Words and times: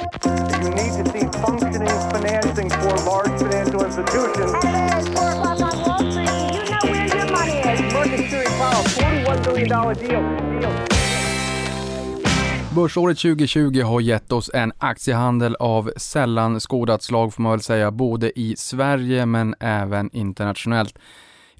You 0.00 0.70
need 0.70 0.92
to 0.96 1.04
see 1.12 1.26
functioning 1.44 1.98
financing 2.14 2.70
for 2.70 2.94
large 3.10 3.34
financial 3.38 3.84
institutions. 3.84 4.52
Hello, 4.62 4.98
it's 4.98 5.08
4 5.08 5.28
o'clock 5.30 5.60
on 5.60 5.74
Wall 5.84 5.98
Street. 6.10 6.26
Do 6.26 6.56
you 6.56 6.64
know 6.70 6.84
where 6.90 7.06
your 7.16 7.30
money 7.30 7.58
is? 7.58 7.92
Market 7.92 8.30
Series 8.30 8.48
Powell, 8.60 8.84
$41 8.84 9.44
billion 9.44 9.68
deal. 9.68 10.60
deal. 10.60 10.72
Börsåret 12.74 13.18
2020 13.18 13.82
har 13.82 14.00
gett 14.00 14.32
oss 14.32 14.50
en 14.54 14.72
aktiehandel 14.78 15.56
av 15.60 15.92
sällan 15.96 16.60
skådat 16.60 17.02
slag 17.02 17.34
får 17.34 17.42
man 17.42 17.52
väl 17.52 17.60
säga, 17.60 17.90
både 17.90 18.40
i 18.40 18.56
Sverige 18.56 19.26
men 19.26 19.54
även 19.60 20.10
internationellt. 20.12 20.98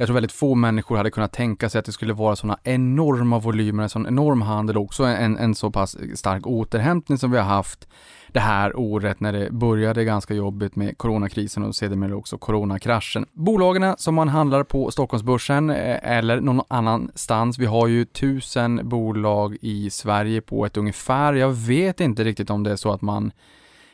Jag 0.00 0.06
tror 0.06 0.14
väldigt 0.14 0.32
få 0.32 0.54
människor 0.54 0.96
hade 0.96 1.10
kunnat 1.10 1.32
tänka 1.32 1.68
sig 1.68 1.78
att 1.78 1.84
det 1.84 1.92
skulle 1.92 2.12
vara 2.12 2.36
sådana 2.36 2.58
enorma 2.64 3.38
volymer, 3.38 3.82
en 3.82 3.88
sån 3.88 4.06
enorm 4.06 4.42
handel 4.42 4.76
också, 4.76 5.04
en, 5.04 5.38
en 5.38 5.54
så 5.54 5.70
pass 5.70 5.96
stark 6.14 6.46
återhämtning 6.46 7.18
som 7.18 7.30
vi 7.30 7.38
har 7.38 7.44
haft 7.44 7.88
det 8.32 8.40
här 8.40 8.76
året 8.76 9.20
när 9.20 9.32
det 9.32 9.50
började 9.50 10.04
ganska 10.04 10.34
jobbigt 10.34 10.76
med 10.76 10.98
coronakrisen 10.98 11.62
och 11.62 11.76
sedermera 11.76 12.16
också 12.16 12.38
coronakraschen. 12.38 13.26
Bolagen 13.32 13.94
som 13.98 14.14
man 14.14 14.28
handlar 14.28 14.64
på 14.64 14.90
Stockholmsbörsen 14.90 15.70
eh, 15.70 16.18
eller 16.18 16.40
någon 16.40 16.64
annanstans, 16.68 17.58
vi 17.58 17.66
har 17.66 17.86
ju 17.86 18.04
tusen 18.04 18.80
bolag 18.88 19.56
i 19.60 19.90
Sverige 19.90 20.40
på 20.40 20.66
ett 20.66 20.76
ungefär. 20.76 21.32
Jag 21.32 21.50
vet 21.50 22.00
inte 22.00 22.24
riktigt 22.24 22.50
om 22.50 22.62
det 22.62 22.72
är 22.72 22.76
så 22.76 22.92
att 22.92 23.02
man 23.02 23.32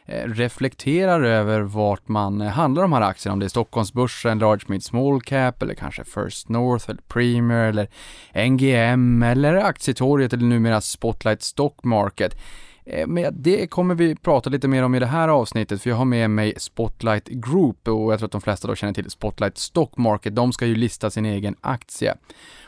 Eh, 0.09 0.29
reflekterar 0.29 1.23
över 1.23 1.61
vart 1.61 2.09
man 2.09 2.41
eh, 2.41 2.49
handlar 2.49 2.83
de 2.83 2.93
här 2.93 3.01
aktierna, 3.01 3.33
om 3.33 3.39
det 3.39 3.47
är 3.47 3.49
Stockholmsbörsen, 3.49 4.39
Large 4.39 4.65
Mid 4.67 4.85
Small 4.85 5.21
Cap 5.23 5.63
eller 5.63 5.75
kanske 5.75 6.05
First 6.05 6.49
North 6.49 6.91
eller 6.91 7.03
Premier 7.09 7.69
eller 7.69 7.89
NGM 8.49 9.23
eller 9.23 9.55
Aktietorget 9.55 10.33
eller 10.33 10.45
numera 10.45 10.81
Spotlight 10.81 11.43
Stock 11.43 11.85
Market. 11.85 12.37
Eh, 12.85 13.07
men 13.07 13.43
det 13.43 13.67
kommer 13.67 13.95
vi 13.95 14.17
prata 14.17 14.51
lite 14.51 14.69
mer 14.69 14.83
om 14.83 14.95
i 14.95 14.99
det 14.99 15.07
här 15.07 15.29
avsnittet, 15.29 15.83
för 15.83 15.91
jag 15.91 15.97
har 15.97 16.05
med 16.05 16.31
mig 16.31 16.55
Spotlight 16.57 17.29
Group 17.29 17.89
och 17.89 18.13
jag 18.13 18.19
tror 18.19 18.27
att 18.27 18.33
de 18.33 18.41
flesta 18.41 18.69
då 18.69 18.75
känner 18.75 18.93
till 18.93 19.11
Spotlight 19.11 19.59
Stock 19.59 19.97
Market. 19.97 20.37
De 20.37 20.53
ska 20.53 20.67
ju 20.67 20.75
lista 20.75 21.11
sin 21.11 21.27
egen 21.27 21.57
aktie. 21.61 22.15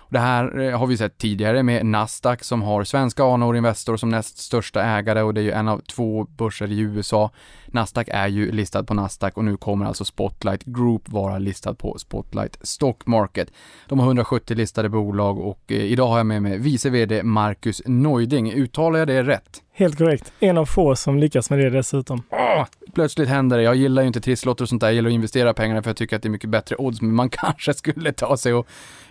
Det 0.09 0.19
här 0.19 0.59
eh, 0.59 0.79
har 0.79 0.87
vi 0.87 0.97
sett 0.97 1.19
tidigare 1.19 1.63
med 1.63 1.87
Nasdaq 1.87 2.45
som 2.45 2.63
har 2.63 2.85
svenska 2.85 3.25
Anor 3.25 3.57
Investor 3.57 3.97
som 3.97 4.09
näst 4.09 4.39
största 4.39 4.83
ägare 4.83 5.23
och 5.23 5.35
det 5.35 5.41
är 5.41 5.43
ju 5.43 5.51
en 5.51 5.69
av 5.69 5.81
två 5.81 6.25
börser 6.25 6.73
i 6.73 6.79
USA. 6.79 7.31
Nasdaq 7.67 8.09
är 8.11 8.29
ju 8.29 8.53
listad 8.53 8.85
på 8.85 8.95
Nasdaq 8.95 9.37
och 9.37 9.45
nu 9.45 9.57
kommer 9.57 9.87
alltså 9.87 10.05
Spotlight 10.05 10.65
Group 10.65 11.09
vara 11.09 11.39
listad 11.39 11.75
på 11.75 11.99
Spotlight 11.99 12.59
Stock 12.63 13.07
Market. 13.07 13.53
De 13.89 13.99
har 13.99 14.07
170 14.07 14.57
listade 14.57 14.89
bolag 14.89 15.39
och 15.39 15.63
eh, 15.67 15.77
idag 15.77 16.09
har 16.09 16.17
jag 16.17 16.27
med 16.27 16.43
mig 16.43 16.59
vice 16.59 16.91
VD 16.91 17.23
Marcus 17.23 17.83
Neuding. 17.87 18.53
Uttalar 18.53 18.99
jag 18.99 19.09
det 19.09 19.23
rätt? 19.23 19.63
Helt 19.79 19.99
korrekt. 19.99 20.33
En 20.41 20.59
av 20.59 20.67
få 20.67 20.97
som 20.97 21.19
lyckas 21.19 21.51
med 21.51 21.59
det 21.59 21.71
dessutom. 21.71 22.23
Åh, 22.31 22.67
plötsligt 22.95 23.29
händer 23.29 23.57
det. 23.57 23.63
Jag 23.63 23.77
gillar 23.77 24.03
ju 24.03 24.07
inte 24.09 24.21
trisslotter 24.21 24.65
och 24.65 24.69
sånt 24.69 24.81
där. 24.81 24.89
Jag 24.89 24.95
gillar 24.95 25.11
att 25.11 25.15
investera 25.15 25.55
pengarna 25.55 25.83
för 25.83 25.91
jag 25.91 25.97
tycker 25.97 26.17
att 26.17 26.23
det 26.23 26.29
är 26.29 26.31
mycket 26.31 26.51
bättre 26.51 26.77
odds. 26.77 27.01
Men 27.01 27.15
man 27.15 27.31
kanske 27.31 27.75
skulle 27.75 28.13
ta 28.13 28.37
sig 28.37 28.55
och, 28.55 28.67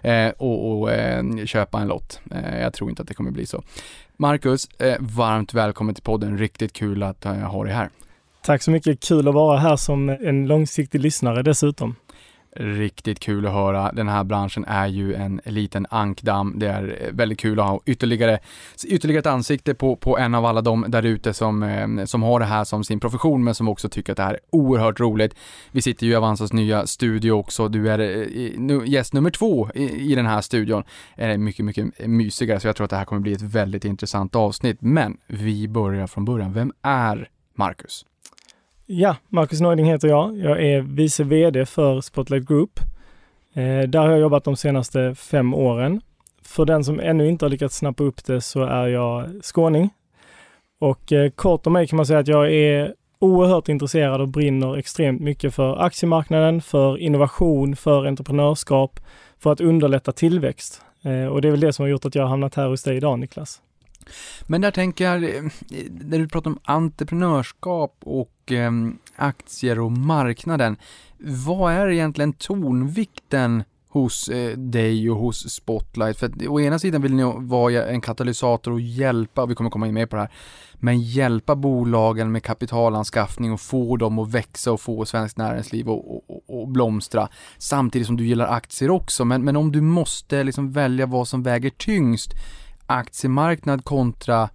eh, 0.05 0.29
och, 0.37 0.71
och 0.71 0.91
eh, 0.91 1.45
köpa 1.45 1.79
en 1.79 1.87
lott. 1.87 2.21
Eh, 2.31 2.59
jag 2.59 2.73
tror 2.73 2.89
inte 2.89 3.01
att 3.01 3.07
det 3.07 3.13
kommer 3.13 3.31
bli 3.31 3.45
så. 3.45 3.63
Marcus, 4.17 4.67
eh, 4.67 4.95
varmt 4.99 5.53
välkommen 5.53 5.95
till 5.95 6.03
podden. 6.03 6.37
Riktigt 6.37 6.73
kul 6.73 7.03
att 7.03 7.25
jag 7.25 7.33
har 7.33 7.65
dig 7.65 7.73
här. 7.73 7.89
Tack 8.41 8.61
så 8.61 8.71
mycket. 8.71 8.99
Kul 8.99 9.27
att 9.27 9.33
vara 9.33 9.57
här 9.57 9.75
som 9.75 10.09
en 10.09 10.47
långsiktig 10.47 11.01
lyssnare 11.01 11.43
dessutom. 11.43 11.95
Riktigt 12.59 13.19
kul 13.19 13.45
att 13.45 13.53
höra. 13.53 13.91
Den 13.91 14.07
här 14.07 14.23
branschen 14.23 14.65
är 14.65 14.87
ju 14.87 15.13
en 15.13 15.41
liten 15.45 15.87
ankdamm. 15.89 16.53
Det 16.59 16.67
är 16.67 16.97
eh, 17.01 17.13
väldigt 17.13 17.39
kul 17.39 17.59
att 17.59 17.65
ha 17.65 17.79
ytterligare, 17.85 18.39
ytterligare 18.87 19.19
ett 19.19 19.25
ansikte 19.25 19.73
på, 19.73 19.95
på 19.95 20.17
en 20.17 20.35
av 20.35 20.45
alla 20.45 20.61
de 20.61 20.85
där 20.87 21.03
ute 21.03 21.33
som, 21.33 21.63
eh, 21.63 22.05
som 22.05 22.23
har 22.23 22.39
det 22.39 22.45
här 22.45 22.63
som 22.63 22.83
sin 22.83 22.99
profession, 22.99 23.43
men 23.43 23.55
som 23.55 23.67
också 23.67 23.89
tycker 23.89 24.13
att 24.13 24.17
det 24.17 24.23
här 24.23 24.33
är 24.33 24.39
oerhört 24.49 24.99
roligt. 24.99 25.35
Vi 25.71 25.81
sitter 25.81 26.05
ju 26.05 26.11
i 26.11 26.15
Avanzas 26.15 26.53
nya 26.53 26.87
studio 26.87 27.31
också. 27.31 27.67
Du 27.67 27.89
är 27.89 27.99
eh, 27.99 28.89
gäst 28.89 29.13
nummer 29.13 29.29
två 29.29 29.69
i, 29.75 30.11
i 30.11 30.15
den 30.15 30.25
här 30.25 30.41
studion. 30.41 30.83
Är 31.15 31.37
mycket, 31.37 31.65
mycket 31.65 32.07
mysigare, 32.07 32.59
så 32.59 32.67
jag 32.67 32.75
tror 32.75 32.85
att 32.85 32.91
det 32.91 32.97
här 32.97 33.05
kommer 33.05 33.21
bli 33.21 33.33
ett 33.33 33.41
väldigt 33.41 33.85
intressant 33.85 34.35
avsnitt. 34.35 34.77
Men 34.79 35.17
vi 35.27 35.67
börjar 35.67 36.07
från 36.07 36.25
början. 36.25 36.53
Vem 36.53 36.71
är 36.81 37.29
Marcus? 37.55 38.05
Ja, 38.89 39.15
Marcus 39.29 39.61
Neuding 39.61 39.85
heter 39.85 40.07
jag. 40.07 40.37
Jag 40.37 40.63
är 40.63 40.81
vice 40.81 41.23
VD 41.23 41.65
för 41.65 42.01
Spotlight 42.01 42.47
Group. 42.47 42.79
Eh, 43.53 43.81
där 43.81 43.99
har 43.99 44.09
jag 44.09 44.19
jobbat 44.19 44.43
de 44.43 44.55
senaste 44.55 45.15
fem 45.15 45.53
åren. 45.53 46.01
För 46.41 46.65
den 46.65 46.83
som 46.83 46.99
ännu 46.99 47.27
inte 47.27 47.45
har 47.45 47.49
lyckats 47.49 47.77
snappa 47.77 48.03
upp 48.03 48.25
det 48.25 48.41
så 48.41 48.63
är 48.63 48.87
jag 48.87 49.29
skåning. 49.43 49.89
Och 50.79 51.11
eh, 51.11 51.29
kort 51.29 51.67
om 51.67 51.73
mig 51.73 51.87
kan 51.87 51.97
man 51.97 52.05
säga 52.05 52.19
att 52.19 52.27
jag 52.27 52.53
är 52.53 52.93
oerhört 53.19 53.69
intresserad 53.69 54.21
och 54.21 54.27
brinner 54.27 54.77
extremt 54.77 55.21
mycket 55.21 55.53
för 55.53 55.77
aktiemarknaden, 55.81 56.61
för 56.61 56.97
innovation, 56.97 57.75
för 57.75 58.05
entreprenörskap, 58.05 58.99
för 59.39 59.51
att 59.51 59.61
underlätta 59.61 60.11
tillväxt. 60.11 60.81
Eh, 61.01 61.25
och 61.25 61.41
det 61.41 61.47
är 61.47 61.51
väl 61.51 61.59
det 61.59 61.73
som 61.73 61.83
har 61.83 61.89
gjort 61.89 62.05
att 62.05 62.15
jag 62.15 62.23
har 62.23 62.29
hamnat 62.29 62.55
här 62.55 62.67
hos 62.67 62.83
dig 62.83 62.97
idag, 62.97 63.19
Niklas. 63.19 63.61
Men 64.45 64.61
där 64.61 64.71
tänker 64.71 65.05
jag, 65.05 65.23
eh, 65.23 65.43
när 65.89 66.19
du 66.19 66.27
pratar 66.27 66.51
om 66.51 66.59
entreprenörskap 66.63 67.95
och 67.99 68.51
eh, 68.51 68.71
aktier 69.15 69.79
och 69.79 69.91
marknaden, 69.91 70.77
vad 71.19 71.73
är 71.73 71.89
egentligen 71.89 72.33
tonvikten 72.33 73.63
hos 73.89 74.29
eh, 74.29 74.57
dig 74.57 75.09
och 75.09 75.17
hos 75.17 75.49
Spotlight? 75.53 76.17
För 76.17 76.25
att 76.25 76.47
å 76.47 76.59
ena 76.59 76.79
sidan 76.79 77.01
vill 77.01 77.13
ni 77.13 77.33
vara 77.35 77.85
en 77.85 78.01
katalysator 78.01 78.71
och 78.71 78.81
hjälpa, 78.81 79.45
vi 79.45 79.55
kommer 79.55 79.69
komma 79.69 79.87
in 79.87 79.93
mer 79.93 80.05
på 80.05 80.15
det 80.15 80.21
här, 80.21 80.31
men 80.73 81.01
hjälpa 81.01 81.55
bolagen 81.55 82.31
med 82.31 82.43
kapitalanskaffning 82.43 83.51
och 83.51 83.61
få 83.61 83.97
dem 83.97 84.19
att 84.19 84.31
växa 84.31 84.71
och 84.71 84.81
få 84.81 85.05
svenskt 85.05 85.37
näringsliv 85.37 85.89
och, 85.89 86.15
och, 86.15 86.43
och 86.47 86.67
blomstra. 86.67 87.29
Samtidigt 87.57 88.07
som 88.07 88.17
du 88.17 88.25
gillar 88.25 88.47
aktier 88.47 88.91
också, 88.91 89.25
men, 89.25 89.43
men 89.43 89.55
om 89.55 89.71
du 89.71 89.81
måste 89.81 90.43
liksom 90.43 90.71
välja 90.71 91.05
vad 91.05 91.27
som 91.27 91.43
väger 91.43 91.69
tyngst, 91.69 92.33
aktiemarknad 92.87 93.85
kontra 93.85 94.49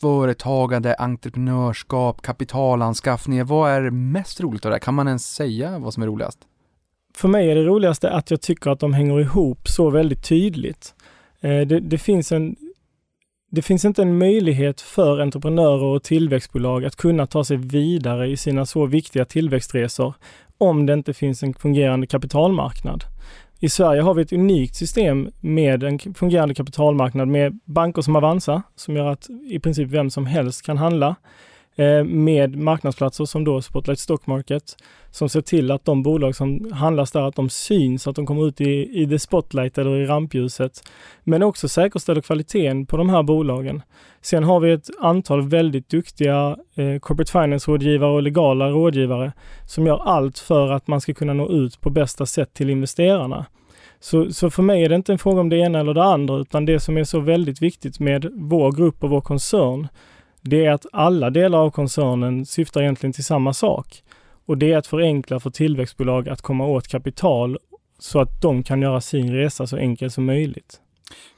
företagande, 0.00 0.94
entreprenörskap, 0.94 2.22
kapitalanskaffning. 2.22 3.46
Vad 3.46 3.70
är 3.70 3.90
mest 3.90 4.40
roligt 4.40 4.64
av 4.64 4.70
det? 4.70 4.74
här? 4.74 4.80
Kan 4.80 4.94
man 4.94 5.08
ens 5.08 5.34
säga 5.34 5.78
vad 5.78 5.94
som 5.94 6.02
är 6.02 6.06
roligast? 6.06 6.38
För 7.16 7.28
mig 7.28 7.50
är 7.50 7.54
det 7.54 7.64
roligaste 7.64 8.10
att 8.10 8.30
jag 8.30 8.40
tycker 8.40 8.70
att 8.70 8.80
de 8.80 8.94
hänger 8.94 9.20
ihop 9.20 9.68
så 9.68 9.90
väldigt 9.90 10.24
tydligt. 10.24 10.94
Eh, 11.40 11.60
det, 11.60 11.80
det, 11.80 11.98
finns 11.98 12.32
en, 12.32 12.56
det 13.50 13.62
finns 13.62 13.84
inte 13.84 14.02
en 14.02 14.18
möjlighet 14.18 14.80
för 14.80 15.20
entreprenörer 15.20 15.84
och 15.84 16.02
tillväxtbolag 16.02 16.84
att 16.84 16.96
kunna 16.96 17.26
ta 17.26 17.44
sig 17.44 17.56
vidare 17.56 18.28
i 18.28 18.36
sina 18.36 18.66
så 18.66 18.86
viktiga 18.86 19.24
tillväxtresor 19.24 20.14
om 20.58 20.86
det 20.86 20.92
inte 20.92 21.14
finns 21.14 21.42
en 21.42 21.54
fungerande 21.54 22.06
kapitalmarknad. 22.06 23.04
I 23.60 23.68
Sverige 23.68 24.02
har 24.02 24.14
vi 24.14 24.22
ett 24.22 24.32
unikt 24.32 24.74
system 24.74 25.30
med 25.40 25.82
en 25.82 25.98
fungerande 25.98 26.54
kapitalmarknad 26.54 27.28
med 27.28 27.60
banker 27.64 28.02
som 28.02 28.16
Avanza 28.16 28.62
som 28.76 28.96
gör 28.96 29.06
att 29.06 29.26
i 29.50 29.58
princip 29.58 29.88
vem 29.88 30.10
som 30.10 30.26
helst 30.26 30.62
kan 30.62 30.76
handla. 30.76 31.16
Eh, 31.78 32.04
med 32.04 32.56
marknadsplatser 32.56 33.24
som 33.24 33.44
då 33.44 33.62
Spotlight 33.62 33.98
Stock 33.98 34.26
Market 34.26 34.76
som 35.10 35.28
ser 35.28 35.40
till 35.40 35.70
att 35.70 35.84
de 35.84 36.02
bolag 36.02 36.36
som 36.36 36.72
handlas 36.72 37.10
där, 37.10 37.22
att 37.22 37.36
de 37.36 37.48
syns, 37.48 38.06
att 38.06 38.16
de 38.16 38.26
kommer 38.26 38.48
ut 38.48 38.60
i, 38.60 39.02
i 39.02 39.06
the 39.06 39.18
spotlight 39.18 39.78
eller 39.78 39.96
i 39.96 40.06
rampljuset. 40.06 40.82
Men 41.24 41.42
också 41.42 41.68
säkerställer 41.68 42.20
kvaliteten 42.20 42.86
på 42.86 42.96
de 42.96 43.08
här 43.08 43.22
bolagen. 43.22 43.82
Sen 44.20 44.44
har 44.44 44.60
vi 44.60 44.72
ett 44.72 44.88
antal 45.00 45.48
väldigt 45.48 45.88
duktiga 45.88 46.56
eh, 46.74 46.98
corporate 46.98 47.32
finance-rådgivare 47.32 48.10
och 48.10 48.22
legala 48.22 48.68
rådgivare 48.70 49.32
som 49.66 49.86
gör 49.86 50.02
allt 50.04 50.38
för 50.38 50.72
att 50.72 50.86
man 50.86 51.00
ska 51.00 51.14
kunna 51.14 51.32
nå 51.32 51.48
ut 51.48 51.80
på 51.80 51.90
bästa 51.90 52.26
sätt 52.26 52.54
till 52.54 52.70
investerarna. 52.70 53.46
Så, 54.00 54.32
så 54.32 54.50
för 54.50 54.62
mig 54.62 54.84
är 54.84 54.88
det 54.88 54.94
inte 54.94 55.12
en 55.12 55.18
fråga 55.18 55.40
om 55.40 55.48
det 55.48 55.56
ena 55.56 55.80
eller 55.80 55.94
det 55.94 56.04
andra, 56.04 56.36
utan 56.36 56.64
det 56.64 56.80
som 56.80 56.96
är 56.96 57.04
så 57.04 57.20
väldigt 57.20 57.62
viktigt 57.62 58.00
med 58.00 58.30
vår 58.32 58.72
grupp 58.72 59.04
och 59.04 59.10
vår 59.10 59.20
koncern, 59.20 59.88
det 60.48 60.64
är 60.64 60.70
att 60.70 60.86
alla 60.92 61.30
delar 61.30 61.58
av 61.58 61.70
koncernen 61.70 62.46
syftar 62.46 62.82
egentligen 62.82 63.12
till 63.12 63.24
samma 63.24 63.52
sak. 63.52 64.02
Och 64.46 64.58
det 64.58 64.72
är 64.72 64.76
att 64.76 64.86
förenkla 64.86 65.40
för 65.40 65.50
tillväxtbolag 65.50 66.28
att 66.28 66.42
komma 66.42 66.66
åt 66.66 66.88
kapital 66.88 67.58
så 67.98 68.20
att 68.20 68.42
de 68.42 68.62
kan 68.62 68.82
göra 68.82 69.00
sin 69.00 69.32
resa 69.32 69.66
så 69.66 69.76
enkel 69.76 70.10
som 70.10 70.24
möjligt. 70.24 70.80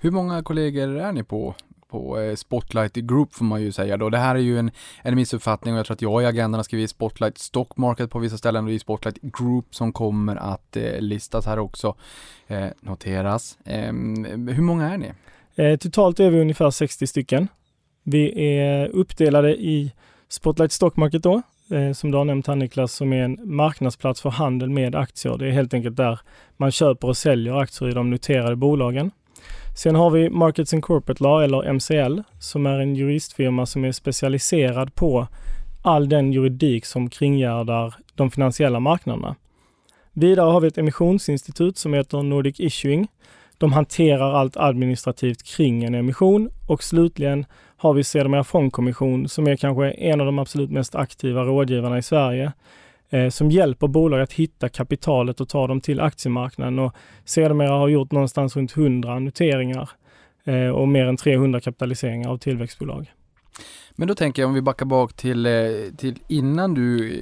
Hur 0.00 0.10
många 0.10 0.42
kollegor 0.42 0.96
är 0.96 1.12
ni 1.12 1.22
på 1.22 1.54
på 1.90 2.20
eh, 2.20 2.34
Spotlight 2.34 2.94
Group 2.94 3.34
får 3.34 3.44
man 3.44 3.62
ju 3.62 3.72
säga 3.72 3.96
då. 3.96 4.10
Det 4.10 4.18
här 4.18 4.34
är 4.34 4.38
ju 4.38 4.58
en, 4.58 4.70
en 5.02 5.14
missuppfattning 5.14 5.74
och 5.74 5.78
jag 5.78 5.86
tror 5.86 5.94
att 5.94 6.02
jag 6.02 6.22
i 6.22 6.26
agendan 6.26 6.58
har 6.58 6.62
skrivit 6.62 6.90
Spotlight 6.90 7.38
Stock 7.38 7.76
Market 7.76 8.10
på 8.10 8.18
vissa 8.18 8.38
ställen 8.38 8.64
och 8.64 8.70
det 8.70 8.76
är 8.76 8.78
Spotlight 8.78 9.18
Group 9.22 9.74
som 9.74 9.92
kommer 9.92 10.36
att 10.36 10.76
eh, 10.76 11.00
listas 11.00 11.46
här 11.46 11.58
också. 11.58 11.94
Eh, 12.46 12.66
noteras. 12.80 13.58
Eh, 13.64 13.92
hur 14.54 14.62
många 14.62 14.92
är 14.92 14.98
ni? 14.98 15.12
Eh, 15.54 15.76
totalt 15.76 16.20
är 16.20 16.30
vi 16.30 16.40
ungefär 16.40 16.70
60 16.70 17.06
stycken. 17.06 17.48
Vi 18.12 18.56
är 18.56 18.88
uppdelade 18.88 19.56
i 19.56 19.92
Spotlight 20.28 20.72
Stock 20.72 20.96
Market 20.96 21.22
då, 21.22 21.42
eh, 21.70 21.92
som 21.92 22.10
du 22.10 22.18
har 22.18 22.24
nämnt 22.24 22.46
här 22.46 22.54
Niklas, 22.54 22.92
som 22.92 23.12
är 23.12 23.22
en 23.22 23.38
marknadsplats 23.44 24.20
för 24.22 24.30
handel 24.30 24.70
med 24.70 24.94
aktier. 24.94 25.38
Det 25.38 25.46
är 25.46 25.50
helt 25.50 25.74
enkelt 25.74 25.96
där 25.96 26.20
man 26.56 26.70
köper 26.70 27.08
och 27.08 27.16
säljer 27.16 27.54
aktier 27.54 27.88
i 27.88 27.92
de 27.92 28.10
noterade 28.10 28.56
bolagen. 28.56 29.10
Sen 29.76 29.94
har 29.94 30.10
vi 30.10 30.30
Markets 30.30 30.74
and 30.74 30.82
Corporate 30.82 31.22
Law, 31.22 31.44
eller 31.44 31.72
MCL, 31.72 32.22
som 32.40 32.66
är 32.66 32.78
en 32.78 32.96
juristfirma 32.96 33.66
som 33.66 33.84
är 33.84 33.92
specialiserad 33.92 34.94
på 34.94 35.26
all 35.82 36.08
den 36.08 36.32
juridik 36.32 36.86
som 36.86 37.10
kringgärdar 37.10 37.94
de 38.14 38.30
finansiella 38.30 38.80
marknaderna. 38.80 39.36
Vidare 40.12 40.50
har 40.50 40.60
vi 40.60 40.68
ett 40.68 40.78
emissionsinstitut 40.78 41.78
som 41.78 41.94
heter 41.94 42.22
Nordic 42.22 42.60
Issuing. 42.60 43.08
De 43.58 43.72
hanterar 43.72 44.34
allt 44.34 44.56
administrativt 44.56 45.42
kring 45.42 45.84
en 45.84 45.94
emission 45.94 46.50
och 46.68 46.82
slutligen 46.82 47.46
har 47.80 47.94
vi 47.94 48.04
sedermera 48.04 48.44
Fondkommission 48.44 49.28
som 49.28 49.46
är 49.46 49.56
kanske 49.56 49.90
en 49.90 50.20
av 50.20 50.26
de 50.26 50.38
absolut 50.38 50.70
mest 50.70 50.94
aktiva 50.94 51.44
rådgivarna 51.44 51.98
i 51.98 52.02
Sverige 52.02 52.52
eh, 53.10 53.28
som 53.28 53.50
hjälper 53.50 53.86
bolag 53.86 54.20
att 54.20 54.32
hitta 54.32 54.68
kapitalet 54.68 55.40
och 55.40 55.48
ta 55.48 55.66
dem 55.66 55.80
till 55.80 56.00
aktiemarknaden 56.00 56.78
och 56.78 56.94
sedermera 57.24 57.70
har 57.70 57.88
gjort 57.88 58.12
någonstans 58.12 58.56
runt 58.56 58.76
100 58.76 59.18
noteringar 59.18 59.90
eh, 60.44 60.68
och 60.68 60.88
mer 60.88 61.06
än 61.06 61.16
300 61.16 61.60
kapitaliseringar 61.60 62.30
av 62.30 62.38
tillväxtbolag. 62.38 63.12
Men 63.90 64.08
då 64.08 64.14
tänker 64.14 64.42
jag 64.42 64.48
om 64.48 64.54
vi 64.54 64.62
backar 64.62 64.86
bak 64.86 65.12
till, 65.12 65.46
eh, 65.46 65.52
till 65.96 66.18
innan 66.28 66.74
du 66.74 67.20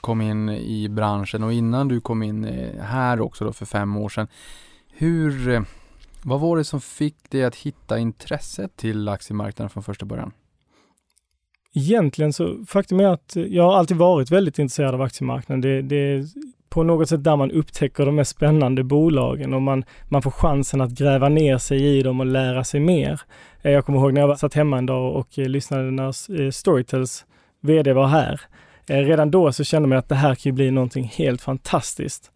kom 0.00 0.20
in 0.20 0.48
i 0.48 0.88
branschen 0.88 1.42
och 1.42 1.52
innan 1.52 1.88
du 1.88 2.00
kom 2.00 2.22
in 2.22 2.44
här 2.80 3.20
också 3.20 3.44
då 3.44 3.52
för 3.52 3.66
fem 3.66 3.96
år 3.96 4.08
sedan. 4.08 4.28
Hur, 4.92 5.64
vad 6.24 6.40
var 6.40 6.56
det 6.56 6.64
som 6.64 6.80
fick 6.80 7.30
dig 7.30 7.44
att 7.44 7.56
hitta 7.56 7.98
intresset 7.98 8.76
till 8.76 9.08
aktiemarknaden 9.08 9.70
från 9.70 9.82
första 9.82 10.06
början? 10.06 10.32
Egentligen 11.74 12.32
så, 12.32 12.64
faktum 12.66 13.00
är 13.00 13.08
att 13.08 13.36
jag 13.36 13.62
har 13.62 13.74
alltid 13.74 13.96
varit 13.96 14.30
väldigt 14.30 14.58
intresserad 14.58 14.94
av 14.94 15.02
aktiemarknaden. 15.02 15.60
Det, 15.60 15.82
det 15.82 15.96
är 15.96 16.24
på 16.68 16.82
något 16.82 17.08
sätt 17.08 17.24
där 17.24 17.36
man 17.36 17.50
upptäcker 17.50 18.06
de 18.06 18.14
mest 18.14 18.30
spännande 18.30 18.84
bolagen 18.84 19.54
och 19.54 19.62
man, 19.62 19.84
man 20.08 20.22
får 20.22 20.30
chansen 20.30 20.80
att 20.80 20.90
gräva 20.90 21.28
ner 21.28 21.58
sig 21.58 21.98
i 21.98 22.02
dem 22.02 22.20
och 22.20 22.26
lära 22.26 22.64
sig 22.64 22.80
mer. 22.80 23.20
Eh, 23.62 23.72
jag 23.72 23.86
kommer 23.86 23.98
ihåg 23.98 24.12
när 24.12 24.20
jag 24.20 24.38
satt 24.38 24.54
hemma 24.54 24.78
en 24.78 24.86
dag 24.86 25.16
och 25.16 25.38
eh, 25.38 25.48
lyssnade 25.48 25.90
när 25.90 26.40
eh, 26.40 26.50
Storytels 26.50 27.24
VD 27.60 27.92
var 27.92 28.06
här. 28.06 28.40
Redan 28.86 29.30
då 29.30 29.52
så 29.52 29.64
kände 29.64 29.88
man 29.88 29.98
att 29.98 30.08
det 30.08 30.14
här 30.14 30.34
kan 30.34 30.50
ju 30.50 30.52
bli 30.52 30.70
någonting 30.70 31.04
helt 31.04 31.42
fantastiskt. 31.42 32.32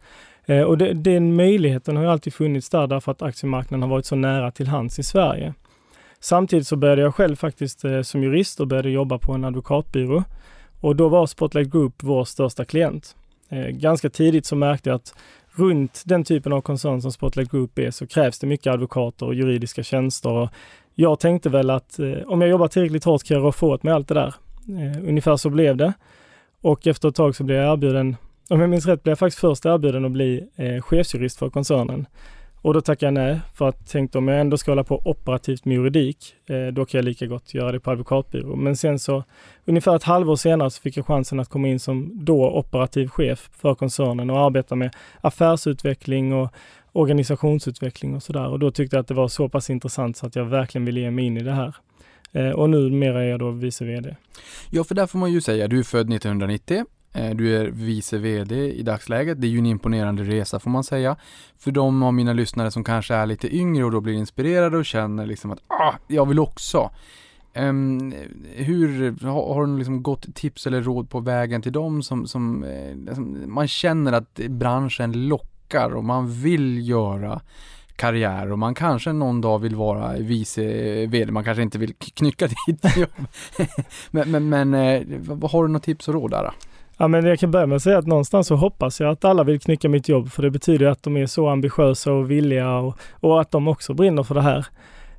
Eh, 0.47 0.63
och 0.63 0.79
det, 0.79 0.93
den 0.93 1.37
möjligheten 1.37 1.97
har 1.97 2.03
ju 2.03 2.11
alltid 2.11 2.35
funnits 2.35 2.71
där 2.71 2.87
därför 2.87 3.13
att 3.13 3.23
aktiemarknaden 3.23 3.83
har 3.83 3.91
varit 3.91 4.07
så 4.07 4.17
nära 4.17 4.51
till 4.51 4.67
hands 4.67 4.99
i 4.99 5.03
Sverige. 5.03 5.55
Samtidigt 6.21 6.67
så 6.67 6.77
började 6.77 7.03
jag 7.03 7.15
själv 7.15 7.37
faktiskt 7.37 7.85
eh, 7.85 8.03
som 8.03 8.23
jurist 8.23 8.61
och 8.61 8.67
började 8.67 8.91
jobba 8.91 9.19
på 9.19 9.33
en 9.33 9.45
advokatbyrå. 9.45 10.25
Och 10.81 10.97
då 10.97 11.09
var 11.09 11.27
Spotlight 11.27 11.73
Group 11.73 11.95
vår 12.03 12.25
största 12.25 12.65
klient. 12.65 13.17
Eh, 13.49 13.67
ganska 13.67 14.11
tidigt 14.11 14.47
så 14.47 14.57
märkte 14.57 14.91
jag 14.91 14.97
att 14.97 15.15
runt 15.57 16.03
den 16.07 16.25
typen 16.25 16.53
av 16.53 16.61
koncern 16.61 17.03
som 17.03 17.13
Spotlight 17.13 17.51
Group 17.51 17.79
är 17.79 17.91
så 17.91 18.07
krävs 18.07 18.39
det 18.39 18.47
mycket 18.47 18.73
advokater 18.73 19.27
och 19.27 19.35
juridiska 19.35 19.83
tjänster. 19.83 20.31
Och 20.31 20.49
jag 20.95 21.21
tänkte 21.21 21.49
väl 21.49 21.71
att 21.71 21.99
eh, 21.99 22.13
om 22.27 22.41
jag 22.41 22.51
jobbar 22.51 22.69
tillräckligt 22.69 23.05
hårt 23.05 23.25
kan 23.25 23.37
jag 23.37 23.45
rå 23.45 23.69
åt 23.69 23.83
mig 23.83 23.95
allt 23.95 24.09
det 24.09 24.15
där. 24.15 24.35
Eh, 24.69 25.09
ungefär 25.09 25.37
så 25.37 25.51
blev 25.51 25.77
det. 25.77 25.93
Och 26.61 26.87
efter 26.87 27.09
ett 27.09 27.15
tag 27.15 27.37
så 27.37 27.45
blev 27.45 27.59
jag 27.59 27.73
erbjuden, 27.73 28.17
om 28.49 28.61
jag 28.61 28.71
minns 28.71 28.87
rätt, 28.87 29.03
blev 29.03 29.11
jag 29.11 29.19
faktiskt 29.19 29.41
först 29.41 29.67
erbjuden 29.67 30.05
att 30.05 30.13
bli 30.13 30.49
eh, 30.57 30.83
chefsjurist 30.83 31.39
för 31.39 31.51
koncernen. 31.51 32.07
Och 32.67 32.75
då 32.75 32.81
tackade 32.81 33.07
jag 33.07 33.15
nej 33.15 33.41
för 33.55 33.69
att 33.69 33.87
tänkte 33.87 34.19
om 34.19 34.29
jag 34.29 34.41
ändå 34.41 34.59
ska 34.59 34.71
hålla 34.71 34.85
på 34.85 35.03
operativt 35.05 35.65
med 35.65 35.75
juridik, 35.75 36.35
eh, 36.47 36.67
då 36.67 36.87
kan 36.87 36.99
jag 36.99 37.05
lika 37.05 37.27
gott 37.27 37.55
göra 37.55 37.73
det 37.73 37.81
på 37.81 37.91
advokatbyrå. 37.91 38.57
Men 38.57 38.77
sen 38.77 38.99
så 38.99 39.25
ungefär 39.65 39.97
ett 39.97 40.03
halvår 40.03 40.37
senare 40.37 40.71
så 40.71 40.83
fick 40.83 40.97
jag 40.97 41.07
chansen 41.07 41.41
att 41.41 41.49
komma 41.49 41.69
in 41.69 41.81
som 41.81 42.11
då 42.25 42.51
operativ 42.51 43.09
chef 43.09 43.51
för 43.53 43.75
koncernen 43.75 44.31
och 44.31 44.39
arbeta 44.39 44.75
med 44.75 44.97
affärsutveckling 45.21 46.33
och 46.33 46.53
organisationsutveckling 46.93 48.15
och 48.15 48.23
sådär. 48.23 48.49
Och 48.49 48.59
då 48.59 48.71
tyckte 48.71 48.97
jag 48.97 49.01
att 49.01 49.09
det 49.09 49.15
var 49.15 49.29
så 49.29 49.49
pass 49.49 49.71
intressant 49.71 50.17
så 50.17 50.27
att 50.27 50.37
jag 50.37 50.45
verkligen 50.45 50.85
ville 50.85 51.01
ge 51.01 51.11
mig 51.11 51.25
in 51.25 51.37
i 51.37 51.43
det 51.43 51.53
här. 51.53 51.77
Eh, 52.33 52.51
och 52.51 52.71
numera 52.71 53.25
är 53.25 53.29
jag 53.29 53.39
då 53.39 53.51
vice 53.51 53.85
VD. 53.85 54.17
Ja, 54.71 54.85
för 54.85 54.95
där 54.95 55.07
får 55.07 55.19
man 55.19 55.33
ju 55.33 55.41
säga, 55.41 55.69
du 55.69 55.79
är 55.79 55.83
född 55.83 56.13
1990 56.13 56.85
Eh, 57.17 57.31
du 57.31 57.57
är 57.57 57.67
vice 57.67 58.19
VD 58.19 58.73
i 58.73 58.83
dagsläget. 58.83 59.41
Det 59.41 59.47
är 59.47 59.49
ju 59.49 59.59
en 59.59 59.67
imponerande 59.67 60.25
resa 60.25 60.61
får 60.61 60.71
man 60.71 60.85
säga. 60.85 61.17
För 61.59 61.71
de 61.71 62.03
av 62.03 62.15
mina 62.15 62.33
lyssnare 62.33 62.71
som 62.71 62.85
kanske 62.85 63.15
är 63.15 63.27
lite 63.27 63.57
yngre 63.57 63.85
och 63.85 63.91
då 63.91 64.01
blir 64.01 64.15
inspirerade 64.15 64.77
och 64.77 64.87
känner 64.87 65.27
liksom 65.27 65.51
att 65.51 65.59
ah, 65.67 65.93
jag 66.07 66.29
vill 66.29 66.39
också. 66.39 66.91
Um, 67.55 68.15
hur, 68.55 69.17
har, 69.27 69.55
har 69.55 69.67
du 69.67 69.79
liksom 69.79 70.03
gott 70.03 70.35
tips 70.35 70.67
eller 70.67 70.83
råd 70.83 71.11
på 71.11 71.21
vägen 71.21 71.63
till 71.63 71.73
dem 71.73 72.03
som, 72.03 72.27
som 72.27 72.65
eh, 72.65 72.95
liksom, 72.95 73.43
man 73.47 73.69
känner 73.69 74.13
att 74.13 74.35
branschen 74.35 75.29
lockar 75.29 75.95
och 75.95 76.05
man 76.05 76.33
vill 76.33 76.89
göra 76.89 77.41
karriär 77.97 78.53
och 78.53 78.59
man 78.59 78.75
kanske 78.75 79.13
någon 79.13 79.41
dag 79.41 79.59
vill 79.59 79.77
vara 79.77 80.13
vice 80.13 80.63
VD, 81.07 81.33
man 81.33 81.45
kanske 81.45 81.63
inte 81.63 81.79
vill 81.79 81.95
knycka 81.95 82.47
dit 82.67 82.97
jobb. 82.97 83.27
men, 84.11 84.31
men, 84.31 84.49
men 84.49 84.75
eh, 84.75 85.49
har 85.51 85.67
du 85.67 85.73
något 85.73 85.83
tips 85.83 86.09
och 86.09 86.15
råd 86.15 86.31
där? 86.31 86.53
Ja, 86.99 87.09
men 87.09 87.27
jag 87.27 87.39
kan 87.39 87.51
börja 87.51 87.67
med 87.67 87.77
att 87.77 87.83
säga 87.83 87.99
att 87.99 88.07
någonstans 88.07 88.47
så 88.47 88.57
hoppas 88.57 89.01
jag 89.01 89.11
att 89.11 89.25
alla 89.25 89.45
vill 89.45 89.61
knycka 89.61 89.89
mitt 89.89 90.09
jobb, 90.09 90.31
för 90.31 90.43
det 90.43 90.51
betyder 90.51 90.87
att 90.87 91.03
de 91.03 91.17
är 91.17 91.27
så 91.27 91.49
ambitiösa 91.49 92.13
och 92.13 92.31
villiga 92.31 92.79
och, 92.79 92.99
och 93.13 93.41
att 93.41 93.51
de 93.51 93.69
också 93.69 93.95
brinner 93.95 94.23
för 94.23 94.35
det 94.35 94.43
här. 94.43 94.67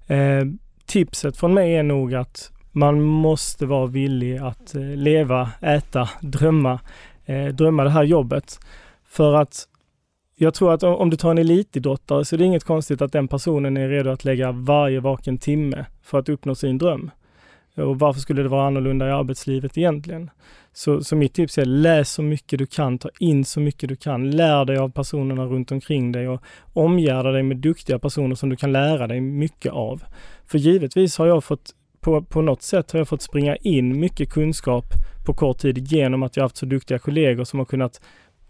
Eh, 0.07 0.45
tipset 0.85 1.38
från 1.38 1.53
mig 1.53 1.75
är 1.75 1.83
nog 1.83 2.15
att 2.15 2.51
man 2.71 3.01
måste 3.01 3.65
vara 3.65 3.85
villig 3.85 4.38
att 4.38 4.75
eh, 4.75 4.81
leva, 4.81 5.50
äta, 5.62 6.09
drömma, 6.21 6.79
eh, 7.25 7.45
drömma 7.45 7.83
det 7.83 7.89
här 7.89 8.03
jobbet. 8.03 8.59
För 9.06 9.33
att 9.33 9.68
jag 10.35 10.53
tror 10.53 10.73
att 10.73 10.83
om 10.83 11.09
du 11.09 11.18
tar 11.18 11.31
en 11.31 11.38
elitidrottare 11.38 12.25
så 12.25 12.35
är 12.35 12.38
det 12.38 12.45
inget 12.45 12.63
konstigt 12.63 13.01
att 13.01 13.12
den 13.12 13.27
personen 13.27 13.77
är 13.77 13.89
redo 13.89 14.09
att 14.09 14.25
lägga 14.25 14.51
varje 14.51 15.00
vaken 15.00 15.38
timme 15.38 15.85
för 16.03 16.19
att 16.19 16.30
uppnå 16.30 16.56
sin 16.56 16.77
dröm. 16.77 17.12
Och 17.75 18.00
varför 18.00 18.19
skulle 18.19 18.44
det 18.44 18.50
vara 18.50 18.68
annorlunda 18.68 19.07
i 19.07 19.12
arbetslivet 19.12 19.77
egentligen? 19.77 20.30
Så, 20.77 21.03
så 21.03 21.15
mitt 21.15 21.33
tips 21.33 21.57
är 21.57 21.65
läs 21.65 22.12
så 22.12 22.21
mycket 22.21 22.59
du 22.59 22.65
kan, 22.65 22.97
ta 22.97 23.09
in 23.19 23.45
så 23.45 23.59
mycket 23.59 23.89
du 23.89 23.95
kan, 23.95 24.31
lär 24.31 24.65
dig 24.65 24.77
av 24.77 24.89
personerna 24.89 25.45
runt 25.45 25.71
omkring 25.71 26.12
dig 26.12 26.27
och 26.27 26.41
omgärda 26.74 27.31
dig 27.31 27.44
med 27.44 27.57
duktiga 27.57 28.00
personer 28.00 28.35
som 28.35 28.50
du 28.50 28.56
kan 28.56 28.71
lära 28.71 29.07
dig 29.07 29.21
mycket 29.21 29.71
av. 29.71 30.03
För 30.45 30.57
givetvis 30.57 31.18
har 31.18 31.27
jag 31.27 31.44
fått, 31.44 31.75
på, 32.00 32.21
på 32.21 32.41
något 32.41 32.62
sätt 32.62 32.91
har 32.91 33.00
jag 33.00 33.07
fått 33.07 33.21
springa 33.21 33.56
in 33.56 34.00
mycket 34.00 34.29
kunskap 34.29 34.85
på 35.25 35.33
kort 35.33 35.57
tid 35.57 35.77
genom 35.77 36.24
att 36.24 36.35
jag 36.35 36.44
haft 36.44 36.57
så 36.57 36.65
duktiga 36.65 37.00
kollegor 37.00 37.44
som 37.44 37.59
har 37.59 37.65
kunnat 37.65 38.01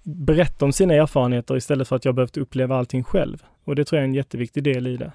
berätta 0.04 0.66
om 0.66 0.74
sina 0.74 0.94
erfarenheter 0.94 1.58
istället 1.58 1.88
för 1.88 1.96
att 1.96 2.06
jag 2.06 2.16
behövt 2.16 2.38
uppleva 2.38 2.78
allting 2.78 3.04
själv. 3.04 3.44
Och 3.64 3.76
det 3.76 3.86
tror 3.86 3.98
jag 3.98 4.04
är 4.04 4.08
en 4.08 4.16
jätteviktig 4.16 4.64
del 4.64 4.88
i 4.88 4.98
det 4.98 5.12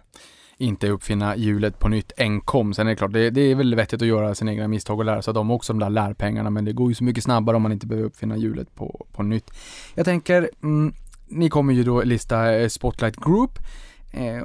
inte 0.63 0.89
uppfinna 0.89 1.37
hjulet 1.37 1.79
på 1.79 1.89
nytt 1.89 2.13
enkom. 2.17 2.75
Sen 2.75 2.87
är 2.87 2.91
det 2.91 2.97
klart, 2.97 3.13
det, 3.13 3.31
det, 3.31 3.41
är 3.41 3.55
väl 3.55 3.75
vettigt 3.75 4.03
att 4.03 4.09
göra 4.09 4.35
sina 4.35 4.53
egna 4.53 4.69
misstag 4.69 4.99
och 4.99 5.05
lära 5.05 5.23
sig 5.23 5.31
av 5.31 5.35
dem 5.35 5.51
också, 5.51 5.73
de 5.73 5.79
där 5.79 5.91
lärpengarna, 5.91 6.51
men 6.51 6.65
det 6.65 6.73
går 6.73 6.89
ju 6.89 6.95
så 6.95 7.05
mycket 7.05 7.25
snabbare 7.25 7.57
om 7.57 7.63
man 7.63 7.73
inte 7.73 7.87
behöver 7.87 8.07
uppfinna 8.07 8.37
hjulet 8.37 8.75
på, 8.75 9.07
på 9.13 9.23
nytt. 9.23 9.51
Jag 9.95 10.05
tänker, 10.05 10.51
mm, 10.63 10.95
ni 11.29 11.49
kommer 11.49 11.73
ju 11.73 11.85
då 11.85 12.03
lista 12.03 12.55
eh, 12.55 12.69
Spotlight 12.69 13.17
Group, 13.17 13.59
eh, 14.13 14.43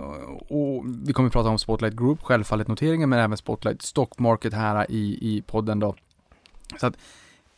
och 0.49 0.83
vi 1.07 1.13
kommer 1.13 1.29
prata 1.29 1.49
om 1.49 1.59
Spotlight 1.59 1.95
Group, 1.95 2.23
självfallet 2.23 2.67
noteringen, 2.67 3.09
men 3.09 3.19
även 3.19 3.37
Spotlight 3.37 3.81
Stock 3.81 4.19
Market 4.19 4.53
här 4.53 4.91
i, 4.91 5.17
i 5.21 5.43
podden 5.47 5.79
då. 5.79 5.95
Så 6.79 6.87
att 6.87 6.97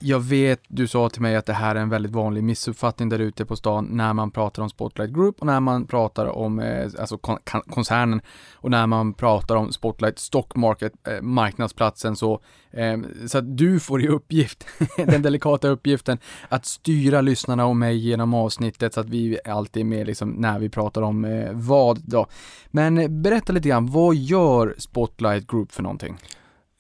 jag 0.02 0.20
vet, 0.20 0.62
du 0.68 0.88
sa 0.88 1.10
till 1.10 1.22
mig 1.22 1.36
att 1.36 1.46
det 1.46 1.54
här 1.54 1.76
är 1.76 1.80
en 1.80 1.90
väldigt 1.90 2.12
vanlig 2.12 2.44
missuppfattning 2.44 3.10
där 3.10 3.20
ute 3.20 3.46
på 3.46 3.56
stan 3.56 3.86
när 3.86 4.14
man 4.14 4.32
pratar 4.32 4.64
om 4.64 4.70
Spotlight 4.70 5.12
Group 5.12 5.36
och 5.40 5.46
när 5.46 5.60
man 5.60 5.88
pratar 5.88 6.26
om 6.26 6.60
eh, 6.60 6.90
alltså 7.00 7.18
kon 7.18 7.38
koncernen 7.70 8.22
och 8.54 8.72
när 8.72 8.88
man 8.88 9.14
pratar 9.14 9.56
om 9.56 9.72
Spotlight 9.72 10.20
Stock 10.20 10.56
Market, 10.56 10.94
eh, 11.08 11.22
marknadsplatsen 11.22 12.16
så, 12.16 12.42
eh, 12.72 12.98
så 13.28 13.38
att 13.38 13.58
du 13.58 13.80
får 13.80 14.02
i 14.02 14.08
uppgift, 14.08 14.66
den 14.98 15.22
delikata 15.22 15.68
uppgiften 15.68 16.18
att 16.50 16.66
styra 16.66 17.22
lyssnarna 17.22 17.66
och 17.66 17.76
mig 17.76 17.98
genom 17.98 18.34
avsnittet 18.34 18.94
så 18.94 19.00
att 19.00 19.10
vi 19.10 19.40
alltid 19.46 19.82
är 19.82 19.86
med 19.86 20.08
liksom 20.08 20.30
när 20.30 20.60
vi 20.60 20.70
pratar 20.70 21.02
om 21.02 21.26
eh, 21.26 21.52
vad 21.54 22.00
då. 22.00 22.28
Men 22.68 22.98
eh, 22.98 23.08
berätta 23.08 23.54
lite 23.54 23.70
grann, 23.70 23.92
vad 23.92 24.16
gör 24.16 24.76
Spotlight 24.78 25.48
Group 25.48 25.72
för 25.72 25.84
någonting? 25.84 26.18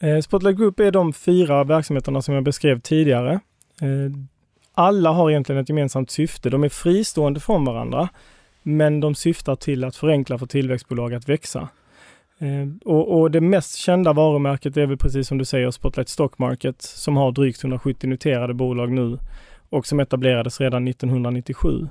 Eh, 0.03 0.20
Spotlight 0.20 0.58
Group 0.58 0.79
är 0.79 0.91
de 0.91 1.13
fyra 1.13 1.63
verksamheterna 1.63 2.22
som 2.22 2.36
jag 2.36 2.44
beskrev 2.44 2.79
tidigare. 2.79 3.34
Eh, 3.82 4.12
alla 4.74 5.12
har 5.12 5.29
egentligen 5.29 5.62
ett 5.62 5.70
gemensamt 5.70 6.12
syfte. 6.12 6.50
De 6.50 6.63
är 6.63 6.70
fristående 6.70 7.39
från 7.39 7.65
varandra, 7.65 8.10
men 8.63 9.00
de 9.00 9.15
syftar 9.15 9.56
till 9.56 9.84
att 9.84 9.96
förenkla 9.96 10.38
för 10.38 10.46
tillväxtbolag 10.46 11.13
att 11.13 11.29
växa. 11.29 11.70
Eh, 12.39 12.68
och, 12.86 13.20
och, 13.20 13.32
det 13.32 13.41
mest 13.41 13.75
kända 13.75 14.13
varumärket 14.13 14.77
är 14.77 14.86
väl 14.86 14.98
precis 14.98 15.27
som 15.27 15.38
du 15.38 15.46
säger 15.46 15.72
Spotlight 15.72 16.10
Stock 16.10 16.38
Market 16.38 16.82
som 16.82 17.18
har 17.18 17.32
drygt 17.32 17.63
170 17.63 18.10
noterade 18.10 18.53
bolag 18.53 18.91
nu 18.91 19.18
och 19.70 19.88
som 19.88 20.00
etablerades 20.00 20.62
redan 20.62 20.88
1997. 20.88 21.88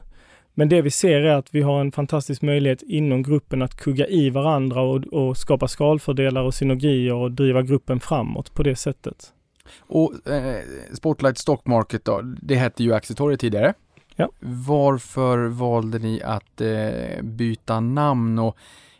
Men 0.58 0.68
det 0.68 0.82
vi 0.82 0.90
ser 0.90 1.20
är 1.20 1.34
att 1.34 1.54
vi 1.54 1.62
har 1.62 1.80
en 1.80 1.92
fantastisk 1.92 2.42
möjlighet 2.42 2.82
inom 2.82 3.22
gruppen 3.22 3.62
att 3.62 3.76
kugga 3.76 4.06
i 4.06 4.30
varandra 4.30 4.80
och, 4.80 5.06
och 5.06 5.36
skapa 5.36 5.68
skalfördelar 5.68 6.42
och 6.42 6.54
synergier 6.54 7.14
och 7.14 7.32
driva 7.32 7.62
gruppen 7.62 8.00
framåt 8.00 8.54
på 8.54 8.62
det 8.62 8.76
sättet. 8.76 9.32
Och 9.78 10.28
eh, 10.28 10.62
Spotlight 10.92 11.38
Stock 11.38 11.66
Market 11.66 12.04
då, 12.04 12.20
det 12.22 12.54
hette 12.54 12.84
ju 12.84 12.94
Aktietorget 12.94 13.40
tidigare. 13.40 13.74
Ja. 14.16 14.30
Varför 14.40 15.46
valde 15.46 15.98
ni 15.98 16.22
att 16.22 16.60
eh, 16.60 17.22
byta 17.22 17.80
namn 17.80 18.38
och 18.38 18.56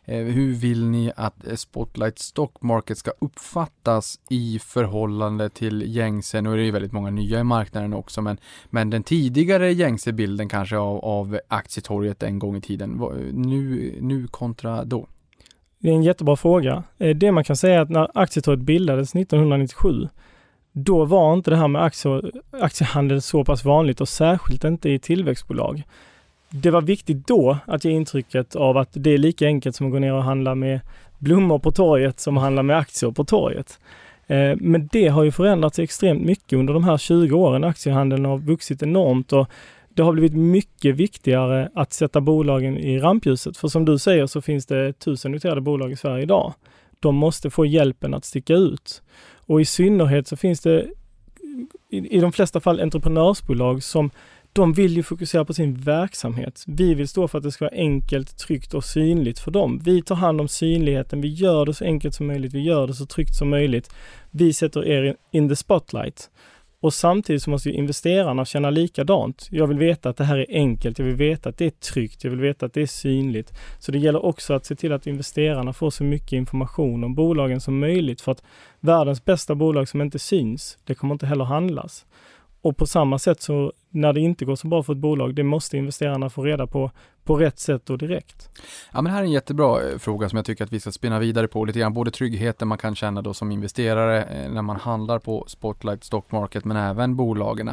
Eh, 0.09 0.25
hur 0.25 0.55
vill 0.55 0.85
ni 0.85 1.13
att 1.17 1.47
eh, 1.47 1.55
Spotlight 1.55 2.19
Stock 2.19 2.63
Market 2.63 2.99
ska 2.99 3.11
uppfattas 3.19 4.21
i 4.31 4.59
förhållande 4.59 5.51
till 5.51 5.97
gängse? 5.97 6.41
Nu 6.41 6.53
är 6.53 6.57
det 6.57 6.63
ju 6.63 6.71
väldigt 6.71 6.93
många 6.93 7.11
nya 7.11 7.41
i 7.41 7.45
marknaden 7.45 7.95
också, 7.95 8.23
men, 8.23 8.39
men 8.71 8.91
den 8.91 9.03
tidigare 9.03 9.73
gängse 9.73 10.13
bilden 10.13 10.49
kanske 10.49 10.77
av, 10.77 11.05
av 11.05 11.39
aktietorget 11.49 12.23
en 12.23 12.39
gång 12.39 12.57
i 12.57 12.61
tiden, 12.61 12.91
nu, 13.33 13.95
nu 14.01 14.27
kontra 14.27 14.85
då? 14.85 15.07
Det 15.79 15.89
är 15.89 15.93
en 15.93 16.03
jättebra 16.03 16.37
fråga. 16.37 16.85
Eh, 16.99 17.17
det 17.17 17.33
man 17.33 17.45
kan 17.45 17.57
säga 17.57 17.75
är 17.75 17.81
att 17.81 17.91
när 17.91 18.11
aktietorget 18.15 18.61
bildades 18.61 19.15
1997, 19.15 20.09
då 20.73 21.05
var 21.05 21.35
inte 21.35 21.51
det 21.51 21.57
här 21.57 21.69
med 21.69 21.83
aktie, 21.83 22.23
aktiehandel 22.51 23.23
så 23.23 23.45
pass 23.45 23.65
vanligt 23.65 24.01
och 24.01 24.09
särskilt 24.09 24.65
inte 24.65 24.91
i 24.91 24.99
tillväxtbolag. 24.99 25.85
Det 26.51 26.71
var 26.71 26.83
viktigt 26.83 27.27
då 27.27 27.59
att 27.67 27.85
ge 27.85 27.91
intrycket 27.91 28.57
av 28.57 28.77
att 28.77 28.89
det 28.93 29.11
är 29.11 29.19
lika 29.19 29.47
enkelt 29.47 29.77
som 29.77 29.87
att 29.87 29.93
gå 29.93 29.99
ner 29.99 30.13
och 30.13 30.25
handla 30.25 30.55
med 30.55 30.81
blommor 31.19 31.59
på 31.59 31.71
torget 31.71 32.21
som 32.21 32.37
att 32.37 32.43
handla 32.43 32.63
med 32.63 32.77
aktier 32.77 33.11
på 33.11 33.25
torget. 33.25 33.79
Eh, 34.27 34.57
men 34.57 34.89
det 34.93 35.09
har 35.09 35.25
ju 35.25 35.33
förändrats 35.33 35.79
extremt 35.79 36.25
mycket 36.25 36.59
under 36.59 36.75
de 36.75 36.85
här 36.85 36.99
20 36.99 37.37
åren. 37.37 37.65
Aktiehandeln 37.65 38.25
har 38.25 38.39
vuxit 38.39 38.83
enormt 38.83 39.33
och 39.33 39.49
det 39.89 40.03
har 40.03 40.13
blivit 40.13 40.35
mycket 40.35 40.97
viktigare 40.97 41.71
att 41.75 41.93
sätta 41.93 42.21
bolagen 42.21 42.79
i 42.79 42.99
rampljuset. 42.99 43.57
För 43.57 43.69
som 43.69 43.85
du 43.85 43.99
säger 43.99 44.27
så 44.27 44.41
finns 44.41 44.67
det 44.67 44.93
tusen 44.93 45.33
noterade 45.33 45.61
bolag 45.61 45.93
i 45.93 45.97
Sverige 45.97 46.23
idag. 46.23 46.55
De 47.01 47.17
måste 47.17 47.51
få 47.51 47.67
hjälpen 47.67 48.15
att 48.15 48.25
sticka 48.25 48.55
ut. 48.55 49.03
Och 49.37 49.61
i 49.61 49.65
synnerhet 49.65 50.27
så 50.27 50.37
finns 50.37 50.61
det 50.61 50.87
i, 51.91 52.17
i 52.17 52.21
de 52.21 52.33
flesta 52.33 52.61
fall 52.61 52.81
entreprenörsbolag 52.81 53.83
som 53.83 54.11
de 54.53 54.73
vill 54.73 54.97
ju 54.97 55.03
fokusera 55.03 55.45
på 55.45 55.55
sin 55.55 55.75
verksamhet. 55.75 56.65
Vi 56.67 56.95
vill 56.95 57.09
stå 57.09 57.29
för 57.29 57.39
att 57.39 57.45
det 57.45 57.53
ska 57.53 57.65
vara 57.65 57.75
enkelt, 57.75 58.39
tryggt 58.39 58.75
och 58.75 58.85
synligt 58.85 59.39
för 59.39 59.51
dem. 59.51 59.81
Vi 59.85 60.03
tar 60.03 60.15
hand 60.15 60.41
om 60.41 60.49
synligheten, 60.49 61.21
vi 61.21 61.29
gör 61.29 61.67
det 61.67 61.75
så 61.75 61.85
enkelt 61.85 62.15
som 62.15 62.27
möjligt, 62.27 62.55
vi 62.55 62.63
gör 62.63 62.87
det 62.87 62.95
så 62.95 63.07
tryggt 63.07 63.35
som 63.35 63.51
möjligt. 63.51 63.91
Vi 64.31 64.53
sätter 64.53 64.87
er 64.87 65.17
in 65.31 65.49
the 65.49 65.57
spotlight. 65.57 66.31
Och 66.81 66.95
samtidigt 66.95 67.43
så 67.43 67.51
måste 67.51 67.69
ju 67.69 67.75
investerarna 67.75 68.45
känna 68.45 68.71
likadant. 68.71 69.49
Jag 69.51 69.67
vill 69.67 69.79
veta 69.79 70.09
att 70.09 70.17
det 70.17 70.25
här 70.25 70.39
är 70.39 70.47
enkelt, 70.49 70.99
jag 70.99 71.07
vill 71.07 71.15
veta 71.15 71.49
att 71.49 71.59
det 71.59 71.67
är 71.67 71.71
tryggt, 71.71 72.25
jag 72.25 72.31
vill 72.31 72.41
veta 72.41 72.67
att 72.67 72.73
det 72.73 72.83
är 72.83 72.87
synligt. 72.87 73.53
Så 73.79 73.93
det 73.93 73.99
gäller 73.99 74.25
också 74.25 74.55
att 74.55 74.67
se 74.67 74.77
till 74.77 74.93
att 74.93 75.07
investerarna 75.07 75.73
får 75.73 75.91
så 75.91 76.05
mycket 76.05 76.33
information 76.33 77.05
om 77.05 77.15
bolagen 77.15 77.61
som 77.61 77.79
möjligt 77.79 78.21
för 78.21 78.33
att 78.33 78.43
världens 78.81 79.25
bästa 79.25 79.55
bolag 79.55 79.89
som 79.89 80.01
inte 80.01 80.19
syns, 80.19 80.79
det 80.85 80.95
kommer 80.95 81.15
inte 81.15 81.27
heller 81.27 81.45
handlas. 81.45 82.07
Och 82.61 82.77
på 82.77 82.87
samma 82.87 83.19
sätt 83.19 83.43
så 83.43 83.73
när 83.91 84.13
det 84.13 84.21
inte 84.21 84.45
går 84.45 84.57
så 84.57 84.69
bra 84.69 84.83
för 84.83 84.93
ett 84.93 84.99
bolag, 84.99 85.35
det 85.35 85.43
måste 85.43 85.77
investerarna 85.77 86.31
få 86.31 86.43
reda 86.43 86.67
på 86.67 86.91
på 87.29 87.37
rätt 87.37 87.59
sätt 87.59 87.91
och 87.91 87.99
direkt. 87.99 88.51
Ja, 88.93 89.03
men 89.03 89.05
det 89.05 89.11
här 89.11 89.19
är 89.19 89.25
en 89.25 89.33
jättebra 89.33 89.83
eh, 89.83 89.99
fråga 89.99 90.29
som 90.29 90.37
jag 90.37 90.47
tycker 90.47 90.65
att 90.65 90.73
vi 90.73 90.81
ska 90.81 90.93
spinna 90.93 91.19
vidare 91.19 91.49
på 91.49 91.65
lite 91.65 91.79
grann. 91.79 91.93
Både 91.93 92.11
tryggheten 92.11 92.69
man 92.69 92.79
kan 92.79 92.95
känna 92.95 93.23
då 93.23 93.35
som 93.35 93.53
investerare 93.53 94.25
eh, 94.25 94.51
när 94.51 94.63
man 94.63 94.77
handlar 94.77 95.19
på 95.19 95.45
Spotlight 95.49 96.05
Stock 96.05 96.33
Market, 96.33 96.65
men 96.65 96.77
även 96.77 97.17
bolagen. 97.17 97.71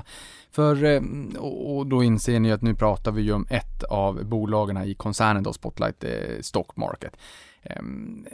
För, 0.52 0.84
eh, 0.84 1.02
och 1.40 1.88
då 1.88 2.04
inser 2.04 2.40
ni 2.40 2.52
att 2.52 2.62
nu 2.62 2.76
pratar 2.76 3.12
vi 3.12 3.22
ju 3.22 3.34
om 3.34 3.48
ett 3.50 3.84
av 3.84 4.26
bolagen 4.26 4.78
i 4.78 4.94
koncernen 4.94 5.44
då, 5.44 5.54
Spotlight 5.54 6.04
Stock 6.42 6.76
Market. 6.76 7.18
Ehm, 7.66 8.26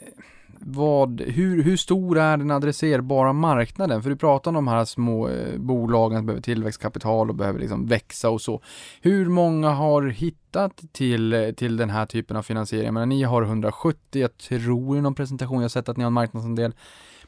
vad, 0.63 1.21
hur, 1.21 1.63
hur 1.63 1.77
stor 1.77 2.17
är 2.17 2.38
den 2.38 2.51
adresserbara 2.51 3.33
marknaden? 3.33 4.03
För 4.03 4.09
du 4.09 4.15
pratar 4.15 4.51
om 4.51 4.55
de 4.55 4.67
här 4.67 4.85
små 4.85 5.29
eh, 5.29 5.57
bolagen 5.57 6.19
som 6.19 6.25
behöver 6.25 6.41
tillväxtkapital 6.41 7.29
och 7.29 7.35
behöver 7.35 7.59
liksom 7.59 7.85
växa 7.85 8.29
och 8.29 8.41
så. 8.41 8.61
Hur 9.01 9.25
många 9.25 9.69
har 9.69 10.03
hittat 10.03 10.81
till, 10.91 11.33
eh, 11.33 11.51
till 11.51 11.77
den 11.77 11.89
här 11.89 12.05
typen 12.05 12.38
av 12.38 12.43
finansiering? 12.43 12.93
Men 12.93 13.09
ni 13.09 13.23
har 13.23 13.43
170, 13.43 14.21
jag 14.21 14.38
tror 14.38 14.97
i 14.97 15.01
någon 15.01 15.15
presentation 15.15 15.57
jag 15.57 15.63
har 15.63 15.69
sett 15.69 15.89
att 15.89 15.97
ni 15.97 16.03
har 16.03 16.07
en 16.07 16.13
marknadsandel 16.13 16.73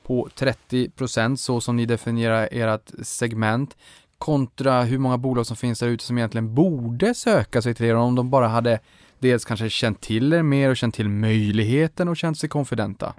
på 0.03 0.29
30 0.36 0.89
procent 0.89 1.39
så 1.39 1.62
som 1.62 1.75
ni 1.75 1.86
definierar 1.86 2.50
ert 2.51 2.91
segment 3.01 3.77
kontra 4.17 4.81
hur 4.81 4.98
många 4.98 5.17
bolag 5.17 5.45
som 5.45 5.57
finns 5.57 5.79
där 5.79 5.88
ute 5.88 6.03
som 6.03 6.17
egentligen 6.17 6.53
borde 6.53 7.13
söka 7.13 7.62
sig 7.62 7.74
till 7.75 7.86
er 7.86 7.95
om 7.95 8.15
de 8.15 8.29
bara 8.29 8.48
hade 8.48 8.79
dels 9.24 9.46
kanske 9.46 9.70
känt 9.70 10.01
till 10.01 10.34
er 10.34 10.44
mer 10.44 10.70
och 10.70 10.77
känt 10.77 10.96
till 10.96 11.10
möjligheten 11.10 12.08
och 12.08 12.18
känt 12.18 12.38
sig 12.38 12.50
konfidenta? 12.50 13.13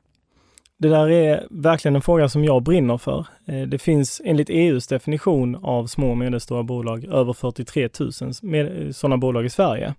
Det 0.78 0.88
där 0.88 1.10
är 1.10 1.46
verkligen 1.50 1.96
en 1.96 2.02
fråga 2.02 2.28
som 2.28 2.44
jag 2.44 2.62
brinner 2.62 2.98
för. 2.98 3.26
Eh, 3.46 3.62
det 3.62 3.78
finns 3.78 4.20
enligt 4.24 4.50
EUs 4.50 4.86
definition 4.86 5.56
av 5.62 5.86
små 5.86 6.10
och 6.10 6.18
medelstora 6.18 6.62
bolag 6.62 7.04
över 7.04 7.32
43 7.32 7.88
000 8.00 8.10
eh, 8.54 8.90
sådana 8.90 9.16
bolag 9.16 9.44
i 9.44 9.50
Sverige. 9.50 9.94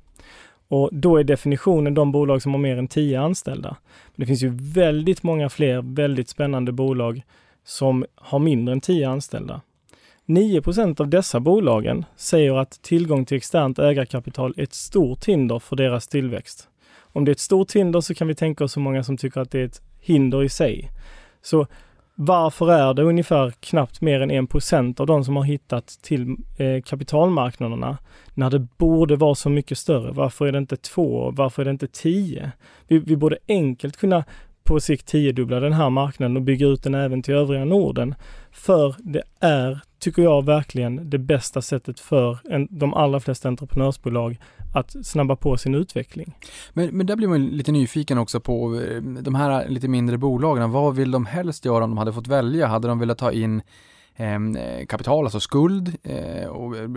Och 0.67 0.89
då 0.91 1.17
är 1.17 1.23
definitionen 1.23 1.93
de 1.93 2.11
bolag 2.11 2.41
som 2.41 2.51
har 2.51 2.59
mer 2.59 2.77
än 2.77 2.87
10 2.87 3.21
anställda. 3.21 3.77
Men 4.15 4.15
det 4.15 4.25
finns 4.25 4.43
ju 4.43 4.49
väldigt 4.53 5.23
många 5.23 5.49
fler 5.49 5.95
väldigt 5.95 6.29
spännande 6.29 6.71
bolag 6.71 7.21
som 7.63 8.05
har 8.15 8.39
mindre 8.39 8.73
än 8.73 8.81
10 8.81 9.09
anställda. 9.09 9.61
9% 10.25 11.01
av 11.01 11.09
dessa 11.09 11.39
bolagen 11.39 12.05
säger 12.15 12.53
att 12.53 12.71
tillgång 12.81 13.25
till 13.25 13.37
externt 13.37 13.79
ägarkapital 13.79 14.53
är 14.57 14.63
ett 14.63 14.73
stort 14.73 15.25
hinder 15.25 15.59
för 15.59 15.75
deras 15.75 16.07
tillväxt. 16.07 16.69
Om 17.01 17.25
det 17.25 17.31
är 17.31 17.33
ett 17.33 17.39
stort 17.39 17.71
hinder 17.71 18.01
så 18.01 18.13
kan 18.13 18.27
vi 18.27 18.35
tänka 18.35 18.63
oss 18.63 18.77
hur 18.77 18.81
många 18.81 19.03
som 19.03 19.17
tycker 19.17 19.41
att 19.41 19.51
det 19.51 19.59
är 19.59 19.65
ett 19.65 19.81
hinder 19.99 20.43
i 20.43 20.49
sig. 20.49 20.91
Så 21.41 21.67
varför 22.15 22.71
är 22.71 22.93
det 22.93 23.03
ungefär 23.03 23.51
knappt 23.59 24.01
mer 24.01 24.21
än 24.21 24.31
1% 24.31 25.01
av 25.01 25.07
de 25.07 25.25
som 25.25 25.35
har 25.35 25.43
hittat 25.43 25.87
till 25.87 26.35
eh, 26.57 26.81
kapitalmarknaderna 26.81 27.97
när 28.33 28.49
det 28.49 28.59
borde 28.59 29.15
vara 29.15 29.35
så 29.35 29.49
mycket 29.49 29.77
större? 29.77 30.11
Varför 30.11 30.47
är 30.47 30.51
det 30.51 30.57
inte 30.57 30.77
två? 30.77 31.31
Varför 31.31 31.61
är 31.61 31.65
det 31.65 31.71
inte 31.71 31.87
tio? 31.87 32.51
Vi, 32.87 32.99
vi 32.99 33.15
borde 33.15 33.37
enkelt 33.47 33.97
kunna 33.97 34.23
på 34.65 34.79
sikt 34.79 35.07
tiodubbla 35.07 35.59
den 35.59 35.73
här 35.73 35.89
marknaden 35.89 36.37
och 36.37 36.43
bygga 36.43 36.67
ut 36.67 36.83
den 36.83 36.95
även 36.95 37.21
till 37.21 37.33
övriga 37.33 37.65
Norden. 37.65 38.15
För 38.51 38.95
det 38.99 39.23
är, 39.39 39.79
tycker 39.99 40.21
jag 40.21 40.45
verkligen, 40.45 41.09
det 41.09 41.17
bästa 41.17 41.61
sättet 41.61 41.99
för 41.99 42.39
en, 42.49 42.67
de 42.71 42.93
allra 42.93 43.19
flesta 43.19 43.47
entreprenörsbolag 43.47 44.39
att 44.73 45.05
snabba 45.05 45.35
på 45.35 45.57
sin 45.57 45.75
utveckling. 45.75 46.35
Men, 46.73 46.97
men 46.97 47.05
där 47.05 47.15
blir 47.15 47.27
man 47.27 47.45
lite 47.45 47.71
nyfiken 47.71 48.17
också 48.17 48.39
på 48.39 48.81
eh, 48.81 49.01
de 49.01 49.35
här 49.35 49.69
lite 49.69 49.87
mindre 49.87 50.17
bolagen. 50.17 50.71
Vad 50.71 50.95
vill 50.95 51.11
de 51.11 51.25
helst 51.25 51.65
göra 51.65 51.83
om 51.83 51.89
de 51.89 51.97
hade 51.97 52.13
fått 52.13 52.27
välja? 52.27 52.67
Hade 52.67 52.87
de 52.87 52.99
velat 52.99 53.17
ta 53.17 53.31
in 53.31 53.61
eh, 54.15 54.85
kapital, 54.87 55.25
alltså 55.25 55.39
skuld 55.39 55.97
eh, 56.03 56.47
och 56.47 56.77
eh, 56.77 56.89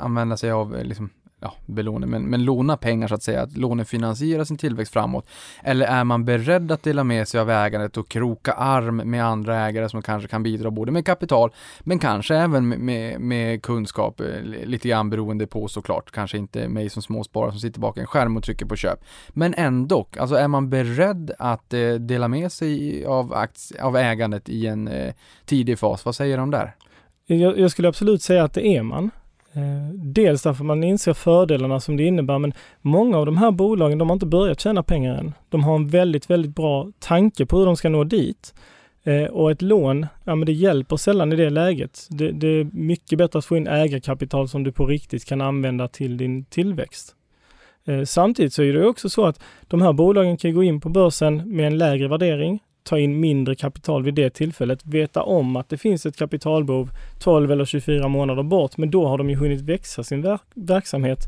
använda 0.00 0.36
sig 0.36 0.50
av 0.50 0.76
eh, 0.76 0.84
liksom, 0.84 1.10
ja, 1.44 1.54
belåning, 1.66 2.10
men, 2.10 2.22
men 2.22 2.44
låna 2.44 2.76
pengar 2.76 3.08
så 3.08 3.14
att 3.14 3.22
säga, 3.22 3.42
att 3.42 3.56
lånefinansiera 3.56 4.44
sin 4.44 4.56
tillväxt 4.56 4.92
framåt? 4.92 5.28
Eller 5.62 5.86
är 5.86 6.04
man 6.04 6.24
beredd 6.24 6.72
att 6.72 6.82
dela 6.82 7.04
med 7.04 7.28
sig 7.28 7.40
av 7.40 7.50
ägandet 7.50 7.96
och 7.96 8.08
kroka 8.08 8.52
arm 8.52 8.96
med 8.96 9.24
andra 9.24 9.56
ägare 9.66 9.88
som 9.88 10.02
kanske 10.02 10.28
kan 10.28 10.42
bidra 10.42 10.70
både 10.70 10.92
med 10.92 11.06
kapital, 11.06 11.50
men 11.80 11.98
kanske 11.98 12.36
även 12.36 12.68
med, 12.68 12.78
med, 12.78 13.20
med 13.20 13.62
kunskap, 13.62 14.20
eh, 14.20 14.42
lite 14.42 14.88
grann 14.88 15.10
beroende 15.10 15.46
på 15.46 15.68
såklart, 15.68 16.10
kanske 16.10 16.38
inte 16.38 16.68
mig 16.68 16.90
som 16.90 17.02
småsparare 17.02 17.50
som 17.50 17.60
sitter 17.60 17.80
bakom 17.80 18.00
en 18.00 18.06
skärm 18.06 18.36
och 18.36 18.42
trycker 18.42 18.66
på 18.66 18.76
köp. 18.76 19.04
Men 19.28 19.54
ändå, 19.54 20.06
alltså 20.18 20.36
är 20.36 20.48
man 20.48 20.70
beredd 20.70 21.32
att 21.38 21.74
eh, 21.74 21.92
dela 21.94 22.28
med 22.28 22.52
sig 22.52 23.04
av, 23.06 23.34
aktie, 23.34 23.82
av 23.82 23.96
ägandet 23.96 24.48
i 24.48 24.66
en 24.66 24.88
eh, 24.88 25.14
tidig 25.44 25.78
fas? 25.78 26.04
Vad 26.04 26.14
säger 26.14 26.38
de 26.38 26.50
där? 26.50 26.74
Jag, 27.26 27.58
jag 27.58 27.70
skulle 27.70 27.88
absolut 27.88 28.22
säga 28.22 28.44
att 28.44 28.52
det 28.52 28.66
är 28.66 28.82
man. 28.82 29.10
Eh, 29.56 29.94
dels 29.94 30.42
därför 30.42 30.64
man 30.64 30.84
inser 30.84 31.12
fördelarna 31.12 31.80
som 31.80 31.96
det 31.96 32.04
innebär, 32.04 32.38
men 32.38 32.52
många 32.80 33.18
av 33.18 33.26
de 33.26 33.36
här 33.36 33.50
bolagen, 33.50 33.98
de 33.98 34.08
har 34.08 34.14
inte 34.14 34.26
börjat 34.26 34.60
tjäna 34.60 34.82
pengar 34.82 35.14
än. 35.14 35.32
De 35.48 35.64
har 35.64 35.74
en 35.74 35.88
väldigt, 35.88 36.30
väldigt 36.30 36.54
bra 36.54 36.90
tanke 36.98 37.46
på 37.46 37.58
hur 37.58 37.66
de 37.66 37.76
ska 37.76 37.88
nå 37.88 38.04
dit. 38.04 38.54
Eh, 39.04 39.24
och 39.24 39.50
ett 39.50 39.62
lån, 39.62 40.06
ja 40.24 40.34
men 40.34 40.46
det 40.46 40.52
hjälper 40.52 40.96
sällan 40.96 41.32
i 41.32 41.36
det 41.36 41.50
läget. 41.50 42.06
Det, 42.10 42.32
det, 42.32 42.46
är 42.46 42.64
mycket 42.72 43.18
bättre 43.18 43.38
att 43.38 43.44
få 43.44 43.56
in 43.56 43.66
ägarkapital 43.66 44.48
som 44.48 44.64
du 44.64 44.72
på 44.72 44.86
riktigt 44.86 45.24
kan 45.24 45.40
använda 45.40 45.88
till 45.88 46.16
din 46.16 46.44
tillväxt. 46.44 47.14
Eh, 47.86 48.02
samtidigt 48.02 48.52
så 48.52 48.62
är 48.62 48.72
det 48.72 48.86
också 48.86 49.08
så 49.08 49.26
att 49.26 49.40
de 49.68 49.82
här 49.82 49.92
bolagen 49.92 50.36
kan 50.36 50.54
gå 50.54 50.62
in 50.62 50.80
på 50.80 50.88
börsen 50.88 51.56
med 51.56 51.66
en 51.66 51.78
lägre 51.78 52.08
värdering 52.08 52.60
ta 52.84 52.98
in 52.98 53.20
mindre 53.20 53.54
kapital 53.54 54.02
vid 54.02 54.14
det 54.14 54.30
tillfället, 54.30 54.86
veta 54.86 55.22
om 55.22 55.56
att 55.56 55.68
det 55.68 55.78
finns 55.78 56.06
ett 56.06 56.16
kapitalbehov 56.16 56.90
12 57.18 57.52
eller 57.52 57.64
24 57.64 58.08
månader 58.08 58.42
bort, 58.42 58.76
men 58.76 58.90
då 58.90 59.06
har 59.06 59.18
de 59.18 59.30
ju 59.30 59.36
hunnit 59.36 59.60
växa 59.60 60.04
sin 60.04 60.22
verk 60.22 60.40
verksamhet 60.54 61.18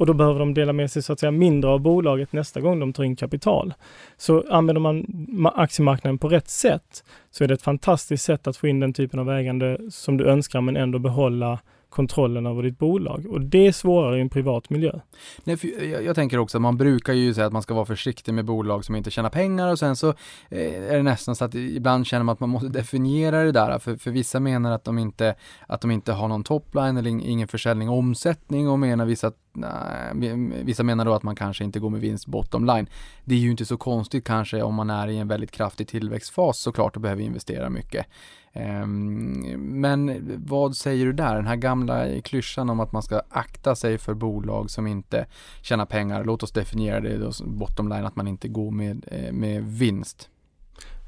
och 0.00 0.06
då 0.06 0.12
behöver 0.12 0.38
de 0.38 0.54
dela 0.54 0.72
med 0.72 0.90
sig 0.90 1.02
så 1.02 1.12
att 1.12 1.20
säga 1.20 1.30
mindre 1.30 1.70
av 1.70 1.80
bolaget 1.80 2.32
nästa 2.32 2.60
gång 2.60 2.80
de 2.80 2.92
tar 2.92 3.04
in 3.04 3.16
kapital. 3.16 3.74
Så 4.16 4.44
använder 4.50 4.80
man 4.80 5.06
aktiemarknaden 5.54 6.18
på 6.18 6.28
rätt 6.28 6.48
sätt 6.48 7.04
så 7.30 7.44
är 7.44 7.48
det 7.48 7.54
ett 7.54 7.62
fantastiskt 7.62 8.24
sätt 8.24 8.46
att 8.46 8.56
få 8.56 8.68
in 8.68 8.80
den 8.80 8.92
typen 8.92 9.20
av 9.20 9.30
ägande 9.30 9.78
som 9.90 10.16
du 10.16 10.24
önskar 10.24 10.60
men 10.60 10.76
ändå 10.76 10.98
behålla 10.98 11.58
kontrollen 11.90 12.46
över 12.46 12.62
ditt 12.62 12.78
bolag 12.78 13.26
och 13.26 13.40
det 13.40 13.66
är 13.66 13.72
svårare 13.72 14.18
i 14.18 14.20
en 14.20 14.28
privat 14.28 14.70
miljö. 14.70 15.00
Nej, 15.44 15.56
jag, 15.90 16.04
jag, 16.04 16.14
tänker 16.14 16.38
också 16.38 16.58
att 16.58 16.62
man 16.62 16.76
brukar 16.76 17.12
ju 17.12 17.34
säga 17.34 17.46
att 17.46 17.52
man 17.52 17.62
ska 17.62 17.74
vara 17.74 17.84
försiktig 17.84 18.34
med 18.34 18.44
bolag 18.44 18.84
som 18.84 18.96
inte 18.96 19.10
tjänar 19.10 19.30
pengar 19.30 19.68
och 19.68 19.78
sen 19.78 19.96
så 19.96 20.08
eh, 20.48 20.92
är 20.92 20.96
det 20.96 21.02
nästan 21.02 21.36
så 21.36 21.44
att 21.44 21.54
ibland 21.54 22.06
känner 22.06 22.24
man 22.24 22.32
att 22.32 22.40
man 22.40 22.50
måste 22.50 22.68
definiera 22.68 23.44
det 23.44 23.52
där 23.52 23.78
för, 23.78 23.96
för 23.96 24.10
vissa 24.10 24.40
menar 24.40 24.72
att 24.72 24.84
de 24.84 24.98
inte, 24.98 25.34
att 25.66 25.80
de 25.80 25.90
inte 25.90 26.12
har 26.12 26.28
någon 26.28 26.44
topline 26.44 26.96
eller 26.96 27.10
ingen 27.10 27.48
försäljning 27.48 27.88
och 27.88 27.98
omsättning 27.98 28.68
och 28.68 28.78
menar 28.78 29.04
vissa 29.04 29.26
att 29.26 29.36
nej, 29.52 30.62
vissa 30.64 30.82
menar 30.82 31.04
då 31.04 31.14
att 31.14 31.22
man 31.22 31.36
kanske 31.36 31.64
inte 31.64 31.80
går 31.80 31.90
med 31.90 32.00
vinst 32.00 32.26
bottom 32.26 32.64
line. 32.64 32.86
Det 33.24 33.34
är 33.34 33.38
ju 33.38 33.50
inte 33.50 33.64
så 33.64 33.76
konstigt 33.76 34.24
kanske 34.24 34.62
om 34.62 34.74
man 34.74 34.90
är 34.90 35.08
i 35.08 35.18
en 35.18 35.28
väldigt 35.28 35.50
kraftig 35.50 35.88
tillväxtfas 35.88 36.58
såklart 36.58 36.96
och 36.96 37.02
behöver 37.02 37.22
investera 37.22 37.70
mycket. 37.70 38.06
Ehm, 38.52 39.40
men 39.80 40.22
vad 40.46 40.76
säger 40.76 41.06
du 41.06 41.12
där? 41.12 41.34
Den 41.34 41.46
här 41.46 41.56
gamla 41.56 42.20
klyschan 42.20 42.70
om 42.70 42.80
att 42.80 42.92
man 42.92 43.02
ska 43.02 43.22
akta 43.28 43.74
sig 43.74 43.98
för 43.98 44.14
bolag 44.14 44.70
som 44.70 44.86
inte 44.86 45.26
tjänar 45.62 45.86
pengar. 45.86 46.24
Låt 46.24 46.42
oss 46.42 46.52
definiera 46.52 47.00
det 47.00 47.18
då, 47.18 47.30
bottom 47.44 47.88
line, 47.88 48.04
att 48.06 48.16
man 48.16 48.28
inte 48.28 48.48
går 48.48 48.70
med, 48.70 49.06
eh, 49.10 49.32
med 49.32 49.64
vinst. 49.64 50.28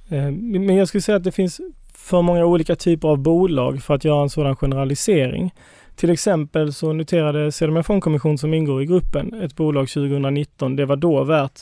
Ehm, 0.08 0.50
men 0.66 0.76
jag 0.76 0.88
skulle 0.88 1.02
säga 1.02 1.16
att 1.16 1.25
det 1.25 1.32
finns 1.32 1.61
för 1.94 2.22
många 2.22 2.44
olika 2.44 2.76
typer 2.76 3.08
av 3.08 3.18
bolag 3.18 3.82
för 3.82 3.94
att 3.94 4.04
göra 4.04 4.22
en 4.22 4.30
sådan 4.30 4.56
generalisering. 4.56 5.54
Till 5.96 6.11
exempel 6.11 6.72
så 6.72 6.92
noterade 6.92 7.52
Sedemia 7.52 7.82
Fondkommission 7.82 8.38
som 8.38 8.54
ingår 8.54 8.82
i 8.82 8.87
gruppen 8.87 9.34
ett 9.34 9.56
bolag 9.56 9.88
2019. 9.88 10.76
Det 10.76 10.84
var 10.84 10.96
då 10.96 11.25
värt 11.25 11.61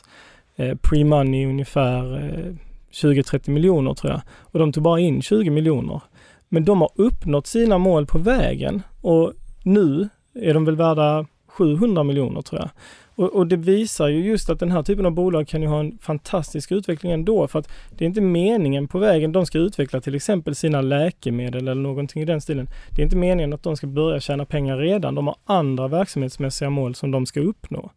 eh, 0.57 0.75
pre-money 0.75 1.47
ungefär 1.47 2.25
eh, 2.25 2.55
20-30 2.93 3.51
miljoner 3.51 3.95
tror 3.95 4.13
jag. 4.13 4.21
Och 4.41 4.59
de 4.59 4.73
tog 4.73 4.83
bara 4.83 5.01
in 5.01 5.23
20 5.23 5.51
miljoner. 5.51 6.01
Men 6.49 6.65
de 6.65 6.81
har 6.81 6.91
uppnått 6.95 7.47
sina 7.47 7.79
mål 7.79 8.07
på 8.07 8.19
vägen 8.19 8.83
och 9.01 9.33
nu 9.63 10.09
är 10.35 10.55
de 10.55 10.65
väl 10.65 10.77
värda 10.77 11.27
700 11.47 12.03
miljoner 12.03 12.43
tror 12.43 12.61
jag. 12.61 12.71
Och, 13.15 13.37
och, 13.37 13.47
det 13.47 13.57
visar 13.57 14.09
ju 14.09 14.25
just 14.25 14.51
att 14.51 14.61
den 14.61 14.71
här 14.71 14.83
typen 14.83 15.07
av 15.07 15.13
bolag 15.13 15.49
kan 15.49 15.63
ju 15.63 15.69
ha 15.69 15.81
en 15.81 15.99
fantastisk 15.99 16.73
utveckling 16.73 17.13
ändå 17.13 17.49
för 17.49 17.59
att 17.59 17.69
det 17.91 18.05
är 18.05 18.07
inte 18.07 18.21
meningen 18.21 18.89
på 18.89 18.99
vägen 18.99 19.33
de 19.33 19.47
ska 19.47 19.59
utveckla 19.59 20.01
till 20.01 20.15
exempel 20.15 20.55
sina 20.55 20.81
läkemedel 20.81 21.69
eller 21.69 21.83
någonting 21.83 22.23
i 22.23 22.25
den 22.25 22.41
stilen. 22.41 22.69
Det 22.91 23.03
är 23.03 23.05
inte 23.05 23.17
meningen 23.17 23.53
att 23.53 23.63
de 23.63 23.77
ska 23.77 23.87
börja 23.87 24.21
tjäna 24.21 24.45
pengar 24.45 24.79
redan. 24.79 25.15
De 25.15 25.27
har 25.27 25.37
andra 25.45 25.89
verksamhetsmässiga 25.89 26.71
mål 26.71 26.95
som 26.95 27.11
de 27.11 27.27
ska 27.27 27.41
uppnå. 27.41 27.91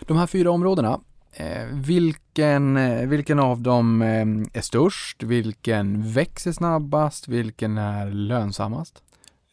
De 0.00 0.16
här 0.16 0.26
fyra 0.26 0.50
områdena, 0.50 1.00
vilken, 1.72 2.76
eh, 2.76 3.08
vilken 3.08 3.38
av 3.38 3.60
dem 3.60 4.02
eh, 4.02 4.58
är 4.58 4.60
störst? 4.60 5.22
Vilken 5.22 6.12
växer 6.12 6.52
snabbast? 6.52 7.28
Vilken 7.28 7.78
är 7.78 8.10
lönsammast? 8.10 9.02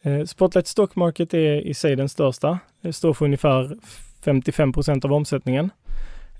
Eh, 0.02 0.24
Spotlight 0.24 0.66
Stock 0.66 0.96
Market 0.96 1.34
är 1.34 1.60
i 1.60 1.74
sig 1.74 1.96
den 1.96 2.08
största. 2.08 2.58
Det 2.80 2.92
står 2.92 3.14
för 3.14 3.24
ungefär 3.24 3.76
55 4.24 4.72
procent 4.72 5.04
av 5.04 5.12
omsättningen. 5.12 5.70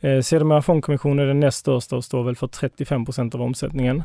Eh, 0.01 0.21
Sedermera 0.21 0.63
Fondkommission 0.63 1.19
är 1.19 1.27
den 1.27 1.41
näst 1.41 1.59
största 1.59 1.97
och 1.97 2.05
står 2.05 2.25
väl 2.25 2.37
för 2.37 2.47
35 2.47 3.05
procent 3.05 3.35
av 3.35 3.43
omsättningen. 3.43 4.03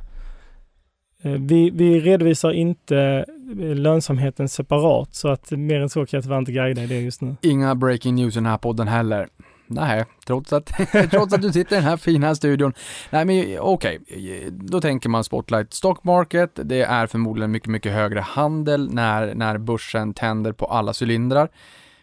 Eh, 1.21 1.31
vi, 1.31 1.69
vi, 1.69 1.99
redovisar 1.99 2.51
inte 2.51 3.25
eh, 3.59 3.75
lönsamheten 3.75 4.49
separat 4.49 5.15
så 5.15 5.27
att 5.27 5.51
mer 5.51 5.79
än 5.81 5.89
så 5.89 6.05
kan 6.05 6.17
jag 6.17 6.23
tyvärr 6.23 6.39
inte 6.39 6.51
guida 6.51 6.83
i 6.83 6.87
det 6.87 7.01
just 7.01 7.21
nu. 7.21 7.35
Inga 7.41 7.75
breaking 7.75 8.15
news 8.15 8.35
i 8.35 8.37
den 8.37 8.45
här 8.45 8.57
podden 8.57 8.87
heller. 8.87 9.27
Nej, 9.67 10.05
trots 10.25 10.53
att, 10.53 10.65
trots 11.11 11.33
att 11.33 11.41
du 11.41 11.51
sitter 11.51 11.75
i 11.75 11.79
den 11.79 11.89
här 11.89 11.97
fina 11.97 12.35
studion. 12.35 12.73
Nej, 13.09 13.25
men 13.25 13.59
okej, 13.59 13.99
okay. 13.99 14.49
då 14.49 14.81
tänker 14.81 15.09
man 15.09 15.23
Spotlight 15.23 15.73
Stock 15.73 16.03
Market. 16.03 16.59
Det 16.63 16.81
är 16.81 17.07
förmodligen 17.07 17.51
mycket, 17.51 17.69
mycket 17.69 17.91
högre 17.91 18.19
handel 18.19 18.93
när, 18.93 19.35
när 19.35 19.57
börsen 19.57 20.13
tänder 20.13 20.51
på 20.51 20.65
alla 20.65 20.93
cylindrar. 21.01 21.49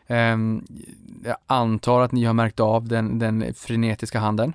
Um, 0.07 0.67
jag 1.25 1.37
antar 1.47 2.01
att 2.01 2.13
ni 2.13 2.25
har 2.25 2.35
märkt 2.35 2.61
av 2.61 2.89
den, 2.89 3.19
den 3.19 3.55
frenetiska 3.55 4.19
handeln. 4.19 4.53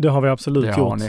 Det 0.00 0.10
har 0.10 0.20
vi 0.20 0.28
absolut 0.28 0.74
det 0.74 0.80
gjort. 0.80 1.00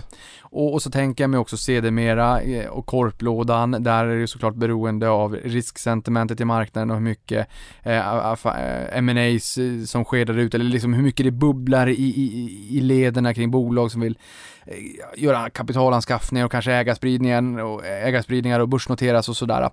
Och, 0.54 0.74
och, 0.74 0.82
så 0.82 0.92
tänker 0.92 1.24
jag 1.24 1.30
mig 1.30 1.40
också 1.40 1.58
sedermera 1.58 2.42
eh, 2.42 2.70
och 2.70 2.86
korplådan, 2.86 3.72
där 3.72 4.06
är 4.06 4.20
det 4.20 4.28
såklart 4.28 4.56
beroende 4.56 5.10
av 5.10 5.36
risksentimentet 5.36 6.42
i 6.42 6.46
marknaden 6.46 6.90
och 6.90 6.96
hur 6.96 7.04
mycket 7.04 7.48
eh, 7.84 7.98
eh 7.98 8.98
M&As 8.98 9.58
eh, 9.58 9.84
som 9.86 10.04
sker 10.04 10.26
där 10.26 10.38
ute, 10.38 10.58
eller 10.58 10.66
liksom 10.66 10.94
hur 10.94 11.04
mycket 11.04 11.26
det 11.26 11.32
bubblar 11.32 11.88
i, 11.88 11.94
i, 11.94 12.78
i 12.78 12.82
lederna 12.82 13.34
kring 13.34 13.52
bolag 13.52 13.92
som 13.92 14.02
vill 14.02 14.18
eh, 14.66 15.24
göra 15.24 15.50
kapitalanskaffningar 15.50 16.46
och 16.46 16.52
kanske 16.52 16.74
ägarspridningen 16.74 17.60
och 17.60 17.86
ägarspridningar 17.86 18.60
och 18.60 18.70
börsnoteras 18.70 19.30
och 19.30 19.38
sådär. 19.38 19.70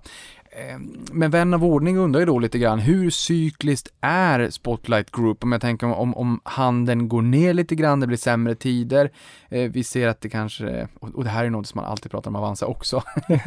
Ehm, 0.51 1.05
men 1.11 1.31
vän 1.31 1.53
av 1.53 1.65
ordning 1.65 1.97
undrar 1.97 2.19
ju 2.19 2.25
då 2.25 2.39
lite 2.39 2.59
grann, 2.59 2.79
hur 2.79 3.09
cykliskt 3.09 3.87
är 4.01 4.49
Spotlight 4.49 5.11
Group? 5.11 5.43
Om 5.43 5.51
jag 5.51 5.61
tänker 5.61 5.87
om, 5.87 6.15
om 6.15 6.39
handeln 6.43 7.07
går 7.07 7.21
ner 7.21 7.53
lite 7.53 7.75
grann, 7.75 7.99
det 7.99 8.07
blir 8.07 8.17
sämre 8.17 8.55
tider. 8.55 9.11
Eh, 9.49 9.71
vi 9.71 9.83
ser 9.83 10.07
att 10.07 10.21
det 10.21 10.29
kanske, 10.29 10.87
och 10.99 11.23
det 11.23 11.29
här 11.29 11.45
är 11.45 11.49
något 11.49 11.67
som 11.67 11.81
man 11.81 11.91
alltid 11.91 12.11
pratar 12.11 12.31
om 12.31 12.35
Avanza 12.35 12.65
också. 12.65 13.03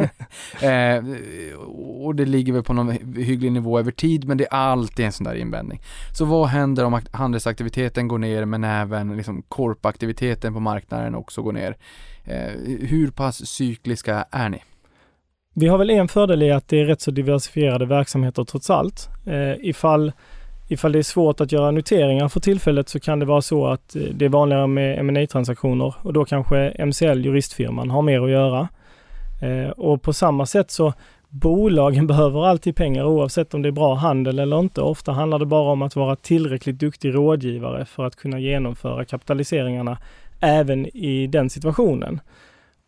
eh, 0.63 1.05
och 1.77 2.15
det 2.15 2.25
ligger 2.25 2.53
väl 2.53 2.63
på 2.63 2.73
någon 2.73 2.91
hygglig 3.17 3.53
nivå 3.53 3.79
över 3.79 3.93
tid, 3.93 4.25
men 4.25 4.37
det 4.37 4.45
är 4.45 4.55
alltid 4.55 5.07
en 5.07 5.13
sån 5.13 5.25
där 5.25 5.35
invändning. 5.35 5.81
Så 6.13 6.25
vad 6.25 6.49
händer 6.49 6.85
om 6.85 7.01
handelsaktiviteten 7.11 8.09
går 8.09 8.19
ner, 8.19 8.45
men 8.45 8.65
även 8.65 9.17
liksom 9.17 9.43
korpaktiviteten 9.43 10.55
på 10.55 10.61
marknaden 10.61 11.15
också 11.15 11.43
går 11.43 11.53
ner? 11.53 11.77
Eh, 12.25 12.53
hur 12.81 13.11
pass 13.11 13.47
cykliska 13.47 14.25
är 14.31 14.49
ni? 14.49 14.63
Vi 15.55 15.69
har 15.69 15.79
väl 15.79 15.91
en 15.91 16.09
fördel 16.09 16.43
i 16.43 16.51
att 16.51 16.69
det 16.69 16.81
är 16.81 16.85
rätt 16.85 17.01
så 17.01 17.11
diversifierade 17.11 17.87
verksamheter 17.87 18.45
trots 18.45 18.71
allt. 18.71 19.09
Eh, 19.27 19.69
ifall, 19.69 20.13
ifall 20.69 20.93
det 20.93 20.99
är 20.99 21.03
svårt 21.03 21.41
att 21.41 21.53
göra 21.53 21.71
noteringar 21.71 22.29
för 22.29 22.41
tillfället 22.41 22.89
så 22.89 23.01
kan 23.01 23.19
det 23.19 23.27
vara 23.27 23.43
så 23.43 23.67
att 23.67 23.97
eh, 23.97 24.03
det 24.03 24.25
är 24.25 24.29
vanligare 24.29 24.67
med 24.67 25.05
ma 25.05 25.27
transaktioner 25.27 25.95
och 26.03 26.13
då 26.13 26.25
kanske 26.25 26.85
MCL, 26.87 27.25
juristfirman, 27.25 27.91
har 27.91 28.03
mer 28.03 28.21
att 28.21 28.31
göra. 28.31 28.69
Eh, 29.43 29.71
och 29.71 30.03
på 30.03 30.13
samma 30.13 30.47
sätt 30.47 30.71
så 30.71 30.93
bolagen 31.29 32.07
behöver 32.13 32.47
alltid 32.47 32.77
pengar 32.77 33.05
oavsett 33.05 33.55
om 33.55 33.63
det 33.63 33.69
är 33.69 33.73
bra 33.73 33.95
handel 33.95 34.39
eller 34.39 34.59
inte. 34.59 34.81
Ofta 34.81 35.13
handlar 35.13 35.39
det 35.39 35.47
bara 35.47 35.73
om 35.73 35.83
att 35.83 35.97
vara 35.97 36.17
tillräckligt 36.17 36.79
duktig 36.79 37.15
rådgivare 37.15 37.85
för 37.85 38.05
att 38.05 38.17
kunna 38.17 38.39
genomföra 38.39 39.05
kapitaliseringarna 39.05 39.99
även 40.41 40.87
i 40.97 41.27
den 41.27 41.51
situationen. 41.51 42.21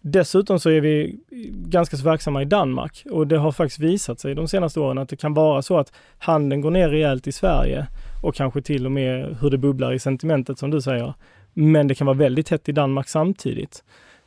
Dessutom 0.07 0.61
så 0.61 0.71
är 0.71 0.81
vi 0.81 1.17
ganska 1.51 1.97
så 1.97 2.05
verksamma 2.05 2.43
i 2.43 2.45
Danmark 2.45 3.05
och 3.11 3.27
det 3.27 3.39
har 3.39 3.53
faktiskt 3.53 3.81
visat 3.81 4.21
sig 4.21 4.35
de 4.35 4.49
senaste 4.49 4.81
åren 4.81 4.99
att 4.99 5.09
det 5.09 5.17
kan 5.17 5.35
vara 5.35 5.63
så 5.63 5.79
att 5.79 5.93
handeln 6.19 6.61
går 6.61 6.71
ner 6.71 6.89
rejält 6.89 7.27
i 7.27 7.33
Sverige 7.33 7.87
och 8.23 8.35
kanske 8.35 8.63
till 8.63 8.87
och 8.87 8.93
med 8.93 9.37
hur 9.41 9.51
det 9.51 9.59
bubblar 9.59 9.93
i 9.93 9.99
sentimentet 9.99 10.59
som 10.59 10.71
du 10.71 10.81
säger. 10.81 11.15
Men 11.55 11.89
det 11.89 11.95
kan 11.95 12.07
vara 12.07 12.17
väldigt 12.17 12.49
hett 12.49 12.69
i 12.69 12.73
Danmark 12.73 13.09
samtidigt. 13.09 13.85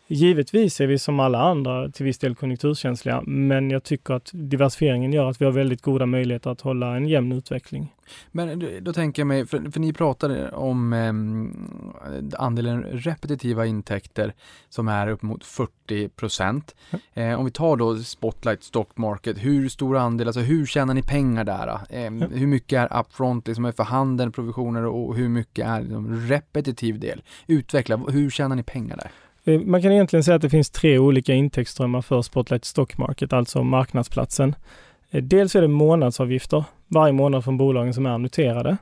Givetvis 0.08 0.82
är 0.82 0.88
vi 0.88 1.00
som 1.00 1.20
alla 1.20 1.42
andra 1.42 1.90
till 1.90 2.06
viss 2.06 2.18
del 2.18 2.36
konjunkturkänsliga, 2.36 3.22
men 3.22 3.70
jag 3.70 3.84
tycker 3.84 4.14
att 4.14 4.32
diversifieringen 4.34 5.14
gör 5.14 5.30
att 5.30 5.42
vi 5.42 5.46
har 5.46 5.52
väldigt 5.52 5.82
goda 5.82 6.06
möjligheter 6.06 6.50
att 6.50 6.62
hålla 6.62 6.96
en 6.96 7.08
jämn 7.08 7.32
utveckling. 7.32 7.94
Men 8.32 8.64
då 8.82 8.94
tänker 8.94 9.22
jag 9.22 9.28
mig, 9.28 9.46
för, 9.46 9.72
för 9.72 9.80
ni 9.80 9.94
pratade 9.94 10.52
om 10.52 10.94
eh, 10.94 12.40
andelen 12.40 12.84
repetitiva 12.84 13.66
intäkter 13.66 14.34
som 14.70 14.88
är 14.88 15.08
upp 15.08 15.22
mot 15.22 15.46
40 15.46 16.10
procent. 16.10 16.76
Mm. 16.90 17.32
Eh, 17.32 17.40
om 17.40 17.46
vi 17.46 17.52
tar 17.52 17.76
då 17.76 17.98
Spotlight 17.98 18.64
Stock 18.64 18.98
Market, 18.98 19.38
hur 19.38 19.70
stor 19.70 19.98
andel, 19.98 20.28
alltså 20.28 20.42
hur 20.42 20.66
tjänar 20.66 20.94
ni 20.94 21.02
pengar 21.02 21.44
där? 21.44 21.68
Eh, 21.90 22.06
mm. 22.06 22.32
Hur 22.32 22.48
mycket 22.48 22.92
är 22.92 23.00
upfront, 23.00 23.48
liksom 23.48 23.74
för 23.74 23.84
handeln, 23.84 24.32
provisioner 24.32 24.86
och 24.86 25.16
hur 25.16 25.30
mycket 25.30 25.68
är 25.68 25.82
liksom, 25.82 26.28
repetitiv 26.28 27.00
del? 27.00 27.24
Utveckla, 27.48 27.98
hur 27.98 28.30
tjänar 28.30 28.56
ni 28.56 28.64
pengar 28.64 28.98
där? 28.98 29.12
Man 29.48 29.82
kan 29.82 29.92
egentligen 29.92 30.24
säga 30.24 30.36
att 30.36 30.42
det 30.42 30.50
finns 30.50 30.70
tre 30.70 31.00
olika 31.00 31.34
intäktsströmmar 31.34 32.02
för 32.02 32.22
Spotlight 32.22 32.66
Stock 32.66 32.98
Market, 32.98 33.34
alltså 33.34 33.64
marknadsplatsen. 33.64 34.56
Eh, 35.12 35.24
dels 35.24 35.56
är 35.56 35.62
det 35.62 35.68
månadsavgifter 35.68 36.64
varje 36.88 37.14
månad 37.14 37.44
från 37.44 37.58
bolagen 37.58 37.94
som 37.94 38.06
är 38.06 38.18
noterade. 38.18 38.78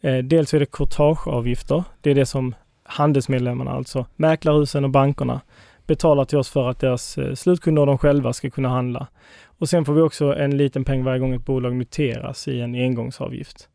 Eh, 0.00 0.18
dels 0.18 0.54
är 0.54 0.60
det 0.60 0.66
courtageavgifter. 0.66 1.84
Det 2.00 2.10
är 2.10 2.14
det 2.14 2.26
som 2.26 2.54
handelsmedlemmarna, 2.82 3.70
alltså 3.70 4.06
mäklarhusen 4.16 4.84
och 4.84 4.90
bankerna, 4.90 5.40
betalar 5.86 6.24
till 6.24 6.38
oss 6.38 6.48
för 6.48 6.70
att 6.70 6.80
deras 6.80 7.18
eh, 7.18 7.34
slutkunder 7.34 7.82
och 7.82 7.86
de 7.86 7.98
själva 7.98 8.32
ska 8.32 8.50
kunna 8.50 8.68
handla. 8.68 9.06
Och 9.46 9.68
sen 9.68 9.84
får 9.84 9.92
vi 9.92 10.00
också 10.00 10.34
en 10.34 10.56
liten 10.56 10.84
peng 10.84 11.04
varje 11.04 11.18
gång 11.18 11.34
ett 11.34 11.46
bolag 11.46 11.76
noteras 11.76 12.48
i 12.48 12.60
en 12.60 12.74
engångsavgift. 12.74 13.68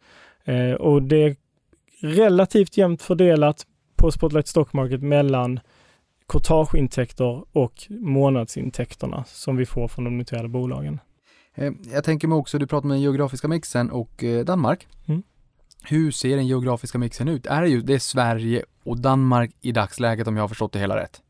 Och 0.80 1.04
det 1.04 1.24
är 1.24 1.36
relativt 2.02 2.78
jämnt 2.78 3.02
fördelat 3.02 3.66
på 3.96 4.12
Spotlight 4.12 4.48
Stock 4.48 4.74
Market 4.74 5.02
mellan 5.02 5.60
courtageintäkter 6.28 7.44
och 7.52 7.74
månadsintäkterna 7.90 9.24
som 9.28 9.58
vi 9.58 9.66
får 9.66 9.88
från 9.88 10.06
de 10.06 10.18
noterade 10.18 10.50
bolagen. 10.50 11.00
Eh, 11.56 11.72
jag 11.94 12.04
tänker 12.04 12.28
mig 12.28 12.36
också, 12.36 12.58
du 12.58 12.68
pratar 12.68 12.84
om 12.84 12.90
den 12.90 13.02
geografiska 13.02 13.48
mixen 13.48 13.92
och 13.92 14.24
eh, 14.24 14.46
Danmark. 14.46 14.88
Mm. 15.06 15.24
Hur 15.84 16.12
ser 16.12 16.36
den 16.36 16.48
geografiska 16.48 16.98
mixen 16.98 17.28
ut? 17.28 17.46
Är 17.46 17.62
det 17.62 17.68
ju 17.68 17.82
det 17.82 17.94
är 17.94 18.00
Sverige 18.00 18.64
och 18.84 19.00
Danmark 19.00 19.52
i 19.62 19.72
dagsläget 19.72 20.28
om 20.28 20.36
jag 20.36 20.44
har 20.44 20.48
förstått 20.48 20.72
det 20.72 20.80
hela 20.80 20.98
rätt? 20.98 21.22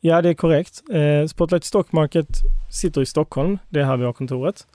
Ja, 0.00 0.22
det 0.22 0.28
är 0.28 0.34
korrekt. 0.34 0.82
Eh, 0.90 1.26
Spotlight 1.26 1.64
Stock 1.64 1.92
Market 1.92 2.28
sitter 2.70 3.00
i 3.02 3.06
Stockholm. 3.06 3.58
Det 3.68 3.80
är 3.80 3.84
här 3.84 3.96
vi 3.96 4.04
har 4.04 4.12
kontoret. 4.12 4.66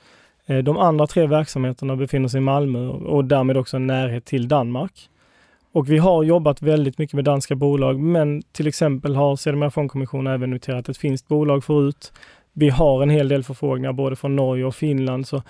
De 0.63 0.77
andra 0.77 1.07
tre 1.07 1.27
verksamheterna 1.27 1.95
befinner 1.95 2.27
sig 2.27 2.37
i 2.37 2.41
Malmö 2.41 2.87
och 2.87 3.25
därmed 3.25 3.57
också 3.57 3.77
en 3.77 3.87
närhet 3.87 4.25
till 4.25 4.47
Danmark. 4.47 5.09
Och 5.77 5.89
vi 5.89 5.97
har 5.97 6.23
jobbat 6.23 6.61
väldigt 6.61 6.97
mycket 6.97 7.13
med 7.13 7.25
danska 7.25 7.55
bolag, 7.55 7.99
men 7.99 8.41
till 8.51 8.67
exempel 8.67 9.15
har 9.15 9.35
Sedermera 9.35 9.71
Fondkommission 9.71 10.27
även 10.27 10.49
noterat 10.49 10.89
ett 10.89 10.97
finskt 10.97 11.27
bolag 11.27 11.63
förut. 11.63 12.13
Vi 12.53 12.69
har 12.69 13.03
en 13.03 13.09
hel 13.09 13.27
del 13.27 13.43
förfrågningar 13.43 13.93
både 13.93 14.15
från 14.15 14.35
Norge 14.35 14.65
och 14.65 14.75
Finland, 14.75 15.27
så 15.27 15.41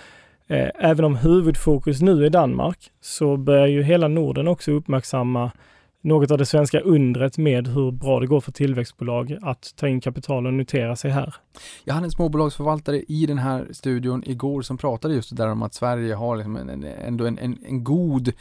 Eh, 0.50 0.70
även 0.76 1.06
om 1.06 1.16
huvudfokus 1.16 2.02
nu 2.02 2.26
är 2.26 2.30
Danmark 2.30 2.92
så 3.02 3.38
börjar 3.38 3.68
ju 3.68 3.84
hela 3.84 4.08
Norden 4.08 4.48
också 4.48 4.72
uppmärksamma 4.72 5.52
något 6.02 6.32
av 6.32 6.38
det 6.38 6.46
svenska 6.46 6.80
undret 6.80 7.38
med 7.38 7.68
hur 7.68 7.92
bra 7.92 8.20
det 8.20 8.28
går 8.28 8.42
för 8.42 8.52
tillväxtbolag 8.52 9.38
att 9.42 9.74
ta 9.76 9.88
in 9.88 10.02
kapital 10.02 10.48
och 10.48 10.54
notera 10.54 10.96
sig 10.96 11.12
här. 11.12 11.36
Jag 11.84 11.94
hade 11.94 12.06
en 12.06 12.12
småbolagsförvaltare 12.12 13.02
i 13.08 13.26
den 13.26 13.38
här 13.38 13.68
studion 13.72 14.24
igår 14.26 14.62
som 14.62 14.78
pratade 14.78 15.14
just 15.14 15.30
det 15.30 15.36
där 15.36 15.52
om 15.52 15.62
att 15.62 15.74
Sverige 15.74 16.16
har 16.16 16.36
liksom 16.36 16.56
en, 16.56 16.70
en, 16.70 16.84
ändå 16.84 17.26
en, 17.26 17.38
en, 17.38 17.58
en 17.66 17.84
god 17.84 18.34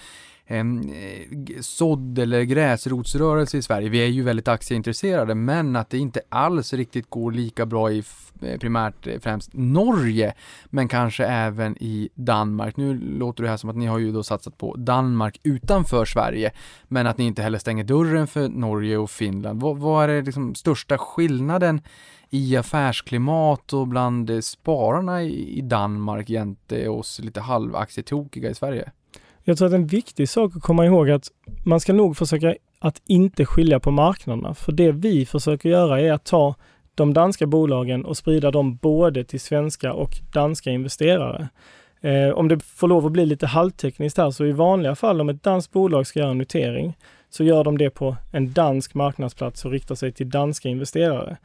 Ehm, 0.49 0.93
en 0.93 1.63
sådd 1.63 2.19
eller 2.19 2.43
gräsrotsrörelse 2.43 3.59
i 3.59 3.63
Sverige. 3.63 3.89
Vi 3.89 3.99
är 3.99 4.07
ju 4.07 4.23
väldigt 4.23 4.49
aktieintresserade 4.49 5.35
men 5.35 5.77
att 5.77 5.91
det 5.91 5.99
inte 5.99 6.21
alls 6.29 6.73
riktigt 6.73 7.11
går 7.11 7.33
lika 7.33 7.67
bra 7.67 7.91
i 7.91 8.03
eh, 8.43 8.59
primärt 8.59 9.07
eh, 9.07 9.19
främst 9.21 9.51
Norge 9.53 10.35
men 10.67 10.89
kanske 10.89 11.27
även 11.27 11.77
i 11.83 12.09
Danmark. 12.15 12.77
Nu 12.77 12.95
låter 13.19 13.43
det 13.43 13.49
här 13.49 13.57
som 13.57 13.71
att 13.71 13.77
ni 13.77 13.87
har 13.87 13.99
ju 13.99 14.13
då 14.13 14.23
satsat 14.23 14.59
på 14.59 14.77
Danmark 14.77 15.41
utanför 15.43 16.05
Sverige 16.05 16.53
men 16.89 17.07
att 17.07 17.19
ni 17.19 17.25
inte 17.25 17.43
heller 17.43 17.59
stänger 17.59 17.85
dörren 17.85 18.27
för 18.27 18.49
Norge 18.49 18.97
och 18.97 19.11
Finland. 19.11 19.61
Vad, 19.61 19.79
vad 19.79 20.05
är 20.05 20.09
det 20.09 20.23
liksom 20.23 20.55
största 20.55 20.99
skillnaden 20.99 21.81
i 22.31 22.57
affärsklimat 22.57 23.73
och 23.73 23.89
bland 23.89 24.31
eh, 24.31 24.41
spararna 24.41 25.23
i 25.23 25.61
Danmark 25.65 26.31
jämte 26.31 26.89
oss 26.89 27.21
lite 27.21 27.41
halvaktietokiga 27.41 28.51
i 28.51 28.55
Sverige? 28.55 28.91
Jag 29.49 29.59
tror 29.59 29.69
att 29.69 29.75
en 29.75 29.87
viktig 29.87 30.29
sak 30.29 30.57
att 30.57 30.63
komma 30.63 30.87
ihåg 30.87 31.09
är 31.09 31.15
att 31.15 31.29
man 31.65 31.81
ska 31.81 31.93
nog 31.93 32.17
försöka 32.17 32.55
att 32.79 33.03
inte 33.07 33.47
skilja 33.47 33.81
på 33.81 33.91
marknaderna. 33.91 34.55
För 34.55 34.73
det 34.73 34.93
vi 34.93 35.27
försöker 35.27 35.69
göra 35.69 36.01
är 36.01 36.13
att 36.13 36.25
ta 36.25 36.55
de 36.95 37.15
danska 37.15 37.47
bolagen 37.47 38.05
och 38.05 38.17
sprida 38.17 38.51
dem 38.51 38.77
både 38.77 39.25
till 39.25 39.41
svenska 39.41 39.93
och 39.93 40.11
danska 40.33 40.71
investerare. 40.71 41.49
Eh, 42.01 42.29
om 42.29 42.49
det 42.49 42.63
får 42.63 42.89
lov 42.89 43.07
att 43.07 43.13
bli 43.13 43.27
lite 43.27 43.47
halvtekniskt 43.47 44.19
här, 44.19 44.31
så 44.31 44.45
i 44.45 44.53
vanliga 44.53 44.95
fall 44.95 45.21
om 45.21 45.29
ett 45.29 45.43
danskt 45.43 45.73
bolag 45.73 46.07
ska 46.07 46.21
göra 46.21 46.31
en 46.31 46.39
notering, 46.39 46.97
så 47.31 47.45
gör 47.45 47.65
de 47.65 47.79
det 47.79 47.91
på 47.91 48.17
en 48.33 48.53
dansk 48.53 48.95
marknadsplats 48.95 49.65
och 49.65 49.71
riktar 49.71 49.95
sig 49.95 50.13
till 50.13 50.31
danska 50.31 50.69
investerare. 50.69 51.37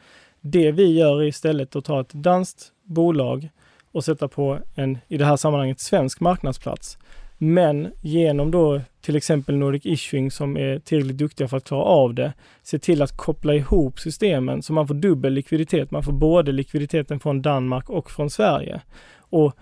Det 0.41 0.71
vi 0.71 0.97
gör 0.97 1.21
är 1.21 1.27
istället 1.27 1.75
att 1.75 1.85
ta 1.85 2.01
ett 2.01 2.13
danskt 2.13 2.71
bolag 2.83 3.49
och 3.91 4.03
sätta 4.03 4.27
på 4.27 4.59
en, 4.75 4.97
i 5.07 5.17
det 5.17 5.25
här 5.25 5.37
sammanhanget, 5.37 5.79
svensk 5.79 6.19
marknadsplats 6.19 6.97
men 7.43 7.91
genom 8.01 8.51
då 8.51 8.81
till 9.01 9.15
exempel 9.15 9.55
Nordic 9.55 9.85
Issuing 9.85 10.31
som 10.31 10.57
är 10.57 10.79
tillräckligt 10.79 11.17
duktiga 11.17 11.47
för 11.47 11.57
att 11.57 11.63
klara 11.63 11.83
av 11.83 12.13
det, 12.13 12.33
se 12.63 12.79
till 12.79 13.01
att 13.01 13.17
koppla 13.17 13.53
ihop 13.53 13.99
systemen 13.99 14.61
så 14.61 14.73
man 14.73 14.87
får 14.87 14.93
dubbel 14.93 15.33
likviditet. 15.33 15.91
Man 15.91 16.03
får 16.03 16.11
både 16.11 16.51
likviditeten 16.51 17.19
från 17.19 17.41
Danmark 17.41 17.89
och 17.89 18.11
från 18.11 18.29
Sverige. 18.29 18.81
Och 19.17 19.53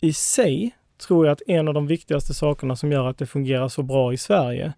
i 0.00 0.12
sig 0.12 0.70
tror 1.06 1.26
jag 1.26 1.32
att 1.32 1.42
en 1.46 1.68
av 1.68 1.74
de 1.74 1.86
viktigaste 1.86 2.34
sakerna 2.34 2.76
som 2.76 2.92
gör 2.92 3.08
att 3.08 3.18
det 3.18 3.26
fungerar 3.26 3.68
så 3.68 3.82
bra 3.82 4.12
i 4.12 4.16
Sverige, 4.16 4.72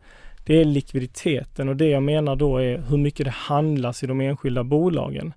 det 0.46 0.61
är 0.61 0.64
likviditeten 0.64 1.68
och 1.68 1.76
det 1.76 1.88
jag 1.88 2.02
menar 2.02 2.37
då 2.37 2.59
är 2.59 2.78
hur 2.78 2.98
mycket 2.98 3.26
det 3.26 3.35
handlas 3.35 4.02
i 4.02 4.07
de 4.07 4.20
enskilda 4.20 4.64
bolagen. 4.64 5.35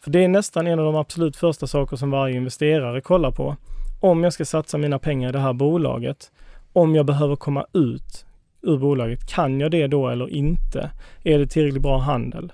För 0.00 0.10
det 0.10 0.24
är 0.24 0.28
nästan 0.28 0.66
en 0.66 0.78
av 0.78 0.84
de 0.84 0.96
absolut 0.96 1.36
första 1.36 1.66
saker 1.66 1.96
som 1.96 2.10
varje 2.10 2.36
investerare 2.36 3.00
kollar 3.00 3.30
på. 3.30 3.56
Om 4.00 4.24
jag 4.24 4.32
ska 4.32 4.44
satsa 4.44 4.78
mina 4.78 4.98
pengar 4.98 5.28
i 5.28 5.32
det 5.32 5.38
här 5.38 5.52
bolaget, 5.52 6.30
om 6.78 6.94
jag 6.94 7.06
behöver 7.06 7.36
komma 7.36 7.66
ut 7.72 8.26
ur 8.62 8.78
bolaget, 8.78 9.26
kan 9.26 9.60
jag 9.60 9.70
det 9.70 9.86
då 9.86 10.08
eller 10.08 10.28
inte? 10.28 10.90
Är 11.24 11.38
det 11.38 11.46
tillräckligt 11.46 11.82
bra 11.82 11.98
handel? 11.98 12.52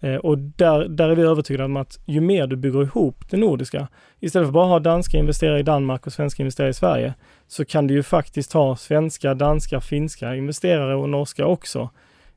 Eh, 0.00 0.14
och 0.14 0.38
där, 0.38 0.88
där 0.88 1.08
är 1.08 1.14
vi 1.14 1.22
övertygade 1.22 1.64
om 1.64 1.76
att 1.76 1.98
ju 2.04 2.20
mer 2.20 2.46
du 2.46 2.56
bygger 2.56 2.82
ihop 2.82 3.30
det 3.30 3.36
nordiska, 3.36 3.88
istället 4.20 4.48
för 4.48 4.52
bara 4.52 4.66
ha 4.66 4.78
danska 4.78 5.18
investerare 5.18 5.58
i 5.58 5.62
Danmark 5.62 6.06
och 6.06 6.12
svenska 6.12 6.42
investerare 6.42 6.70
i 6.70 6.74
Sverige, 6.74 7.14
så 7.48 7.64
kan 7.64 7.86
du 7.86 7.94
ju 7.94 8.02
faktiskt 8.02 8.52
ha 8.52 8.76
svenska, 8.76 9.34
danska, 9.34 9.80
finska 9.80 10.34
investerare 10.34 10.94
och 10.94 11.08
norska 11.08 11.46
också 11.46 11.90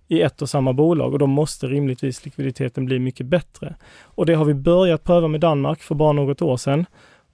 i 0.08 0.22
ett 0.22 0.42
och 0.42 0.50
samma 0.50 0.74
bolag 0.74 1.14
och 1.14 1.20
då 1.20 1.28
måste 1.28 1.68
rimligtvis 1.68 2.26
likviditeten 2.26 2.86
bli 2.86 3.00
mycket 3.00 3.26
bättre. 3.26 3.76
Och 4.02 4.26
det 4.26 4.34
har 4.34 4.46
vi 4.46 4.54
börjat 4.54 5.04
pröva 5.04 5.28
med 5.28 5.42
Danmark 5.42 5.82
för 5.82 5.96
bara 5.96 6.12
något 6.12 6.42
år 6.42 6.58
sedan 6.58 6.86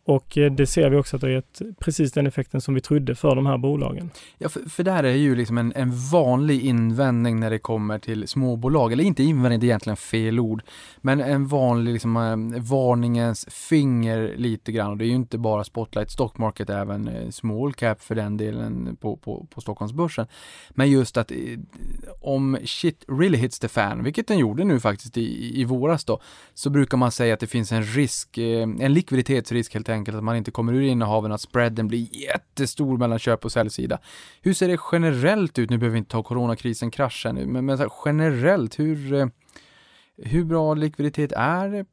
och 0.08 0.38
eh, 0.38 0.52
det 0.52 0.68
ser 0.68 0.90
vi 0.90 0.98
också 0.98 1.16
att 1.16 1.22
det 1.22 1.28
har 1.28 1.32
gett 1.32 1.62
precis 1.80 2.12
den 2.12 2.28
effekten 2.28 2.62
som 2.62 2.74
vi 2.74 2.82
trodde 2.82 3.16
för 3.16 3.36
de 3.36 3.46
här 3.46 3.58
bolagen. 3.58 4.10
Ja, 4.38 4.50
för, 4.50 4.70
för 4.70 4.86
här 4.86 5.04
är 5.04 5.14
ju 5.14 5.36
liksom 5.36 5.58
en, 5.58 5.74
en 5.76 5.92
vanlig 6.12 6.62
invändning 6.62 7.40
när 7.40 7.50
det 7.50 7.60
kommer 7.60 8.00
till 8.00 8.28
småbolag, 8.28 8.94
eller 8.94 9.04
inte 9.04 9.24
invändning, 9.24 9.60
det 9.60 9.66
är 9.66 9.68
egentligen 9.68 9.98
fel 9.98 10.40
ord, 10.40 10.64
men 11.02 11.22
en 11.22 11.48
vanlig 11.48 11.94
liksom, 11.94 12.18
eh, 12.18 12.62
varningens 12.62 13.46
finger 13.50 14.34
lite 14.38 14.72
grann. 14.72 14.92
Och 14.92 14.98
det 14.98 15.06
är 15.06 15.08
ju 15.08 15.16
inte 15.16 15.38
bara 15.38 15.64
Spotlight 15.64 16.12
Stock 16.12 16.38
Market, 16.38 16.70
även 16.70 17.08
eh, 17.08 17.30
small 17.30 17.74
cap 17.74 18.02
för 18.02 18.16
den 18.16 18.38
delen 18.38 18.98
på, 19.02 19.18
på, 19.18 19.48
på 19.50 19.62
Stockholmsbörsen. 19.62 20.28
Men 20.70 20.92
just 20.92 21.18
att 21.18 21.32
om 22.22 22.58
shit 22.66 23.06
really 23.08 23.38
hits 23.38 23.60
the 23.60 23.68
fan, 23.68 24.04
vilket 24.04 24.28
den 24.28 24.38
gjorde 24.38 24.64
nu 24.64 24.80
faktiskt 24.80 25.18
i, 25.18 25.62
i 25.62 25.66
våras 25.66 26.06
då, 26.06 26.22
så 26.54 26.70
brukar 26.70 26.98
man 26.98 27.12
säga 27.12 27.34
att 27.34 27.40
det 27.40 27.48
finns 27.48 27.72
en 27.72 27.84
risk, 27.84 28.38
en 28.38 28.94
likviditetsrisk 28.94 29.74
helt 29.74 29.90
enkelt 29.90 29.95
enkelt 29.96 30.18
att 30.18 30.24
man 30.24 30.36
inte 30.36 30.52
kommer 30.52 30.74
ur 30.74 30.82
innehaven, 30.82 31.32
att 31.32 31.42
spreaden 31.42 31.88
blir 31.88 32.08
jättestor 32.16 32.98
mellan 32.98 33.20
köp 33.20 33.46
och 33.46 33.52
säljsida. 33.52 34.00
Hur 34.42 34.54
ser 34.54 34.68
det 34.68 34.80
generellt 34.92 35.60
ut? 35.60 35.70
Nu 35.70 35.78
behöver 35.78 35.94
vi 35.94 35.98
inte 35.98 36.12
ta 36.12 36.24
coronakrisen 36.24 36.92
kraschen 36.92 37.36
nu, 37.36 37.46
men, 37.46 37.66
men 37.66 37.90
generellt, 38.06 38.80
hur, 38.80 39.14
eh, 39.14 39.28
hur 40.18 40.46
bra 40.46 40.74
likviditet 40.74 41.32
är 41.32 41.70
det 41.70 41.86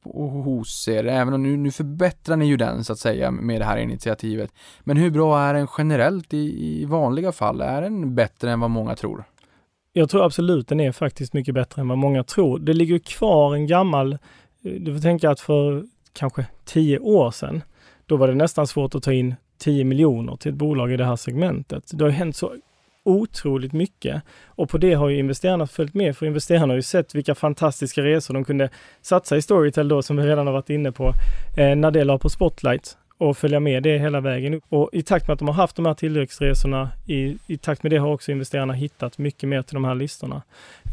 hos 0.45 0.89
er? 0.89 1.05
Även 1.05 1.35
om 1.35 1.43
nu, 1.43 1.57
nu 1.57 1.71
förbättrar 1.71 2.37
ni 2.37 2.47
ju 2.47 2.57
den 2.57 2.85
så 2.85 2.93
att 2.93 2.99
säga 2.99 3.31
med 3.31 3.61
det 3.61 3.65
här 3.65 3.77
initiativet. 3.77 4.53
Men 4.81 4.97
hur 4.97 5.11
bra 5.11 5.41
är 5.41 5.55
den 5.55 5.69
generellt 5.79 6.35
i, 6.35 6.81
i 6.81 6.85
vanliga 6.85 7.33
fall? 7.33 7.61
Är 7.61 7.83
den 7.83 8.15
bättre 8.15 8.51
än 8.51 8.61
vad 8.61 8.71
många 8.71 8.97
tror? 8.97 9.25
Jag 9.93 10.11
tror 10.11 10.25
absolut 10.25 10.69
den 10.69 10.81
är 10.81 10.93
faktiskt 10.93 11.33
mycket 11.33 11.55
bättre 11.55 11.83
än 11.83 11.89
vad 11.89 11.99
många 11.99 12.25
tror. 12.25 12.59
Det 12.59 12.75
ligger 12.75 12.99
kvar 12.99 13.55
en 13.55 13.67
gammal, 13.67 14.13
eh, 14.13 14.19
du 14.63 14.95
får 14.95 15.03
tänka 15.03 15.31
att 15.31 15.41
för 15.41 15.85
kanske 16.13 16.47
tio 16.65 16.99
år 16.99 17.31
sedan 17.31 17.63
då 18.13 18.17
var 18.17 18.29
det 18.29 18.35
nästan 18.35 18.67
svårt 18.67 18.95
att 18.95 19.03
ta 19.03 19.13
in 19.13 19.35
10 19.59 19.85
miljoner 19.85 20.37
till 20.37 20.53
ett 20.53 20.59
bolag 20.59 20.93
i 20.93 20.97
det 20.97 21.05
här 21.05 21.17
segmentet. 21.17 21.91
Det 21.93 22.05
har 22.05 22.11
hänt 22.11 22.37
så 22.37 22.55
otroligt 23.05 23.73
mycket 23.73 24.23
och 24.47 24.69
på 24.69 24.79
det 24.79 24.95
har 24.95 25.09
ju 25.09 25.19
investerarna 25.19 25.67
följt 25.67 25.95
med 25.95 26.17
för 26.17 26.27
investerarna 26.27 26.67
har 26.67 26.75
ju 26.75 26.83
sett 26.83 27.15
vilka 27.15 27.35
fantastiska 27.35 28.03
resor 28.03 28.35
de 28.35 28.45
kunde 28.45 28.71
satsa 29.03 29.37
i 29.37 29.43
Storytel 29.43 29.89
då 29.89 30.03
som 30.03 30.17
vi 30.17 30.23
redan 30.23 30.47
har 30.47 30.55
varit 30.55 30.71
inne 30.71 30.93
på 30.93 31.13
eh, 31.57 31.77
när 31.77 31.91
det 31.91 32.05
la 32.05 32.19
på 32.19 32.29
Spotlight 32.29 32.97
och 33.19 33.37
följa 33.37 33.61
med 33.61 33.83
det 33.83 33.99
hela 33.99 34.21
vägen 34.21 34.55
upp. 34.55 34.65
Och 34.69 34.91
i 34.93 35.03
takt 35.03 35.29
med 35.29 35.33
att 35.33 35.39
de 35.39 35.49
har 35.49 35.55
haft 35.55 35.77
de 35.77 35.87
här 35.87 35.95
tillväxtresorna, 35.95 36.89
i, 37.07 37.37
i 37.47 37.57
takt 37.57 37.83
med 37.83 37.93
det 37.93 37.97
har 37.97 38.09
också 38.09 38.33
investerarna 38.33 38.73
hittat 38.73 39.19
mycket 39.19 39.49
mer 39.49 39.63
till 39.63 39.75
de 39.75 39.85
här 39.85 39.95
listorna. 39.95 40.43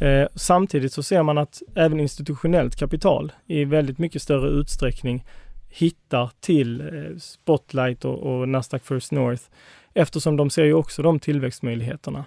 Eh, 0.01 0.27
samtidigt 0.35 0.93
så 0.93 1.03
ser 1.03 1.23
man 1.23 1.37
att 1.37 1.61
även 1.75 1.99
institutionellt 1.99 2.75
kapital 2.75 3.31
i 3.47 3.65
väldigt 3.65 3.97
mycket 3.97 4.21
större 4.21 4.49
utsträckning 4.49 5.23
hittar 5.69 6.31
till 6.39 6.81
eh, 6.81 7.17
Spotlight 7.17 8.05
och, 8.05 8.19
och 8.19 8.49
Nasdaq 8.49 8.83
First 8.83 9.11
North 9.11 9.43
eftersom 9.93 10.37
de 10.37 10.49
ser 10.49 10.63
ju 10.63 10.73
också 10.73 11.01
de 11.01 11.19
tillväxtmöjligheterna. 11.19 12.25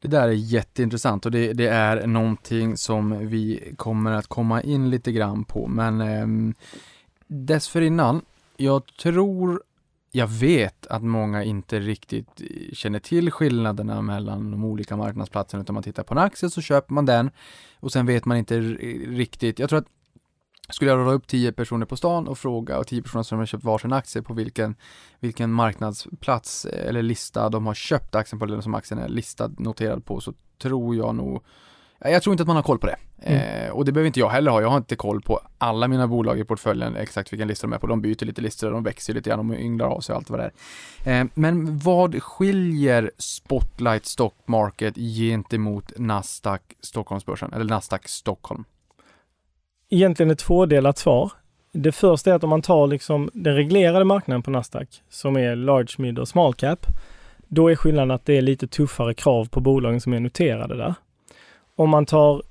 Det 0.00 0.08
där 0.08 0.28
är 0.28 0.32
jätteintressant 0.32 1.26
och 1.26 1.32
det, 1.32 1.52
det, 1.52 1.66
är 1.66 2.06
någonting 2.06 2.76
som 2.76 3.28
vi 3.28 3.72
kommer 3.76 4.12
att 4.12 4.26
komma 4.26 4.62
in 4.62 4.90
lite 4.90 5.12
grann 5.12 5.44
på 5.44 5.66
men 5.66 6.00
eh, 6.00 6.54
dessförinnan, 7.26 8.22
jag 8.56 8.82
tror 8.86 9.62
jag 10.16 10.26
vet 10.26 10.86
att 10.86 11.02
många 11.02 11.44
inte 11.44 11.80
riktigt 11.80 12.42
känner 12.72 12.98
till 12.98 13.30
skillnaderna 13.30 14.02
mellan 14.02 14.50
de 14.50 14.64
olika 14.64 14.96
marknadsplatserna 14.96 15.62
utan 15.62 15.74
man 15.74 15.82
tittar 15.82 16.02
på 16.02 16.14
en 16.14 16.18
aktie 16.18 16.50
så 16.50 16.60
köper 16.60 16.94
man 16.94 17.06
den 17.06 17.30
och 17.80 17.92
sen 17.92 18.06
vet 18.06 18.24
man 18.24 18.36
inte 18.36 18.60
riktigt, 18.60 19.58
jag 19.58 19.68
tror 19.68 19.78
att 19.78 19.88
skulle 20.68 20.90
jag 20.90 20.98
rada 20.98 21.12
upp 21.12 21.26
tio 21.26 21.52
personer 21.52 21.86
på 21.86 21.96
stan 21.96 22.28
och 22.28 22.38
fråga 22.38 22.78
och 22.78 22.86
tio 22.86 23.02
personer 23.02 23.22
som 23.22 23.38
har 23.38 23.46
köpt 23.46 23.64
varsin 23.64 23.92
aktie 23.92 24.22
på 24.22 24.34
vilken, 24.34 24.74
vilken 25.20 25.52
marknadsplats 25.52 26.64
eller 26.64 27.02
lista 27.02 27.48
de 27.48 27.66
har 27.66 27.74
köpt 27.74 28.14
aktien 28.14 28.38
på 28.38 28.44
eller 28.44 28.60
som 28.60 28.74
aktien 28.74 29.00
är 29.00 29.08
listad, 29.08 29.50
noterad 29.58 30.04
på 30.04 30.20
så 30.20 30.32
tror 30.58 30.96
jag 30.96 31.14
nog 31.14 31.44
jag 32.10 32.22
tror 32.22 32.32
inte 32.32 32.42
att 32.42 32.46
man 32.46 32.56
har 32.56 32.62
koll 32.62 32.78
på 32.78 32.86
det. 32.86 32.96
Mm. 33.22 33.66
Eh, 33.66 33.70
och 33.70 33.84
det 33.84 33.92
behöver 33.92 34.06
inte 34.06 34.20
jag 34.20 34.28
heller 34.28 34.50
ha. 34.50 34.60
Jag 34.60 34.68
har 34.68 34.76
inte 34.76 34.96
koll 34.96 35.20
på 35.20 35.40
alla 35.58 35.88
mina 35.88 36.06
bolag 36.06 36.38
i 36.38 36.44
portföljen, 36.44 36.96
exakt 36.96 37.32
vilken 37.32 37.48
lista 37.48 37.66
de 37.66 37.72
är 37.72 37.78
på. 37.78 37.86
De 37.86 38.00
byter 38.00 38.24
lite 38.24 38.40
listor, 38.40 38.70
de 38.70 38.82
växer 38.82 39.14
lite 39.14 39.30
grann, 39.30 39.48
de 39.48 39.54
ynglar 39.54 39.86
av 39.86 40.00
sig 40.00 40.12
och 40.12 40.18
allt 40.18 40.30
vad 40.30 40.40
det 40.40 40.50
är. 41.04 41.20
Eh, 41.20 41.26
men 41.34 41.78
vad 41.78 42.22
skiljer 42.22 43.10
Spotlight 43.18 44.06
Stock 44.06 44.34
Market 44.46 44.94
gentemot 44.96 45.92
Nasdaq 45.96 46.62
Stockholmsbörsen, 46.80 47.52
eller 47.52 47.64
Nasdaq 47.64 48.08
Stockholm? 48.08 48.64
Egentligen 49.94 50.30
ett 50.30 50.38
tvådelat 50.38 50.98
svar. 50.98 51.32
Det 51.72 51.92
första 51.92 52.30
är 52.30 52.34
att 52.34 52.44
om 52.44 52.50
man 52.50 52.62
tar 52.62 52.86
liksom 52.86 53.30
den 53.32 53.54
reglerade 53.54 54.04
marknaden 54.04 54.42
på 54.42 54.50
Nasdaq, 54.50 55.02
som 55.08 55.36
är 55.36 55.56
large, 55.56 55.94
mid 55.98 56.18
och 56.18 56.28
small 56.28 56.54
cap, 56.54 56.86
då 57.48 57.70
är 57.70 57.76
skillnaden 57.76 58.10
att 58.10 58.26
det 58.26 58.36
är 58.36 58.42
lite 58.42 58.66
tuffare 58.66 59.14
krav 59.14 59.48
på 59.48 59.60
bolagen 59.60 60.00
som 60.00 60.12
är 60.12 60.20
noterade 60.20 60.76
där. 60.76 60.94
Om 61.76 61.90
man 61.90 62.06
tar 62.06 62.42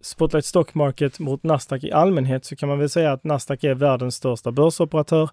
Spotlight 0.00 0.44
Stock 0.44 0.74
Market 0.74 1.18
mot 1.18 1.42
Nasdaq 1.42 1.84
i 1.84 1.92
allmänhet 1.92 2.44
så 2.44 2.56
kan 2.56 2.68
man 2.68 2.78
väl 2.78 2.88
säga 2.88 3.12
att 3.12 3.24
Nasdaq 3.24 3.64
är 3.64 3.74
världens 3.74 4.14
största 4.14 4.52
börsoperatör 4.52 5.30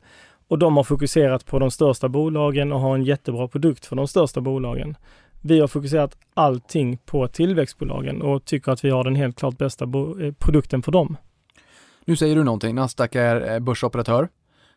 Och 0.48 0.60
de 0.60 0.78
har 0.78 0.84
fokuserat 0.84 1.46
på 1.46 1.60
de 1.60 1.72
största 1.72 2.10
bolagen 2.10 2.72
och 2.72 2.80
har 2.80 2.96
en 2.96 3.04
jättebra 3.04 3.48
produkt 3.48 3.86
för 3.86 3.96
de 3.96 4.08
största 4.08 4.42
bolagen. 4.42 4.98
Vi 5.42 5.60
har 5.60 5.68
fokuserat 5.68 6.18
allting 6.34 6.98
på 6.98 7.28
tillväxtbolagen 7.28 8.22
och 8.22 8.46
tycker 8.46 8.72
att 8.72 8.84
vi 8.84 8.90
har 8.90 9.04
den 9.04 9.16
helt 9.16 9.38
klart 9.38 9.58
bästa 9.58 9.86
eh, 9.86 10.34
produkten 10.40 10.82
för 10.82 10.92
dem. 10.92 11.18
Nu 12.10 12.16
säger 12.16 12.36
du 12.36 12.44
någonting, 12.44 12.76
Nasdaq 12.76 13.16
är 13.16 13.54
eh, 13.54 13.60
börsoperatör. 13.60 14.30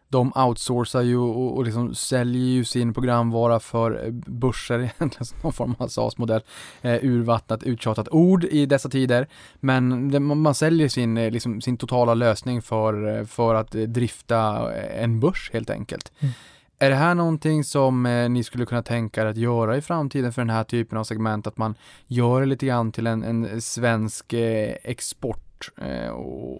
De 0.08 0.32
outsourcar 0.36 1.00
ju 1.00 1.16
och, 1.16 1.56
och 1.56 1.64
liksom 1.64 1.94
säljer 1.94 2.42
ju 2.42 2.64
sin 2.64 2.94
programvara 2.94 3.60
för 3.60 4.04
eh, 4.04 4.10
börser, 4.12 4.78
egentligen 4.98 5.26
någon 5.42 5.52
form 5.52 5.74
av 5.78 5.88
SAS-modell. 5.88 6.42
Eh, 6.82 7.04
urvattnat, 7.04 7.62
uttjatat 7.62 8.08
ord 8.08 8.44
i 8.44 8.66
dessa 8.66 8.88
tider. 8.88 9.28
Men 9.60 10.10
det, 10.10 10.20
man 10.20 10.54
säljer 10.54 10.88
sin, 10.88 11.14
liksom, 11.14 11.60
sin 11.60 11.76
totala 11.76 12.14
lösning 12.14 12.62
för, 12.62 13.24
för 13.24 13.54
att 13.54 13.70
drifta 13.70 14.72
en 14.74 15.20
börs 15.20 15.50
helt 15.52 15.70
enkelt. 15.70 16.12
Mm. 16.18 16.32
Är 16.78 16.90
det 16.90 16.96
här 16.96 17.14
någonting 17.14 17.64
som 17.64 18.06
eh, 18.06 18.28
ni 18.28 18.44
skulle 18.44 18.66
kunna 18.66 18.82
tänka 18.82 19.22
er 19.22 19.26
att 19.26 19.36
göra 19.36 19.76
i 19.76 19.80
framtiden 19.80 20.32
för 20.32 20.42
den 20.42 20.50
här 20.50 20.64
typen 20.64 20.98
av 20.98 21.04
segment? 21.04 21.46
Att 21.46 21.58
man 21.58 21.74
gör 22.06 22.40
det 22.40 22.46
lite 22.46 22.66
grann 22.66 22.92
till 22.92 23.06
en, 23.06 23.22
en 23.22 23.62
svensk 23.62 24.32
eh, 24.32 24.74
export 24.82 25.51
Eh, 25.76 26.10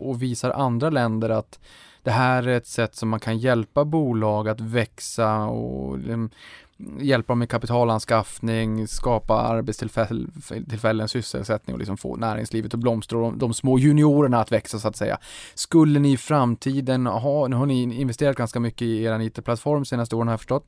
och, 0.09 0.23
visar 0.23 0.51
andra 0.51 0.91
länder 0.91 1.29
att 1.29 1.61
det 2.03 2.11
här 2.11 2.49
är 2.49 2.57
ett 2.57 2.67
sätt 2.67 2.95
som 2.95 3.09
man 3.09 3.21
kan 3.21 3.39
hjälpa 3.39 3.85
bolag 3.85 4.49
att 4.49 4.61
växa 4.61 5.37
och 5.37 5.99
liksom, 5.99 6.31
hjälpa 7.01 7.33
dem 7.33 7.39
med 7.39 7.49
kapitalanskaffning, 7.49 8.89
skapa 8.89 9.35
arbetstillfällen, 9.35 11.09
sysselsättning 11.09 11.75
och 11.75 11.79
liksom 11.79 11.97
få 11.97 12.17
näringslivet 12.17 12.75
att 12.75 12.81
blomstra 12.81 13.19
och 13.19 13.25
de, 13.25 13.39
de, 13.39 13.55
små 13.55 13.79
juniorerna 13.79 14.41
att 14.41 14.53
växa 14.53 14.79
så 14.79 14.89
att 14.89 14.97
säga. 14.97 15.19
Skulle 15.55 15.99
ni 15.99 16.13
i 16.13 16.17
framtiden 16.17 17.07
ha, 17.07 17.49
nu 17.49 17.57
har 17.57 17.67
ni 17.67 17.83
investerat 18.01 18.37
ganska 18.37 18.61
mycket 18.61 18.83
i 18.83 19.03
er 19.03 19.21
IT-plattform 19.21 19.85
senaste 19.85 20.17
åren 20.17 20.29
har 20.29 20.33
jag 20.33 20.41
förstått, 20.41 20.67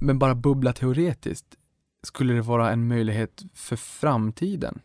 men 0.00 0.18
bara 0.18 0.34
bubbla 0.34 0.72
teoretiskt, 0.72 1.46
skulle 2.02 2.34
det 2.34 2.42
vara 2.42 2.70
en 2.70 2.88
möjlighet 2.88 3.42
för 3.54 3.76
framtiden? 3.76 4.80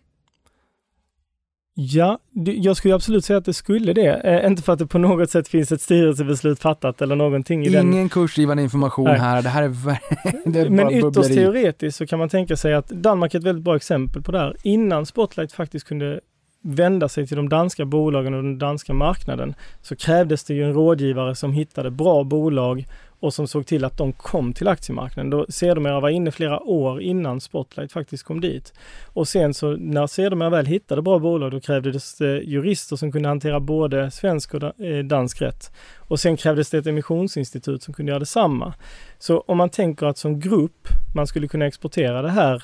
Ja, 1.80 2.20
jag 2.34 2.78
skulle 2.78 2.96
absolut 2.96 3.26
säga 3.26 3.38
att 3.38 3.46
det 3.46 3.54
skulle 3.54 3.94
det. 3.94 4.14
Eh, 4.14 4.48
inte 4.48 4.64
för 4.64 4.74
att 4.74 4.80
det 4.80 4.88
på 4.88 4.98
något 4.98 5.30
sätt 5.30 5.48
finns 5.48 5.72
ett 5.72 5.82
styrelsebeslut 5.82 6.60
fattat 6.60 7.02
eller 7.02 7.16
någonting 7.16 7.66
i 7.66 7.68
Ingen 7.68 7.92
den. 7.92 8.10
kursgivande 8.10 8.64
information 8.64 9.06
Nej. 9.06 9.20
här, 9.20 9.42
det 9.42 9.50
här 9.50 9.64
är, 9.64 9.70
det 10.50 10.60
är 10.60 10.70
Men 10.70 10.92
ytterst 10.92 11.34
teoretiskt 11.34 11.98
så 11.98 12.08
kan 12.08 12.20
man 12.20 12.30
tänka 12.30 12.56
sig 12.56 12.74
att 12.74 12.88
Danmark 12.88 13.34
är 13.34 13.40
ett 13.40 13.46
väldigt 13.46 13.64
bra 13.64 13.76
exempel 13.76 14.22
på 14.22 14.32
det 14.32 14.40
här. 14.40 14.56
Innan 14.64 15.06
Spotlight 15.06 15.52
faktiskt 15.52 15.88
kunde 15.88 16.20
vända 16.68 17.10
sig 17.10 17.28
till 17.28 17.38
de 17.38 17.50
danska 17.50 17.86
bolagen 17.86 18.34
och 18.34 18.44
den 18.44 18.58
danska 18.58 18.94
marknaden 18.94 19.56
så 19.82 19.96
krävdes 19.96 20.44
det 20.44 20.54
ju 20.54 20.64
en 20.64 20.74
rådgivare 20.74 21.36
som 21.36 21.54
hittade 21.54 21.92
bra 21.92 22.24
bolag 22.24 22.86
och 23.20 23.34
som 23.34 23.48
såg 23.48 23.66
till 23.66 23.86
att 23.86 23.98
de 23.98 24.14
kom 24.14 24.54
till 24.54 24.68
aktiemarknaden. 24.68 25.30
Då 25.30 25.46
Sedermera 25.50 26.00
var 26.00 26.10
inne 26.10 26.32
flera 26.32 26.60
år 26.60 27.02
innan 27.02 27.42
Spotlight 27.42 27.92
faktiskt 27.92 28.24
kom 28.24 28.42
dit. 28.42 28.74
Och 29.06 29.28
sen 29.28 29.54
så 29.54 29.72
när 29.72 30.08
Sedermera 30.08 30.50
väl 30.50 30.66
hittade 30.66 31.02
bra 31.02 31.20
bolag 31.20 31.52
då 31.52 31.60
krävdes 31.60 32.18
det 32.18 32.42
jurister 32.42 32.96
som 32.96 33.12
kunde 33.12 33.30
hantera 33.30 33.60
både 33.60 34.12
svensk 34.12 34.54
och 34.54 34.82
eh, 34.82 35.04
dansk 35.04 35.42
rätt. 35.42 35.72
Och 35.98 36.20
sen 36.20 36.38
krävdes 36.38 36.70
det 36.70 36.78
ett 36.78 36.88
emissionsinstitut 36.88 37.84
som 37.84 37.94
kunde 37.94 38.10
göra 38.10 38.20
detsamma. 38.20 38.74
Så 39.20 39.40
om 39.40 39.58
man 39.58 39.70
tänker 39.70 40.06
att 40.06 40.18
som 40.18 40.40
grupp 40.40 40.88
man 41.16 41.28
skulle 41.28 41.48
kunna 41.48 41.66
exportera 41.66 42.22
det 42.22 42.32
här 42.32 42.64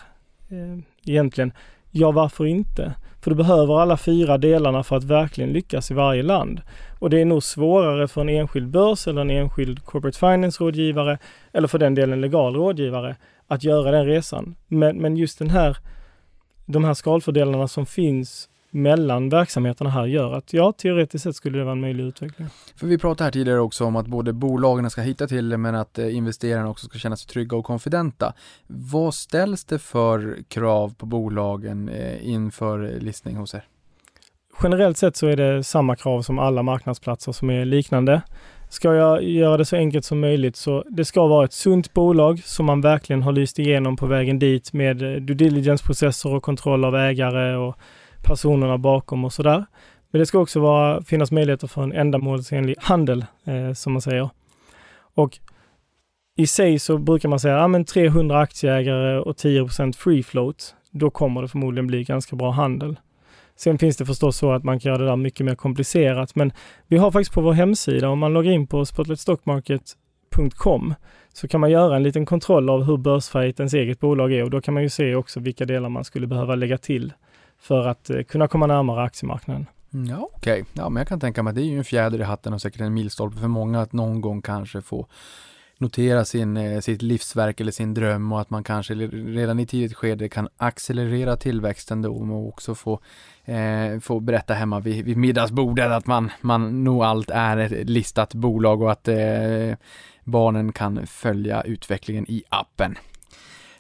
eh, 0.50 0.80
egentligen, 1.06 1.52
ja 1.92 2.12
varför 2.12 2.46
inte? 2.46 2.94
För 3.24 3.32
du 3.32 3.36
behöver 3.36 3.80
alla 3.80 3.98
fyra 3.98 4.38
delarna 4.38 4.84
för 4.84 4.96
att 4.98 5.04
verkligen 5.04 5.54
lyckas 5.54 5.92
i 5.92 5.94
varje 5.94 6.24
land. 6.24 6.62
Och 7.00 7.10
det 7.10 7.22
är 7.22 7.26
nog 7.26 7.44
svårare 7.44 8.08
för 8.08 8.22
en 8.22 8.30
enskild 8.30 8.68
börs 8.68 9.08
eller 9.08 9.22
en 9.22 9.30
enskild 9.30 9.86
corporate 9.86 10.20
finance-rådgivare 10.20 11.18
eller 11.54 11.68
för 11.68 11.80
den 11.80 11.96
delen 11.96 12.22
legal 12.22 12.56
rådgivare 12.56 13.16
att 13.48 13.64
göra 13.64 13.92
den 13.92 14.06
resan. 14.06 14.56
Men, 14.68 14.98
men 14.98 15.18
just 15.18 15.40
den 15.40 15.50
här, 15.50 15.78
de 16.66 16.84
här 16.84 16.94
skalfördelarna 16.94 17.68
som 17.68 17.86
finns 17.86 18.50
mellan 18.74 19.30
verksamheterna 19.30 19.90
här 19.90 20.06
gör 20.06 20.34
att 20.34 20.54
ja, 20.54 20.72
teoretiskt 20.72 21.24
sett 21.24 21.36
skulle 21.36 21.58
det 21.58 21.64
vara 21.64 21.72
en 21.72 21.82
möjlig 21.82 22.04
utveckling. 22.04 22.48
För 22.76 22.88
vi 22.88 22.98
pratade 22.98 23.24
här 23.24 23.32
tidigare 23.32 23.60
också 23.60 23.86
om 23.86 23.96
att 23.96 24.08
både 24.08 24.34
bolagen 24.34 24.90
ska 24.90 25.02
hitta 25.02 25.28
till 25.28 25.50
det 25.50 25.58
men 25.58 25.76
att 25.76 26.00
eh, 26.00 26.16
investerarna 26.16 26.70
också 26.70 26.86
ska 26.86 27.00
känna 27.00 27.16
sig 27.16 27.28
trygga 27.28 27.58
och 27.58 27.66
konfidenta. 27.66 28.34
Vad 28.68 29.14
ställs 29.14 29.66
det 29.66 29.80
för 29.80 30.38
krav 30.48 30.94
på 30.98 31.06
bolagen 31.06 31.90
eh, 31.90 32.30
inför 32.30 33.00
listning 33.00 33.36
hos 33.36 33.54
er? 33.54 33.64
Generellt 34.64 34.98
sett 34.98 35.16
så 35.16 35.28
är 35.28 35.38
det 35.38 35.64
samma 35.64 35.96
krav 35.96 36.22
som 36.22 36.40
alla 36.40 36.64
marknadsplatser 36.64 37.32
som 37.32 37.50
är 37.50 37.66
liknande. 37.66 38.22
Ska 38.70 38.94
jag 38.94 39.24
göra 39.24 39.58
det 39.58 39.66
så 39.66 39.76
enkelt 39.76 40.06
som 40.06 40.20
möjligt 40.20 40.56
så 40.56 40.84
det 40.90 41.06
ska 41.06 41.28
vara 41.28 41.46
ett 41.46 41.54
sunt 41.54 41.94
bolag 41.94 42.40
som 42.44 42.66
man 42.66 42.82
verkligen 42.82 43.22
har 43.22 43.32
lyst 43.32 43.60
igenom 43.60 43.96
på 43.96 44.06
vägen 44.06 44.40
dit 44.40 44.74
med 44.74 45.02
eh, 45.02 45.22
due 45.22 45.36
diligence-processer 45.36 46.34
och 46.34 46.44
kontroll 46.44 46.86
av 46.86 46.96
ägare 46.96 47.56
och 47.56 47.78
personerna 48.24 48.78
bakom 48.78 49.26
och 49.26 49.34
sådär. 49.34 49.66
Men 50.12 50.20
det 50.20 50.26
ska 50.26 50.40
också 50.40 50.60
vara, 50.60 51.04
finnas 51.04 51.32
möjligheter 51.32 51.68
för 51.68 51.84
en 51.84 51.94
ändamålsenlig 51.94 52.76
handel, 52.80 53.26
eh, 53.46 53.74
som 53.74 53.94
man 53.94 54.02
säger. 54.02 54.30
Och 55.14 55.40
i 56.36 56.48
sig 56.48 56.80
så 56.80 56.98
brukar 56.98 57.30
man 57.30 57.40
säga, 57.40 57.58
ja 57.58 57.68
men 57.68 57.86
300 57.86 58.40
aktieägare 58.40 59.20
och 59.20 59.36
10% 59.36 59.96
free 59.96 60.24
float, 60.24 60.76
då 60.92 61.10
kommer 61.10 61.42
det 61.42 61.48
förmodligen 61.48 61.88
bli 61.88 62.04
ganska 62.04 62.36
bra 62.36 62.52
handel. 62.52 63.00
Sen 63.56 63.78
finns 63.78 63.98
det 63.98 64.06
förstås 64.06 64.38
så 64.38 64.52
att 64.52 64.64
man 64.64 64.80
kan 64.80 64.90
göra 64.90 65.02
det 65.02 65.10
där 65.10 65.16
mycket 65.16 65.46
mer 65.46 65.56
komplicerat, 65.56 66.36
men 66.36 66.54
vi 66.88 66.98
har 66.98 67.12
faktiskt 67.12 67.34
på 67.34 67.42
vår 67.42 67.54
hemsida, 67.54 68.10
om 68.10 68.20
man 68.20 68.34
loggar 68.34 68.52
in 68.52 68.68
på 68.68 68.86
spotlightstockmarket.com, 68.86 70.94
så 71.34 71.48
kan 71.48 71.60
man 71.60 71.72
göra 71.72 71.96
en 71.96 72.04
liten 72.04 72.26
kontroll 72.26 72.70
av 72.70 72.84
hur 72.84 72.98
börsfärgat 72.98 73.60
ens 73.60 73.74
eget 73.74 74.00
bolag 74.00 74.34
är 74.34 74.44
och 74.44 74.50
då 74.50 74.62
kan 74.62 74.74
man 74.74 74.84
ju 74.84 74.90
se 74.90 75.16
också 75.16 75.40
vilka 75.40 75.66
delar 75.66 75.90
man 75.90 76.04
skulle 76.04 76.28
behöva 76.28 76.56
lägga 76.56 76.78
till 76.78 77.14
för 77.64 77.88
att 77.88 78.10
eh, 78.10 78.24
kunna 78.24 78.48
komma 78.48 78.68
närmare 78.68 79.04
aktiemarknaden. 79.04 79.66
Mm, 79.94 80.06
ja, 80.06 80.30
okej. 80.34 80.62
Okay. 80.62 80.74
Ja, 80.74 80.90
men 80.90 81.02
jag 81.02 81.08
kan 81.08 81.20
tänka 81.20 81.44
mig 81.44 81.52
att 81.52 81.56
det 81.56 81.62
är 81.62 81.66
ju 81.66 81.78
en 81.78 81.84
fjäder 81.84 82.20
i 82.20 82.24
hatten 82.24 82.54
och 82.54 82.62
säkert 82.62 82.82
en 82.82 82.94
milstolpe 82.94 83.38
för 83.38 83.48
många 83.48 83.82
att 83.82 83.94
någon 83.94 84.22
gång 84.22 84.42
kanske 84.42 84.82
få 84.82 85.08
notera 85.78 86.26
sin, 86.26 86.58
eh, 86.58 86.80
sitt 86.80 87.02
livsverk 87.02 87.62
eller 87.62 87.72
sin 87.72 87.94
dröm 87.94 88.32
och 88.32 88.42
att 88.42 88.50
man 88.50 88.64
kanske 88.64 88.94
redan 88.94 89.60
i 89.60 89.66
tidigt 89.66 89.94
skede 89.94 90.30
kan 90.30 90.50
accelerera 90.58 91.38
tillväxten 91.38 92.02
då 92.02 92.14
och 92.16 92.48
också 92.48 92.76
få, 92.76 93.00
eh, 93.46 94.00
få 94.02 94.20
berätta 94.20 94.54
hemma 94.54 94.80
vid, 94.80 95.06
vid 95.06 95.18
middagsbordet 95.18 95.92
att 95.92 96.08
man, 96.08 96.32
man 96.42 96.84
nog 96.84 97.04
allt 97.04 97.30
är 97.30 97.58
ett 97.58 97.90
listat 97.90 98.34
bolag 98.34 98.82
och 98.82 98.92
att 98.92 99.08
eh, 99.08 99.76
barnen 100.24 100.72
kan 100.72 101.08
följa 101.08 101.62
utvecklingen 101.62 102.26
i 102.32 102.44
appen. 102.50 102.98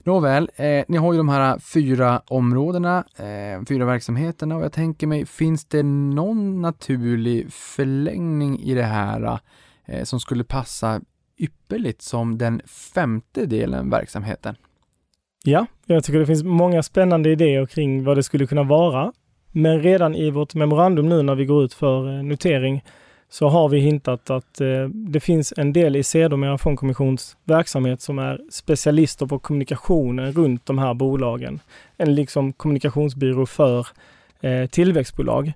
Nåväl, 0.05 0.49
eh, 0.55 0.83
ni 0.87 0.97
har 0.97 1.13
ju 1.13 1.17
de 1.17 1.29
här 1.29 1.59
fyra 1.59 2.21
områdena, 2.27 3.03
eh, 3.17 3.65
fyra 3.67 3.85
verksamheterna 3.85 4.55
och 4.55 4.63
jag 4.63 4.73
tänker 4.73 5.07
mig, 5.07 5.25
finns 5.25 5.65
det 5.65 5.83
någon 5.83 6.61
naturlig 6.61 7.53
förlängning 7.53 8.59
i 8.59 8.73
det 8.73 8.83
här 8.83 9.39
eh, 9.85 10.03
som 10.03 10.19
skulle 10.19 10.43
passa 10.43 11.01
ypperligt 11.37 12.01
som 12.01 12.37
den 12.37 12.61
femte 12.93 13.45
delen 13.45 13.89
verksamheten? 13.89 14.55
Ja, 15.45 15.65
jag 15.85 16.03
tycker 16.03 16.19
det 16.19 16.25
finns 16.25 16.43
många 16.43 16.83
spännande 16.83 17.29
idéer 17.29 17.65
kring 17.65 18.03
vad 18.03 18.17
det 18.17 18.23
skulle 18.23 18.47
kunna 18.47 18.63
vara. 18.63 19.13
Men 19.51 19.81
redan 19.81 20.15
i 20.15 20.31
vårt 20.31 20.55
memorandum 20.55 21.09
nu 21.09 21.21
när 21.21 21.35
vi 21.35 21.45
går 21.45 21.63
ut 21.63 21.73
för 21.73 22.17
eh, 22.17 22.23
notering 22.23 22.83
så 23.33 23.47
har 23.47 23.69
vi 23.69 23.79
hintat 23.79 24.29
att 24.29 24.61
eh, 24.61 24.87
det 24.89 25.19
finns 25.19 25.53
en 25.57 25.73
del 25.73 25.95
i 25.95 26.03
sedermera 26.03 26.57
fondkommissions 26.57 27.37
verksamhet 27.43 28.01
som 28.01 28.19
är 28.19 28.41
specialister 28.49 29.25
på 29.25 29.39
kommunikationen 29.39 30.31
runt 30.31 30.65
de 30.65 30.77
här 30.77 30.93
bolagen. 30.93 31.59
En 31.97 32.15
liksom 32.15 32.53
kommunikationsbyrå 32.53 33.45
för 33.45 33.87
eh, 34.41 34.65
tillväxtbolag. 34.65 35.53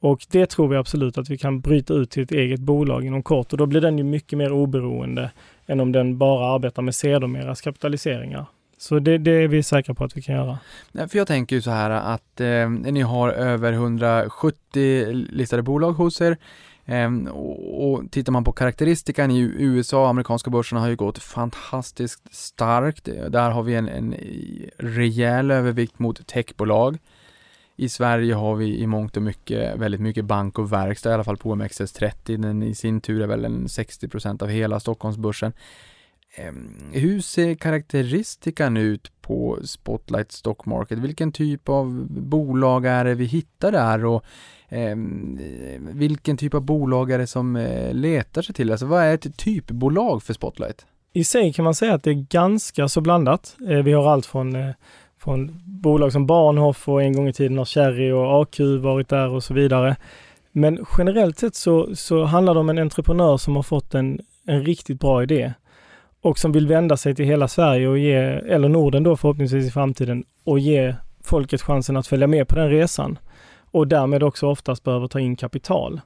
Och 0.00 0.26
det 0.30 0.46
tror 0.46 0.68
vi 0.68 0.76
absolut 0.76 1.18
att 1.18 1.30
vi 1.30 1.38
kan 1.38 1.60
bryta 1.60 1.94
ut 1.94 2.10
till 2.10 2.22
ett 2.22 2.32
eget 2.32 2.60
bolag 2.60 3.04
inom 3.04 3.22
kort 3.22 3.52
och 3.52 3.58
då 3.58 3.66
blir 3.66 3.80
den 3.80 3.98
ju 3.98 4.04
mycket 4.04 4.38
mer 4.38 4.52
oberoende 4.52 5.30
än 5.66 5.80
om 5.80 5.92
den 5.92 6.18
bara 6.18 6.54
arbetar 6.54 6.82
med 6.82 6.94
sedermeras 6.94 7.60
kapitaliseringar. 7.60 8.46
Så 8.78 8.98
det, 8.98 9.18
det, 9.18 9.30
är 9.30 9.48
vi 9.48 9.62
säkra 9.62 9.94
på 9.94 10.04
att 10.04 10.16
vi 10.16 10.22
kan 10.22 10.34
göra. 10.34 10.58
För 10.92 11.18
jag 11.18 11.26
tänker 11.26 11.56
ju 11.56 11.62
så 11.62 11.70
här 11.70 11.90
att 11.90 12.40
eh, 12.40 12.70
ni 12.70 13.00
har 13.00 13.28
över 13.30 13.72
170 13.72 15.12
listade 15.12 15.62
bolag 15.62 15.92
hos 15.92 16.20
er. 16.20 16.36
Ehm, 16.86 17.26
och 17.26 18.10
tittar 18.10 18.32
man 18.32 18.44
på 18.44 18.52
karaktäristikan 18.52 19.30
i 19.30 19.38
USA, 19.40 20.08
amerikanska 20.08 20.50
börserna 20.50 20.80
har 20.80 20.88
ju 20.88 20.96
gått 20.96 21.18
fantastiskt 21.18 22.34
starkt. 22.34 23.04
Där 23.04 23.50
har 23.50 23.62
vi 23.62 23.74
en, 23.74 23.88
en 23.88 24.14
rejäl 24.78 25.50
övervikt 25.50 25.98
mot 25.98 26.26
techbolag. 26.26 26.98
I 27.76 27.88
Sverige 27.88 28.34
har 28.34 28.54
vi 28.54 28.78
i 28.78 28.86
mångt 28.86 29.16
och 29.16 29.22
mycket 29.22 29.78
väldigt 29.78 30.00
mycket 30.00 30.24
bank 30.24 30.58
och 30.58 30.72
verkstad, 30.72 31.10
i 31.10 31.14
alla 31.14 31.24
fall 31.24 31.36
på 31.36 31.54
OMXS30. 31.54 32.36
Den 32.36 32.62
i 32.62 32.74
sin 32.74 33.00
tur 33.00 33.22
är 33.22 33.26
väl 33.26 33.44
en 33.44 33.66
60% 33.66 34.42
av 34.42 34.48
hela 34.48 34.80
Stockholmsbörsen. 34.80 35.52
Ehm, 36.34 36.90
hur 36.92 37.20
ser 37.20 37.54
karaktäristikan 37.54 38.76
ut 38.76 39.15
på 39.26 39.58
Spotlight 39.64 40.32
Stock 40.32 40.66
Market. 40.66 40.98
Vilken 40.98 41.32
typ 41.32 41.68
av 41.68 42.06
bolag 42.10 42.86
är 42.86 43.04
det 43.04 43.14
vi 43.14 43.24
hittar 43.24 43.72
där 43.72 44.04
och 44.04 44.24
eh, 44.68 44.96
vilken 45.78 46.36
typ 46.36 46.54
av 46.54 46.60
bolag 46.60 47.10
är 47.10 47.18
det 47.18 47.26
som 47.26 47.56
eh, 47.56 47.94
letar 47.94 48.42
sig 48.42 48.54
till? 48.54 48.70
Alltså 48.70 48.86
vad 48.86 49.02
är 49.02 49.14
ett 49.14 49.36
typbolag 49.36 50.22
för 50.22 50.34
Spotlight? 50.34 50.86
I 51.12 51.24
sig 51.24 51.52
kan 51.52 51.64
man 51.64 51.74
säga 51.74 51.94
att 51.94 52.02
det 52.02 52.10
är 52.10 52.26
ganska 52.30 52.88
så 52.88 53.00
blandat. 53.00 53.56
Eh, 53.68 53.78
vi 53.78 53.92
har 53.92 54.12
allt 54.12 54.26
från, 54.26 54.56
eh, 54.56 54.70
från 55.18 55.62
bolag 55.64 56.12
som 56.12 56.26
Bahnhof 56.26 56.88
och 56.88 57.02
en 57.02 57.12
gång 57.12 57.28
i 57.28 57.32
tiden 57.32 57.58
har 57.58 57.64
Cherry 57.64 58.10
och 58.10 58.42
AQ 58.42 58.60
varit 58.80 59.08
där 59.08 59.28
och 59.28 59.44
så 59.44 59.54
vidare. 59.54 59.96
Men 60.52 60.84
generellt 60.98 61.38
sett 61.38 61.54
så, 61.54 61.96
så 61.96 62.24
handlar 62.24 62.54
det 62.54 62.60
om 62.60 62.68
en 62.68 62.78
entreprenör 62.78 63.36
som 63.36 63.56
har 63.56 63.62
fått 63.62 63.94
en, 63.94 64.20
en 64.46 64.64
riktigt 64.64 65.00
bra 65.00 65.22
idé 65.22 65.52
och 66.20 66.38
som 66.38 66.52
vill 66.52 66.66
vända 66.66 66.96
sig 66.96 67.14
till 67.14 67.24
hela 67.24 67.48
Sverige 67.48 67.88
och 67.88 67.98
ge, 67.98 68.14
eller 68.14 68.68
Norden 68.68 69.02
då 69.02 69.16
förhoppningsvis 69.16 69.66
i 69.66 69.70
framtiden, 69.70 70.24
och 70.44 70.58
ge 70.58 70.94
folket 71.24 71.62
chansen 71.62 71.96
att 71.96 72.06
följa 72.06 72.26
med 72.26 72.48
på 72.48 72.54
den 72.54 72.70
resan. 72.70 73.18
Och 73.70 73.88
därmed 73.88 74.22
också 74.22 74.46
oftast 74.46 74.84
behöver 74.84 75.08
ta 75.08 75.20
in 75.20 75.36
kapital. 75.36 76.00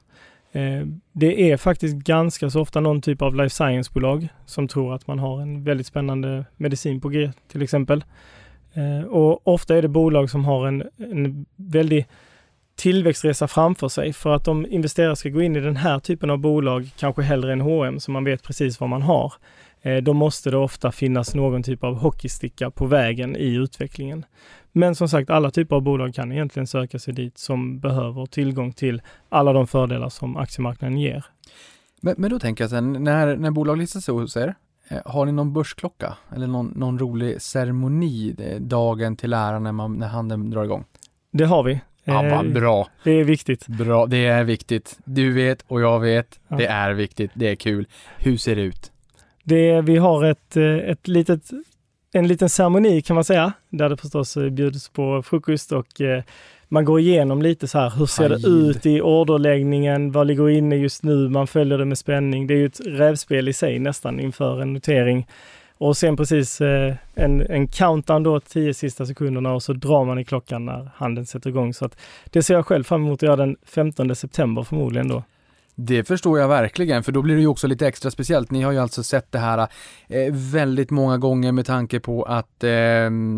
Eh, 0.51 0.85
det 1.11 1.51
är 1.51 1.57
faktiskt 1.57 1.95
ganska 1.95 2.49
så 2.49 2.61
ofta 2.61 2.79
någon 2.79 3.01
typ 3.01 3.21
av 3.21 3.35
life 3.35 3.55
science-bolag 3.55 4.27
som 4.45 4.67
tror 4.67 4.93
att 4.95 5.07
man 5.07 5.19
har 5.19 5.41
en 5.41 5.63
väldigt 5.63 5.87
spännande 5.87 6.45
medicin 6.57 7.01
på 7.01 7.09
G 7.09 7.31
till 7.47 7.61
exempel. 7.61 8.03
Eh, 8.73 9.07
och 9.07 9.47
ofta 9.47 9.75
är 9.75 9.81
det 9.81 9.87
bolag 9.87 10.29
som 10.29 10.45
har 10.45 10.67
en, 10.67 10.83
en 10.97 11.45
väldigt 11.55 12.07
tillväxtresa 12.75 13.47
framför 13.47 13.87
sig 13.87 14.13
för 14.13 14.33
att 14.33 14.45
de 14.45 14.65
investerare 14.65 15.15
ska 15.15 15.29
gå 15.29 15.41
in 15.41 15.55
i 15.55 15.59
den 15.59 15.75
här 15.75 15.99
typen 15.99 16.29
av 16.29 16.37
bolag, 16.37 16.89
kanske 16.97 17.21
hellre 17.21 17.53
än 17.53 17.61
H&M 17.61 17.99
så 17.99 18.11
man 18.11 18.23
vet 18.23 18.43
precis 18.43 18.79
vad 18.79 18.89
man 18.89 19.01
har, 19.01 19.33
då 20.03 20.13
måste 20.13 20.51
det 20.51 20.57
ofta 20.57 20.91
finnas 20.91 21.35
någon 21.35 21.63
typ 21.63 21.83
av 21.83 21.95
hockeysticka 21.95 22.71
på 22.71 22.85
vägen 22.85 23.35
i 23.35 23.53
utvecklingen. 23.53 24.25
Men 24.71 24.95
som 24.95 25.09
sagt, 25.09 25.29
alla 25.29 25.51
typer 25.51 25.75
av 25.75 25.81
bolag 25.81 26.13
kan 26.13 26.31
egentligen 26.31 26.67
söka 26.67 26.99
sig 26.99 27.13
dit 27.13 27.37
som 27.37 27.79
behöver 27.79 28.25
tillgång 28.25 28.73
till 28.73 29.01
alla 29.29 29.53
de 29.53 29.67
fördelar 29.67 30.09
som 30.09 30.37
aktiemarknaden 30.37 30.97
ger. 30.97 31.25
Men, 32.01 32.15
men 32.17 32.29
då 32.29 32.39
tänker 32.39 32.63
jag 32.63 32.71
sen, 32.71 33.03
när, 33.03 33.35
när 33.35 33.51
bolag 33.51 33.77
listas 33.77 34.07
hos 34.07 34.37
er, 34.37 34.55
eh, 34.87 34.97
har 35.05 35.25
ni 35.25 35.31
någon 35.31 35.53
börsklocka 35.53 36.17
eller 36.35 36.47
någon, 36.47 36.67
någon 36.67 36.99
rolig 36.99 37.41
ceremoni 37.41 38.35
eh, 38.39 38.61
dagen 38.61 39.15
till 39.15 39.33
ära 39.33 39.59
när, 39.59 39.71
man, 39.71 39.93
när 39.93 40.07
handeln 40.07 40.49
drar 40.49 40.63
igång? 40.63 40.85
Det 41.31 41.45
har 41.45 41.63
vi. 41.63 41.79
Ja, 42.03 42.13
vad 42.13 42.45
Eh, 42.45 42.53
bra. 42.53 42.87
Det 43.03 43.11
är 43.11 43.23
viktigt. 43.23 43.67
Bra, 43.67 44.05
det 44.05 44.25
är 44.25 44.43
viktigt. 44.43 44.99
Du 45.05 45.31
vet 45.31 45.65
och 45.67 45.81
jag 45.81 45.99
vet. 45.99 46.39
Ja. 46.47 46.57
Det 46.57 46.65
är 46.65 46.91
viktigt. 46.91 47.31
Det 47.33 47.49
är 47.49 47.55
kul. 47.55 47.87
Hur 48.17 48.37
ser 48.37 48.55
det 48.55 48.61
ut? 48.61 48.91
Det, 49.43 49.81
vi 49.81 49.97
har 49.97 50.23
ett, 50.23 50.57
eh, 50.57 50.63
ett 50.63 51.07
litet, 51.07 51.49
en 52.13 52.27
liten 52.27 52.49
ceremoni 52.49 53.01
kan 53.01 53.15
man 53.15 53.23
säga, 53.23 53.53
där 53.69 53.89
det 53.89 53.97
förstås 53.97 54.37
eh, 54.37 54.49
bjuds 54.49 54.89
på 54.89 55.23
frukost 55.23 55.71
och 55.71 56.01
eh, 56.01 56.23
man 56.67 56.85
går 56.85 56.99
igenom 56.99 57.41
lite 57.41 57.67
så 57.67 57.79
här, 57.79 57.89
hur 57.89 58.05
ser 58.05 58.29
det 58.29 58.47
ut 58.47 58.85
i 58.85 59.01
orderläggningen, 59.01 60.11
vad 60.11 60.27
ligger 60.27 60.49
inne 60.49 60.75
just 60.75 61.03
nu, 61.03 61.29
man 61.29 61.47
följer 61.47 61.77
det 61.77 61.85
med 61.85 61.97
spänning. 61.97 62.47
Det 62.47 62.53
är 62.53 62.57
ju 62.57 62.65
ett 62.65 62.81
rävspel 62.85 63.47
i 63.47 63.53
sig 63.53 63.79
nästan 63.79 64.19
inför 64.19 64.61
en 64.61 64.73
notering. 64.73 65.27
Och 65.77 65.97
sen 65.97 66.17
precis 66.17 66.61
en, 66.61 67.41
en 67.41 67.67
countdown 67.67 68.23
då, 68.23 68.39
tio 68.39 68.73
sista 68.73 69.05
sekunderna 69.05 69.53
och 69.53 69.63
så 69.63 69.73
drar 69.73 70.05
man 70.05 70.19
i 70.19 70.25
klockan 70.25 70.65
när 70.65 70.89
handeln 70.95 71.25
sätter 71.25 71.49
igång. 71.49 71.73
Så 71.73 71.85
att 71.85 71.97
det 72.29 72.43
ser 72.43 72.53
jag 72.53 72.65
själv 72.65 72.83
fram 72.83 73.01
emot 73.01 73.17
att 73.19 73.27
göra 73.27 73.35
den 73.35 73.55
15 73.65 74.15
september 74.15 74.63
förmodligen 74.63 75.07
då. 75.07 75.23
Det 75.83 76.03
förstår 76.03 76.39
jag 76.39 76.47
verkligen, 76.47 77.03
för 77.03 77.11
då 77.11 77.21
blir 77.21 77.35
det 77.35 77.41
ju 77.41 77.47
också 77.47 77.67
lite 77.67 77.87
extra 77.87 78.11
speciellt. 78.11 78.51
Ni 78.51 78.61
har 78.61 78.71
ju 78.71 78.79
alltså 78.79 79.03
sett 79.03 79.31
det 79.31 79.39
här 79.39 79.67
eh, 80.07 80.33
väldigt 80.33 80.91
många 80.91 81.17
gånger 81.17 81.51
med 81.51 81.65
tanke 81.65 81.99
på 81.99 82.23
att 82.23 82.63
eh, 82.63 82.69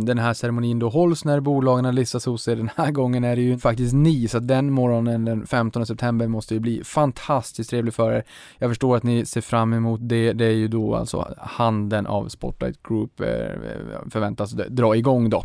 den 0.06 0.18
här 0.20 0.34
ceremonin 0.34 0.80
då 0.80 0.90
hålls 0.90 1.26
när 1.26 1.40
bolagen 1.40 1.96
listas 1.96 2.26
hos 2.26 2.48
er. 2.48 2.56
Den 2.64 2.70
här 2.76 2.92
gången 2.92 3.24
är 3.24 3.36
det 3.36 3.42
ju 3.42 3.58
faktiskt 3.58 3.94
ni, 3.94 4.28
så 4.28 4.38
att 4.38 4.48
den 4.48 4.72
morgonen 4.72 5.26
den 5.26 5.48
15 5.48 5.86
september 5.86 6.28
måste 6.28 6.54
ju 6.54 6.60
bli 6.60 6.84
fantastiskt 6.84 7.70
trevlig 7.70 7.94
för 7.94 8.12
er. 8.12 8.24
Jag 8.58 8.72
förstår 8.72 8.98
att 8.98 9.04
ni 9.04 9.26
ser 9.26 9.42
fram 9.42 9.74
emot 9.74 10.00
det. 10.04 10.34
Det 10.34 10.46
är 10.46 10.52
ju 10.52 10.68
då 10.68 10.96
alltså 10.96 11.36
handeln 11.38 12.08
av 12.08 12.28
Spotlight 12.28 12.84
Group 12.84 13.22
eh, 13.22 13.28
förväntas 14.12 14.52
dra 14.52 14.96
igång 14.96 15.30
då. 15.30 15.44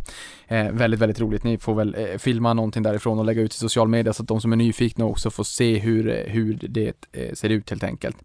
Eh, 0.49 0.71
väldigt, 0.73 1.01
väldigt 1.01 1.21
roligt. 1.21 1.45
Ni 1.45 1.59
får 1.59 1.75
väl 1.75 1.97
eh, 1.99 2.19
filma 2.19 2.55
någonting 2.55 2.83
därifrån 2.83 3.19
och 3.19 3.25
lägga 3.25 3.43
ut 3.43 3.55
i 3.55 3.59
social 3.59 3.89
media 3.89 4.13
så 4.13 4.23
att 4.23 4.29
de 4.29 4.41
som 4.41 4.53
är 4.53 4.57
nyfikna 4.57 5.05
också 5.05 5.31
får 5.31 5.45
se 5.45 5.79
hur, 5.79 6.25
hur 6.29 6.59
det 6.63 6.88
eh, 7.13 7.35
ser 7.35 7.49
ut 7.49 7.71
helt 7.71 7.85
enkelt. 7.85 8.17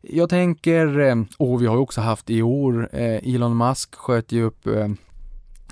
Jag 0.00 0.28
tänker, 0.30 0.98
eh, 0.98 1.16
och 1.38 1.62
vi 1.62 1.66
har 1.66 1.74
ju 1.74 1.80
också 1.80 2.00
haft 2.00 2.30
i 2.30 2.42
år, 2.42 2.88
eh, 2.92 3.34
Elon 3.34 3.56
Musk 3.56 3.94
sköt 3.94 4.32
ju 4.32 4.42
upp 4.42 4.66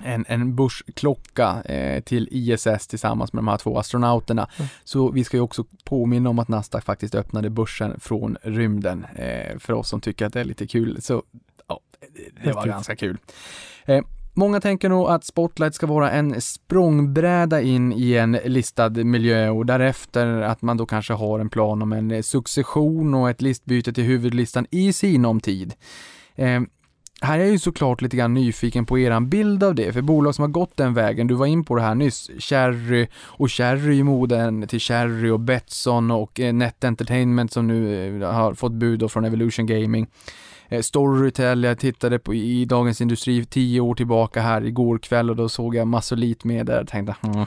en, 0.02 0.24
en 0.28 0.56
börsklocka 0.56 1.62
eh, 1.64 2.02
till 2.02 2.28
ISS 2.30 2.86
tillsammans 2.86 3.32
med 3.32 3.38
de 3.38 3.48
här 3.48 3.56
två 3.56 3.78
astronauterna. 3.78 4.48
Mm. 4.56 4.68
Så 4.84 5.10
vi 5.10 5.24
ska 5.24 5.36
ju 5.36 5.40
också 5.40 5.64
påminna 5.84 6.30
om 6.30 6.38
att 6.38 6.48
Nasdaq 6.48 6.84
faktiskt 6.84 7.14
öppnade 7.14 7.50
börsen 7.50 8.00
från 8.00 8.36
rymden. 8.42 9.06
Eh, 9.16 9.58
för 9.58 9.72
oss 9.72 9.88
som 9.88 10.00
tycker 10.00 10.26
att 10.26 10.32
det 10.32 10.40
är 10.40 10.44
lite 10.44 10.66
kul, 10.66 11.02
så 11.02 11.22
ja, 11.68 11.80
det, 12.14 12.44
det 12.44 12.52
var 12.52 12.66
ganska 12.66 12.96
kul. 12.96 13.18
Eh, 13.84 14.04
Många 14.36 14.60
tänker 14.60 14.88
nog 14.88 15.08
att 15.08 15.24
Spotlight 15.24 15.74
ska 15.74 15.86
vara 15.86 16.10
en 16.10 16.40
språngbräda 16.40 17.60
in 17.60 17.92
i 17.92 18.14
en 18.14 18.32
listad 18.32 18.88
miljö 18.88 19.48
och 19.48 19.66
därefter 19.66 20.26
att 20.26 20.62
man 20.62 20.76
då 20.76 20.86
kanske 20.86 21.12
har 21.12 21.38
en 21.38 21.50
plan 21.50 21.82
om 21.82 21.92
en 21.92 22.22
succession 22.22 23.14
och 23.14 23.30
ett 23.30 23.42
listbyte 23.42 23.92
till 23.92 24.04
huvudlistan 24.04 24.66
i 24.70 24.92
sinom 24.92 25.40
tid. 25.40 25.74
Eh, 26.34 26.60
här 27.20 27.38
är 27.38 27.42
jag 27.42 27.50
ju 27.50 27.58
såklart 27.58 28.02
lite 28.02 28.16
grann 28.16 28.34
nyfiken 28.34 28.86
på 28.86 28.98
eran 28.98 29.28
bild 29.28 29.64
av 29.64 29.74
det, 29.74 29.92
för 29.92 30.02
bolag 30.02 30.34
som 30.34 30.42
har 30.42 30.48
gått 30.48 30.76
den 30.76 30.94
vägen, 30.94 31.26
du 31.26 31.34
var 31.34 31.46
in 31.46 31.64
på 31.64 31.76
det 31.76 31.82
här 31.82 31.94
nyss, 31.94 32.30
Cherry 32.38 33.06
och 33.16 33.50
Cherry 33.50 33.98
i 33.98 34.02
moden 34.02 34.66
till 34.66 34.80
Cherry 34.80 35.30
och 35.30 35.40
Betsson 35.40 36.10
och 36.10 36.40
eh, 36.40 36.52
Net 36.52 36.84
Entertainment 36.84 37.52
som 37.52 37.66
nu 37.66 38.22
eh, 38.22 38.32
har 38.32 38.54
fått 38.54 38.72
bud 38.72 38.98
då 38.98 39.08
från 39.08 39.24
Evolution 39.24 39.66
Gaming. 39.66 40.06
Eh, 40.68 40.80
Storytel, 40.80 41.64
jag 41.64 41.78
tittade 41.78 42.18
på 42.18 42.34
i 42.34 42.64
Dagens 42.64 43.00
Industri 43.00 43.44
tio 43.44 43.80
år 43.80 43.94
tillbaka 43.94 44.40
här 44.40 44.64
igår 44.64 44.98
kväll 44.98 45.30
och 45.30 45.36
då 45.36 45.48
såg 45.48 45.74
jag 45.74 45.86
Massolit 45.86 46.44
med 46.44 46.66
där 46.66 46.80
och 46.80 46.88
tänkte 46.88 47.16
mm, 47.22 47.46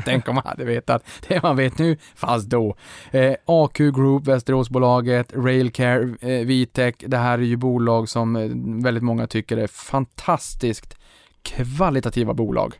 tänk 0.04 0.28
om 0.28 0.34
man 0.34 0.44
hade 0.46 0.64
vetat 0.64 1.04
det 1.28 1.42
man 1.42 1.56
vet 1.56 1.78
nu, 1.78 1.96
fast 2.14 2.48
då. 2.48 2.76
Eh, 3.10 3.34
AQ 3.44 3.78
Group, 3.78 4.26
Västeråsbolaget, 4.26 5.32
Railcare, 5.36 6.16
eh, 6.20 6.46
Vitec, 6.46 6.94
det 6.98 7.16
här 7.16 7.38
är 7.38 7.42
ju 7.42 7.56
bolag 7.56 8.08
som 8.08 8.36
eh, 8.36 8.48
väldigt 8.84 9.02
många 9.02 9.26
tycker 9.26 9.56
är 9.56 9.66
fantastiskt 9.66 10.96
kvalitativa 11.42 12.34
bolag. 12.34 12.74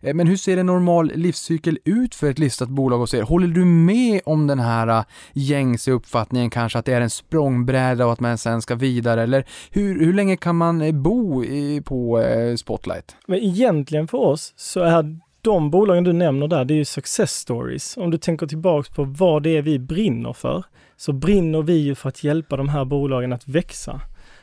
Eh, 0.00 0.14
men 0.14 0.26
hur 0.26 0.36
ser 0.36 0.56
en 0.56 0.66
normal 0.66 1.12
livscykel 1.14 1.78
ut 1.84 2.14
för 2.14 2.30
ett 2.30 2.38
listat 2.38 2.68
bolag 2.68 2.98
hos 2.98 3.14
er? 3.14 3.22
Håller 3.22 3.48
du 3.48 3.64
med 3.64 4.20
om 4.24 4.46
den 4.46 4.58
här 4.58 4.88
eh, 4.88 5.04
gängse 5.32 5.90
uppfattningen 5.90 6.50
kanske 6.50 6.78
att 6.78 6.84
det 6.84 6.92
är 6.92 7.00
en 7.00 7.10
språngbräda 7.10 8.06
och 8.06 8.12
att 8.12 8.20
man 8.20 8.38
sen 8.38 8.62
ska 8.62 8.74
vidare? 8.74 9.22
Eller 9.22 9.44
hur, 9.70 10.04
hur 10.04 10.12
länge 10.12 10.36
kan 10.36 10.56
man 10.56 10.82
eh, 10.82 10.92
bo 10.92 11.44
i, 11.44 11.82
på 11.84 12.20
eh, 12.20 12.56
Spotlight? 12.56 13.16
Men 13.26 13.38
egentligen 13.38 14.08
för 14.08 14.18
oss 14.18 14.52
så 14.56 14.80
är 14.80 15.18
de 15.42 15.70
bolagen 15.70 16.04
du 16.04 16.12
nämner 16.12 16.48
där, 16.48 16.64
det 16.64 16.74
är 16.74 16.78
ju 16.78 16.84
success 16.84 17.32
stories. 17.32 17.96
Om 17.96 18.10
du 18.10 18.18
tänker 18.18 18.46
tillbaks 18.46 18.88
på 18.88 19.04
vad 19.04 19.42
det 19.42 19.56
är 19.56 19.62
vi 19.62 19.78
brinner 19.78 20.32
för, 20.32 20.64
så 20.96 21.12
brinner 21.12 21.62
vi 21.62 21.76
ju 21.76 21.94
för 21.94 22.08
att 22.08 22.24
hjälpa 22.24 22.56
de 22.56 22.68
här 22.68 22.84
bolagen 22.84 23.32
att 23.32 23.48
växa. 23.48 24.00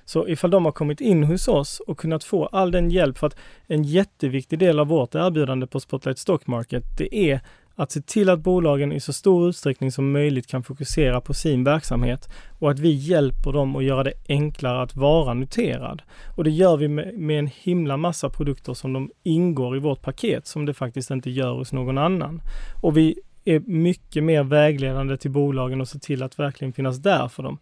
Så 0.07 0.27
ifall 0.27 0.51
de 0.51 0.65
har 0.65 0.71
kommit 0.71 1.01
in 1.01 1.23
hos 1.23 1.47
oss 1.47 1.79
och 1.79 1.97
kunnat 1.97 2.23
få 2.23 2.45
all 2.45 2.71
den 2.71 2.91
hjälp, 2.91 3.17
för 3.17 3.27
att 3.27 3.37
en 3.67 3.83
jätteviktig 3.83 4.59
del 4.59 4.79
av 4.79 4.87
vårt 4.87 5.15
erbjudande 5.15 5.67
på 5.67 5.79
Spotlight 5.79 6.17
Stock 6.17 6.47
Market, 6.47 6.83
det 6.97 7.15
är 7.15 7.41
att 7.75 7.91
se 7.91 8.01
till 8.01 8.29
att 8.29 8.39
bolagen 8.39 8.91
i 8.91 8.99
så 8.99 9.13
stor 9.13 9.49
utsträckning 9.49 9.91
som 9.91 10.11
möjligt 10.11 10.47
kan 10.47 10.63
fokusera 10.63 11.21
på 11.21 11.33
sin 11.33 11.63
verksamhet 11.63 12.29
och 12.59 12.71
att 12.71 12.79
vi 12.79 12.89
hjälper 12.89 13.51
dem 13.51 13.75
att 13.75 13.83
göra 13.83 14.03
det 14.03 14.13
enklare 14.29 14.81
att 14.81 14.95
vara 14.95 15.33
noterad. 15.33 16.01
Och 16.35 16.43
det 16.43 16.51
gör 16.51 16.77
vi 16.77 16.87
med, 16.87 17.13
med 17.13 17.39
en 17.39 17.49
himla 17.61 17.97
massa 17.97 18.29
produkter 18.29 18.73
som 18.73 18.93
de 18.93 19.11
ingår 19.23 19.77
i 19.77 19.79
vårt 19.79 20.01
paket 20.01 20.47
som 20.47 20.65
det 20.65 20.73
faktiskt 20.73 21.11
inte 21.11 21.29
gör 21.29 21.53
hos 21.53 21.73
någon 21.73 21.97
annan. 21.97 22.41
Och 22.81 22.97
vi 22.97 23.19
är 23.45 23.59
mycket 23.59 24.23
mer 24.23 24.43
vägledande 24.43 25.17
till 25.17 25.31
bolagen 25.31 25.81
och 25.81 25.87
ser 25.87 25.99
till 25.99 26.23
att 26.23 26.39
verkligen 26.39 26.73
finnas 26.73 26.97
där 26.97 27.27
för 27.27 27.43
dem. 27.43 27.59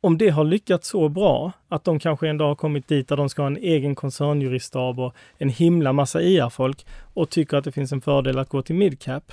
Om 0.00 0.18
det 0.18 0.28
har 0.28 0.44
lyckats 0.44 0.88
så 0.88 1.08
bra 1.08 1.52
att 1.68 1.84
de 1.84 1.98
kanske 1.98 2.28
en 2.28 2.38
dag 2.38 2.48
har 2.48 2.54
kommit 2.54 2.88
dit 2.88 3.08
där 3.08 3.16
de 3.16 3.28
ska 3.28 3.42
ha 3.42 3.46
en 3.46 3.56
egen 3.56 3.94
koncernjuriststab 3.94 5.00
och 5.00 5.14
en 5.38 5.48
himla 5.48 5.92
massa 5.92 6.22
IR-folk 6.22 6.86
och 7.14 7.30
tycker 7.30 7.56
att 7.56 7.64
det 7.64 7.72
finns 7.72 7.92
en 7.92 8.00
fördel 8.00 8.38
att 8.38 8.48
gå 8.48 8.62
till 8.62 8.74
midcap. 8.74 9.32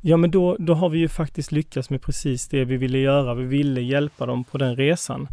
Ja, 0.00 0.16
men 0.16 0.30
då, 0.30 0.56
då 0.58 0.74
har 0.74 0.88
vi 0.88 0.98
ju 0.98 1.08
faktiskt 1.08 1.52
lyckats 1.52 1.90
med 1.90 2.02
precis 2.02 2.48
det 2.48 2.64
vi 2.64 2.76
ville 2.76 2.98
göra. 2.98 3.34
Vi 3.34 3.44
ville 3.44 3.80
hjälpa 3.80 4.26
dem 4.26 4.44
på 4.44 4.58
den 4.58 4.76
resan. 4.76 5.28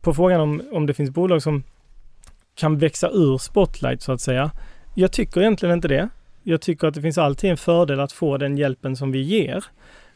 På 0.00 0.14
frågan 0.14 0.40
om, 0.40 0.62
om 0.72 0.86
det 0.86 0.94
finns 0.94 1.10
bolag 1.10 1.42
som 1.42 1.62
kan 2.54 2.78
växa 2.78 3.10
ur 3.10 3.38
spotlight 3.38 4.02
så 4.02 4.12
att 4.12 4.20
säga. 4.20 4.50
Jag 4.94 5.12
tycker 5.12 5.40
egentligen 5.40 5.74
inte 5.74 5.88
det. 5.88 6.08
Jag 6.42 6.60
tycker 6.60 6.88
att 6.88 6.94
det 6.94 7.02
finns 7.02 7.18
alltid 7.18 7.50
en 7.50 7.56
fördel 7.56 8.00
att 8.00 8.12
få 8.12 8.36
den 8.36 8.56
hjälpen 8.56 8.96
som 8.96 9.12
vi 9.12 9.20
ger. 9.20 9.64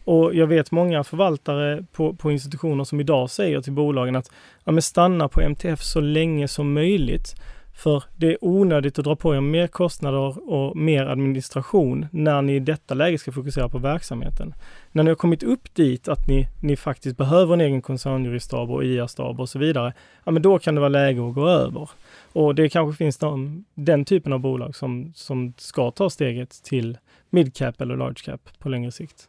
Och 0.04 0.34
jag 0.34 0.46
vet 0.46 0.70
många 0.70 1.04
förvaltare 1.04 1.84
på, 1.92 2.14
på 2.14 2.32
institutioner 2.32 2.84
som 2.84 3.00
idag 3.00 3.30
säger 3.30 3.60
till 3.60 3.72
bolagen 3.72 4.16
att 4.16 4.30
ja, 4.64 4.72
men 4.72 4.82
stanna 4.82 5.28
på 5.28 5.40
MTF 5.40 5.82
så 5.82 6.00
länge 6.00 6.48
som 6.48 6.72
möjligt. 6.72 7.34
För 7.76 8.04
det 8.16 8.26
är 8.32 8.38
onödigt 8.40 8.98
att 8.98 9.04
dra 9.04 9.16
på 9.16 9.34
er 9.34 9.40
mer 9.40 9.66
kostnader 9.66 10.50
och 10.52 10.76
mer 10.76 11.06
administration 11.06 12.06
när 12.12 12.42
ni 12.42 12.54
i 12.54 12.60
detta 12.60 12.94
läge 12.94 13.18
ska 13.18 13.32
fokusera 13.32 13.68
på 13.68 13.78
verksamheten. 13.78 14.54
När 14.92 15.02
ni 15.02 15.10
har 15.10 15.16
kommit 15.16 15.42
upp 15.42 15.74
dit 15.74 16.08
att 16.08 16.28
ni, 16.28 16.48
ni 16.62 16.76
faktiskt 16.76 17.16
behöver 17.16 17.54
en 17.54 17.60
egen 17.60 17.82
koncernjuriststab 17.82 18.70
och 18.70 18.84
IA-stab 18.84 19.40
och 19.40 19.48
så 19.48 19.58
vidare, 19.58 19.92
ja 20.24 20.32
men 20.32 20.42
då 20.42 20.58
kan 20.58 20.74
det 20.74 20.80
vara 20.80 20.88
läge 20.88 21.28
att 21.28 21.34
gå 21.34 21.48
över. 21.48 21.90
Och 22.32 22.54
det 22.54 22.68
kanske 22.68 22.96
finns 22.98 23.18
de, 23.18 23.64
den 23.74 24.04
typen 24.04 24.32
av 24.32 24.40
bolag 24.40 24.76
som, 24.76 25.12
som 25.14 25.52
ska 25.56 25.90
ta 25.90 26.10
steget 26.10 26.62
till 26.62 26.98
midcap 27.30 27.80
eller 27.80 27.96
large 27.96 28.22
cap 28.24 28.40
på 28.58 28.68
längre 28.68 28.92
sikt. 28.92 29.28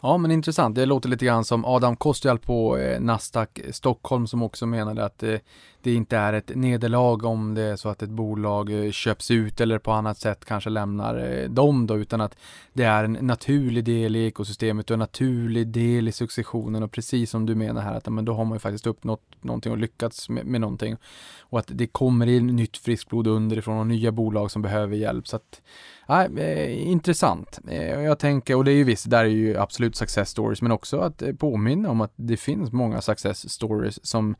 Ja, 0.00 0.16
men 0.18 0.30
intressant. 0.30 0.74
Det 0.74 0.86
låter 0.86 1.08
lite 1.08 1.24
grann 1.24 1.44
som 1.44 1.64
Adam 1.64 1.96
Kostial 1.96 2.38
på 2.38 2.78
eh, 2.78 3.00
Nasdaq 3.00 3.60
Stockholm 3.72 4.26
som 4.26 4.42
också 4.42 4.66
menade 4.66 5.04
att 5.04 5.22
eh, 5.22 5.36
det 5.84 5.94
inte 5.94 6.16
är 6.16 6.32
ett 6.32 6.50
nederlag 6.54 7.24
om 7.24 7.54
det 7.54 7.62
är 7.62 7.76
så 7.76 7.88
att 7.88 8.02
ett 8.02 8.10
bolag 8.10 8.70
eh, 8.70 8.90
köps 8.90 9.30
ut 9.30 9.60
eller 9.60 9.78
på 9.78 9.92
annat 9.92 10.18
sätt 10.18 10.44
kanske 10.44 10.70
lämnar 10.70 11.42
eh, 11.42 11.48
dem 11.48 11.86
då, 11.86 11.96
utan 11.96 12.20
att 12.20 12.36
det 12.72 12.84
är 12.84 13.04
en 13.04 13.12
naturlig 13.12 13.84
del 13.84 14.16
i 14.16 14.26
ekosystemet 14.26 14.90
och 14.90 14.94
en 14.94 14.98
naturlig 14.98 15.66
del 15.66 16.08
i 16.08 16.12
successionen. 16.12 16.82
Och 16.82 16.92
precis 16.92 17.30
som 17.30 17.46
du 17.46 17.54
menar 17.54 17.82
här 17.82 17.94
att 17.94 18.08
men 18.08 18.24
då 18.24 18.34
har 18.34 18.44
man 18.44 18.56
ju 18.56 18.60
faktiskt 18.60 18.86
uppnått 18.86 19.22
någonting 19.40 19.72
och 19.72 19.78
lyckats 19.78 20.28
med, 20.28 20.46
med 20.46 20.60
någonting. 20.60 20.96
Och 21.40 21.58
att 21.58 21.68
det 21.68 21.86
kommer 21.86 22.26
in 22.26 22.46
nytt 22.46 22.76
friskt 22.76 23.08
blod 23.08 23.26
underifrån 23.26 23.78
och 23.78 23.86
nya 23.86 24.12
bolag 24.12 24.50
som 24.50 24.62
behöver 24.62 24.96
hjälp. 24.96 25.28
Så 25.28 25.36
att 25.36 25.62
Ja, 26.06 26.24
eh, 26.24 26.88
intressant. 26.88 27.58
Jag 28.04 28.18
tänker, 28.18 28.56
och 28.56 28.64
det 28.64 28.72
är 28.72 28.76
ju 28.76 28.84
visst, 28.84 29.10
där 29.10 29.24
är 29.24 29.28
ju 29.28 29.56
absolut 29.56 29.96
success 29.96 30.30
stories, 30.30 30.62
men 30.62 30.72
också 30.72 30.98
att 30.98 31.22
påminna 31.38 31.90
om 31.90 32.00
att 32.00 32.12
det 32.16 32.36
finns 32.36 32.72
många 32.72 33.00
success 33.00 33.50
stories 33.50 34.06
som 34.06 34.34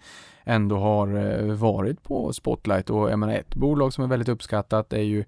ändå 0.45 0.78
har 0.78 1.16
eh, 1.16 1.55
varit 1.55 2.03
på 2.03 2.32
Spotlight 2.32 2.90
och 2.90 3.11
jag 3.11 3.18
menar 3.18 3.34
ett 3.34 3.55
bolag 3.55 3.92
som 3.92 4.05
är 4.05 4.09
väldigt 4.09 4.28
uppskattat 4.28 4.92
är 4.92 5.03
ju 5.03 5.24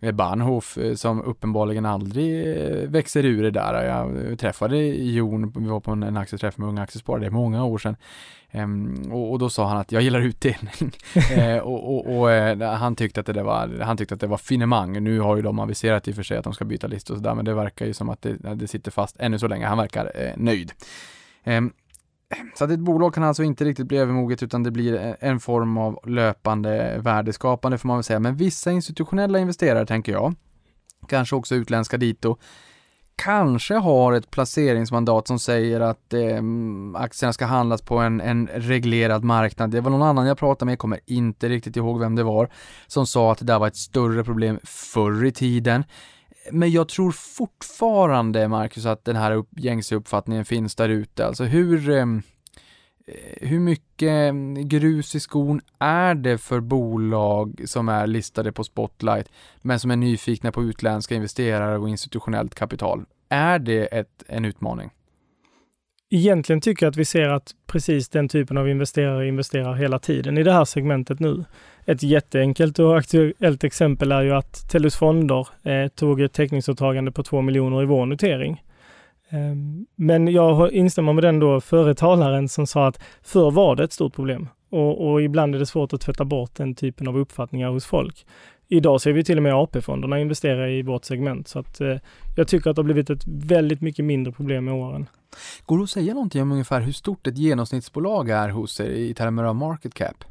eh, 0.00 0.12
Bahnhof 0.12 0.78
eh, 0.78 0.94
som 0.94 1.22
uppenbarligen 1.22 1.86
aldrig 1.86 2.46
växer 2.90 3.24
ur 3.24 3.42
det 3.42 3.50
där. 3.50 3.84
Jag 3.84 4.38
träffade 4.38 4.76
Jon, 4.86 5.52
vi 5.56 5.68
var 5.68 5.80
på 5.80 5.90
en 5.90 6.16
aktieträff 6.16 6.58
med 6.58 6.68
Unga 6.68 6.82
Aktiesparare, 6.82 7.20
det 7.20 7.26
är 7.26 7.30
många 7.30 7.64
år 7.64 7.78
sedan. 7.78 7.96
Um, 8.52 9.12
och, 9.12 9.32
och, 9.32 9.38
då 9.38 9.50
sa 9.50 9.68
han 9.68 9.76
att 9.76 9.92
jag 9.92 10.02
gillar 10.02 10.20
utdelning. 10.20 10.92
uh, 11.38 11.58
och, 11.62 11.96
och, 11.96 12.20
och 12.20 12.28
uh, 12.28 12.68
han 12.68 12.96
tyckte 12.96 13.20
att 13.20 13.26
det 13.26 13.42
var, 13.42 13.80
han 13.82 13.96
tyckte 13.96 14.14
att 14.14 14.20
det 14.20 14.26
var 14.26 14.36
finemang. 14.36 15.02
Nu 15.04 15.20
har 15.20 15.36
ju 15.36 15.42
de 15.42 15.58
aviserat 15.58 16.08
i 16.08 16.10
och 16.10 16.16
för 16.16 16.22
sig 16.22 16.38
att 16.38 16.44
de 16.44 16.54
ska 16.54 16.64
byta 16.64 16.86
list 16.86 17.10
och 17.10 17.16
sådär, 17.16 17.34
men 17.34 17.44
det 17.44 17.54
verkar 17.54 17.86
ju 17.86 17.94
som 17.94 18.08
att 18.08 18.22
det, 18.22 18.54
det 18.54 18.68
sitter 18.68 18.90
fast 18.90 19.16
ännu 19.18 19.38
så 19.38 19.48
länge. 19.48 19.66
Han 19.66 19.78
verkar 19.78 20.04
uh, 20.04 20.32
nöjd. 20.36 20.72
Um, 21.44 21.72
så 22.54 22.64
att 22.64 22.70
ett 22.70 22.80
bolag 22.80 23.14
kan 23.14 23.22
alltså 23.22 23.42
inte 23.42 23.64
riktigt 23.64 23.86
bli 23.86 23.98
övermoget 23.98 24.42
utan 24.42 24.62
det 24.62 24.70
blir 24.70 24.94
e- 24.94 25.16
en 25.20 25.40
form 25.40 25.78
av 25.78 25.98
löpande 26.06 26.98
värdeskapande 26.98 27.78
får 27.78 27.86
man 27.86 27.96
väl 27.96 28.04
säga. 28.04 28.20
Men 28.20 28.36
vissa 28.36 28.70
institutionella 28.70 29.38
investerare 29.38 29.86
tänker 29.86 30.12
jag, 30.12 30.34
kanske 31.08 31.36
också 31.36 31.54
utländska 31.54 31.96
dito, 31.96 32.36
kanske 33.16 33.74
har 33.74 34.12
ett 34.12 34.30
placeringsmandat 34.30 35.28
som 35.28 35.38
säger 35.38 35.80
att 35.80 36.14
eh, 36.14 36.42
aktierna 36.94 37.32
ska 37.32 37.46
handlas 37.46 37.82
på 37.82 37.98
en, 37.98 38.20
en 38.20 38.46
reglerad 38.46 39.24
marknad. 39.24 39.70
Det 39.70 39.80
var 39.80 39.90
någon 39.90 40.02
annan 40.02 40.26
jag 40.26 40.38
pratade 40.38 40.66
med, 40.66 40.72
jag 40.72 40.78
kommer 40.78 41.00
inte 41.06 41.48
riktigt 41.48 41.76
ihåg 41.76 42.00
vem 42.00 42.14
det 42.14 42.22
var, 42.22 42.48
som 42.86 43.06
sa 43.06 43.32
att 43.32 43.38
det 43.38 43.44
där 43.44 43.58
var 43.58 43.66
ett 43.66 43.76
större 43.76 44.24
problem 44.24 44.58
förr 44.64 45.24
i 45.24 45.32
tiden. 45.32 45.84
Men 46.52 46.70
jag 46.70 46.88
tror 46.88 47.12
fortfarande, 47.12 48.48
Marcus, 48.48 48.86
att 48.86 49.04
den 49.04 49.16
här 49.16 49.32
upp, 49.32 49.48
gängse 49.50 49.94
uppfattningen 49.94 50.44
finns 50.44 50.74
där 50.74 50.88
ute. 50.88 51.26
Alltså 51.26 51.44
hur, 51.44 51.90
ehm, 51.90 52.22
eh, 53.06 53.48
hur 53.48 53.60
mycket 53.60 54.08
ehm, 54.08 54.68
grus 54.68 55.14
i 55.14 55.20
skon 55.20 55.60
är 55.78 56.14
det 56.14 56.38
för 56.38 56.60
bolag 56.60 57.62
som 57.66 57.88
är 57.88 58.06
listade 58.06 58.52
på 58.52 58.64
Spotlight, 58.64 59.28
men 59.62 59.80
som 59.80 59.90
är 59.90 59.96
nyfikna 59.96 60.52
på 60.52 60.62
utländska 60.62 61.14
investerare 61.14 61.78
och 61.78 61.88
institutionellt 61.88 62.54
kapital? 62.54 63.04
Är 63.28 63.58
det 63.58 63.86
ett, 63.86 64.24
en 64.28 64.44
utmaning? 64.44 64.90
Egentligen 66.12 66.60
tycker 66.60 66.86
jag 66.86 66.90
att 66.90 66.96
vi 66.96 67.04
ser 67.04 67.28
att 67.28 67.54
precis 67.66 68.08
den 68.08 68.28
typen 68.28 68.56
av 68.58 68.68
investerare 68.68 69.28
investerar 69.28 69.74
hela 69.74 69.98
tiden 69.98 70.38
i 70.38 70.42
det 70.42 70.52
här 70.52 70.64
segmentet 70.64 71.20
nu. 71.20 71.44
Ett 71.84 72.02
jätteenkelt 72.02 72.78
och 72.78 72.98
aktuellt 72.98 73.64
exempel 73.64 74.12
är 74.12 74.22
ju 74.22 74.32
att 74.32 74.70
Tellus 74.70 74.96
Fonder 74.96 75.48
eh, 75.62 75.88
tog 75.88 76.20
ett 76.20 76.32
täckningsåtagande 76.32 77.12
på 77.12 77.22
2 77.22 77.40
miljoner 77.40 77.82
i 77.82 77.86
vår 77.86 78.06
notering. 78.06 78.62
Eh, 79.28 79.56
men 79.94 80.28
jag 80.28 80.72
instämmer 80.72 81.12
med 81.12 81.24
den 81.24 81.38
då 81.38 81.60
företalaren 81.60 82.48
som 82.48 82.66
sa 82.66 82.86
att 82.86 83.00
förr 83.22 83.50
var 83.50 83.76
det 83.76 83.84
ett 83.84 83.92
stort 83.92 84.14
problem 84.14 84.48
och, 84.70 85.10
och 85.10 85.22
ibland 85.22 85.54
är 85.54 85.58
det 85.58 85.66
svårt 85.66 85.92
att 85.92 86.00
tvätta 86.00 86.24
bort 86.24 86.54
den 86.54 86.74
typen 86.74 87.08
av 87.08 87.18
uppfattningar 87.18 87.68
hos 87.68 87.86
folk. 87.86 88.26
Idag 88.72 89.00
ser 89.00 89.12
vi 89.12 89.24
till 89.24 89.36
och 89.36 89.42
med 89.42 89.54
AP-fonderna 89.54 90.20
investera 90.20 90.70
i 90.70 90.82
vårt 90.82 91.04
segment 91.04 91.48
så 91.48 91.58
att 91.58 91.80
eh, 91.80 91.96
jag 92.36 92.48
tycker 92.48 92.70
att 92.70 92.76
det 92.76 92.80
har 92.80 92.84
blivit 92.84 93.10
ett 93.10 93.26
väldigt 93.26 93.80
mycket 93.80 94.04
mindre 94.04 94.32
problem 94.32 94.64
med 94.64 94.74
åren. 94.74 95.06
Går 95.66 95.78
det 95.78 95.84
att 95.84 95.90
säga 95.90 96.14
någonting 96.14 96.42
om 96.42 96.52
ungefär 96.52 96.80
hur 96.80 96.92
stort 96.92 97.26
ett 97.26 97.38
genomsnittsbolag 97.38 98.30
är 98.30 98.48
hos 98.48 98.80
er 98.80 98.90
i 98.90 99.14
termer 99.14 99.44
av 99.44 99.56
market 99.56 99.94
cap? 99.94 100.24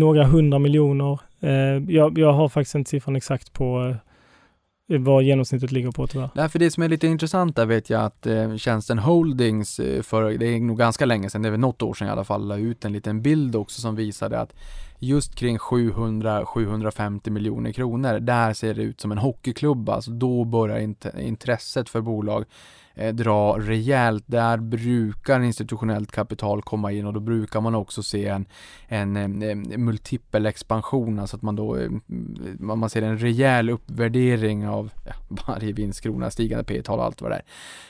några 0.00 0.24
hundra 0.24 0.58
miljoner. 0.58 1.20
Eh, 1.40 1.94
jag, 1.94 2.18
jag 2.18 2.32
har 2.32 2.48
faktiskt 2.48 2.74
inte 2.74 2.90
siffran 2.90 3.16
exakt 3.16 3.52
på 3.52 3.86
eh, 3.86 3.96
vad 4.98 5.22
genomsnittet 5.22 5.72
ligger 5.72 5.90
på 5.90 6.06
tyvärr. 6.06 6.30
Därför 6.34 6.58
det 6.58 6.70
som 6.70 6.82
är 6.82 6.88
lite 6.88 7.06
intressant 7.06 7.56
där 7.56 7.66
vet 7.66 7.90
jag 7.90 8.04
att 8.04 8.26
eh, 8.26 8.56
tjänsten 8.56 8.98
Holdings 8.98 9.80
eh, 9.80 10.02
för, 10.02 10.30
det 10.30 10.46
är 10.46 10.60
nog 10.60 10.78
ganska 10.78 11.06
länge 11.06 11.30
sedan, 11.30 11.42
det 11.42 11.48
är 11.48 11.50
väl 11.50 11.60
något 11.60 11.82
år 11.82 11.94
sedan 11.94 12.08
i 12.08 12.10
alla 12.10 12.24
fall, 12.24 12.48
la 12.48 12.56
ut 12.56 12.84
en 12.84 12.92
liten 12.92 13.22
bild 13.22 13.56
också 13.56 13.80
som 13.80 13.96
visade 13.96 14.40
att 14.40 14.52
just 14.98 15.34
kring 15.34 15.58
700-750 15.58 17.30
miljoner 17.30 17.72
kronor, 17.72 18.20
där 18.20 18.52
ser 18.52 18.74
det 18.74 18.82
ut 18.82 19.00
som 19.00 19.12
en 19.12 19.18
hockeyklubb, 19.18 19.88
alltså 19.88 20.10
då 20.10 20.44
börjar 20.44 20.78
int 20.78 21.06
intresset 21.18 21.88
för 21.88 22.00
bolag 22.00 22.44
Eh, 22.94 23.14
dra 23.14 23.58
rejält. 23.58 24.24
Där 24.26 24.56
brukar 24.56 25.40
institutionellt 25.40 26.12
kapital 26.12 26.62
komma 26.62 26.92
in 26.92 27.06
och 27.06 27.12
då 27.12 27.20
brukar 27.20 27.60
man 27.60 27.74
också 27.74 28.02
se 28.02 28.26
en, 28.26 28.46
en, 28.88 29.16
eh, 29.16 29.50
en 29.50 29.84
multipel 29.84 30.46
expansion, 30.46 31.18
alltså 31.18 31.36
att 31.36 31.42
man 31.42 31.56
då 31.56 31.76
eh, 31.76 31.84
mm, 31.84 32.58
man 32.58 32.90
ser 32.90 33.02
en 33.02 33.18
rejäl 33.18 33.70
uppvärdering 33.70 34.68
av 34.68 34.90
ja, 35.06 35.12
varje 35.46 35.72
vinstkrona, 35.72 36.30
stigande 36.30 36.64
P-tal 36.64 36.98
och 36.98 37.04
allt 37.04 37.22
vad 37.22 37.30
det 37.30 37.42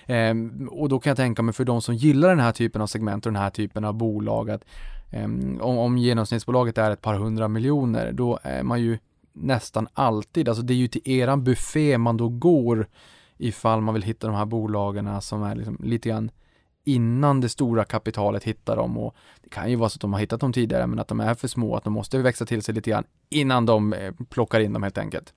är. 0.07 0.31
Ehm, 0.31 0.69
och 0.73 0.89
då 0.89 1.01
kan 1.01 1.11
jag 1.11 1.17
tänka 1.17 1.43
mig 1.43 1.55
för 1.55 1.65
de 1.65 1.83
som 1.83 1.95
gillar 1.95 2.29
den 2.29 2.41
här 2.41 2.53
typen 2.53 2.83
av 2.83 2.87
segment 2.87 3.27
och 3.27 3.33
den 3.33 3.43
här 3.43 3.51
typen 3.51 3.85
av 3.85 3.95
bolag 3.95 4.51
att 4.51 4.65
ehm, 5.11 5.61
om, 5.61 5.79
om 5.79 5.99
genomsnittsbolaget 5.99 6.79
är 6.79 6.91
ett 6.91 7.03
par 7.03 7.15
hundra 7.15 7.49
miljoner, 7.49 8.13
då 8.13 8.39
är 8.43 8.63
man 8.63 8.81
ju 8.81 8.99
nästan 9.33 9.89
alltid, 9.95 10.49
alltså 10.49 10.63
det 10.63 10.75
är 10.75 10.77
ju 10.77 10.89
till 10.89 11.11
eran 11.11 11.45
buffé 11.45 11.99
man 11.99 12.17
då 12.17 12.29
går 12.29 12.87
ifall 13.41 13.80
man 13.80 13.95
vill 13.95 14.03
hitta 14.03 14.26
de 14.26 14.36
här 14.36 14.45
bolagen 14.45 15.20
som 15.20 15.43
är 15.43 15.55
liksom 15.55 15.78
lite 15.82 16.09
grann 16.09 16.30
innan 16.84 17.41
det 17.41 17.49
stora 17.49 17.84
kapitalet 17.84 18.45
hittar 18.45 18.76
dem 18.76 18.99
och 18.99 19.14
det 19.43 19.51
kan 19.51 19.70
ju 19.70 19.76
vara 19.76 19.88
så 19.88 19.97
att 19.97 20.01
de 20.01 20.12
har 20.12 20.20
hittat 20.20 20.41
dem 20.41 20.53
tidigare 20.53 20.86
men 20.86 20.99
att 20.99 21.09
de 21.09 21.20
är 21.20 21.34
för 21.34 21.49
små, 21.49 21.76
att 21.76 21.84
de 21.84 21.93
måste 21.93 22.18
växa 22.18 22.47
till 22.47 22.62
sig 22.62 22.74
lite 22.74 22.91
grann 22.91 23.05
innan 23.28 23.66
de 23.66 23.93
eh, 23.93 24.12
plockar 24.30 24.61
in 24.61 24.72
dem 24.72 24.82
helt 24.82 24.99
enkelt. 24.99 25.34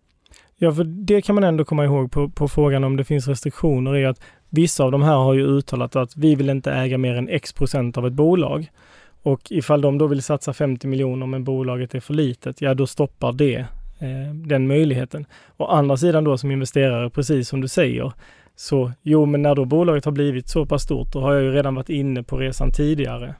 Ja, 0.56 0.72
för 0.72 0.84
det 0.84 1.22
kan 1.22 1.36
man 1.36 1.44
ändå 1.44 1.66
komma 1.66 1.86
ihåg 1.86 2.12
på, 2.12 2.30
på 2.30 2.48
frågan 2.48 2.84
om 2.84 2.98
det 2.98 3.04
finns 3.04 3.28
restriktioner 3.28 3.96
är 3.96 4.08
att 4.08 4.22
vissa 4.50 4.84
av 4.84 4.92
de 4.92 5.02
här 5.02 5.16
har 5.16 5.34
ju 5.34 5.46
uttalat 5.46 5.96
att 5.96 6.16
vi 6.16 6.36
vill 6.36 6.50
inte 6.50 6.72
äga 6.72 6.98
mer 6.98 7.16
än 7.16 7.30
x 7.30 7.54
procent 7.54 7.98
av 7.98 8.08
ett 8.08 8.14
bolag. 8.14 8.72
Och 9.24 9.52
ifall 9.52 9.82
de 9.82 9.98
då 9.98 10.08
vill 10.08 10.24
satsa 10.24 10.54
50 10.54 10.88
miljoner 10.88 11.26
men 11.26 11.44
bolaget 11.44 11.96
är 11.96 12.00
för 12.00 12.14
litet, 12.14 12.62
ja 12.62 12.74
då 12.74 12.88
stoppar 12.88 13.32
det 13.32 13.66
eh, 14.04 14.34
den 14.34 14.68
möjligheten. 14.68 15.26
Å 15.58 15.66
andra 15.66 15.98
sidan 15.98 16.24
då 16.24 16.38
som 16.38 16.52
investerare, 16.52 17.10
precis 17.10 17.50
som 17.50 17.62
du 17.62 17.68
säger, 17.68 18.14
så 18.56 18.92
jo, 19.02 19.26
men 19.26 19.42
när 19.42 19.56
då 19.56 19.66
bolaget 19.66 20.06
har 20.06 20.12
blivit 20.12 20.50
så 20.50 20.66
pass 20.66 20.84
stort, 20.84 21.14
då 21.14 21.22
har 21.22 21.34
jag 21.34 21.44
ju 21.44 21.52
redan 21.52 21.76
varit 21.76 21.90
inne 21.90 22.24
på 22.24 22.38
resan 22.38 22.72
tidigare. 22.72 23.36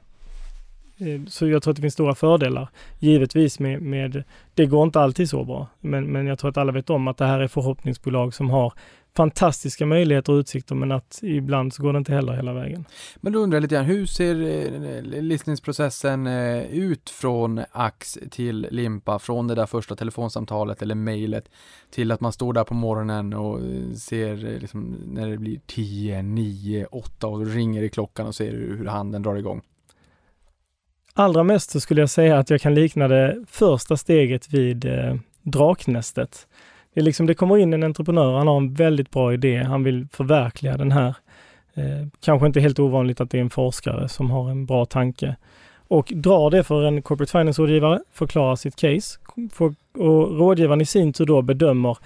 Eh, 0.98 1.20
så 1.26 1.48
jag 1.48 1.62
tror 1.62 1.70
att 1.70 1.76
det 1.76 1.82
finns 1.82 1.94
stora 1.94 2.14
fördelar. 2.14 2.68
Givetvis 2.98 3.58
med, 3.58 3.82
med 3.82 4.24
det 4.54 4.66
går 4.66 4.82
inte 4.82 5.00
alltid 5.00 5.30
så 5.30 5.44
bra, 5.44 5.66
men, 5.80 6.04
men 6.04 6.26
jag 6.26 6.38
tror 6.38 6.50
att 6.50 6.56
alla 6.56 6.72
vet 6.72 6.90
om 6.90 7.08
att 7.08 7.18
det 7.18 7.26
här 7.26 7.40
är 7.40 7.48
förhoppningsbolag 7.48 8.34
som 8.34 8.50
har 8.50 8.72
fantastiska 9.16 9.86
möjligheter 9.86 10.32
och 10.32 10.36
utsikter 10.36 10.74
men 10.74 10.92
att 10.92 11.20
ibland 11.22 11.74
så 11.74 11.82
går 11.82 11.92
det 11.92 11.98
inte 11.98 12.14
heller 12.14 12.32
hela 12.32 12.52
vägen. 12.52 12.84
Men 13.16 13.32
då 13.32 13.38
undrar 13.38 13.56
jag 13.56 13.62
lite 13.62 13.74
grann, 13.74 13.84
hur 13.84 14.06
ser 14.06 14.34
eh, 14.42 15.02
listningsprocessen 15.22 16.26
eh, 16.26 16.62
ut 16.62 17.10
från 17.10 17.60
Ax 17.72 18.18
till 18.30 18.66
Limpa, 18.70 19.18
från 19.18 19.46
det 19.46 19.54
där 19.54 19.66
första 19.66 19.96
telefonsamtalet 19.96 20.82
eller 20.82 20.94
mejlet 20.94 21.50
till 21.90 22.12
att 22.12 22.20
man 22.20 22.32
står 22.32 22.52
där 22.52 22.64
på 22.64 22.74
morgonen 22.74 23.32
och 23.32 23.60
ser 23.98 24.60
liksom 24.60 24.96
när 25.06 25.30
det 25.30 25.38
blir 25.38 25.60
10, 25.66 26.22
9, 26.22 26.86
8 26.90 27.26
och 27.26 27.46
ringer 27.46 27.82
i 27.82 27.88
klockan 27.88 28.26
och 28.26 28.34
ser 28.34 28.52
hur 28.52 28.86
handeln 28.86 29.22
drar 29.22 29.36
igång? 29.36 29.62
Allra 31.16 31.42
mest 31.42 31.70
så 31.70 31.80
skulle 31.80 32.00
jag 32.00 32.10
säga 32.10 32.38
att 32.38 32.50
jag 32.50 32.60
kan 32.60 32.74
likna 32.74 33.08
det 33.08 33.44
första 33.48 33.96
steget 33.96 34.54
vid 34.54 34.84
eh, 34.84 35.16
draknästet. 35.42 36.46
Det, 36.94 37.00
är 37.00 37.04
liksom, 37.04 37.26
det 37.26 37.34
kommer 37.34 37.58
in 37.58 37.72
en 37.72 37.82
entreprenör, 37.82 38.38
han 38.38 38.46
har 38.46 38.56
en 38.56 38.74
väldigt 38.74 39.10
bra 39.10 39.34
idé, 39.34 39.62
han 39.62 39.84
vill 39.84 40.06
förverkliga 40.12 40.76
den 40.76 40.92
här. 40.92 41.14
Eh, 41.74 42.06
kanske 42.20 42.46
inte 42.46 42.60
helt 42.60 42.78
ovanligt 42.78 43.20
att 43.20 43.30
det 43.30 43.38
är 43.38 43.42
en 43.42 43.50
forskare 43.50 44.08
som 44.08 44.30
har 44.30 44.50
en 44.50 44.66
bra 44.66 44.84
tanke. 44.84 45.36
och 45.88 46.12
drar 46.16 46.50
det 46.50 46.64
för 46.64 46.82
en 46.82 47.02
corporate 47.02 47.32
finance-rådgivare, 47.32 48.00
förklarar 48.12 48.56
sitt 48.56 48.76
case 48.76 49.18
och 49.58 50.38
rådgivaren 50.38 50.80
i 50.80 50.86
sin 50.86 51.12
tur 51.12 51.26
då 51.26 51.42
bedömer 51.42 51.98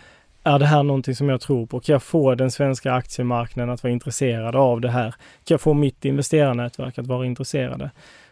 är 0.49 0.59
det 0.59 0.66
här 0.66 0.82
någonting 0.82 1.14
som 1.14 1.28
jag 1.28 1.41
tror 1.41 1.66
på? 1.66 1.80
Kan 1.80 1.93
jag 1.93 2.03
få 2.03 2.34
den 2.34 2.51
svenska 2.51 2.93
aktiemarknaden 2.93 3.74
att 3.74 3.82
vara 3.82 3.93
intresserad 3.93 4.57
av 4.57 4.80
det 4.80 4.91
här? 4.91 5.11
Kan 5.11 5.55
jag 5.55 5.61
få 5.61 5.74
mitt 5.74 6.05
investerarnätverk 6.05 6.99
att 6.99 7.07
vara 7.07 7.26
intresserade? 7.26 7.91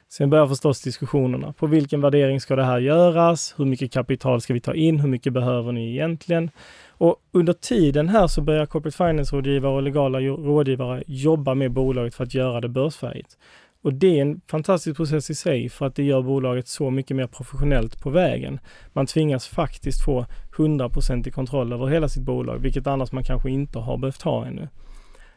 Sen 0.09 0.31
börjar 0.31 0.47
förstås 0.47 0.83
diskussionerna. 0.83 1.53
På 1.53 1.67
vilken 1.67 2.01
värdering 2.01 2.41
ska 2.41 2.57
det 2.57 2.65
här 2.65 2.79
göras? 2.79 3.55
Hur 3.57 3.65
mycket 3.65 3.93
kapital 3.93 4.41
ska 4.41 4.55
vi 4.55 4.61
ta 4.61 4.75
in? 4.75 5.01
Hur 5.01 5.09
mycket 5.09 5.33
behöver 5.33 5.73
ni 5.73 5.91
egentligen? 5.91 6.51
Och 6.89 7.17
under 7.33 7.53
tiden 7.53 8.09
här 8.09 8.27
så 8.27 8.41
börjar 8.41 8.67
corporate 8.67 8.97
finance-rådgivare 8.97 9.73
och 9.73 9.83
legala 9.83 10.21
rådgivare 10.21 11.03
jobba 11.07 11.55
med 11.55 11.73
bolaget 11.73 12.15
för 12.15 12.25
att 12.25 12.35
göra 12.35 12.61
det 12.61 12.69
börsfärdigt. 12.69 13.37
Och 13.83 13.95
det 13.95 14.19
är 14.19 14.23
en 14.23 14.41
fantastisk 14.51 14.97
process 14.97 15.31
i 15.31 15.35
sig 15.35 15.69
för 15.69 15.87
att 15.87 15.95
det 15.95 16.03
gör 16.03 16.23
bolaget 16.23 16.69
så 16.69 16.91
mycket 16.91 17.17
mer 17.17 17.27
professionellt 17.27 18.03
på 18.03 18.11
vägen. 18.11 18.61
Man 18.93 19.07
tvingas 19.07 19.47
faktiskt 19.47 20.05
få 20.05 20.27
100% 20.57 21.29
i 21.29 21.31
kontroll 21.31 21.73
över 21.73 21.87
hela 21.87 22.09
sitt 22.09 22.23
bolag, 22.23 22.59
vilket 22.59 22.87
annars 22.87 23.13
man 23.13 23.25
kanske 23.25 23.51
inte 23.51 23.79
har 23.79 23.99
behövt 23.99 24.23
ha 24.23 24.47
ännu. 24.47 24.69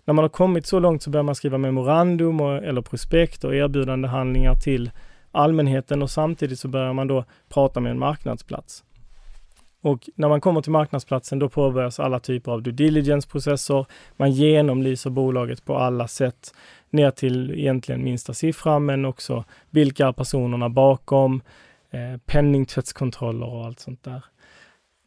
När 0.10 0.14
man 0.14 0.24
har 0.24 0.30
kommit 0.30 0.66
så 0.66 0.80
långt 0.80 1.04
så 1.04 1.10
börjar 1.10 1.24
man 1.24 1.36
skriva 1.36 1.58
memorandum 1.58 2.42
och, 2.42 2.64
eller 2.64 2.82
prospekt 2.82 3.44
och 3.44 3.56
erbjudande 3.56 4.08
handlingar 4.08 4.56
till 4.56 4.92
allmänheten 5.32 6.02
och 6.02 6.10
samtidigt 6.10 6.60
så 6.60 6.68
börjar 6.68 6.94
man 6.94 7.08
då 7.08 7.26
prata 7.50 7.80
med 7.80 7.92
en 7.92 8.00
marknadsplats. 8.00 8.84
Och 9.82 10.10
när 10.16 10.30
man 10.30 10.42
kommer 10.42 10.62
till 10.62 10.72
marknadsplatsen 10.72 11.40
då 11.40 11.50
påbörjas 11.50 12.00
alla 12.00 12.20
typer 12.20 12.52
av 12.52 12.64
due 12.64 12.74
diligence-processer. 12.74 13.86
Man 14.18 14.32
genomlyser 14.32 15.10
bolaget 15.10 15.66
på 15.66 15.78
alla 15.78 16.08
sätt 16.08 16.54
ner 16.90 17.12
till 17.12 17.52
egentligen 17.52 18.04
minsta 18.04 18.34
siffra, 18.34 18.80
men 18.80 19.06
också 19.06 19.44
vilka 19.70 20.08
är 20.08 20.12
personerna 20.12 20.70
bakom, 20.70 21.42
eh, 21.92 22.20
penningtvättskontroller 22.26 23.48
och 23.48 23.66
allt 23.66 23.80
sånt 23.80 24.04
där. 24.04 24.24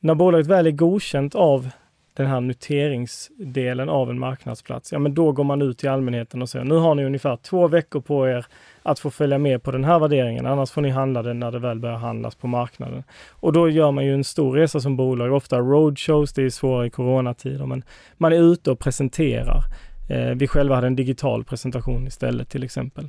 När 0.00 0.14
bolaget 0.14 0.46
väl 0.46 0.66
är 0.66 0.70
godkänt 0.70 1.34
av 1.34 1.70
den 2.14 2.26
här 2.26 2.40
noteringsdelen 2.40 3.88
av 3.88 4.10
en 4.10 4.18
marknadsplats, 4.18 4.92
ja 4.92 4.98
men 4.98 5.14
då 5.14 5.32
går 5.32 5.44
man 5.44 5.62
ut 5.62 5.78
till 5.78 5.88
allmänheten 5.88 6.42
och 6.42 6.48
säger 6.48 6.64
nu 6.64 6.74
har 6.74 6.94
ni 6.94 7.04
ungefär 7.04 7.36
två 7.36 7.68
veckor 7.68 8.00
på 8.00 8.28
er 8.28 8.46
att 8.82 8.98
få 8.98 9.10
följa 9.10 9.38
med 9.38 9.62
på 9.62 9.70
den 9.70 9.84
här 9.84 9.98
värderingen, 9.98 10.46
annars 10.46 10.70
får 10.70 10.82
ni 10.82 10.90
handla 10.90 11.22
den 11.22 11.40
när 11.40 11.50
det 11.50 11.58
väl 11.58 11.78
börjar 11.78 11.96
handlas 11.96 12.34
på 12.34 12.46
marknaden. 12.46 13.04
Och 13.30 13.52
då 13.52 13.68
gör 13.68 13.90
man 13.90 14.04
ju 14.04 14.14
en 14.14 14.24
stor 14.24 14.56
resa 14.56 14.80
som 14.80 14.96
bolag, 14.96 15.32
ofta 15.32 15.58
roadshows, 15.58 16.32
det 16.32 16.42
är 16.42 16.50
svårare 16.50 16.86
i 16.86 16.90
coronatider, 16.90 17.66
men 17.66 17.84
man 18.16 18.32
är 18.32 18.52
ute 18.52 18.70
och 18.70 18.78
presenterar. 18.78 19.62
Eh, 20.10 20.30
vi 20.34 20.46
själva 20.46 20.74
hade 20.74 20.86
en 20.86 20.96
digital 20.96 21.44
presentation 21.44 22.06
istället 22.06 22.48
till 22.48 22.64
exempel. 22.64 23.08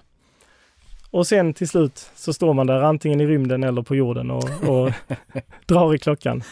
Och 1.14 1.28
sen 1.28 1.54
till 1.54 1.68
slut 1.68 2.12
så 2.16 2.34
står 2.34 2.54
man 2.54 2.68
där 2.68 2.82
antingen 2.82 3.22
i 3.22 3.26
rymden 3.26 3.64
eller 3.64 3.82
på 3.82 3.96
jorden 3.96 4.32
och, 4.32 4.44
och 4.44 4.92
drar 5.66 5.96
i 5.96 5.98
klockan. 5.98 6.44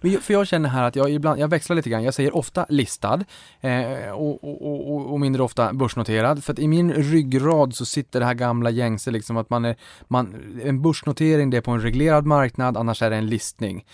Men 0.00 0.20
för 0.20 0.32
jag 0.32 0.46
känner 0.46 0.68
här 0.68 0.84
att 0.84 0.96
jag 0.96 1.10
ibland, 1.10 1.40
jag 1.40 1.48
växlar 1.48 1.76
lite 1.76 1.90
grann. 1.90 2.02
Jag 2.02 2.14
säger 2.14 2.36
ofta 2.36 2.66
listad 2.68 3.24
eh, 3.60 4.10
och, 4.10 4.44
och, 4.44 4.90
och, 4.90 5.12
och, 5.12 5.20
mindre 5.20 5.42
ofta 5.42 5.72
börsnoterad. 5.72 6.44
För 6.44 6.52
att 6.52 6.58
i 6.58 6.68
min 6.68 6.92
ryggrad 6.92 7.74
så 7.74 7.86
sitter 7.86 8.20
det 8.20 8.26
här 8.26 8.34
gamla 8.34 8.70
gängse 8.70 9.10
liksom 9.10 9.36
att 9.36 9.50
man 9.50 9.64
är, 9.64 9.76
man, 10.08 10.52
en 10.64 10.82
börsnotering 10.82 11.50
det 11.50 11.56
är 11.56 11.60
på 11.60 11.70
en 11.70 11.80
reglerad 11.80 12.26
marknad, 12.26 12.76
annars 12.76 13.02
är 13.02 13.10
det 13.10 13.16
en 13.16 13.26
listning. 13.26 13.84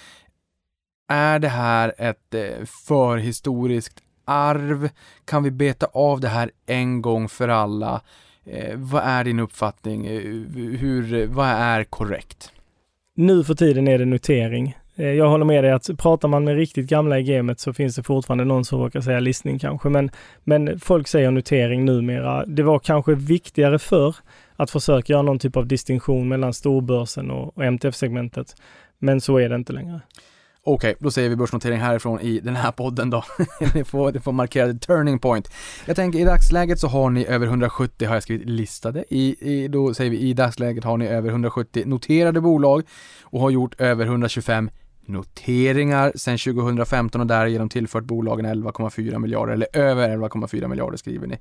Är 1.08 1.38
det 1.38 1.48
här 1.48 1.94
ett 1.98 2.34
eh, 2.34 2.64
förhistoriskt 2.86 4.00
arv? 4.24 4.88
Kan 5.24 5.42
vi 5.42 5.50
beta 5.50 5.86
av 5.86 6.20
det 6.20 6.28
här 6.28 6.50
en 6.66 7.02
gång 7.02 7.28
för 7.28 7.48
alla? 7.48 8.02
Eh, 8.46 8.76
vad 8.76 9.02
är 9.02 9.24
din 9.24 9.40
uppfattning? 9.40 10.06
Eh, 10.06 10.20
hur, 10.78 11.26
vad 11.26 11.48
är 11.48 11.84
korrekt? 11.84 12.52
Nu 13.14 13.44
för 13.44 13.54
tiden 13.54 13.88
är 13.88 13.98
det 13.98 14.04
notering. 14.04 14.76
Eh, 14.96 15.06
jag 15.06 15.28
håller 15.28 15.44
med 15.44 15.64
dig 15.64 15.72
att 15.72 15.90
pratar 15.98 16.28
man 16.28 16.44
med 16.44 16.56
riktigt 16.56 16.86
gamla 16.86 17.18
i 17.18 17.22
gamet 17.22 17.60
så 17.60 17.72
finns 17.72 17.96
det 17.96 18.02
fortfarande 18.02 18.44
någon 18.44 18.64
som 18.64 18.80
råkar 18.80 19.00
säga 19.00 19.20
listning 19.20 19.58
kanske, 19.58 19.88
men, 19.88 20.10
men 20.44 20.80
folk 20.80 21.08
säger 21.08 21.30
notering 21.30 21.84
numera. 21.84 22.46
Det 22.46 22.62
var 22.62 22.78
kanske 22.78 23.14
viktigare 23.14 23.78
för 23.78 24.16
att 24.56 24.70
försöka 24.70 25.12
göra 25.12 25.22
någon 25.22 25.38
typ 25.38 25.56
av 25.56 25.66
distinktion 25.66 26.28
mellan 26.28 26.54
storbörsen 26.54 27.30
och, 27.30 27.58
och 27.58 27.64
MTF-segmentet. 27.64 28.56
Men 28.98 29.20
så 29.20 29.38
är 29.38 29.48
det 29.48 29.56
inte 29.56 29.72
längre. 29.72 30.00
Okej, 30.68 30.90
okay, 30.90 30.94
då 31.00 31.10
säger 31.10 31.28
vi 31.28 31.36
börsnotering 31.36 31.80
härifrån 31.80 32.20
i 32.20 32.40
den 32.40 32.56
här 32.56 32.72
podden 32.72 33.10
då. 33.10 33.24
ni, 33.74 33.84
får, 33.84 34.12
ni 34.12 34.20
får 34.20 34.32
markera 34.32 34.72
the 34.72 34.78
turning 34.78 35.18
point. 35.18 35.50
Jag 35.84 35.96
tänker 35.96 36.18
i 36.18 36.24
dagsläget 36.24 36.80
så 36.80 36.88
har 36.88 37.10
ni 37.10 37.26
över 37.26 37.46
170, 37.46 38.08
har 38.08 38.14
jag 38.14 38.22
skrivit 38.22 38.48
listade, 38.48 39.04
i, 39.08 39.36
i, 39.40 39.68
då 39.68 39.94
säger 39.94 40.10
vi 40.10 40.18
i 40.18 40.32
dagsläget 40.32 40.84
har 40.84 40.96
ni 40.96 41.06
över 41.06 41.28
170 41.28 41.82
noterade 41.86 42.40
bolag 42.40 42.82
och 43.22 43.40
har 43.40 43.50
gjort 43.50 43.80
över 43.80 44.06
125 44.06 44.70
noteringar 45.08 46.12
sedan 46.14 46.38
2015 46.38 47.20
och 47.20 47.26
därigenom 47.26 47.68
tillfört 47.68 48.04
bolagen 48.04 48.46
11,4 48.46 49.18
miljarder, 49.18 49.52
eller 49.52 49.68
över 49.72 50.08
11,4 50.08 50.68
miljarder 50.68 50.96
skriver 50.96 51.26
ni. 51.26 51.38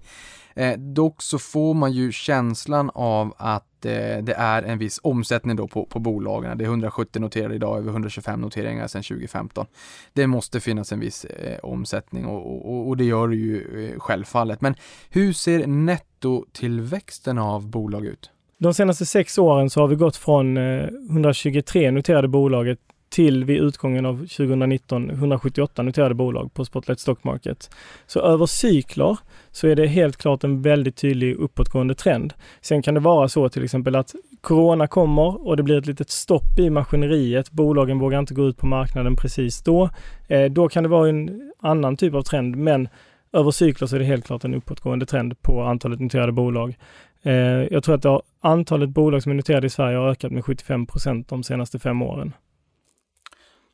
Eh, 0.56 0.78
dock 0.78 1.22
så 1.22 1.40
får 1.40 1.74
man 1.74 1.92
ju 1.92 2.12
känslan 2.12 2.92
av 2.94 3.34
att 3.38 3.86
eh, 3.86 4.24
det 4.24 4.34
är 4.38 4.64
en 4.64 4.78
viss 4.78 5.00
omsättning 5.04 5.56
då 5.56 5.68
på, 5.68 5.86
på 5.86 6.00
bolagen. 6.00 6.58
Det 6.58 6.64
är 6.64 6.68
170 6.68 7.22
noterade 7.22 7.56
idag, 7.56 7.78
över 7.78 7.90
125 7.90 8.42
noteringar 8.42 8.88
sedan 8.88 9.04
2015. 9.04 9.66
Det 10.14 10.28
måste 10.28 10.60
finnas 10.60 10.92
en 10.92 11.00
viss 11.00 11.26
eh, 11.26 11.60
omsättning 11.64 12.26
och, 12.26 12.70
och, 12.70 12.88
och, 12.88 12.98
det 12.98 13.04
gör 13.04 13.28
det 13.28 13.36
ju 13.36 13.90
eh, 13.90 14.00
självfallet. 14.00 14.62
Men 14.62 14.76
hur 15.10 15.34
ser 15.34 15.68
nettotillväxten 15.68 17.38
av 17.38 17.68
bolag 17.70 18.06
ut? 18.06 18.32
De 18.58 18.74
senaste 18.74 19.06
sex 19.06 19.38
åren 19.38 19.70
så 19.70 19.82
har 19.82 19.88
vi 19.88 19.96
gått 19.96 20.16
från 20.16 20.58
eh, 20.58 20.88
123 21.10 21.92
noterade 21.92 22.28
bolaget 22.28 22.80
till 23.16 23.46
vid 23.46 23.62
utgången 23.62 24.06
av 24.06 24.18
2019 24.18 25.10
178 25.10 25.82
noterade 25.82 26.16
bolag 26.16 26.54
på 26.54 26.66
Spotlight 26.66 27.00
Stock 27.00 27.24
Market. 27.24 27.70
Så 28.08 28.20
över 28.20 28.46
cykler 28.46 29.18
så 29.52 29.68
är 29.68 29.76
det 29.76 29.88
helt 29.88 30.18
klart 30.18 30.44
en 30.44 30.62
väldigt 30.62 30.96
tydlig 30.96 31.36
uppåtgående 31.36 31.96
trend. 31.96 32.34
Sen 32.62 32.82
kan 32.82 32.94
det 32.94 33.00
vara 33.00 33.28
så 33.28 33.50
till 33.50 33.64
exempel 33.64 33.96
att 33.96 34.16
Corona 34.42 34.88
kommer 34.88 35.48
och 35.48 35.58
det 35.58 35.64
blir 35.64 35.78
ett 35.78 35.86
litet 35.86 36.10
stopp 36.10 36.60
i 36.60 36.70
maskineriet. 36.70 37.52
Bolagen 37.52 38.00
vågar 38.00 38.20
inte 38.20 38.34
gå 38.34 38.48
ut 38.48 38.58
på 38.58 38.68
marknaden 38.68 39.16
precis 39.16 39.62
då. 39.62 39.90
Eh, 40.28 40.46
då 40.46 40.70
kan 40.70 40.84
det 40.84 40.90
vara 40.90 41.10
en 41.10 41.52
annan 41.60 41.98
typ 41.98 42.14
av 42.14 42.22
trend, 42.22 42.56
men 42.56 42.88
över 43.34 43.52
cykler 43.52 43.88
så 43.88 43.96
är 43.96 44.00
det 44.00 44.06
helt 44.06 44.26
klart 44.26 44.44
en 44.44 44.54
uppåtgående 44.54 45.06
trend 45.06 45.42
på 45.42 45.64
antalet 45.64 46.00
noterade 46.00 46.32
bolag. 46.32 46.78
Eh, 47.24 47.34
jag 47.72 47.84
tror 47.84 47.96
att 47.96 48.04
har, 48.04 48.22
antalet 48.42 48.90
bolag 48.90 49.24
som 49.24 49.32
är 49.32 49.36
noterade 49.36 49.68
i 49.68 49.70
Sverige 49.70 49.98
har 49.98 50.10
ökat 50.10 50.32
med 50.32 50.46
75 50.46 50.86
procent 50.86 51.28
de 51.28 51.44
senaste 51.44 51.80
fem 51.80 52.02
åren. 52.02 52.34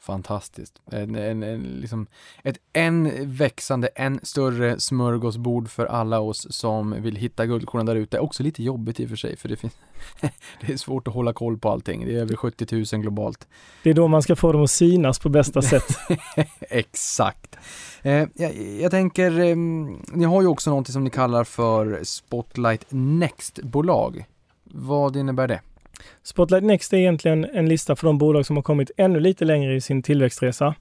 Fantastiskt. 0.01 0.81
En, 0.91 1.15
en, 1.15 1.43
en, 1.43 1.61
liksom 1.61 2.07
ett 2.43 2.57
än 2.73 3.11
växande, 3.35 3.87
än 3.87 4.19
större 4.23 4.79
smörgåsbord 4.79 5.69
för 5.69 5.85
alla 5.85 6.19
oss 6.19 6.47
som 6.49 7.01
vill 7.01 7.15
hitta 7.15 7.45
guldkornen 7.45 7.85
där 7.85 7.95
ute. 7.95 8.19
Också 8.19 8.43
lite 8.43 8.63
jobbigt 8.63 8.99
i 8.99 9.05
och 9.05 9.09
för 9.09 9.15
sig, 9.15 9.37
för 9.37 9.49
det, 9.49 9.55
finns 9.55 9.73
det 10.61 10.73
är 10.73 10.77
svårt 10.77 11.07
att 11.07 11.13
hålla 11.13 11.33
koll 11.33 11.57
på 11.57 11.69
allting. 11.69 12.05
Det 12.05 12.15
är 12.15 12.21
över 12.21 12.35
70 12.35 12.95
000 12.95 13.01
globalt. 13.01 13.47
Det 13.83 13.89
är 13.89 13.93
då 13.93 14.07
man 14.07 14.21
ska 14.21 14.35
få 14.35 14.51
dem 14.51 14.63
att 14.63 14.71
synas 14.71 15.19
på 15.19 15.29
bästa 15.29 15.61
sätt. 15.61 15.87
Exakt. 16.59 17.55
Eh, 18.01 18.27
jag, 18.33 18.55
jag, 18.55 18.91
tänker, 18.91 19.39
eh, 19.39 19.55
ni 20.13 20.25
har 20.25 20.41
ju 20.41 20.47
också 20.47 20.69
någonting 20.69 20.93
som 20.93 21.03
ni 21.03 21.09
kallar 21.09 21.43
för 21.43 21.99
Spotlight 22.03 22.85
Next-bolag. 22.89 24.25
Vad 24.63 25.15
innebär 25.15 25.47
det? 25.47 25.61
Spotlight 26.23 26.63
Next 26.63 26.93
är 26.93 26.97
egentligen 26.97 27.45
en 27.53 27.69
lista 27.69 27.95
för 27.95 28.07
de 28.07 28.17
bolag 28.17 28.45
som 28.45 28.55
har 28.55 28.63
kommit 28.63 28.91
ännu 28.97 29.19
lite 29.19 29.45
längre 29.45 29.75
i 29.75 29.81
sin 29.81 30.03
tillväxtresa. 30.03 30.75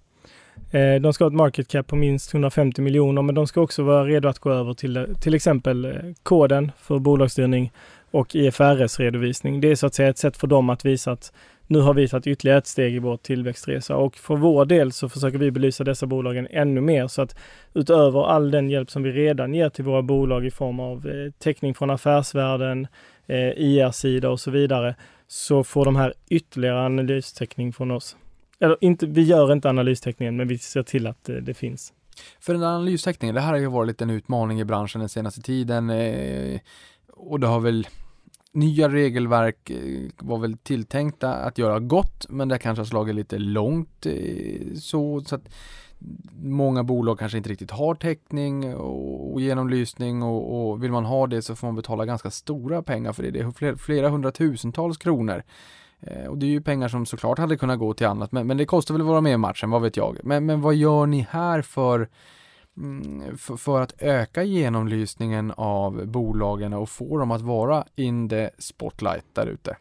Eh, 0.70 0.94
de 0.94 1.12
ska 1.12 1.24
ha 1.24 1.28
ett 1.28 1.34
market 1.34 1.68
cap 1.68 1.86
på 1.86 1.96
minst 1.96 2.34
150 2.34 2.82
miljoner, 2.82 3.22
men 3.22 3.34
de 3.34 3.46
ska 3.46 3.60
också 3.60 3.82
vara 3.82 4.04
redo 4.04 4.28
att 4.28 4.38
gå 4.38 4.50
över 4.50 4.74
till 4.74 5.16
till 5.20 5.34
exempel 5.34 5.84
eh, 5.84 5.92
koden 6.22 6.72
för 6.78 6.98
bolagsstyrning 6.98 7.72
och 8.10 8.36
IFRS 8.36 9.00
redovisning. 9.00 9.60
Det 9.60 9.70
är 9.70 9.74
så 9.74 9.86
att 9.86 9.94
säga 9.94 10.08
ett 10.08 10.18
sätt 10.18 10.36
för 10.36 10.46
dem 10.46 10.70
att 10.70 10.84
visa 10.84 11.12
att 11.12 11.32
nu 11.70 11.78
har 11.78 11.94
vi 11.94 12.08
tagit 12.08 12.26
ytterligare 12.26 12.58
ett 12.58 12.66
steg 12.66 12.94
i 12.94 12.98
vår 12.98 13.16
tillväxtresa 13.16 13.96
och 13.96 14.16
för 14.16 14.36
vår 14.36 14.64
del 14.64 14.92
så 14.92 15.08
försöker 15.08 15.38
vi 15.38 15.50
belysa 15.50 15.84
dessa 15.84 16.06
bolagen 16.06 16.46
ännu 16.50 16.80
mer 16.80 17.06
så 17.06 17.22
att 17.22 17.36
utöver 17.74 18.26
all 18.26 18.50
den 18.50 18.70
hjälp 18.70 18.90
som 18.90 19.02
vi 19.02 19.12
redan 19.12 19.54
ger 19.54 19.68
till 19.68 19.84
våra 19.84 20.02
bolag 20.02 20.46
i 20.46 20.50
form 20.50 20.80
av 20.80 21.06
eh, 21.08 21.32
täckning 21.38 21.74
från 21.74 21.90
affärsvärlden, 21.90 22.86
eh, 23.26 23.48
IR-sida 23.56 24.30
och 24.30 24.40
så 24.40 24.50
vidare, 24.50 24.94
så 25.26 25.64
får 25.64 25.84
de 25.84 25.96
här 25.96 26.14
ytterligare 26.28 26.84
analystäckning 26.84 27.72
från 27.72 27.90
oss. 27.90 28.16
Eller 28.60 28.76
inte, 28.80 29.06
vi 29.06 29.22
gör 29.22 29.52
inte 29.52 29.68
analystäckningen, 29.68 30.36
men 30.36 30.48
vi 30.48 30.58
ser 30.58 30.82
till 30.82 31.06
att 31.06 31.24
det, 31.24 31.40
det 31.40 31.54
finns. 31.54 31.92
För 32.40 32.52
den 32.52 32.62
analystäckningen, 32.62 33.34
det 33.34 33.40
här 33.40 33.52
har 33.52 33.58
ju 33.58 33.66
varit 33.66 34.02
en 34.02 34.10
utmaning 34.10 34.60
i 34.60 34.64
branschen 34.64 35.00
den 35.00 35.08
senaste 35.08 35.40
tiden 35.40 35.90
eh, 35.90 36.60
och 37.08 37.40
det 37.40 37.46
har 37.46 37.60
väl 37.60 37.86
nya 38.52 38.88
regelverk 38.88 39.70
eh, 39.70 40.10
var 40.18 40.38
väl 40.38 40.58
tilltänkta 40.58 41.34
att 41.34 41.58
göra 41.58 41.80
gott, 41.80 42.26
men 42.28 42.48
det 42.48 42.58
kanske 42.58 42.80
har 42.80 42.86
slagit 42.86 43.14
lite 43.14 43.38
långt 43.38 44.06
eh, 44.06 44.74
så, 44.74 45.20
så 45.20 45.34
att 45.34 45.48
många 46.42 46.82
bolag 46.84 47.18
kanske 47.18 47.38
inte 47.38 47.50
riktigt 47.50 47.70
har 47.70 47.94
täckning 47.94 48.74
och, 48.74 49.32
och 49.32 49.40
genomlysning 49.40 50.22
och, 50.22 50.70
och, 50.70 50.82
vill 50.82 50.92
man 50.92 51.04
ha 51.04 51.26
det 51.26 51.42
så 51.42 51.56
får 51.56 51.66
man 51.66 51.76
betala 51.76 52.04
ganska 52.04 52.30
stora 52.30 52.82
pengar 52.82 53.12
för 53.12 53.22
det. 53.22 53.30
Det 53.30 53.40
är 53.40 53.50
flera, 53.50 53.76
flera 53.76 54.08
hundratusentals 54.08 54.96
kronor. 54.96 55.42
Eh, 56.00 56.26
och 56.26 56.38
det 56.38 56.46
är 56.46 56.50
ju 56.50 56.60
pengar 56.60 56.88
som 56.88 57.06
såklart 57.06 57.38
hade 57.38 57.56
kunnat 57.56 57.78
gå 57.78 57.94
till 57.94 58.06
annat, 58.06 58.32
men, 58.32 58.46
men 58.46 58.56
det 58.56 58.66
kostar 58.66 58.94
väl 58.94 59.00
att 59.00 59.06
vara 59.06 59.20
med 59.20 59.32
i 59.32 59.36
matchen, 59.36 59.70
vad 59.70 59.82
vet 59.82 59.96
jag. 59.96 60.18
Men, 60.22 60.46
men 60.46 60.60
vad 60.60 60.74
gör 60.74 61.06
ni 61.06 61.26
här 61.30 61.62
för 61.62 62.08
Mm, 62.80 63.38
för, 63.38 63.56
för 63.56 63.80
att 63.80 64.02
öka 64.02 64.42
genomlysningen 64.42 65.52
av 65.56 66.06
bolagen 66.06 66.72
och 66.72 66.88
få 66.88 67.18
dem 67.18 67.30
att 67.30 67.42
vara 67.42 67.84
in 67.96 68.28
the 68.28 68.50
spotlight 68.58 69.24
där 69.32 69.46
ute? 69.46 69.76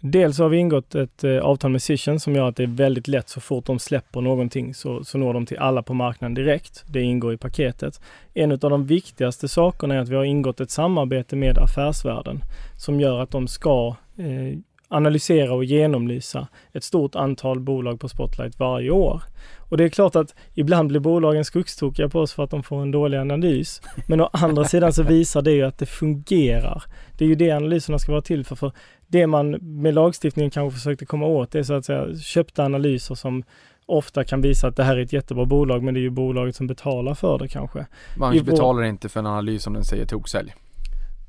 Dels 0.00 0.38
har 0.38 0.48
vi 0.48 0.56
ingått 0.56 0.94
ett 0.94 1.24
eh, 1.24 1.38
avtal 1.38 1.70
med 1.70 1.82
Cision 1.82 2.20
som 2.20 2.34
gör 2.34 2.48
att 2.48 2.56
det 2.56 2.62
är 2.62 2.66
väldigt 2.66 3.08
lätt 3.08 3.28
så 3.28 3.40
fort 3.40 3.66
de 3.66 3.78
släpper 3.78 4.20
någonting 4.20 4.74
så, 4.74 5.04
så 5.04 5.18
når 5.18 5.34
de 5.34 5.46
till 5.46 5.58
alla 5.58 5.82
på 5.82 5.94
marknaden 5.94 6.34
direkt. 6.34 6.84
Det 6.86 7.02
ingår 7.02 7.32
i 7.34 7.36
paketet. 7.36 8.00
En 8.34 8.52
av 8.52 8.58
de 8.58 8.86
viktigaste 8.86 9.48
sakerna 9.48 9.94
är 9.94 9.98
att 9.98 10.08
vi 10.08 10.16
har 10.16 10.24
ingått 10.24 10.60
ett 10.60 10.70
samarbete 10.70 11.36
med 11.36 11.58
affärsvärlden 11.58 12.40
som 12.78 13.00
gör 13.00 13.20
att 13.20 13.30
de 13.30 13.48
ska 13.48 13.96
eh, 14.16 14.58
analysera 14.88 15.54
och 15.54 15.64
genomlysa 15.64 16.48
ett 16.72 16.84
stort 16.84 17.14
antal 17.14 17.60
bolag 17.60 18.00
på 18.00 18.08
Spotlight 18.08 18.58
varje 18.58 18.90
år. 18.90 19.22
Och 19.68 19.76
det 19.76 19.84
är 19.84 19.88
klart 19.88 20.16
att 20.16 20.34
ibland 20.54 20.88
blir 20.88 21.00
bolagen 21.00 21.44
skogstokiga 21.44 22.08
på 22.08 22.20
oss 22.20 22.32
för 22.32 22.44
att 22.44 22.50
de 22.50 22.62
får 22.62 22.82
en 22.82 22.90
dålig 22.90 23.18
analys. 23.18 23.82
Men 24.08 24.20
å 24.20 24.30
andra 24.32 24.64
sidan 24.68 24.92
så 24.92 25.02
visar 25.02 25.42
det 25.42 25.52
ju 25.52 25.62
att 25.62 25.78
det 25.78 25.86
fungerar. 25.86 26.82
Det 27.18 27.24
är 27.24 27.28
ju 27.28 27.34
det 27.34 27.50
analyserna 27.50 27.98
ska 27.98 28.12
vara 28.12 28.22
till 28.22 28.44
för. 28.44 28.56
för 28.56 28.72
det 29.06 29.26
man 29.26 29.50
med 29.60 29.94
lagstiftningen 29.94 30.50
kanske 30.50 30.78
försökte 30.78 31.06
komma 31.06 31.26
åt 31.26 31.50
det 31.50 31.58
är 31.58 31.62
så 31.62 31.74
att 31.74 31.84
säga 31.84 32.16
köpta 32.16 32.64
analyser 32.64 33.14
som 33.14 33.44
ofta 33.86 34.24
kan 34.24 34.40
visa 34.40 34.68
att 34.68 34.76
det 34.76 34.84
här 34.84 34.96
är 34.96 35.02
ett 35.02 35.12
jättebra 35.12 35.44
bolag 35.44 35.82
men 35.82 35.94
det 35.94 36.00
är 36.00 36.02
ju 36.02 36.10
bolaget 36.10 36.56
som 36.56 36.66
betalar 36.66 37.14
för 37.14 37.38
det 37.38 37.48
kanske. 37.48 37.86
Man 38.16 38.44
betalar 38.44 38.82
inte 38.82 39.08
för 39.08 39.20
en 39.20 39.26
analys 39.26 39.66
om 39.66 39.72
den 39.72 39.84
säger 39.84 40.06
toksälj 40.06 40.54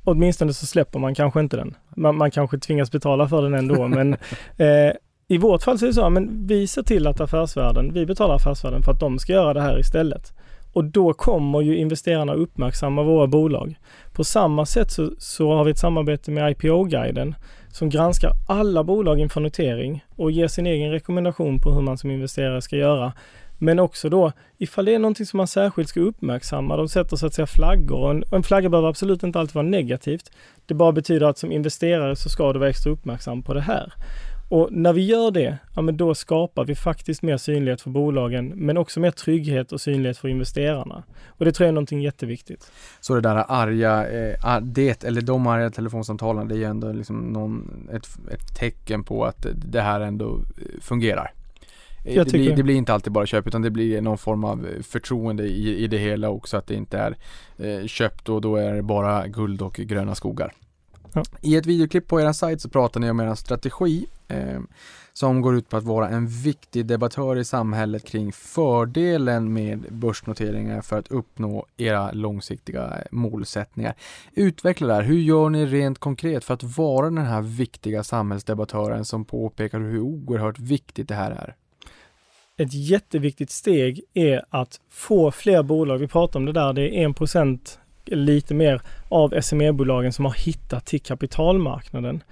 åtminstone 0.07 0.53
så 0.53 0.65
släpper 0.65 0.99
man 0.99 1.15
kanske 1.15 1.39
inte 1.39 1.57
den. 1.57 1.75
Man, 1.95 2.17
man 2.17 2.31
kanske 2.31 2.59
tvingas 2.59 2.91
betala 2.91 3.27
för 3.27 3.41
den 3.41 3.53
ändå, 3.53 3.87
men 3.87 4.13
eh, 4.57 4.91
i 5.27 5.37
vårt 5.37 5.63
fall 5.63 5.79
så 5.79 5.85
är 5.85 5.87
det 5.87 5.93
så, 5.93 6.09
men 6.09 6.47
vi 6.47 6.67
ser 6.67 6.83
till 6.83 7.07
att 7.07 7.21
affärsvärlden, 7.21 7.93
vi 7.93 8.05
betalar 8.05 8.35
Affärsvärlden 8.35 8.83
för 8.83 8.91
att 8.91 8.99
de 8.99 9.19
ska 9.19 9.33
göra 9.33 9.53
det 9.53 9.61
här 9.61 9.79
istället. 9.79 10.33
Och 10.73 10.83
då 10.85 11.13
kommer 11.13 11.61
ju 11.61 11.77
investerarna 11.77 12.33
uppmärksamma 12.33 13.03
våra 13.03 13.27
bolag. 13.27 13.79
På 14.13 14.23
samma 14.23 14.65
sätt 14.65 14.91
så, 14.91 15.11
så 15.17 15.53
har 15.53 15.63
vi 15.63 15.71
ett 15.71 15.79
samarbete 15.79 16.31
med 16.31 16.51
IPO-guiden 16.51 17.35
som 17.69 17.89
granskar 17.89 18.31
alla 18.47 18.83
bolag 18.83 19.19
inför 19.19 19.41
notering 19.41 20.05
och 20.15 20.31
ger 20.31 20.47
sin 20.47 20.67
egen 20.67 20.91
rekommendation 20.91 21.59
på 21.61 21.71
hur 21.71 21.81
man 21.81 21.97
som 21.97 22.11
investerare 22.11 22.61
ska 22.61 22.75
göra. 22.75 23.13
Men 23.57 23.79
också 23.79 24.09
då 24.09 24.31
ifall 24.57 24.85
det 24.85 24.95
är 24.95 24.99
någonting 24.99 25.25
som 25.25 25.37
man 25.37 25.47
särskilt 25.47 25.89
ska 25.89 25.99
uppmärksamma. 25.99 26.77
De 26.77 26.89
sätter 26.89 27.15
så 27.15 27.27
att 27.27 27.33
säga 27.33 27.47
flaggor 27.47 27.99
och 27.99 28.11
en, 28.11 28.23
en 28.31 28.43
flagga 28.43 28.69
behöver 28.69 28.89
absolut 28.89 29.23
inte 29.23 29.39
alltid 29.39 29.55
vara 29.55 29.65
negativt. 29.65 30.31
Det 30.65 30.73
bara 30.73 30.91
betyder 30.91 31.27
att 31.27 31.37
som 31.37 31.51
investerare 31.51 32.15
så 32.15 32.29
ska 32.29 32.53
du 32.53 32.59
vara 32.59 32.69
extra 32.69 32.91
uppmärksam 32.91 33.43
på 33.43 33.53
det 33.53 33.61
här. 33.61 33.93
Och 34.49 34.69
när 34.71 34.93
vi 34.93 35.05
gör 35.05 35.31
det, 35.31 35.57
ja 35.75 35.81
men 35.81 35.97
då 35.97 36.15
skapar 36.15 36.65
vi 36.65 36.75
faktiskt 36.75 37.21
mer 37.21 37.37
synlighet 37.37 37.81
för 37.81 37.89
bolagen, 37.89 38.47
men 38.55 38.77
också 38.77 38.99
mer 38.99 39.11
trygghet 39.11 39.71
och 39.71 39.81
synlighet 39.81 40.17
för 40.17 40.27
investerarna. 40.27 41.03
Och 41.27 41.45
det 41.45 41.51
tror 41.51 41.65
jag 41.65 41.69
är 41.69 41.73
någonting 41.73 42.01
jätteviktigt. 42.01 42.71
Så 42.99 43.15
det 43.15 43.21
där 43.21 43.45
arga, 43.47 44.07
eh, 44.07 44.59
det 44.61 45.03
eller 45.03 45.21
de 45.21 45.47
arga 45.47 45.69
telefonsamtalen, 45.69 46.47
det 46.47 46.55
är 46.55 46.57
ju 46.57 46.63
ändå 46.63 46.91
liksom 46.91 47.17
någon, 47.17 47.87
ett, 47.93 48.07
ett 48.31 48.57
tecken 48.59 49.03
på 49.03 49.25
att 49.25 49.45
det 49.55 49.81
här 49.81 50.01
ändå 50.01 50.35
eh, 50.35 50.81
fungerar. 50.81 51.31
Det 52.15 52.31
blir, 52.31 52.55
det, 52.55 52.63
blir, 52.63 52.75
inte 52.75 52.93
alltid 52.93 53.13
bara 53.13 53.25
köp 53.25 53.47
utan 53.47 53.61
det 53.61 53.69
blir 53.69 54.01
någon 54.01 54.17
form 54.17 54.43
av 54.43 54.67
förtroende 54.81 55.43
i, 55.43 55.83
i 55.83 55.87
det 55.87 55.97
hela 55.97 56.29
också 56.29 56.57
att 56.57 56.67
det 56.67 56.75
inte 56.75 56.97
är 56.97 57.17
eh, 57.57 57.87
köpt 57.87 58.29
och 58.29 58.41
då 58.41 58.55
är 58.55 58.73
det 58.73 58.81
bara 58.81 59.27
guld 59.27 59.61
och 59.61 59.73
gröna 59.73 60.15
skogar. 60.15 60.53
Ja. 61.13 61.23
I 61.41 61.55
ett 61.55 61.65
videoklipp 61.65 62.07
på 62.07 62.21
er 62.21 62.31
sajt 62.31 62.61
så 62.61 62.69
pratar 62.69 62.99
ni 62.99 63.09
om 63.09 63.19
er 63.19 63.35
strategi 63.35 64.05
eh, 64.27 64.59
som 65.13 65.41
går 65.41 65.55
ut 65.55 65.69
på 65.69 65.77
att 65.77 65.83
vara 65.83 66.09
en 66.09 66.27
viktig 66.27 66.85
debattör 66.85 67.37
i 67.37 67.45
samhället 67.45 68.05
kring 68.05 68.31
fördelen 68.31 69.53
med 69.53 69.85
börsnoteringar 69.91 70.81
för 70.81 70.99
att 70.99 71.07
uppnå 71.07 71.65
era 71.77 72.11
långsiktiga 72.11 73.03
målsättningar. 73.11 73.93
Utveckla 74.33 74.87
det 74.87 74.93
här. 74.93 75.01
Hur 75.01 75.19
gör 75.19 75.49
ni 75.49 75.65
rent 75.65 75.99
konkret 75.99 76.43
för 76.43 76.53
att 76.53 76.63
vara 76.63 77.05
den 77.05 77.25
här 77.25 77.41
viktiga 77.41 78.03
samhällsdebattören 78.03 79.05
som 79.05 79.25
påpekar 79.25 79.79
hur 79.79 79.99
oerhört 79.99 80.59
viktigt 80.59 81.07
det 81.07 81.15
här 81.15 81.31
är? 81.31 81.55
Ett 82.57 82.73
jätteviktigt 82.73 83.51
steg 83.51 84.01
är 84.13 84.45
att 84.49 84.79
få 84.89 85.31
fler 85.31 85.63
bolag, 85.63 85.97
vi 85.97 86.07
pratar 86.07 86.39
om 86.39 86.45
det 86.45 86.51
där, 86.51 86.73
det 86.73 87.03
är 87.03 87.07
1% 87.07 87.59
lite 88.05 88.53
mer 88.53 88.81
av 89.09 89.41
SME-bolagen 89.41 90.13
som 90.13 90.25
har 90.25 90.33
hittat 90.33 90.85
till 90.85 91.01
kapitalmarknaden. 91.01 92.23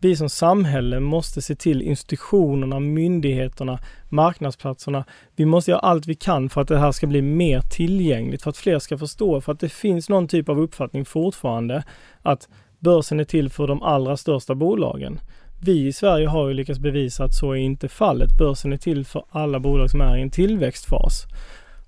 Vi 0.00 0.16
som 0.16 0.28
samhälle 0.28 1.00
måste 1.00 1.42
se 1.42 1.54
till 1.54 1.82
institutionerna, 1.82 2.80
myndigheterna, 2.80 3.78
marknadsplatserna. 4.08 5.04
Vi 5.36 5.44
måste 5.44 5.70
göra 5.70 5.80
allt 5.80 6.06
vi 6.06 6.14
kan 6.14 6.48
för 6.48 6.60
att 6.60 6.68
det 6.68 6.78
här 6.78 6.92
ska 6.92 7.06
bli 7.06 7.22
mer 7.22 7.60
tillgängligt, 7.60 8.42
för 8.42 8.50
att 8.50 8.56
fler 8.56 8.78
ska 8.78 8.98
förstå, 8.98 9.40
för 9.40 9.52
att 9.52 9.60
det 9.60 9.68
finns 9.68 10.08
någon 10.08 10.28
typ 10.28 10.48
av 10.48 10.60
uppfattning 10.60 11.04
fortfarande 11.04 11.84
att 12.22 12.48
börsen 12.78 13.20
är 13.20 13.24
till 13.24 13.50
för 13.50 13.66
de 13.66 13.82
allra 13.82 14.16
största 14.16 14.54
bolagen. 14.54 15.20
Vi 15.60 15.86
i 15.86 15.92
Sverige 15.92 16.26
har 16.26 16.48
ju 16.48 16.54
lyckats 16.54 16.80
bevisa 16.80 17.24
att 17.24 17.34
så 17.34 17.52
är 17.52 17.56
inte 17.56 17.88
fallet. 17.88 18.38
Börsen 18.38 18.72
är 18.72 18.76
till 18.76 19.04
för 19.04 19.24
alla 19.30 19.60
bolag 19.60 19.90
som 19.90 20.00
är 20.00 20.16
i 20.16 20.22
en 20.22 20.30
tillväxtfas. 20.30 21.26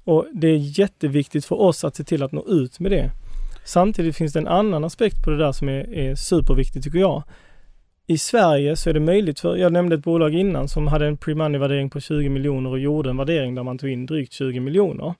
Och 0.05 0.27
det 0.33 0.49
är 0.49 0.79
jätteviktigt 0.79 1.45
för 1.45 1.61
oss 1.61 1.85
att 1.85 1.97
se 1.97 2.05
till 2.05 2.23
att 2.23 2.33
nå 2.33 2.47
ut 2.49 2.81
med 2.81 2.93
det. 2.93 3.11
Samtidigt 3.65 4.17
finns 4.17 4.33
det 4.33 4.39
en 4.39 4.49
annan 4.49 4.85
aspekt 4.85 5.25
på 5.25 5.31
det 5.31 5.37
där 5.37 5.53
som 5.53 5.69
är, 5.69 5.95
är 5.95 6.15
superviktig 6.15 6.83
tycker 6.83 6.99
jag. 6.99 7.23
I 8.07 8.19
Sverige 8.19 8.77
så 8.77 8.91
är 8.91 8.95
det 8.95 9.01
möjligt 9.01 9.41
för, 9.41 9.57
jag 9.57 9.73
nämnde 9.73 9.97
ett 9.97 10.05
bolag 10.05 10.35
innan 10.35 10.69
som 10.69 10.87
hade 10.87 11.07
en 11.07 11.17
pre-money-värdering 11.17 11.91
på 11.91 12.01
20 12.01 12.29
miljoner 12.29 12.71
och 12.71 12.79
gjorde 12.79 13.11
en 13.11 13.17
värdering 13.17 13.55
där 13.55 13.63
man 13.63 13.79
tog 13.79 13.91
in 13.91 14.07
drygt 14.07 14.33
20 14.33 14.61
miljoner. 14.61 15.15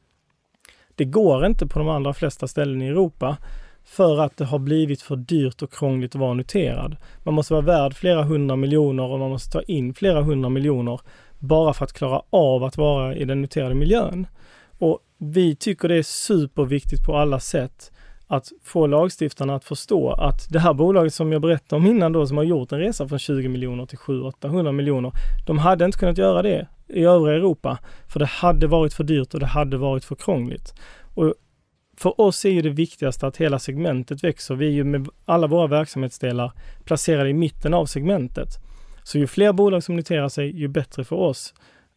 Det 0.95 1.05
går 1.05 1.47
inte 1.47 1.67
på 1.67 1.79
de 1.79 1.89
allra 1.89 2.15
flesta 2.15 2.49
ställen 2.49 2.83
i 2.83 2.87
Europa 2.87 3.37
för 3.85 4.21
att 4.21 4.37
det 4.37 4.45
har 4.45 4.59
blivit 4.59 5.03
för 5.03 5.17
dyrt 5.17 5.63
och 5.63 5.73
krångligt 5.73 6.15
att 6.15 6.21
vara 6.21 6.35
noterad. 6.35 6.97
Man 7.23 7.35
måste 7.35 7.55
vara 7.55 7.65
värd 7.65 7.95
flera 7.95 8.23
hundra 8.23 8.57
miljoner 8.57 9.05
och 9.05 9.19
man 9.19 9.31
måste 9.31 9.51
ta 9.51 9.63
in 9.63 9.95
flera 9.95 10.23
hundra 10.23 10.49
miljoner 10.49 11.01
bara 11.39 11.73
för 11.73 11.85
att 11.85 11.93
klara 11.93 12.23
av 12.31 12.65
att 12.65 12.77
vara 12.77 13.17
i 13.17 13.25
den 13.25 13.43
noterade 13.43 13.75
miljön. 13.75 14.27
Och 14.79 14.99
vi 15.19 15.57
tycker 15.57 15.89
det 15.89 15.97
är 15.97 16.03
superviktigt 16.03 17.07
på 17.07 17.17
alla 17.17 17.41
sätt 17.41 17.93
att 18.27 18.53
få 18.65 18.87
lagstiftarna 18.87 19.55
att 19.55 19.65
förstå 19.65 20.11
att 20.13 20.53
det 20.53 20.59
här 20.59 20.75
bolaget 20.75 21.15
som 21.15 21.33
jag 21.33 21.43
berättade 21.43 21.81
om 21.83 21.87
innan 21.87 22.13
då, 22.13 22.27
som 22.27 22.37
har 22.37 22.45
gjort 22.45 22.73
en 22.73 22.79
resa 22.79 23.09
från 23.09 23.19
20 23.19 23.49
miljoner 23.49 23.87
till 23.87 23.99
700-800 23.99 24.73
miljoner, 24.73 25.13
de 25.47 25.59
hade 25.59 25.85
inte 25.85 25.99
kunnat 25.99 26.19
göra 26.19 26.43
det 26.43 26.67
i 26.89 27.05
övriga 27.05 27.37
Europa, 27.37 27.79
för 28.09 28.19
det 28.19 28.27
hade 28.27 28.67
varit 28.67 28.95
för 28.95 29.05
dyrt 29.05 29.35
och 29.35 29.41
det 29.41 29.47
hade 29.47 29.77
varit 29.77 30.05
för 30.05 30.15
krångligt. 30.15 30.75
Och 31.15 31.35
för 32.01 32.21
oss 32.21 32.45
är 32.45 32.51
ju 32.51 32.63
det 32.63 32.71
viktigaste 32.71 33.27
att 33.27 33.37
hela 33.37 33.59
segmentet 33.59 34.25
växer. 34.25 34.55
Vi 34.55 34.67
är 34.67 34.71
ju 34.71 34.85
med 34.85 35.09
alla 35.25 35.47
våra 35.47 35.67
verksamhetsdelar 35.67 36.53
placerade 36.85 37.31
i 37.31 37.35
mitten 37.35 37.75
av 37.75 37.87
segmentet. 37.87 38.49
Så 39.03 39.19
ju 39.19 39.27
fler 39.27 39.53
bolag 39.53 39.83
som 39.83 39.97
noterar 39.97 40.29
sig, 40.29 40.61
ju 40.61 40.69
bättre 40.69 41.05
för 41.05 41.17
oss, 41.17 41.55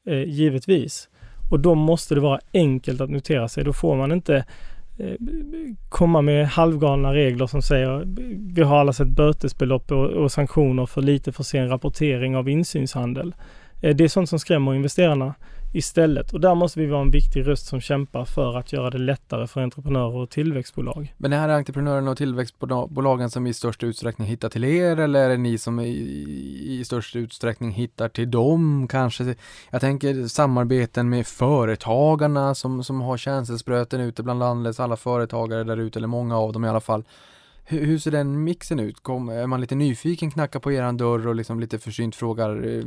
eh, 0.08 0.24
givetvis. 0.24 1.10
Och 1.52 1.60
då 1.60 1.76
måste 1.76 2.16
det 2.16 2.22
vara 2.22 2.40
enkelt 2.54 3.02
att 3.02 3.10
notera 3.10 3.48
sig. 3.48 3.64
Då 3.64 3.74
får 3.74 3.96
man 3.96 4.12
inte 4.12 4.46
eh, 5.00 5.16
komma 5.90 6.22
med 6.22 6.48
halvgalna 6.48 7.14
regler 7.14 7.48
som 7.48 7.62
säger 7.62 8.04
vi 8.54 8.62
har 8.62 8.78
alla 8.78 8.94
sett 8.94 9.08
bötesbelopp 9.08 9.92
och, 9.92 10.06
och 10.06 10.32
sanktioner 10.32 10.86
för 10.86 11.02
lite 11.02 11.32
för 11.32 11.44
sen 11.44 11.70
rapportering 11.70 12.36
av 12.36 12.50
insynshandel. 12.50 13.36
Eh, 13.82 13.96
det 13.96 14.04
är 14.04 14.08
sånt 14.08 14.30
som 14.30 14.40
skrämmer 14.40 14.74
investerarna 14.74 15.34
istället. 15.74 16.34
Och 16.34 16.42
där 16.42 16.56
måste 16.56 16.80
vi 16.80 16.86
vara 16.86 17.02
en 17.02 17.12
viktig 17.12 17.48
röst 17.48 17.66
som 17.66 17.82
kämpar 17.82 18.26
för 18.26 18.58
att 18.58 18.74
göra 18.74 18.90
det 18.90 18.98
lättare 18.98 19.48
för 19.48 19.62
entreprenörer 19.62 20.16
och 20.16 20.30
tillväxtbolag. 20.30 21.14
Men 21.18 21.32
det 21.32 21.38
här 21.38 21.50
är 21.50 21.54
entreprenörerna 21.54 22.12
och 22.12 22.18
tillväxtbolagen 22.18 23.30
som 23.30 23.48
i 23.48 23.54
störst 23.54 23.84
utsträckning 23.84 24.28
hittar 24.28 24.50
till 24.50 24.64
er 24.64 25.00
eller 25.00 25.26
är 25.26 25.30
det 25.30 25.38
ni 25.38 25.58
som 25.58 25.80
i, 25.80 25.90
i 26.68 26.84
störst 26.86 27.16
utsträckning 27.16 27.72
hittar 27.72 28.10
till 28.10 28.32
dem 28.32 28.88
kanske? 28.88 29.36
Jag 29.72 29.82
tänker 29.82 30.28
samarbeten 30.28 31.10
med 31.10 31.28
företagarna 31.28 32.56
som, 32.56 32.84
som 32.84 33.02
har 33.02 33.18
känselspröten 33.18 34.02
ute 34.02 34.24
bland 34.24 34.40
landets 34.40 34.80
alla 34.80 34.96
företagare 34.96 35.64
där 35.64 35.78
ute, 35.78 36.00
eller 36.00 36.08
många 36.08 36.38
av 36.38 36.54
dem 36.54 36.66
i 36.66 36.70
alla 36.70 36.82
fall. 36.82 37.04
Hur, 37.66 37.86
hur 37.86 37.98
ser 37.98 38.12
den 38.12 38.44
mixen 38.44 38.80
ut? 38.80 39.04
Kom, 39.04 39.30
är 39.30 39.48
man 39.48 39.62
lite 39.62 39.76
nyfiken, 39.76 40.32
knackar 40.32 40.60
på 40.60 40.72
eran 40.72 40.98
dörr 40.98 41.28
och 41.28 41.36
liksom 41.36 41.60
lite 41.60 41.80
försynt 41.80 42.16
frågar 42.16 42.76
eh, 42.76 42.84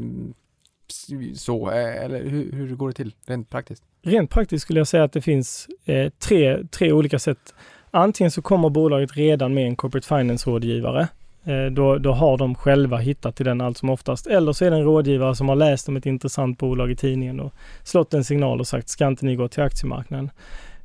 så, 1.34 1.70
eh, 1.70 2.04
eller 2.04 2.24
hur, 2.24 2.52
hur 2.52 2.76
går 2.76 2.88
det 2.88 2.94
till 2.94 3.14
rent 3.26 3.50
praktiskt? 3.50 3.82
Rent 4.02 4.30
praktiskt 4.30 4.62
skulle 4.62 4.80
jag 4.80 4.86
säga 4.86 5.04
att 5.04 5.12
det 5.12 5.22
finns 5.22 5.68
eh, 5.84 6.12
tre, 6.18 6.64
tre 6.70 6.92
olika 6.92 7.18
sätt. 7.18 7.54
Antingen 7.90 8.30
så 8.30 8.42
kommer 8.42 8.70
bolaget 8.70 9.16
redan 9.16 9.54
med 9.54 9.66
en 9.66 9.76
corporate 9.76 10.08
finance-rådgivare 10.08 11.08
Eh, 11.46 11.66
då, 11.66 11.98
då 11.98 12.12
har 12.12 12.38
de 12.38 12.54
själva 12.54 12.96
hittat 12.96 13.36
till 13.36 13.46
den 13.46 13.60
allt 13.60 13.78
som 13.78 13.90
oftast. 13.90 14.26
Eller 14.26 14.52
så 14.52 14.64
är 14.64 14.70
det 14.70 14.76
en 14.76 14.84
rådgivare 14.84 15.34
som 15.34 15.48
har 15.48 15.56
läst 15.56 15.88
om 15.88 15.96
ett 15.96 16.06
intressant 16.06 16.58
bolag 16.58 16.90
i 16.90 16.96
tidningen 16.96 17.40
och 17.40 17.52
slått 17.82 18.14
en 18.14 18.24
signal 18.24 18.60
och 18.60 18.66
sagt, 18.66 18.88
ska 18.88 19.06
inte 19.06 19.26
ni 19.26 19.36
gå 19.36 19.48
till 19.48 19.62
aktiemarknaden? 19.62 20.30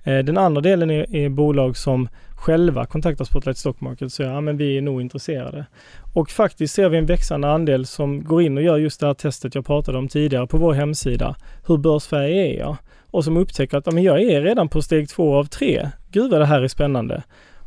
Eh, 0.04 0.20
den 0.20 0.38
andra 0.38 0.62
delen 0.62 0.92
är, 0.92 1.16
är 1.16 1.30
bolag 1.30 1.78
som 1.78 2.10
själva 2.36 2.86
kontaktar 2.86 3.26
Spotlight 3.26 3.58
Stock 3.58 3.82
Market 3.82 4.06
och 4.06 4.12
säger, 4.12 4.32
ja 4.32 4.42
men 4.42 4.58
vi 4.58 4.78
är 4.78 4.82
nog 4.82 5.02
intresserade. 5.02 5.66
Och 6.14 6.30
faktiskt 6.30 6.74
ser 6.74 6.90
vi 6.90 6.98
en 6.98 7.06
växande 7.06 7.52
andel 7.52 7.86
som 7.86 8.24
går 8.24 8.42
in 8.42 8.58
och 8.58 8.64
gör 8.64 8.78
just 8.78 9.00
det 9.00 9.08
här 9.08 9.14
testet 9.14 9.56
jag 9.56 9.66
pratade 9.66 9.98
om 9.98 10.08
tidigare 10.08 10.48
på 10.48 10.58
vår 10.58 10.74
hemsida. 10.74 11.36
Hur 11.68 11.78
börsfärg 11.78 12.40
är 12.40 12.60
jag? 12.60 12.78
Och 13.12 13.24
som 13.24 13.38
upptäcker 13.38 13.78
att, 13.78 13.86
ja 13.86 13.92
men 13.92 14.04
jag 14.04 14.22
är 14.22 14.42
redan 14.42 14.70
på 14.70 14.82
steg 14.82 15.10
två 15.10 15.36
av 15.36 15.46
tre. 15.46 15.90
Gud 16.12 16.32
vad 16.32 16.42
det 16.42 16.46
här 16.46 16.62
är 16.62 16.68
spännande. 16.68 17.24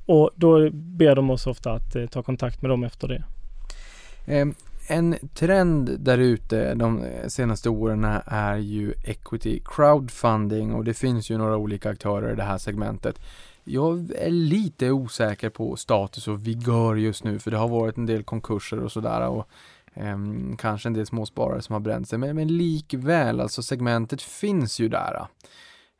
Och 0.06 0.30
då 0.34 0.70
ber 0.72 1.14
de 1.14 1.30
oss 1.30 1.46
ofta 1.46 1.72
att 1.72 1.96
eh, 1.96 2.06
ta 2.06 2.22
kontakt 2.22 2.62
med 2.62 2.70
dem 2.70 2.84
efter 2.84 3.08
det. 3.08 3.24
Mm 4.26 4.54
en 4.86 5.16
trend 5.34 6.00
där 6.00 6.18
ute 6.18 6.74
de 6.74 7.04
senaste 7.28 7.70
åren 7.70 8.04
är 8.26 8.56
ju 8.56 8.94
equity 9.04 9.60
crowdfunding 9.64 10.74
och 10.74 10.84
det 10.84 10.94
finns 10.94 11.30
ju 11.30 11.38
några 11.38 11.56
olika 11.56 11.90
aktörer 11.90 12.32
i 12.32 12.36
det 12.36 12.42
här 12.42 12.58
segmentet. 12.58 13.20
Jag 13.64 14.10
är 14.18 14.30
lite 14.30 14.90
osäker 14.90 15.50
på 15.50 15.76
status 15.76 16.28
och 16.28 16.46
vigör 16.46 16.96
just 16.96 17.24
nu 17.24 17.38
för 17.38 17.50
det 17.50 17.56
har 17.56 17.68
varit 17.68 17.96
en 17.96 18.06
del 18.06 18.22
konkurser 18.22 18.80
och 18.80 18.92
sådär 18.92 19.28
och 19.28 19.48
eh, 19.94 20.18
kanske 20.58 20.88
en 20.88 20.92
del 20.92 21.06
småsparare 21.06 21.62
som 21.62 21.72
har 21.72 21.80
bränt 21.80 22.08
sig 22.08 22.18
men, 22.18 22.36
men 22.36 22.48
likväl 22.48 23.40
alltså 23.40 23.62
segmentet 23.62 24.22
finns 24.22 24.80
ju 24.80 24.88
där. 24.88 25.26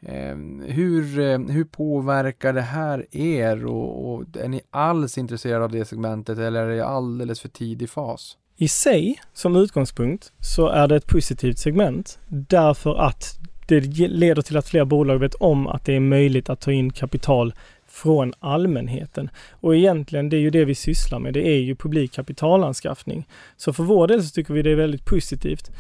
Eh, 0.03 0.37
hur, 0.67 1.19
eh, 1.19 1.39
hur 1.39 1.65
påverkar 1.65 2.53
det 2.53 2.61
här 2.61 3.17
er 3.17 3.67
och, 3.67 4.15
och 4.15 4.37
är 4.37 4.49
ni 4.49 4.61
alls 4.71 5.19
intresserade 5.19 5.65
av 5.65 5.73
det 5.73 5.85
segmentet 5.85 6.39
eller 6.39 6.67
är 6.67 6.77
det 6.77 6.87
alldeles 6.87 7.41
för 7.41 7.49
tidig 7.49 7.91
fas? 7.91 8.39
I 8.57 8.69
sig, 8.69 9.21
som 9.33 9.57
utgångspunkt, 9.57 10.33
så 10.41 10.69
är 10.69 10.89
det 10.89 10.97
ett 10.97 11.07
positivt 11.07 11.59
segment 11.59 12.19
därför 12.29 12.95
att 12.95 13.39
det 13.69 13.81
leder 14.09 14.43
till 14.43 14.57
att 14.57 14.69
fler 14.69 14.85
bolag 14.85 15.19
vet 15.19 15.35
om 15.35 15.67
att 15.67 15.85
det 15.85 15.93
är 15.97 16.01
möjligt 16.01 16.51
att 16.51 16.61
ta 16.61 16.73
in 16.73 16.93
kapital 16.93 17.55
från 17.87 18.33
allmänheten. 18.41 19.31
Och 19.51 19.77
egentligen, 19.77 20.29
det 20.29 20.37
är 20.37 20.41
ju 20.41 20.51
det 20.51 20.65
vi 20.65 20.75
sysslar 20.75 21.19
med. 21.19 21.35
Det 21.35 21.49
är 21.49 21.61
ju 21.61 21.77
publik 21.77 22.13
kapitalanskaffning. 22.13 23.27
Så 23.57 23.73
för 23.73 23.83
vår 23.83 24.07
del 24.07 24.23
så 24.23 24.31
tycker 24.31 24.55
vi 24.55 24.63
det 24.63 24.71
är 24.71 24.77
väldigt 24.77 25.05
positivt. 25.05 25.71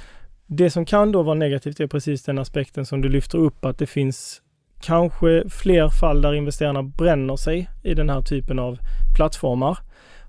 Det 0.47 0.71
som 0.71 0.85
kan 0.85 1.13
då 1.13 1.23
vara 1.23 1.35
negativt 1.35 1.81
är 1.81 1.87
precis 1.87 2.23
den 2.23 2.39
aspekten 2.39 2.87
som 2.87 3.01
du 3.01 3.09
lyfter 3.09 3.39
upp, 3.39 3.65
att 3.65 3.79
det 3.79 3.87
finns 3.87 4.43
kanske 4.81 5.51
fler 5.51 5.89
fall 5.89 6.23
där 6.23 6.35
investerarna 6.35 6.83
bränner 6.83 7.37
sig 7.37 7.71
i 7.83 7.95
den 7.95 8.11
här 8.11 8.21
typen 8.21 8.59
av 8.59 8.79
plattformar. 9.17 9.79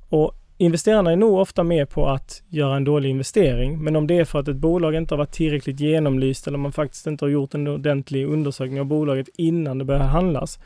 Och 0.10 0.36
investerarna 0.58 1.12
är 1.12 1.16
nog 1.16 1.38
ofta 1.38 1.64
med 1.64 1.90
på 1.90 2.08
att 2.08 2.44
göra 2.50 2.76
en 2.76 2.84
dålig 2.84 3.10
investering, 3.10 3.84
men 3.84 3.96
om 3.96 4.08
det 4.08 4.18
är 4.18 4.26
för 4.26 4.40
att 4.40 4.48
ett 4.48 4.56
bolag 4.56 4.96
inte 4.96 5.14
har 5.14 5.18
varit 5.18 5.32
tillräckligt 5.32 5.80
genomlyst 5.80 6.48
eller 6.48 6.58
man 6.58 6.72
faktiskt 6.72 7.08
inte 7.08 7.26
har 7.26 7.30
gjort 7.30 7.54
en 7.54 7.68
ordentlig 7.68 8.26
undersökning 8.26 8.80
av 8.80 8.86
bolaget 8.86 9.30
innan 9.38 9.78
det 9.78 9.86
börjar 9.86 10.02
handlas, 10.02 10.60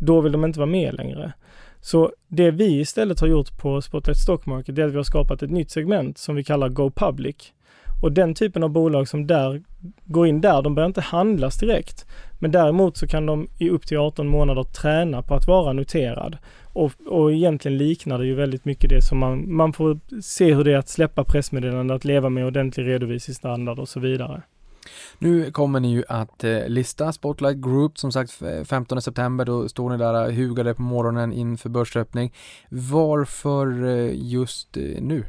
då 0.00 0.20
vill 0.20 0.32
de 0.32 0.44
inte 0.44 0.58
vara 0.58 0.70
med 0.70 0.94
längre. 0.94 1.32
Så 1.80 2.12
det 2.28 2.50
vi 2.50 2.80
istället 2.80 3.20
har 3.20 3.28
gjort 3.28 3.58
på 3.58 3.82
Spotlight 3.82 4.18
Stock 4.18 4.46
Market 4.46 4.78
är 4.78 4.84
att 4.84 4.92
vi 4.92 4.96
har 4.96 5.02
skapat 5.02 5.42
ett 5.42 5.50
nytt 5.50 5.70
segment 5.70 6.18
som 6.18 6.34
vi 6.34 6.44
kallar 6.44 6.68
Go 6.68 6.90
Public. 6.90 7.52
Och 8.02 8.12
den 8.12 8.34
typen 8.34 8.62
av 8.62 8.70
bolag 8.70 9.08
som 9.08 9.26
där 9.26 9.62
går 10.04 10.26
in 10.26 10.40
där, 10.40 10.62
de 10.62 10.74
börjar 10.74 10.86
inte 10.86 11.00
handlas 11.00 11.58
direkt. 11.58 12.06
Men 12.38 12.50
däremot 12.50 12.96
så 12.96 13.06
kan 13.06 13.26
de 13.26 13.48
i 13.58 13.70
upp 13.70 13.86
till 13.86 13.98
18 13.98 14.28
månader 14.28 14.62
träna 14.62 15.22
på 15.22 15.34
att 15.34 15.46
vara 15.46 15.72
noterad. 15.72 16.38
Och, 16.72 16.92
och 17.06 17.32
egentligen 17.32 17.78
liknar 17.78 18.18
det 18.18 18.26
ju 18.26 18.34
väldigt 18.34 18.64
mycket 18.64 18.90
det 18.90 19.02
som 19.02 19.18
man, 19.18 19.54
man 19.54 19.72
får 19.72 20.00
se 20.22 20.54
hur 20.54 20.64
det 20.64 20.72
är 20.72 20.78
att 20.78 20.88
släppa 20.88 21.24
pressmeddelande, 21.24 21.94
att 21.94 22.04
leva 22.04 22.28
med 22.28 22.46
ordentlig 22.46 22.86
redovisningsstandard 22.86 23.78
och 23.78 23.88
så 23.88 24.00
vidare. 24.00 24.42
Nu 25.18 25.50
kommer 25.50 25.80
ni 25.80 25.92
ju 25.92 26.04
att 26.08 26.44
eh, 26.44 26.68
lista 26.68 27.12
Spotlight 27.12 27.56
Group, 27.56 27.98
som 27.98 28.12
sagt 28.12 28.42
15 28.64 29.02
september, 29.02 29.44
då 29.44 29.68
står 29.68 29.90
ni 29.90 29.96
där 29.96 30.30
hugade 30.30 30.74
på 30.74 30.82
morgonen 30.82 31.32
inför 31.32 31.68
börsöppning. 31.68 32.32
Varför 32.68 33.84
eh, 33.84 34.10
just 34.14 34.76
eh, 34.76 34.82
nu? 34.82 35.24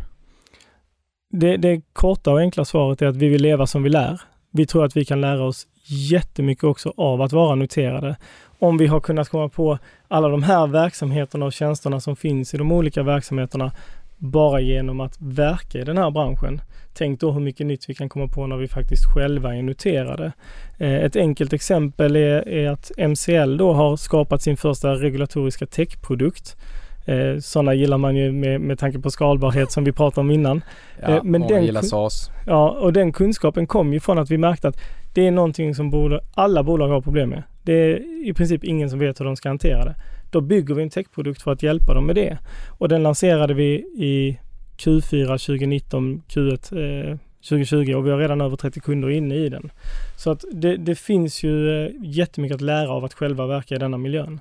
Det, 1.30 1.58
det 1.58 1.82
korta 1.94 2.32
och 2.32 2.40
enkla 2.40 2.66
svaret 2.66 3.02
är 3.02 3.06
att 3.06 3.16
vi 3.16 3.30
vill 3.30 3.42
leva 3.42 3.68
som 3.68 3.84
vi 3.84 3.90
lär. 3.90 4.22
Vi 4.52 4.66
tror 4.66 4.86
att 4.86 4.98
vi 4.98 5.06
kan 5.06 5.22
lära 5.22 5.44
oss 5.44 5.68
jättemycket 5.86 6.64
också 6.64 6.94
av 6.98 7.22
att 7.22 7.32
vara 7.32 7.56
noterade. 7.56 8.16
Om 8.64 8.78
vi 8.78 8.88
har 8.88 9.00
kunnat 9.00 9.30
komma 9.30 9.50
på 9.50 9.78
alla 10.08 10.28
de 10.28 10.44
här 10.44 10.68
verksamheterna 10.68 11.46
och 11.46 11.54
tjänsterna 11.54 12.00
som 12.00 12.16
finns 12.16 12.54
i 12.54 12.58
de 12.58 12.72
olika 12.72 13.04
verksamheterna 13.04 13.72
bara 14.18 14.60
genom 14.60 15.00
att 15.00 15.22
verka 15.22 15.80
i 15.80 15.84
den 15.84 15.98
här 15.98 16.12
branschen. 16.12 16.62
Tänk 16.94 17.20
då 17.20 17.32
hur 17.32 17.40
mycket 17.40 17.66
nytt 17.66 17.90
vi 17.90 17.94
kan 17.94 18.10
komma 18.10 18.28
på 18.28 18.48
när 18.48 18.58
vi 18.58 18.68
faktiskt 18.68 19.06
själva 19.14 19.56
är 19.56 19.62
noterade. 19.62 20.32
Eh, 20.78 20.94
ett 20.94 21.16
enkelt 21.16 21.54
exempel 21.54 22.16
är, 22.16 22.48
är 22.50 22.70
att 22.70 22.92
MCL 22.98 23.58
då 23.58 23.74
har 23.74 23.98
skapat 23.98 24.42
sin 24.42 24.58
första 24.58 24.96
regulatoriska 24.96 25.66
techprodukt 25.66 26.58
Eh, 27.06 27.40
sådana 27.40 27.74
gillar 27.74 27.98
man 27.98 28.16
ju 28.16 28.32
med, 28.32 28.62
med 28.62 28.80
tanke 28.80 29.00
på 29.00 29.10
skalbarhet 29.10 29.72
som 29.72 29.84
vi 29.84 29.92
pratade 29.92 30.22
om 30.22 30.32
innan. 30.32 30.62
Ja, 31.02 31.08
eh, 31.08 31.24
men 31.24 31.42
många 31.42 31.56
den, 31.56 31.66
gillar 31.66 31.82
SAS. 31.82 32.30
Ja, 32.48 32.70
och 32.70 32.94
den 32.94 33.12
kunskapen 33.12 33.68
kom 33.68 33.94
ju 33.94 34.00
från 34.00 34.18
att 34.18 34.32
vi 34.32 34.38
märkte 34.38 34.68
att 34.68 34.78
det 35.14 35.28
är 35.28 35.32
någonting 35.32 35.76
som 35.76 35.90
bolag, 35.90 36.20
alla 36.34 36.64
bolag 36.64 36.88
har 36.88 37.02
problem 37.02 37.30
med. 37.30 37.44
Det 37.64 37.74
är 37.74 38.28
i 38.28 38.34
princip 38.34 38.64
ingen 38.64 38.90
som 38.90 39.00
vet 39.00 39.20
hur 39.20 39.26
de 39.26 39.36
ska 39.36 39.50
hantera 39.50 39.86
det. 39.86 39.96
Då 40.32 40.42
bygger 40.42 40.76
vi 40.76 40.84
en 40.84 40.90
techprodukt 40.90 41.42
för 41.42 41.52
att 41.52 41.64
hjälpa 41.64 41.94
dem 41.94 42.06
med 42.06 42.16
det. 42.16 42.38
Och 42.78 42.90
den 42.90 43.04
lanserade 43.04 43.54
vi 43.54 43.74
i 43.98 44.40
Q4 44.78 45.26
2019, 45.26 46.22
Q1 46.28 47.12
eh, 47.12 47.18
2020 47.50 47.94
och 47.94 48.06
vi 48.06 48.12
har 48.12 48.18
redan 48.18 48.42
över 48.42 48.56
30 48.56 48.80
kunder 48.80 49.10
inne 49.10 49.36
i 49.36 49.50
den. 49.50 49.72
Så 50.18 50.32
att 50.32 50.46
det, 50.52 50.78
det 50.78 50.96
finns 50.96 51.44
ju 51.44 51.86
eh, 51.86 51.92
jättemycket 52.04 52.56
att 52.56 52.62
lära 52.62 52.90
av 52.90 53.06
att 53.06 53.14
själva 53.14 53.48
verka 53.48 53.76
i 53.76 53.78
denna 53.78 53.98
miljön. 53.98 54.40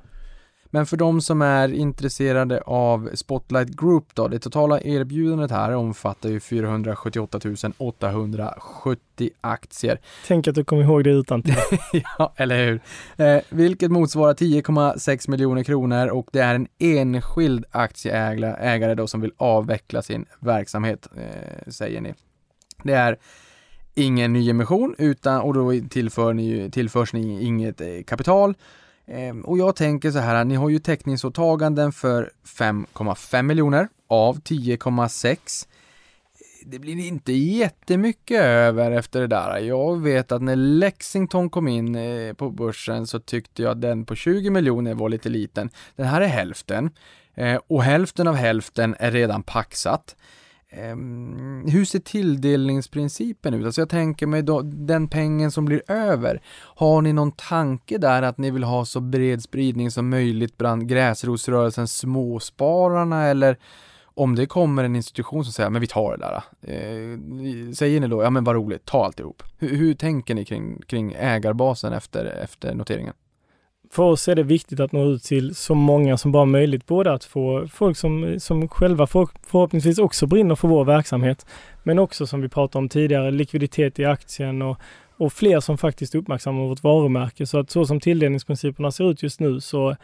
Men 0.75 0.87
för 0.87 0.97
de 0.97 1.20
som 1.20 1.43
är 1.43 1.73
intresserade 1.73 2.61
av 2.61 3.11
Spotlight 3.14 3.68
Group 3.68 4.05
då, 4.14 4.29
det 4.29 4.39
totala 4.39 4.81
erbjudandet 4.81 5.51
här 5.51 5.75
omfattar 5.75 6.29
ju 6.29 6.41
478 6.41 7.39
870 7.79 9.31
aktier. 9.41 10.01
Tänk 10.27 10.49
att 10.49 10.55
du 10.55 10.64
kommer 10.64 10.83
ihåg 10.83 11.05
det 11.05 11.11
utan 11.11 11.43
till. 11.43 11.55
Ja, 12.18 12.33
eller 12.37 12.66
hur? 12.66 12.81
Eh, 13.27 13.43
vilket 13.49 13.91
motsvarar 13.91 14.35
10,6 14.35 15.31
miljoner 15.31 15.62
kronor 15.62 16.09
och 16.09 16.29
det 16.33 16.41
är 16.41 16.55
en 16.55 16.68
enskild 16.79 17.64
aktieägare 17.70 18.95
då 18.95 19.07
som 19.07 19.20
vill 19.20 19.33
avveckla 19.37 20.03
sin 20.03 20.27
verksamhet, 20.41 21.09
eh, 21.16 21.70
säger 21.70 22.01
ni. 22.01 22.14
Det 22.83 22.93
är 22.93 23.16
ingen 23.95 24.33
nyemission 24.33 24.95
utan, 24.99 25.41
och 25.41 25.55
då 25.55 25.73
tillför 25.91 26.33
ni, 26.33 26.70
tillförs 26.70 27.12
ni 27.12 27.45
inget 27.45 27.81
eh, 27.81 28.03
kapital 28.07 28.55
Ehm, 29.07 29.41
och 29.41 29.59
jag 29.59 29.77
tänker 29.77 30.11
så 30.11 30.19
här, 30.19 30.45
ni 30.45 30.55
har 30.55 30.69
ju 30.69 30.79
täckningsåtaganden 30.79 31.93
för 31.93 32.31
5,5 32.45 33.43
miljoner 33.43 33.89
av 34.09 34.41
10,6. 34.41 35.69
Det 36.67 36.79
blir 36.79 37.07
inte 37.07 37.33
jättemycket 37.33 38.41
över 38.41 38.91
efter 38.91 39.21
det 39.21 39.27
där. 39.27 39.59
Jag 39.59 40.01
vet 40.03 40.33
att 40.33 40.43
när 40.43 40.57
Lexington 40.57 41.51
kom 41.51 41.69
in 41.69 41.95
eh, 41.95 42.33
på 42.33 42.51
börsen 42.51 43.07
så 43.07 43.21
tyckte 43.21 43.63
jag 43.63 43.73
att 43.73 43.81
den 43.81 44.05
på 44.05 44.15
20 44.15 44.51
miljoner 44.51 44.95
var 44.95 45.09
lite 45.09 45.29
liten. 45.29 45.71
Den 45.97 46.07
här 46.07 46.21
är 46.21 46.27
hälften 46.27 46.91
eh, 47.35 47.61
och 47.67 47.83
hälften 47.83 48.29
av 48.29 48.35
hälften 48.35 48.97
är 48.99 49.11
redan 49.11 49.43
paxat. 49.43 50.17
Ehm, 50.75 51.64
hur 51.68 51.85
ser 51.85 51.99
tilldelningsprincipen 51.99 53.55
ut? 53.55 53.66
Alltså 53.66 53.81
jag 53.81 53.89
tänker 53.89 54.27
mig 54.27 54.43
då, 54.43 54.62
den 54.62 55.09
pengen 55.09 55.51
som 55.51 55.64
blir 55.64 55.83
över. 55.89 56.43
Har 56.55 57.03
ni 57.03 57.12
någon 57.12 57.33
tanke 57.33 57.99
där 57.99 58.23
att 58.23 58.39
ni 58.39 58.51
vill 58.51 58.64
ha 58.64 58.85
så 58.85 59.01
bred 59.01 59.43
spridning 59.43 59.91
som 59.91 60.09
möjligt 60.09 60.59
bland 60.59 60.89
gräsrotsrörelsen 60.89 61.89
småspararna 61.89 63.25
eller 63.25 63.59
om 64.14 64.35
det 64.35 64.47
kommer 64.47 64.85
en 64.85 64.97
institution 64.97 65.45
som 65.45 65.53
säger 65.53 65.70
men 65.70 65.81
vi 65.81 65.87
tar 65.87 66.16
det 66.16 66.18
där. 66.18 66.43
Eh, 66.62 67.73
säger 67.73 68.01
ni 68.01 68.09
då, 68.09 68.23
ja 68.23 68.31
men 68.31 68.45
vad 68.45 68.57
roligt, 68.57 68.85
ta 68.85 69.05
alltihop. 69.05 69.43
Hur, 69.59 69.77
hur 69.77 69.95
tänker 69.95 70.35
ni 70.35 70.45
kring, 70.45 70.83
kring 70.87 71.14
ägarbasen 71.18 71.93
efter, 71.93 72.25
efter 72.25 72.75
noteringen? 72.75 73.14
För 73.93 74.03
oss 74.03 74.28
är 74.28 74.34
det 74.34 74.43
viktigt 74.43 74.80
att 74.80 74.93
nå 74.93 75.05
ut 75.05 75.22
till 75.22 75.55
så 75.55 75.74
många 75.74 76.16
som 76.16 76.32
bara 76.32 76.45
möjligt. 76.45 76.86
Både 76.86 77.12
att 77.12 77.24
få 77.24 77.68
folk 77.68 77.97
som, 77.97 78.40
som 78.40 78.68
själva 78.68 79.07
för, 79.07 79.28
förhoppningsvis 79.47 79.99
också 79.99 80.26
brinner 80.26 80.55
för 80.55 80.68
vår 80.68 80.84
verksamhet, 80.84 81.47
men 81.82 81.99
också 81.99 82.26
som 82.26 82.40
vi 82.40 82.49
pratade 82.49 82.78
om 82.78 82.88
tidigare, 82.88 83.30
likviditet 83.30 83.99
i 83.99 84.05
aktien 84.05 84.62
och, 84.62 84.76
och 85.16 85.32
fler 85.32 85.61
som 85.61 85.78
faktiskt 85.78 86.14
uppmärksammar 86.14 86.62
vårt 86.62 86.82
varumärke. 86.82 87.47
Så 87.47 87.59
att 87.59 87.70
så 87.70 87.86
som 87.86 88.01
tilldelningsprinciperna 88.01 88.93
ser 88.93 89.11
ut 89.11 89.22
just 89.22 89.40
nu 89.40 89.61
så, 89.61 89.97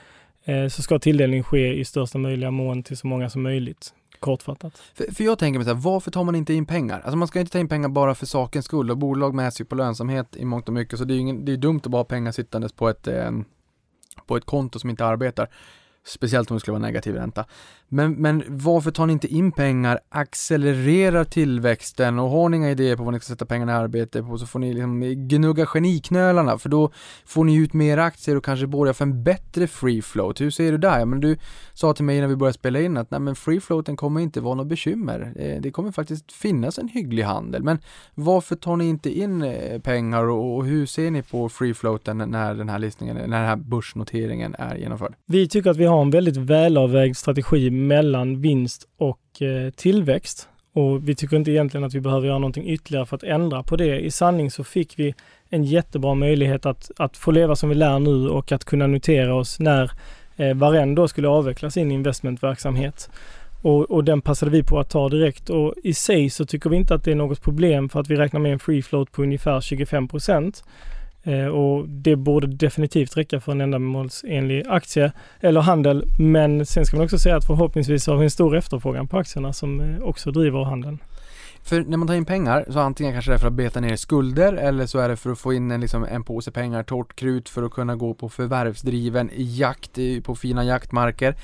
eh, 0.45 0.69
så 0.69 0.83
ska 0.83 0.99
tilldelning 0.99 1.43
ske 1.43 1.75
i 1.75 1.85
största 1.85 2.19
möjliga 2.19 2.51
mån 2.51 2.83
till 2.83 2.97
så 2.97 3.07
många 3.07 3.31
som 3.31 3.43
möjligt. 3.43 3.95
Kortfattat. 4.21 4.73
För, 4.95 5.15
för 5.15 5.25
jag 5.25 5.39
tänker 5.39 5.59
mig 5.59 5.65
så 5.65 5.75
här, 5.75 5.81
varför 5.81 6.11
tar 6.11 6.25
man 6.25 6.35
inte 6.35 6.55
in 6.55 6.67
pengar? 6.67 7.01
Alltså 7.01 7.17
man 7.17 7.29
ska 7.29 7.41
inte 7.41 7.53
ta 7.53 7.59
in 7.59 7.69
pengar 7.69 7.89
bara 7.89 8.15
för 8.15 8.27
sakens 8.27 8.65
skull 8.65 8.91
och 8.91 8.99
bolag 8.99 9.35
mäts 9.35 9.61
ju 9.61 9.65
på 9.65 9.75
lönsamhet 9.75 10.37
i 10.37 10.45
mångt 10.45 10.69
och 10.69 10.75
mycket 10.75 10.99
så 10.99 11.05
det 11.05 11.13
är 11.13 11.17
ju 11.17 11.21
ingen, 11.21 11.45
det 11.45 11.53
är 11.53 11.57
dumt 11.57 11.81
att 11.85 11.91
bara 11.91 11.99
ha 11.99 12.05
pengar 12.05 12.33
sittandes 12.33 12.73
på 12.73 12.89
ett 12.89 13.07
eh, 13.07 13.31
på 14.29 14.37
ett 14.37 14.45
konto 14.45 14.79
som 14.79 14.91
inte 14.91 15.05
arbetar. 15.05 15.49
Speciellt 16.05 16.51
om 16.51 16.57
det 16.57 16.61
skulle 16.61 16.73
vara 16.73 16.87
negativ 16.87 17.15
ränta. 17.15 17.45
Men, 17.89 18.13
men 18.13 18.43
varför 18.49 18.91
tar 18.91 19.07
ni 19.07 19.13
inte 19.13 19.35
in 19.35 19.53
pengar, 19.53 19.99
accelererar 20.09 21.25
tillväxten 21.25 22.19
och 22.19 22.31
har 22.31 22.49
ni 22.49 22.57
inga 22.57 22.71
idéer 22.71 22.97
på 22.97 23.03
vad 23.03 23.15
ni 23.15 23.21
ska 23.21 23.27
sätta 23.27 23.47
pengarna 23.47 23.73
i 23.73 23.75
arbete 23.75 24.23
på 24.23 24.39
så 24.39 24.47
får 24.47 24.59
ni 24.59 24.75
liksom 24.75 25.01
gnugga 25.29 25.67
geniknölarna 25.67 26.59
för 26.59 26.69
då 26.69 26.91
får 27.25 27.45
ni 27.45 27.55
ut 27.55 27.73
mer 27.73 27.99
aktier 27.99 28.37
och 28.37 28.45
kanske 28.45 28.67
borgar 28.67 28.93
för 28.93 29.05
en 29.05 29.23
bättre 29.23 29.67
free 29.67 30.03
float. 30.03 30.41
Hur 30.41 30.51
ser 30.51 30.73
du 30.73 30.79
där? 30.79 30.99
Ja, 30.99 31.05
men 31.05 31.21
du 31.21 31.37
sa 31.75 31.93
till 31.93 32.05
mig 32.05 32.21
när 32.21 32.29
vi 32.29 32.37
började 32.37 32.59
spela 32.59 32.81
in 32.81 32.97
att 32.97 33.11
nej 33.11 33.21
men 33.21 33.37
free 33.37 33.61
floaten 33.61 33.97
kommer 33.97 34.21
inte 34.21 34.41
vara 34.41 34.55
något 34.55 34.67
bekymmer. 34.67 35.33
Eh, 35.37 35.61
det 35.61 35.71
kommer 35.71 35.93
faktiskt 35.93 36.33
finnas 36.33 36.79
en 36.79 36.89
hygglig 36.89 37.23
handel. 37.23 37.63
Men 37.63 37.79
varför 38.15 38.57
tar 38.57 38.77
ni 38.77 38.89
inte 38.89 39.19
in 39.19 39.43
eh, 39.43 39.81
pengar 39.81 40.25
och, 40.25 40.57
och 40.57 40.67
hur 40.67 40.87
ser 40.87 41.11
ni 41.11 41.23
på 41.23 41.49
free 41.49 41.75
floaten 41.75 42.19
när 42.19 42.55
den 42.55 42.69
här 42.69 42.79
listningen, 42.79 43.17
när 43.17 43.23
den 43.23 43.33
här 43.33 43.57
börsnoteringen 43.57 44.55
är 44.59 44.77
genomförd? 44.77 45.15
Vi 45.27 45.49
tycker 45.49 45.71
att 45.71 45.77
vi 45.77 45.85
har 45.85 46.03
en 46.03 46.11
väldigt 46.11 46.37
välavvägd 46.37 47.17
strategi 47.17 47.71
mellan 47.87 48.41
vinst 48.41 48.89
och 48.97 49.43
eh, 49.43 49.71
tillväxt. 49.71 50.49
Och 50.73 51.09
vi 51.09 51.15
tycker 51.15 51.37
inte 51.37 51.51
egentligen 51.51 51.85
att 51.85 51.95
vi 51.95 52.01
behöver 52.01 52.27
göra 52.27 52.39
någonting 52.39 52.69
ytterligare 52.69 53.07
för 53.07 53.17
att 53.17 53.23
ändra 53.23 53.63
på 53.63 53.77
det. 53.77 54.01
I 54.01 54.11
sanning 54.11 54.51
så 54.51 54.65
fick 54.65 54.99
vi 54.99 55.15
en 55.49 55.65
jättebra 55.65 56.15
möjlighet 56.15 56.67
att, 56.67 56.91
att 56.97 57.17
få 57.17 57.31
leva 57.31 57.57
som 57.57 57.69
vi 57.69 57.75
lär 57.75 57.99
nu 57.99 58.29
och 58.29 58.53
att 58.53 58.65
kunna 58.65 58.87
notera 58.87 59.35
oss 59.35 59.61
när 59.61 59.91
eh, 60.37 60.55
Varen 60.55 61.09
skulle 61.09 61.29
avveckla 61.29 61.71
sin 61.71 61.91
investmentverksamhet. 61.91 63.11
Och, 63.63 63.91
och, 63.91 64.05
den 64.05 64.21
passade 64.21 64.51
vi 64.51 64.63
på 64.63 64.79
att 64.79 64.91
ta 64.91 65.09
direkt 65.09 65.51
och 65.51 65.75
i 65.85 65.95
sig 65.95 66.31
så 66.31 66.47
tycker 66.47 66.71
vi 66.71 66.77
inte 66.77 66.95
att 66.95 67.05
det 67.05 67.11
är 67.11 67.15
något 67.15 67.43
problem 67.43 67.89
för 67.89 68.01
att 68.01 68.11
vi 68.11 68.17
räknar 68.17 68.41
med 68.41 68.53
en 68.53 68.59
free 68.59 68.83
float 68.83 69.13
på 69.13 69.23
ungefär 69.23 69.61
25 69.61 70.09
procent. 70.09 70.65
Eh, 71.29 71.47
och 71.47 71.89
det 71.89 72.17
borde 72.17 72.47
definitivt 72.47 73.17
räcka 73.17 73.41
för 73.41 73.53
en 73.53 73.61
ändamålsenlig 73.61 74.65
aktie 74.69 75.13
eller 75.41 75.61
handel. 75.61 76.05
Men 76.19 76.67
sen 76.67 76.87
ska 76.87 76.97
man 76.97 77.05
också 77.05 77.19
säga 77.19 77.37
att 77.37 77.47
förhoppningsvis 77.47 78.07
har 78.07 78.17
vi 78.17 78.25
en 78.25 78.31
stor 78.31 78.57
efterfrågan 78.57 79.09
på 79.09 79.19
aktierna 79.19 79.53
som 79.53 79.81
eh, 79.81 80.03
också 80.03 80.31
driver 80.31 80.65
handeln. 80.65 80.99
För 81.63 81.81
när 81.81 81.97
man 81.97 82.09
tar 82.09 82.15
in 82.15 82.25
pengar 82.25 82.65
så 82.71 82.79
antingen 82.79 83.13
kanske 83.13 83.31
det 83.31 83.35
är 83.35 83.39
för 83.39 83.47
att 83.47 83.53
beta 83.53 83.81
ner 83.81 83.97
skulder 83.97 84.53
eller 84.53 84.87
så 84.87 84.99
är 84.99 85.09
det 85.09 85.17
för 85.17 85.31
att 85.31 85.39
få 85.39 85.53
in 85.53 85.71
en, 85.71 85.81
liksom, 85.81 86.05
en 86.05 86.25
påse 86.25 86.51
pengar, 86.51 86.83
torrt 86.83 87.17
krut 87.17 87.49
för 87.49 87.63
att 87.63 87.73
kunna 87.73 87.97
gå 87.97 88.15
på 88.15 88.29
förvärvsdriven 88.29 89.31
jakt 89.35 89.99
på 90.23 90.35
fina 90.35 90.65
jaktmarker. 90.65 91.35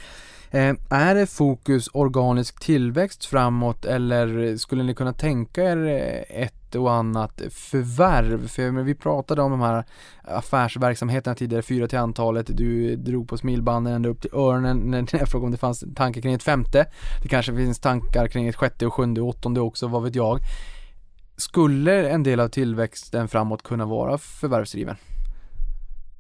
Eh, 0.51 0.75
är 0.91 1.15
det 1.15 1.27
fokus 1.27 1.89
organisk 1.93 2.61
tillväxt 2.61 3.25
framåt 3.25 3.85
eller 3.85 4.57
skulle 4.57 4.83
ni 4.83 4.95
kunna 4.95 5.13
tänka 5.13 5.63
er 5.63 5.87
eh, 5.87 6.43
ett 6.43 6.64
ett 6.75 6.81
och 6.81 6.93
annat 6.93 7.41
förvärv? 7.51 8.49
För 8.49 8.83
vi 8.83 8.95
pratade 8.95 9.43
om 9.43 9.51
de 9.51 9.61
här 9.61 9.85
affärsverksamheterna 10.23 11.35
tidigare, 11.35 11.63
fyra 11.63 11.89
till 11.89 11.99
antalet. 11.99 12.47
Du 12.57 12.97
drog 12.97 13.29
på 13.29 13.39
smilbanden 13.39 13.93
ända 13.93 14.09
upp 14.09 14.21
till 14.21 14.31
öronen 14.35 14.79
när 14.79 15.09
jag 15.13 15.29
frågade 15.29 15.47
om 15.47 15.53
det 15.53 15.59
fanns 15.59 15.85
tankar 15.95 16.21
kring 16.21 16.35
ett 16.35 16.43
femte. 16.43 16.87
Det 17.23 17.29
kanske 17.29 17.57
finns 17.57 17.79
tankar 17.79 18.29
kring 18.29 18.49
ett 18.49 18.57
sjätte 18.57 18.87
och 18.87 18.95
sjunde 18.95 19.21
och 19.21 19.29
åttonde 19.29 19.61
också, 19.61 19.89
vad 19.89 20.03
vet 20.03 20.15
jag. 20.15 20.39
Skulle 21.37 22.09
en 22.09 22.23
del 22.23 22.41
av 22.41 22.49
tillväxten 22.49 23.29
framåt 23.29 23.63
kunna 23.63 23.85
vara 23.85 24.19
förvärvsdriven? 24.19 24.97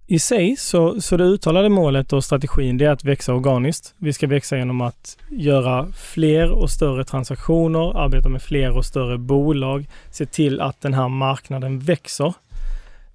I 0.07 0.19
sig 0.19 0.57
så, 0.57 1.01
så 1.01 1.17
det 1.17 1.25
uttalade 1.25 1.69
målet 1.69 2.13
och 2.13 2.25
strategin 2.25 2.79
det 2.79 2.85
är 2.85 2.91
att 2.91 3.05
växa 3.05 3.35
organiskt. 3.35 3.95
Vi 3.99 4.13
ska 4.13 4.27
växa 4.27 4.57
genom 4.57 4.81
att 4.81 5.19
göra 5.31 5.87
fler 5.93 6.53
och 6.53 6.71
större 6.71 7.05
transaktioner, 7.05 7.99
arbeta 8.05 8.29
med 8.29 8.43
fler 8.43 8.77
och 8.77 8.85
större 8.85 9.19
bolag, 9.19 9.89
se 10.11 10.27
till 10.27 10.61
att 10.61 10.81
den 10.81 10.95
här 10.95 11.09
marknaden 11.09 11.79
växer. 11.79 12.35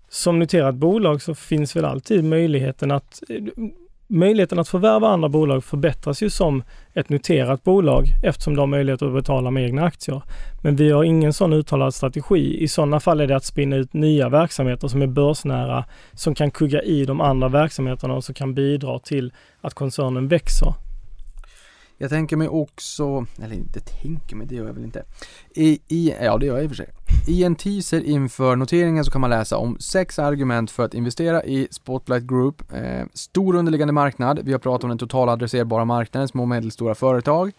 Som 0.10 0.40
noterat 0.40 0.76
bolag 0.76 1.22
så 1.22 1.36
finns 1.36 1.76
väl 1.76 1.86
alltid 1.86 2.24
möjligheten 2.24 2.92
att 2.92 3.24
möjligheten 4.10 4.60
att 4.60 4.68
förvärva 4.68 5.08
andra 5.08 5.30
bolag 5.30 5.64
förbättras 5.64 6.24
ju 6.24 6.30
som 6.30 6.64
ett 6.94 7.10
noterat 7.10 7.64
bolag 7.64 8.06
eftersom 8.24 8.56
de 8.56 8.60
har 8.60 8.68
möjlighet 8.68 9.02
att 9.02 9.14
betala 9.14 9.52
med 9.52 9.64
egna 9.64 9.84
aktier. 9.84 10.22
Men 10.64 10.76
vi 10.76 10.92
har 10.92 11.04
ingen 11.04 11.34
sån 11.34 11.54
uttalad 11.54 11.94
strategi. 11.94 12.64
I 12.64 12.68
sådana 12.68 13.00
fall 13.00 13.22
är 13.22 13.28
det 13.28 13.36
att 13.36 13.46
spinna 13.46 13.76
ut 13.76 13.94
nya 13.94 14.30
verksamheter 14.30 14.88
som 14.88 15.02
är 15.02 15.08
börsnära, 15.08 15.86
som 16.14 16.36
kan 16.36 16.52
kugga 16.52 16.82
i 16.82 17.06
de 17.06 17.22
andra 17.22 17.48
verksamheterna 17.48 18.14
och 18.14 18.24
som 18.24 18.36
kan 18.36 18.54
bidra 18.54 19.00
till 19.00 19.34
att 19.62 19.74
koncernen 19.74 20.28
växer. 20.28 20.89
Jag 22.02 22.10
tänker 22.10 22.38
mig 22.38 22.48
också, 22.48 23.26
eller 23.44 23.56
inte 23.56 23.80
tänker 23.80 24.36
mig, 24.36 24.48
det 24.48 24.56
gör 24.56 24.66
jag 24.66 24.74
väl 24.74 24.84
inte. 24.84 25.04
I, 25.56 25.80
i, 25.88 26.14
ja, 26.22 26.38
det 26.38 26.46
gör 26.46 26.56
jag 26.56 26.64
i 26.64 26.68
och 26.68 26.72
för 26.72 26.76
sig. 26.76 26.90
I 27.28 27.44
en 27.44 27.56
teaser 27.56 28.02
inför 28.02 28.56
noteringen 28.56 29.06
så 29.06 29.12
kan 29.12 29.22
man 29.22 29.30
läsa 29.30 29.58
om 29.58 29.78
sex 29.80 30.20
argument 30.20 30.72
för 30.72 30.84
att 30.86 30.94
investera 30.94 31.44
i 31.44 31.68
Spotlight 31.72 32.24
Group. 32.24 32.74
Eh, 32.74 33.06
stor 33.14 33.56
underliggande 33.56 33.94
marknad, 33.94 34.40
vi 34.44 34.52
har 34.52 34.60
pratat 34.60 34.84
om 34.84 34.90
den 34.90 34.98
totala 34.98 35.32
adresserbara 35.32 35.86
marknaden, 35.86 36.28
små 36.28 36.42
och 36.42 36.50
medelstora 36.50 36.96
företag. 36.96 37.52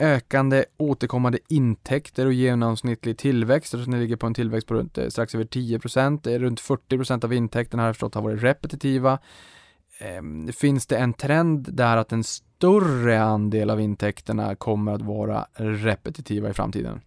Ökande 0.00 0.64
återkommande 0.76 1.38
intäkter 1.48 2.26
och 2.26 2.32
genomsnittlig 2.32 3.18
tillväxt, 3.18 3.74
jag 3.74 3.88
ni 3.88 3.98
ligger 3.98 4.16
på 4.16 4.26
en 4.26 4.34
tillväxt 4.34 4.68
på 4.68 4.74
runt 4.74 4.98
eh, 4.98 5.08
strax 5.08 5.34
över 5.34 5.44
10%, 5.44 6.38
runt 6.38 6.60
40% 6.60 7.24
av 7.24 7.32
intäkterna 7.32 7.82
har 7.82 7.88
jag 7.88 7.96
förstått 7.96 8.14
har 8.14 8.22
varit 8.22 8.42
repetitiva. 8.42 9.18
Eh, 9.98 10.52
finns 10.52 10.86
det 10.86 10.96
en 10.96 11.12
trend 11.12 11.68
där 11.72 11.96
att 11.96 12.12
en 12.12 12.24
större 12.24 13.22
andel 13.22 13.70
av 13.70 13.80
intäkterna 13.80 14.54
kommer 14.54 14.92
att 14.92 15.02
vara 15.02 15.46
repetitiva 15.54 16.50
i 16.50 16.52
framtiden? 16.52 17.00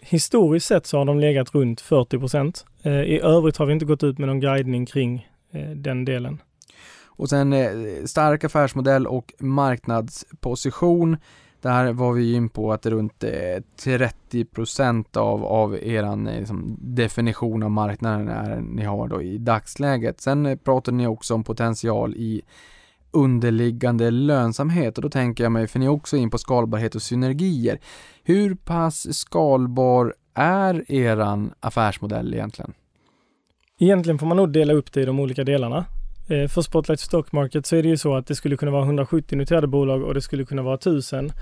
Historiskt 0.00 0.66
sett 0.66 0.86
så 0.86 0.98
har 0.98 1.04
de 1.04 1.20
legat 1.20 1.54
runt 1.54 1.80
40 1.80 2.18
procent. 2.18 2.64
Eh, 2.82 2.92
I 2.92 3.20
övrigt 3.20 3.56
har 3.56 3.66
vi 3.66 3.72
inte 3.72 3.84
gått 3.84 4.02
ut 4.02 4.18
med 4.18 4.28
någon 4.28 4.40
guidning 4.40 4.86
kring 4.86 5.28
eh, 5.52 5.70
den 5.70 6.04
delen. 6.04 6.40
Och 7.04 7.28
sen 7.28 7.52
eh, 7.52 8.04
stark 8.04 8.44
affärsmodell 8.44 9.06
och 9.06 9.32
marknadsposition. 9.38 11.16
Där 11.66 11.92
var 11.92 12.12
vi 12.12 12.32
in 12.32 12.48
på 12.48 12.72
att 12.72 12.86
runt 12.86 13.24
eh, 13.24 13.30
30% 13.84 15.16
av, 15.16 15.44
av 15.44 15.76
er 15.76 16.02
eh, 16.02 16.16
liksom, 16.38 16.76
definition 16.80 17.62
av 17.62 17.70
marknaden 17.70 18.28
är 18.28 18.60
ni 18.60 18.84
har 18.84 19.08
då 19.08 19.22
i 19.22 19.38
dagsläget. 19.38 20.20
Sen 20.20 20.46
eh, 20.46 20.56
pratade 20.56 20.96
ni 20.96 21.06
också 21.06 21.34
om 21.34 21.44
potential 21.44 22.14
i 22.16 22.42
underliggande 23.10 24.10
lönsamhet 24.10 24.98
och 24.98 25.02
då 25.02 25.10
tänker 25.10 25.44
jag 25.44 25.52
mig, 25.52 25.66
för 25.66 25.78
ni 25.78 25.86
är 25.86 25.90
också 25.90 26.16
in 26.16 26.30
på 26.30 26.38
skalbarhet 26.38 26.94
och 26.94 27.02
synergier. 27.02 27.80
Hur 28.24 28.54
pass 28.54 29.14
skalbar 29.14 30.14
är 30.34 30.92
eran 30.92 31.52
affärsmodell 31.60 32.34
egentligen? 32.34 32.72
Egentligen 33.78 34.18
får 34.18 34.26
man 34.26 34.36
nog 34.36 34.52
dela 34.52 34.72
upp 34.72 34.92
det 34.92 35.02
i 35.02 35.04
de 35.04 35.20
olika 35.20 35.44
delarna. 35.44 35.84
Eh, 36.28 36.48
för 36.48 36.62
Spotlight 36.62 37.00
Stock 37.00 37.32
Market 37.32 37.66
så 37.66 37.76
är 37.76 37.82
det 37.82 37.88
ju 37.88 37.96
så 37.96 38.16
att 38.16 38.26
det 38.26 38.34
skulle 38.34 38.56
kunna 38.56 38.70
vara 38.70 38.84
170 38.84 39.38
noterade 39.38 39.66
bolag 39.66 40.02
och 40.02 40.14
det 40.14 40.20
skulle 40.20 40.44
kunna 40.44 40.62
vara 40.62 40.74
1000 40.74 41.32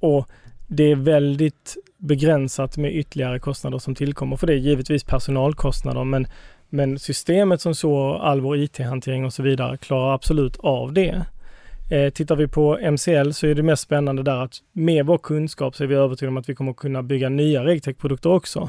och 0.00 0.28
det 0.66 0.90
är 0.90 0.96
väldigt 0.96 1.76
begränsat 1.98 2.76
med 2.76 2.96
ytterligare 2.96 3.38
kostnader 3.38 3.78
som 3.78 3.94
tillkommer 3.94 4.36
för 4.36 4.46
det. 4.46 4.52
är 4.52 4.56
Givetvis 4.56 5.04
personalkostnader 5.04 6.04
men 6.04 6.26
men 6.68 6.98
systemet 6.98 7.60
som 7.60 7.74
så, 7.74 8.14
all 8.14 8.40
vår 8.40 8.56
IT-hantering 8.56 9.24
och 9.24 9.32
så 9.32 9.42
vidare 9.42 9.76
klarar 9.76 10.14
absolut 10.14 10.56
av 10.56 10.92
det. 10.92 11.26
Eh, 11.90 12.10
tittar 12.10 12.36
vi 12.36 12.48
på 12.48 12.78
MCL 12.90 13.32
så 13.32 13.46
är 13.46 13.54
det 13.54 13.62
mest 13.62 13.82
spännande 13.82 14.22
där 14.22 14.44
att 14.44 14.54
med 14.72 15.06
vår 15.06 15.18
kunskap 15.18 15.76
så 15.76 15.84
är 15.84 15.88
vi 15.88 15.94
övertygade 15.94 16.30
om 16.30 16.36
att 16.36 16.48
vi 16.48 16.54
kommer 16.54 16.72
kunna 16.72 17.02
bygga 17.02 17.28
nya 17.28 17.64
regtech-produkter 17.64 18.30
också. 18.30 18.68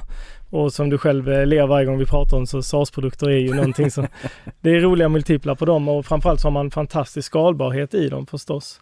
Och 0.49 0.73
som 0.73 0.89
du 0.89 0.97
själv 0.97 1.31
eh, 1.31 1.45
ler 1.45 1.67
varje 1.67 1.85
gång 1.85 1.97
vi 1.97 2.05
pratar 2.05 2.37
om 2.37 2.47
så 2.47 2.61
SaaS-produkter 2.61 3.29
är 3.29 3.37
ju 3.37 3.53
någonting 3.53 3.91
som, 3.91 4.07
det 4.61 4.69
är 4.69 4.79
roliga 4.79 5.09
multiplar 5.09 5.55
på 5.55 5.65
dem 5.65 5.89
och 5.89 6.05
framförallt 6.05 6.39
så 6.39 6.47
har 6.47 6.51
man 6.51 6.71
fantastisk 6.71 7.27
skalbarhet 7.27 7.93
i 7.93 8.09
dem 8.09 8.25
förstås. 8.25 8.81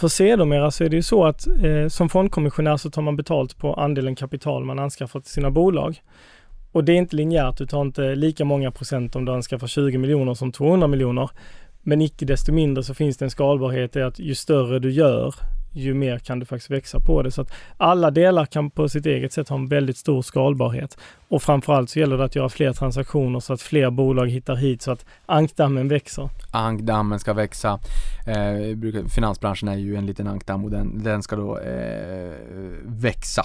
För 0.00 0.08
sedermera 0.08 0.70
så 0.70 0.84
är 0.84 0.88
det 0.88 0.96
ju 0.96 1.02
så 1.02 1.24
att 1.24 1.46
eh, 1.46 1.88
som 1.88 2.08
fondkommissionär 2.08 2.76
så 2.76 2.90
tar 2.90 3.02
man 3.02 3.16
betalt 3.16 3.58
på 3.58 3.74
andelen 3.74 4.14
kapital 4.14 4.64
man 4.64 4.78
anskaffar 4.78 5.20
till 5.20 5.32
sina 5.32 5.50
bolag. 5.50 6.00
Och 6.72 6.84
det 6.84 6.92
är 6.92 6.96
inte 6.96 7.16
linjärt, 7.16 7.56
du 7.56 7.66
tar 7.66 7.82
inte 7.82 8.14
lika 8.14 8.44
många 8.44 8.70
procent 8.70 9.16
om 9.16 9.24
du 9.24 9.32
anskaffar 9.32 9.66
20 9.66 9.98
miljoner 9.98 10.34
som 10.34 10.52
200 10.52 10.86
miljoner. 10.86 11.30
Men 11.82 12.00
icke 12.00 12.24
desto 12.24 12.52
mindre 12.52 12.84
så 12.84 12.94
finns 12.94 13.16
det 13.16 13.24
en 13.24 13.30
skalbarhet 13.30 13.96
i 13.96 14.02
att 14.02 14.18
ju 14.18 14.34
större 14.34 14.78
du 14.78 14.90
gör, 14.90 15.34
ju 15.72 15.94
mer 15.94 16.18
kan 16.18 16.38
du 16.38 16.46
faktiskt 16.46 16.70
växa 16.70 17.00
på 17.00 17.22
det. 17.22 17.30
Så 17.30 17.42
att 17.42 17.52
alla 17.76 18.10
delar 18.10 18.46
kan 18.46 18.70
på 18.70 18.88
sitt 18.88 19.06
eget 19.06 19.32
sätt 19.32 19.48
ha 19.48 19.56
en 19.56 19.68
väldigt 19.68 19.96
stor 19.96 20.22
skalbarhet. 20.22 20.98
Och 21.30 21.42
framförallt 21.42 21.90
så 21.90 21.98
gäller 21.98 22.18
det 22.18 22.24
att 22.24 22.36
göra 22.36 22.48
fler 22.48 22.72
transaktioner 22.72 23.40
så 23.40 23.52
att 23.52 23.62
fler 23.62 23.90
bolag 23.90 24.30
hittar 24.30 24.56
hit 24.56 24.82
så 24.82 24.90
att 24.90 25.04
ankdammen 25.26 25.88
växer. 25.88 26.28
Ankdammen 26.52 27.18
ska 27.18 27.32
växa. 27.32 27.78
Eh, 28.26 29.08
finansbranschen 29.08 29.68
är 29.68 29.76
ju 29.76 29.96
en 29.96 30.06
liten 30.06 30.26
ankdamm 30.26 30.64
och 30.64 30.70
den, 30.70 31.02
den 31.04 31.22
ska 31.22 31.36
då 31.36 31.58
eh, 31.58 32.32
växa. 32.82 33.44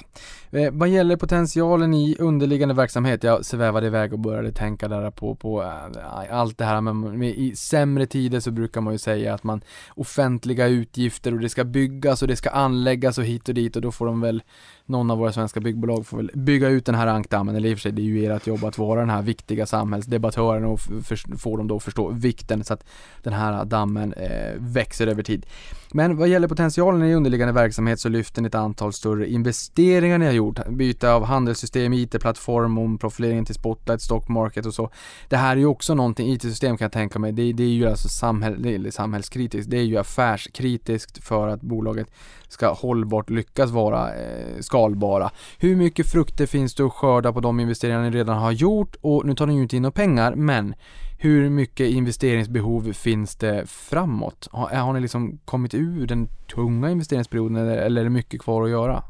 Eh, 0.52 0.72
vad 0.72 0.90
gäller 0.90 1.16
potentialen 1.16 1.94
i 1.94 2.16
underliggande 2.20 2.76
verksamhet, 2.76 3.24
jag 3.24 3.46
svävade 3.46 3.88
iväg 3.88 4.14
och 4.14 4.20
började 4.20 4.52
tänka 4.52 4.88
där 4.88 5.12
på, 5.12 5.36
på 5.36 5.64
eh, 5.64 6.38
allt 6.38 6.58
det 6.58 6.66
här 6.66 6.82
men 6.82 7.20
med, 7.20 7.30
i 7.30 7.56
sämre 7.56 8.06
tider 8.06 8.40
så 8.40 8.52
brukar 8.52 8.82
man 8.82 8.94
ju 8.94 8.98
säga 9.00 9.34
att 9.34 9.44
man 9.44 9.62
offentliga 9.90 10.68
utgifter 10.68 11.34
och 11.34 11.40
det 11.40 11.50
ska 11.50 11.64
byggas 11.64 12.22
och 12.22 12.28
det 12.28 12.36
ska 12.36 12.50
anläggas 12.50 13.18
och 13.18 13.26
hit 13.26 13.50
och 13.50 13.56
dit 13.56 13.76
och 13.76 13.82
då 13.82 13.92
får 13.92 14.06
de 14.06 14.22
väl 14.22 14.44
någon 14.86 15.12
av 15.12 15.18
våra 15.18 15.32
svenska 15.32 15.60
byggbolag 15.60 16.08
får 16.08 16.18
väl 16.18 16.32
bygga 16.34 16.68
ut 16.68 16.86
den 16.86 16.96
här 16.96 17.08
ankdammen 17.08 17.56
eller 17.56 17.70
i 17.70 17.75
och 17.76 17.80
för 17.80 17.82
sig, 17.82 17.92
det 17.92 18.02
är 18.02 18.04
ju 18.04 18.26
ert 18.26 18.48
jobb 18.48 18.66
att 18.66 18.78
vara 18.78 19.00
den 19.00 19.10
här 19.10 19.22
viktiga 19.22 19.66
samhällsdebattören 19.66 20.66
och 20.66 20.80
för, 20.80 21.38
få 21.38 21.58
dem 21.58 21.68
då 21.68 21.76
att 21.76 21.84
förstå 21.84 22.10
vikten 22.10 22.64
så 22.64 22.74
att 22.74 22.84
den 23.24 23.34
här 23.34 23.66
dammen 23.66 24.14
eh, 24.14 24.54
växer 24.58 25.08
över 25.08 25.24
tid. 25.24 25.46
Men 25.92 26.18
vad 26.18 26.28
gäller 26.28 26.48
potentialen 26.48 27.04
i 27.04 27.14
underliggande 27.14 27.54
verksamhet 27.54 28.00
så 28.00 28.10
lyfter 28.10 28.42
ni 28.42 28.48
ett 28.48 28.56
antal 28.56 28.94
större 28.94 29.30
investeringar 29.30 30.18
ni 30.18 30.26
har 30.26 30.34
gjort. 30.34 30.68
Byte 30.68 31.12
av 31.12 31.24
handelssystem, 31.24 31.94
IT-plattform, 31.94 32.78
omprofilering 32.78 33.46
till 33.46 33.56
Spotlight, 33.56 34.02
Stock 34.02 34.28
Market 34.28 34.66
och 34.66 34.74
så. 34.74 34.90
Det 35.30 35.38
här 35.38 35.52
är 35.52 35.60
ju 35.60 35.66
också 35.66 35.94
någonting, 35.94 36.34
IT-system 36.34 36.78
kan 36.78 36.86
jag 36.86 36.92
tänka 36.92 37.20
mig, 37.20 37.32
det, 37.32 37.54
det 37.54 37.64
är 37.64 37.68
ju 37.68 37.88
alltså 37.88 38.10
samhäll, 38.10 38.62
det 38.62 38.76
är 38.76 38.92
samhällskritiskt, 38.92 39.72
det 39.72 39.78
är 39.78 39.84
ju 39.84 39.98
affärskritiskt 39.98 41.24
för 41.24 41.48
att 41.48 41.62
bolaget 41.62 42.12
ska 42.56 42.74
hållbart 42.74 43.30
lyckas 43.30 43.72
vara 43.72 44.14
eh, 44.14 44.60
skalbara. 44.60 45.32
Hur 45.60 45.76
mycket 45.76 46.08
frukter 46.08 46.46
finns 46.46 46.76
det 46.76 46.84
att 46.84 46.94
skörda 46.94 47.34
på 47.34 47.40
de 47.40 47.60
investeringar 47.60 48.02
ni 48.02 48.10
redan 48.10 48.38
har 48.38 48.52
gjort 48.52 48.96
och 49.02 49.26
nu 49.26 49.36
tar 49.36 49.46
ni 49.46 49.56
ju 49.56 49.62
inte 49.62 49.76
in 49.76 49.82
några 49.82 49.92
pengar 49.92 50.36
men 50.36 50.76
hur 51.20 51.50
mycket 51.50 51.90
investeringsbehov 51.90 52.94
finns 52.94 53.36
det 53.36 53.70
framåt? 53.70 54.48
Har, 54.52 54.72
eh, 54.72 54.86
har 54.86 54.94
ni 54.94 55.02
liksom 55.02 55.40
kommit 55.46 55.74
ur 55.74 56.08
den 56.08 56.28
tunga 56.56 56.92
investeringsperioden 56.92 57.56
eller, 57.56 57.78
eller 57.78 58.02
är 58.02 58.06
det 58.06 58.10
mycket 58.10 58.42
kvar 58.42 58.64
att 58.64 58.70
göra? 58.70 59.04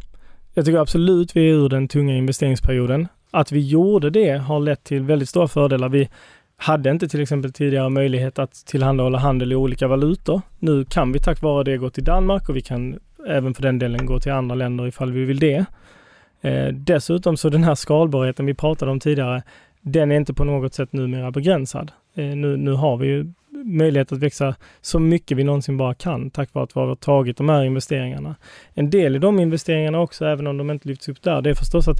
Jag 0.53 0.65
tycker 0.65 0.79
absolut 0.79 1.35
vi 1.35 1.49
är 1.49 1.53
ur 1.53 1.69
den 1.69 1.87
tunga 1.87 2.13
investeringsperioden. 2.13 3.07
Att 3.31 3.51
vi 3.51 3.67
gjorde 3.67 4.09
det 4.09 4.37
har 4.37 4.59
lett 4.59 4.83
till 4.83 5.01
väldigt 5.01 5.29
stora 5.29 5.47
fördelar. 5.47 5.89
Vi 5.89 6.09
hade 6.57 6.91
inte 6.91 7.07
till 7.07 7.21
exempel 7.21 7.51
tidigare 7.51 7.89
möjlighet 7.89 8.39
att 8.39 8.53
tillhandahålla 8.53 9.17
handel 9.17 9.51
i 9.51 9.55
olika 9.55 9.87
valutor. 9.87 10.41
Nu 10.59 10.85
kan 10.85 11.11
vi 11.11 11.19
tack 11.19 11.41
vare 11.41 11.63
det 11.63 11.77
gå 11.77 11.89
till 11.89 12.03
Danmark 12.03 12.49
och 12.49 12.55
vi 12.55 12.61
kan 12.61 12.99
även 13.27 13.53
för 13.53 13.61
den 13.61 13.79
delen 13.79 14.05
gå 14.05 14.19
till 14.19 14.31
andra 14.31 14.55
länder 14.55 14.87
ifall 14.87 15.11
vi 15.11 15.25
vill 15.25 15.39
det. 15.39 15.65
Eh, 16.41 16.67
dessutom 16.67 17.37
så 17.37 17.49
den 17.49 17.63
här 17.63 17.75
skalbarheten 17.75 18.45
vi 18.45 18.53
pratade 18.53 18.91
om 18.91 18.99
tidigare, 18.99 19.43
den 19.81 20.11
är 20.11 20.15
inte 20.15 20.33
på 20.33 20.43
något 20.43 20.73
sätt 20.73 20.93
numera 20.93 21.31
begränsad. 21.31 21.91
Eh, 22.15 22.25
nu, 22.25 22.57
nu 22.57 22.71
har 22.71 22.97
vi 22.97 23.07
ju 23.07 23.33
möjlighet 23.65 24.11
att 24.11 24.19
växa 24.19 24.55
så 24.81 24.99
mycket 24.99 25.37
vi 25.37 25.43
någonsin 25.43 25.77
bara 25.77 25.93
kan 25.93 26.29
tack 26.29 26.53
vare 26.53 26.63
att 26.63 26.75
vi 26.75 26.79
har 26.79 26.95
tagit 26.95 27.37
de 27.37 27.49
här 27.49 27.63
investeringarna. 27.63 28.35
En 28.73 28.89
del 28.89 29.15
i 29.15 29.19
de 29.19 29.39
investeringarna 29.39 29.99
också, 29.99 30.25
även 30.25 30.47
om 30.47 30.57
de 30.57 30.71
inte 30.71 30.87
lyfts 30.87 31.09
upp 31.09 31.21
där, 31.21 31.41
det 31.41 31.49
är 31.49 31.53
förstås 31.53 31.87
att 31.87 31.99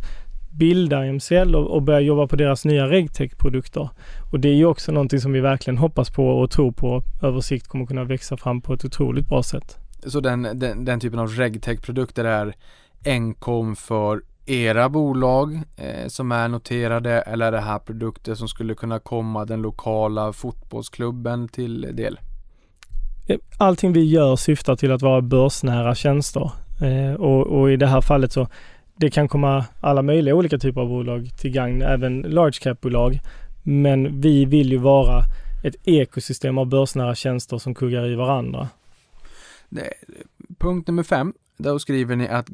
bilda 0.57 1.13
MCL 1.13 1.55
och, 1.55 1.67
och 1.67 1.82
börja 1.82 1.99
jobba 1.99 2.28
på 2.28 2.36
deras 2.36 2.65
nya 2.65 2.88
regtech-produkter. 2.89 3.89
Och 4.32 4.39
det 4.39 4.49
är 4.49 4.53
ju 4.53 4.65
också 4.65 4.91
någonting 4.91 5.19
som 5.19 5.32
vi 5.32 5.39
verkligen 5.39 5.78
hoppas 5.78 6.09
på 6.09 6.28
och 6.28 6.51
tror 6.51 6.71
på 6.71 7.03
över 7.21 7.39
sikt 7.39 7.67
kommer 7.67 7.86
kunna 7.86 8.03
växa 8.03 8.38
fram 8.38 8.61
på 8.61 8.73
ett 8.73 8.86
otroligt 8.86 9.28
bra 9.30 9.43
sätt. 9.43 9.85
Så 10.08 10.20
den, 10.20 10.60
den, 10.60 10.86
den 10.86 10.99
typen 10.99 11.20
av 11.20 11.28
regtech-produkter 11.28 12.26
är 12.26 12.56
enkom 13.06 13.76
för 13.76 14.22
era 14.45 14.89
bolag 14.89 15.60
eh, 15.78 16.08
som 16.08 16.32
är 16.32 16.47
noterade 16.47 17.12
eller 17.12 17.47
är 17.47 17.51
det 17.51 17.60
här 17.60 17.80
produkter 17.80 18.36
som 18.36 18.47
skulle 18.47 18.76
kunna 18.76 18.99
komma 18.99 19.45
den 19.45 19.62
lokala 19.62 20.34
fotbollsklubben 20.34 21.47
till 21.47 21.95
del? 21.95 22.20
Eh, 23.28 23.38
allting 23.58 23.93
vi 23.93 24.03
gör 24.03 24.36
syftar 24.36 24.76
till 24.76 24.91
att 24.91 25.01
vara 25.01 25.22
börsnära 25.22 25.95
tjänster 25.95 26.51
eh, 26.82 27.14
och, 27.14 27.47
och, 27.47 27.72
i 27.72 27.78
det 27.78 27.88
här 27.88 28.01
fallet 28.01 28.32
så 28.32 28.47
det 28.95 29.10
kan 29.10 29.28
komma 29.28 29.66
alla 29.82 30.01
möjliga 30.01 30.36
olika 30.36 30.58
typer 30.58 30.82
av 30.82 30.88
bolag 30.88 31.30
till 31.38 31.51
gagn, 31.51 31.82
även 31.82 32.22
large 32.22 32.60
cap-bolag. 32.62 33.20
Men 33.64 34.22
vi 34.22 34.45
vill 34.45 34.72
ju 34.72 34.78
vara 34.78 35.24
ett 35.64 35.76
ekosystem 35.84 36.58
av 36.58 36.66
börsnära 36.66 37.16
tjänster 37.16 37.58
som 37.58 37.76
kuggar 37.76 38.06
i 38.06 38.16
varandra. 38.16 38.68
Punkt 40.57 40.88
nummer 40.88 41.03
fem 41.03 41.34
då 41.57 41.80
skriver 41.80 42.16
ni 42.16 42.28
att 42.28 42.47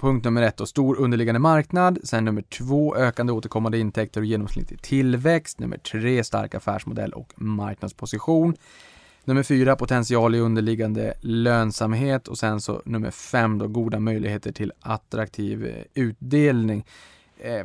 punkt 0.00 0.24
nummer 0.24 0.42
ett 0.42 0.56
då, 0.56 0.66
stor 0.66 0.96
underliggande 0.96 1.38
marknad. 1.38 1.98
Sen 2.04 2.24
nummer 2.24 2.42
två, 2.42 2.96
ökande 2.96 3.32
återkommande 3.32 3.78
intäkter 3.78 4.20
och 4.20 4.26
genomsnittlig 4.26 4.82
tillväxt. 4.82 5.60
Nummer 5.60 5.78
tre, 5.78 6.24
stark 6.24 6.54
affärsmodell 6.54 7.12
och 7.12 7.32
marknadsposition. 7.36 8.54
Nummer 9.24 9.42
fyra, 9.42 9.76
potential 9.76 10.34
i 10.34 10.38
underliggande 10.38 11.14
lönsamhet 11.20 12.28
och 12.28 12.38
sen 12.38 12.60
så 12.60 12.82
nummer 12.84 13.10
fem 13.10 13.58
då, 13.58 13.68
goda 13.68 14.00
möjligheter 14.00 14.52
till 14.52 14.72
attraktiv 14.80 15.66
eh, 15.66 15.84
utdelning. 15.94 16.84
Eh, 17.38 17.64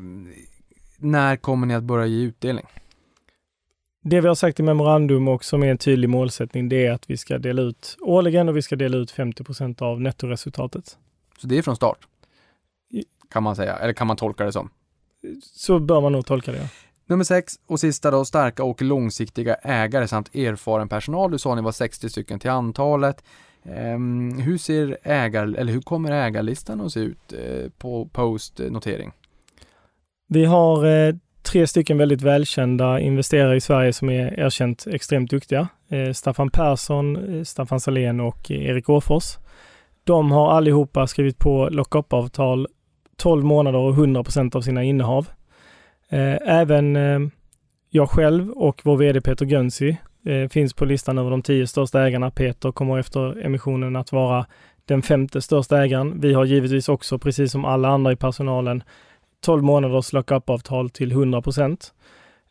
när 0.98 1.36
kommer 1.36 1.68
ni 1.68 1.76
att 1.76 1.84
börja 1.84 2.06
ge 2.06 2.24
utdelning? 2.24 2.66
Det 4.04 4.22
vi 4.22 4.28
har 4.28 4.36
sagt 4.36 4.60
i 4.60 4.64
memorandum 4.64 5.28
och 5.28 5.44
som 5.44 5.64
är 5.64 5.68
en 5.68 5.78
tydlig 5.78 6.10
målsättning, 6.10 6.70
det 6.70 6.86
är 6.86 6.92
att 6.92 7.10
vi 7.10 7.18
ska 7.18 7.38
dela 7.38 7.62
ut 7.62 7.98
årligen 8.02 8.50
och 8.50 8.58
vi 8.58 8.62
ska 8.62 8.76
dela 8.76 8.98
ut 8.98 9.12
50% 9.12 9.82
av 9.82 10.02
nettoresultatet. 10.02 10.98
Så 11.38 11.48
det 11.48 11.58
är 11.58 11.62
från 11.62 11.76
start? 11.76 11.98
Kan 13.32 13.44
man 13.44 13.56
säga, 13.56 13.78
eller 13.78 13.94
kan 13.94 14.08
man 14.08 14.18
tolka 14.18 14.46
det 14.46 14.52
som? 14.52 14.70
Så 15.44 15.80
bör 15.80 16.02
man 16.02 16.12
nog 16.12 16.26
tolka 16.26 16.52
det. 16.52 16.70
Nummer 17.06 17.24
sex 17.24 17.54
och 17.68 17.80
sista 17.80 18.12
då, 18.12 18.26
starka 18.26 18.64
och 18.64 18.82
långsiktiga 18.82 19.56
ägare 19.56 20.08
samt 20.08 20.36
erfaren 20.36 20.90
personal. 20.90 21.32
Du 21.32 21.40
sa 21.40 21.52
att 21.52 21.58
ni 21.58 21.64
var 21.64 21.72
60 21.72 22.10
stycken 22.10 22.40
till 22.40 22.50
antalet. 22.50 23.24
Um, 23.64 24.40
hur 24.40 24.58
ser 24.58 24.98
ägar, 25.04 25.44
eller 25.44 25.74
hur 25.74 25.82
kommer 25.82 26.12
ägarlistan 26.12 26.82
att 26.82 26.92
se 26.92 27.00
ut 27.00 27.34
uh, 27.34 27.70
på 27.78 28.06
post-notering? 28.06 29.12
Vi 30.28 30.46
har 30.46 30.86
uh, 30.86 31.16
tre 31.52 31.68
stycken 31.68 31.98
väldigt 31.98 32.22
välkända 32.22 33.00
investerare 33.00 33.56
i 33.56 33.62
Sverige 33.62 33.94
som 33.94 34.10
är 34.10 34.40
erkänt 34.40 34.88
extremt 34.88 35.30
duktiga. 35.30 35.68
Eh, 35.90 36.12
Staffan 36.12 36.50
Persson, 36.50 37.36
eh, 37.38 37.44
Staffan 37.44 37.80
Salén 37.80 38.20
och 38.20 38.52
eh, 38.52 38.66
Erik 38.66 38.90
Åfors. 38.90 39.38
De 40.04 40.32
har 40.32 40.52
allihopa 40.52 41.08
skrivit 41.08 41.38
på 41.38 41.70
lockup-avtal 41.70 42.68
12 43.18 43.46
månader 43.46 43.80
och 43.80 43.94
100% 43.94 44.56
av 44.56 44.62
sina 44.62 44.84
innehav. 44.84 45.28
Även 46.46 46.98
jag 47.90 48.10
själv 48.10 48.52
och 48.52 48.82
vår 48.84 48.98
VD 48.98 49.22
Peter 49.22 49.46
Gönsi 49.46 49.98
finns 50.50 50.74
på 50.74 50.86
listan 50.86 51.18
över 51.18 51.32
de 51.32 51.42
tio 51.42 51.68
största 51.68 52.02
ägarna. 52.08 52.32
Peter 52.32 52.72
kommer 52.72 53.00
efter 53.00 53.46
emissionen 53.46 53.96
att 53.96 54.12
vara 54.12 54.46
den 54.86 55.02
femte 55.02 55.42
största 55.42 55.84
ägaren. 55.84 56.20
Vi 56.20 56.34
har 56.34 56.46
givetvis 56.46 56.90
också, 56.90 57.20
precis 57.20 57.52
som 57.52 57.66
alla 57.66 57.90
andra 57.90 58.12
i 58.12 58.16
personalen, 58.16 58.84
12 59.42 59.64
månaders 59.64 60.14
lockup-avtal 60.14 60.90
till 60.90 61.12
100 61.12 61.42
procent. 61.42 61.94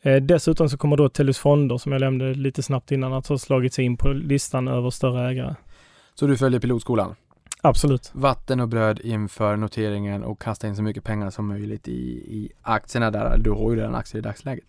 Eh, 0.03 0.17
dessutom 0.17 0.69
så 0.69 0.79
kommer 0.79 0.97
då 0.97 1.09
Tellus 1.09 1.39
Fonder, 1.39 1.79
som 1.79 1.93
jag 1.93 2.01
nämnde 2.01 2.35
lite 2.35 2.63
snabbt 2.63 2.93
innan, 2.93 3.13
att 3.13 3.27
ha 3.27 3.39
slagit 3.39 3.75
sig 3.75 3.85
in 3.85 3.97
på 3.97 4.09
listan 4.09 4.69
över 4.69 4.91
större 4.91 5.31
ägare. 5.31 5.55
Så 6.15 6.27
du 6.27 6.37
följer 6.37 6.61
pilotskolan? 6.61 7.15
Absolut. 7.63 8.11
Vatten 8.15 8.61
och 8.61 8.69
bröd 8.69 9.01
inför 9.05 9.57
noteringen 9.57 10.25
och 10.25 10.43
kasta 10.43 10.69
in 10.69 10.77
så 10.77 10.83
mycket 10.83 11.05
pengar 11.05 11.31
som 11.31 11.47
möjligt 11.49 11.89
i, 11.89 11.93
i 12.11 12.53
aktierna 12.63 13.11
där. 13.11 13.39
Du 13.39 13.51
har 13.51 13.71
ju 13.71 13.77
redan 13.77 13.95
aktier 13.95 14.19
i 14.19 14.23
dagsläget. 14.23 14.65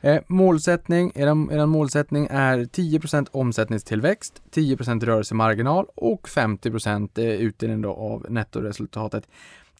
Eh, 0.00 0.22
målsättning, 0.26 1.12
er, 1.14 1.26
er 1.26 1.66
målsättning 1.66 2.28
är 2.30 2.58
10% 2.58 3.26
omsättningstillväxt, 3.32 4.42
10% 4.54 5.04
rörelsemarginal 5.04 5.86
och 5.94 6.28
50 6.28 6.70
eh, 7.14 7.24
utdelning 7.24 7.82
då 7.82 7.92
av 7.92 8.26
nettoresultatet 8.28 9.28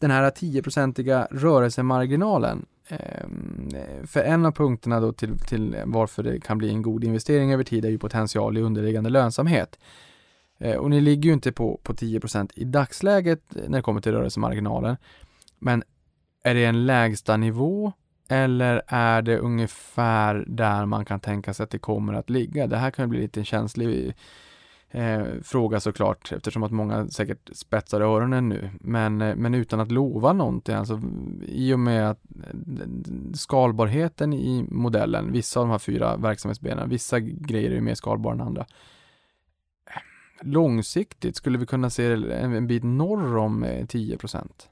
den 0.07 0.11
här 0.17 0.31
10-procentiga 0.31 1.27
rörelsemarginalen. 1.31 2.65
Ehm, 2.87 3.69
för 4.07 4.19
en 4.19 4.45
av 4.45 4.51
punkterna 4.51 4.99
då 4.99 5.13
till, 5.13 5.39
till 5.39 5.77
varför 5.85 6.23
det 6.23 6.39
kan 6.39 6.57
bli 6.57 6.69
en 6.69 6.81
god 6.81 7.03
investering 7.03 7.53
över 7.53 7.63
tid 7.63 7.85
är 7.85 7.89
ju 7.89 7.97
potential 7.97 8.57
i 8.57 8.61
underliggande 8.61 9.09
lönsamhet. 9.09 9.79
Eh, 10.59 10.75
och 10.75 10.89
ni 10.89 11.01
ligger 11.01 11.29
ju 11.29 11.33
inte 11.33 11.51
på, 11.51 11.79
på 11.83 11.93
10% 11.93 12.49
i 12.55 12.63
dagsläget 12.63 13.41
när 13.49 13.77
det 13.77 13.81
kommer 13.81 14.01
till 14.01 14.11
rörelsemarginalen. 14.11 14.97
Men 15.59 15.83
är 16.43 16.55
det 16.55 16.65
en 16.65 16.85
lägsta 16.85 17.37
nivå 17.37 17.93
eller 18.29 18.81
är 18.87 19.21
det 19.21 19.37
ungefär 19.37 20.45
där 20.47 20.85
man 20.85 21.05
kan 21.05 21.19
tänka 21.19 21.53
sig 21.53 21.63
att 21.63 21.69
det 21.69 21.79
kommer 21.79 22.13
att 22.13 22.29
ligga? 22.29 22.67
Det 22.67 22.77
här 22.77 22.91
kan 22.91 23.09
bli 23.09 23.19
lite 23.19 23.43
känslig 23.43 24.15
eh, 24.95 25.23
fråga 25.43 25.79
såklart 25.79 26.31
eftersom 26.31 26.63
att 26.63 26.71
många 26.71 27.07
säkert 27.07 27.49
spetsar 27.53 28.01
öronen 28.01 28.49
nu. 28.49 28.69
Men, 28.79 29.21
eh, 29.21 29.35
men 29.35 29.53
utan 29.53 29.79
att 29.79 29.91
lova 29.91 30.33
någonting, 30.33 30.75
alltså 30.75 31.01
i 31.47 31.73
och 31.73 31.79
med 31.79 32.09
att 32.09 32.19
eh, 32.47 32.87
skalbarheten 33.33 34.33
i 34.33 34.65
modellen, 34.69 35.31
vissa 35.31 35.59
av 35.59 35.65
de 35.65 35.71
här 35.71 35.79
fyra 35.79 36.17
verksamhetsbenen, 36.17 36.89
vissa 36.89 37.19
grejer 37.19 37.71
är 37.71 37.81
mer 37.81 37.95
skalbara 37.95 38.33
än 38.33 38.41
andra. 38.41 38.65
Långsiktigt 40.41 41.35
skulle 41.35 41.57
vi 41.57 41.65
kunna 41.65 41.89
se 41.89 42.05
en, 42.05 42.53
en 42.53 42.67
bit 42.67 42.83
norr 42.83 43.37
om 43.37 43.85
10 43.87 44.13
eh, 44.13 44.17
procent. 44.17 44.69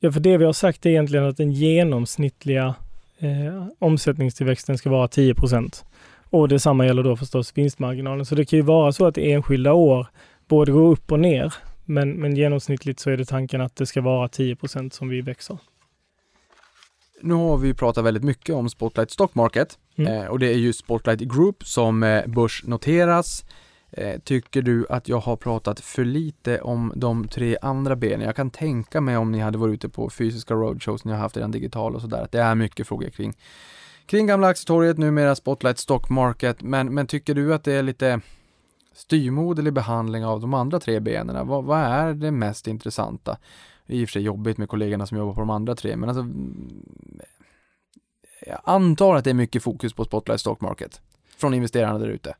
Ja, 0.00 0.12
för 0.12 0.20
det 0.20 0.38
vi 0.38 0.44
har 0.44 0.52
sagt 0.52 0.86
är 0.86 0.90
egentligen 0.90 1.24
att 1.24 1.36
den 1.36 1.52
genomsnittliga 1.52 2.74
eh, 3.18 3.66
omsättningstillväxten 3.78 4.78
ska 4.78 4.90
vara 4.90 5.08
10 5.08 5.34
procent. 5.34 5.84
Och 6.30 6.48
detsamma 6.48 6.86
gäller 6.86 7.02
då 7.02 7.16
förstås 7.16 7.52
vinstmarginalen. 7.54 8.24
Så 8.24 8.34
det 8.34 8.44
kan 8.44 8.56
ju 8.56 8.62
vara 8.62 8.92
så 8.92 9.06
att 9.06 9.18
enskilda 9.18 9.72
år 9.72 10.06
både 10.48 10.72
går 10.72 10.92
upp 10.92 11.12
och 11.12 11.20
ner. 11.20 11.54
Men, 11.84 12.12
men 12.12 12.36
genomsnittligt 12.36 13.00
så 13.00 13.10
är 13.10 13.16
det 13.16 13.24
tanken 13.24 13.60
att 13.60 13.76
det 13.76 13.86
ska 13.86 14.00
vara 14.00 14.26
10% 14.26 14.90
som 14.90 15.08
vi 15.08 15.20
växer. 15.20 15.58
Nu 17.20 17.34
har 17.34 17.56
vi 17.56 17.74
pratat 17.74 18.04
väldigt 18.04 18.24
mycket 18.24 18.54
om 18.54 18.68
Spotlight 18.68 19.10
Stock 19.10 19.34
Market 19.34 19.78
mm. 19.96 20.12
eh, 20.12 20.26
och 20.26 20.38
det 20.38 20.46
är 20.46 20.58
ju 20.58 20.72
Spotlight 20.72 21.20
Group 21.20 21.64
som 21.64 22.02
eh, 22.02 22.26
börsnoteras. 22.26 23.44
Eh, 23.90 24.20
tycker 24.20 24.62
du 24.62 24.86
att 24.88 25.08
jag 25.08 25.18
har 25.18 25.36
pratat 25.36 25.80
för 25.80 26.04
lite 26.04 26.60
om 26.60 26.92
de 26.96 27.28
tre 27.28 27.56
andra 27.62 27.96
benen? 27.96 28.26
Jag 28.26 28.36
kan 28.36 28.50
tänka 28.50 29.00
mig 29.00 29.16
om 29.16 29.32
ni 29.32 29.38
hade 29.38 29.58
varit 29.58 29.74
ute 29.74 29.88
på 29.88 30.10
fysiska 30.10 30.54
roadshows, 30.54 31.04
ni 31.04 31.12
har 31.12 31.18
haft 31.18 31.36
redan 31.36 31.50
digital 31.50 31.94
och 31.94 32.00
sådär, 32.00 32.22
att 32.22 32.32
det 32.32 32.40
är 32.40 32.54
mycket 32.54 32.88
frågor 32.88 33.10
kring 33.10 33.34
kring 34.08 34.26
gamla 34.26 34.46
aktietorget, 34.46 34.98
numera 34.98 35.34
Spotlight 35.34 35.78
Stock 35.78 36.08
Market, 36.08 36.62
men, 36.62 36.94
men 36.94 37.06
tycker 37.06 37.34
du 37.34 37.54
att 37.54 37.64
det 37.64 37.72
är 37.72 37.82
lite 37.82 38.20
styrmoderlig 38.92 39.72
behandling 39.72 40.24
av 40.24 40.40
de 40.40 40.54
andra 40.54 40.80
tre 40.80 41.00
benen? 41.00 41.46
Vad, 41.46 41.64
vad 41.64 41.80
är 41.80 42.14
det 42.14 42.30
mest 42.30 42.66
intressanta? 42.66 43.38
Det 43.86 43.94
är 43.94 43.98
i 43.98 44.04
och 44.04 44.08
för 44.08 44.12
sig 44.12 44.22
jobbigt 44.22 44.58
med 44.58 44.68
kollegorna 44.68 45.06
som 45.06 45.18
jobbar 45.18 45.34
på 45.34 45.40
de 45.40 45.50
andra 45.50 45.74
tre, 45.74 45.96
men 45.96 46.08
alltså 46.08 46.26
jag 48.46 48.60
antar 48.64 49.16
att 49.16 49.24
det 49.24 49.30
är 49.30 49.34
mycket 49.34 49.62
fokus 49.62 49.92
på 49.92 50.04
Spotlight 50.04 50.40
Stock 50.40 50.60
Market 50.60 51.00
från 51.36 51.54
investerarna 51.54 51.98
där 51.98 52.08
ute. 52.08 52.34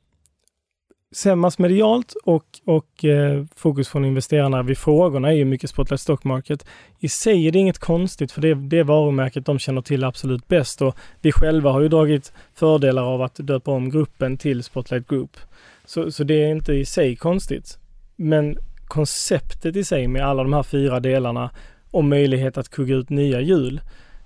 Sen 1.12 1.38
massmedialt 1.38 2.14
och, 2.24 2.44
och 2.64 3.04
eh, 3.04 3.44
fokus 3.56 3.88
från 3.88 4.04
investerarna 4.04 4.62
vid 4.62 4.78
frågorna 4.78 5.28
är 5.28 5.36
ju 5.36 5.44
mycket 5.44 5.70
Spotlight 5.70 6.00
Stock 6.00 6.24
Market. 6.24 6.66
I 6.98 7.08
sig 7.08 7.46
är 7.46 7.52
det 7.52 7.58
inget 7.58 7.78
konstigt 7.78 8.32
för 8.32 8.40
det, 8.40 8.54
det 8.54 8.82
varumärket 8.82 9.46
de 9.46 9.58
känner 9.58 9.82
till 9.82 10.04
absolut 10.04 10.48
bäst 10.48 10.82
och 10.82 10.96
vi 11.20 11.32
själva 11.32 11.70
har 11.70 11.80
ju 11.80 11.88
dragit 11.88 12.32
fördelar 12.54 13.02
av 13.02 13.22
att 13.22 13.34
döpa 13.34 13.70
om 13.70 13.90
gruppen 13.90 14.36
till 14.36 14.62
Spotlight 14.62 15.08
Group. 15.08 15.36
Så, 15.84 16.10
så 16.10 16.24
det 16.24 16.44
är 16.44 16.50
inte 16.50 16.72
i 16.72 16.84
sig 16.84 17.16
konstigt. 17.16 17.78
Men 18.16 18.58
konceptet 18.86 19.76
i 19.76 19.84
sig 19.84 20.08
med 20.08 20.26
alla 20.26 20.42
de 20.42 20.52
här 20.52 20.62
fyra 20.62 21.00
delarna 21.00 21.50
och 21.90 22.04
möjlighet 22.04 22.58
att 22.58 22.68
kugga 22.68 22.94
ut 22.94 23.10
nya 23.10 23.40
hjul 23.40 23.80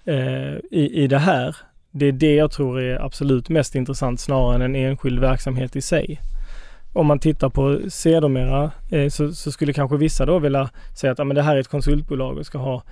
eh, 0.05 0.55
i, 0.71 0.91
i 0.95 1.07
det 1.07 1.19
här. 1.19 1.57
Det 1.91 2.07
är 2.07 2.13
det 2.13 2.35
jag 2.35 2.51
tror 2.51 2.81
är 2.81 3.05
absolut 3.05 3.49
mest 3.49 3.75
intressant 3.75 4.21
snarare 4.21 4.55
än 4.55 4.63
en 4.63 4.77
enskild 4.77 5.19
verksamhet 5.19 5.77
i 5.77 5.83
sig. 5.83 6.21
Om 6.93 7.07
man 7.07 7.19
tittar 7.19 7.49
på 7.49 7.81
sedermera 7.89 8.71
eh, 8.91 9.09
så, 9.09 9.33
så, 9.33 9.53
skulle 9.53 9.73
kanske 9.73 9.97
vissa 9.97 10.27
då 10.27 10.39
vilja 10.39 10.71
säga 11.01 11.13
att 11.13 11.21
ah, 11.21 11.25
men 11.25 11.35
det 11.35 11.43
här 11.43 11.57
är 11.57 11.61
ett 11.61 11.69
konsultbolag 11.69 12.39
och 12.39 12.47
ska 12.47 12.59
ha 12.59 12.83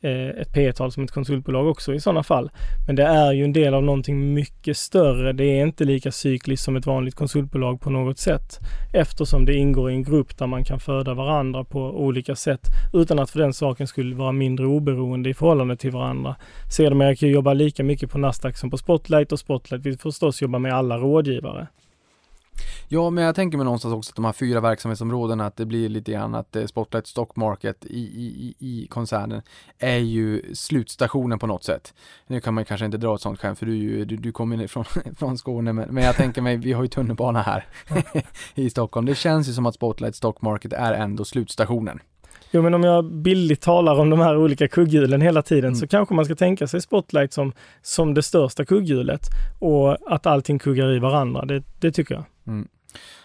eh, 0.00 0.28
ett 0.28 0.52
P-tal 0.52 0.92
som 0.92 1.04
ett 1.04 1.10
konsultbolag 1.10 1.68
också 1.68 1.94
i 1.94 2.00
sådana 2.00 2.22
fall. 2.22 2.50
Men 2.86 2.96
det 2.96 3.02
är 3.02 3.32
ju 3.32 3.44
en 3.44 3.52
del 3.52 3.74
av 3.74 3.82
någonting 3.82 4.34
mycket 4.34 4.76
större. 4.76 5.32
Det 5.32 5.44
är 5.44 5.62
inte 5.62 5.84
lika 5.84 6.12
cykliskt 6.12 6.64
som 6.64 6.76
ett 6.76 6.86
vanligt 6.86 7.14
konsultbolag 7.14 7.80
på 7.80 7.90
något 7.90 8.18
sätt. 8.18 8.58
Eftersom 8.92 9.44
det 9.44 9.54
ingår 9.54 9.90
i 9.90 9.94
en 9.94 10.02
grupp 10.02 10.38
där 10.38 10.46
man 10.46 10.64
kan 10.64 10.80
föda 10.80 11.14
varandra 11.14 11.64
på 11.64 11.80
olika 11.80 12.36
sätt 12.36 12.60
utan 12.92 13.18
att 13.18 13.30
för 13.30 13.38
den 13.38 13.52
saken 13.52 13.86
skulle 13.86 14.16
vara 14.16 14.32
mindre 14.32 14.66
oberoende 14.66 15.30
i 15.30 15.34
förhållande 15.34 15.76
till 15.76 15.90
varandra. 15.90 16.36
Sedermera 16.76 17.14
kan 17.14 17.28
ju 17.28 17.34
jobba 17.34 17.54
lika 17.54 17.84
mycket 17.84 18.10
på 18.10 18.18
Nasdaq 18.18 18.56
som 18.56 18.70
på 18.70 18.76
Spotlight 18.76 19.32
och 19.32 19.38
Spotlight 19.38 19.86
vill 19.86 19.98
förstås 19.98 20.42
jobba 20.42 20.58
med 20.58 20.74
alla 20.74 20.98
rådgivare. 20.98 21.66
Ja, 22.88 23.10
men 23.10 23.24
jag 23.24 23.34
tänker 23.34 23.58
mig 23.58 23.64
någonstans 23.64 23.94
också 23.94 24.10
att 24.10 24.16
de 24.16 24.24
här 24.24 24.32
fyra 24.32 24.60
verksamhetsområdena, 24.60 25.46
att 25.46 25.56
det 25.56 25.66
blir 25.66 25.88
lite 25.88 26.12
grann 26.12 26.34
att 26.34 26.56
eh, 26.56 26.66
Spotlight 26.66 27.06
Stock 27.06 27.36
Market 27.36 27.84
i, 27.84 28.00
i, 28.00 28.54
i 28.58 28.86
koncernen 28.86 29.42
är 29.78 29.96
ju 29.96 30.54
slutstationen 30.54 31.38
på 31.38 31.46
något 31.46 31.64
sätt. 31.64 31.94
Nu 32.26 32.40
kan 32.40 32.54
man 32.54 32.64
kanske 32.64 32.84
inte 32.86 32.98
dra 32.98 33.14
ett 33.14 33.20
sånt 33.20 33.40
skämt 33.40 33.58
för 33.58 33.66
du, 33.66 34.04
du, 34.04 34.16
du 34.16 34.32
kommer 34.32 34.66
från, 34.66 34.84
från 35.18 35.38
Skåne, 35.38 35.72
men, 35.72 35.94
men 35.94 36.04
jag 36.04 36.16
tänker 36.16 36.42
mig, 36.42 36.56
vi 36.56 36.72
har 36.72 36.82
ju 36.82 36.88
tunnelbana 36.88 37.42
här 37.42 37.66
i 38.54 38.70
Stockholm. 38.70 39.06
Det 39.06 39.14
känns 39.14 39.48
ju 39.48 39.52
som 39.52 39.66
att 39.66 39.74
Spotlight 39.74 40.16
Stock 40.16 40.42
Market 40.42 40.72
är 40.72 40.92
ändå 40.92 41.24
slutstationen. 41.24 42.00
Jo 42.50 42.62
men 42.62 42.74
om 42.74 42.82
jag 42.82 43.04
billigt 43.04 43.60
talar 43.60 44.00
om 44.00 44.10
de 44.10 44.20
här 44.20 44.36
olika 44.36 44.68
kugghjulen 44.68 45.20
hela 45.20 45.42
tiden 45.42 45.64
mm. 45.64 45.74
så 45.74 45.86
kanske 45.86 46.14
man 46.14 46.24
ska 46.24 46.34
tänka 46.34 46.66
sig 46.66 46.80
Spotlight 46.80 47.32
som, 47.32 47.52
som 47.82 48.14
det 48.14 48.22
största 48.22 48.64
kugghjulet 48.64 49.26
och 49.58 50.12
att 50.14 50.26
allting 50.26 50.58
kuggar 50.58 50.96
i 50.96 50.98
varandra. 50.98 51.44
Det, 51.44 51.62
det 51.80 51.92
tycker 51.92 52.14
jag. 52.14 52.24
Mm. 52.46 52.68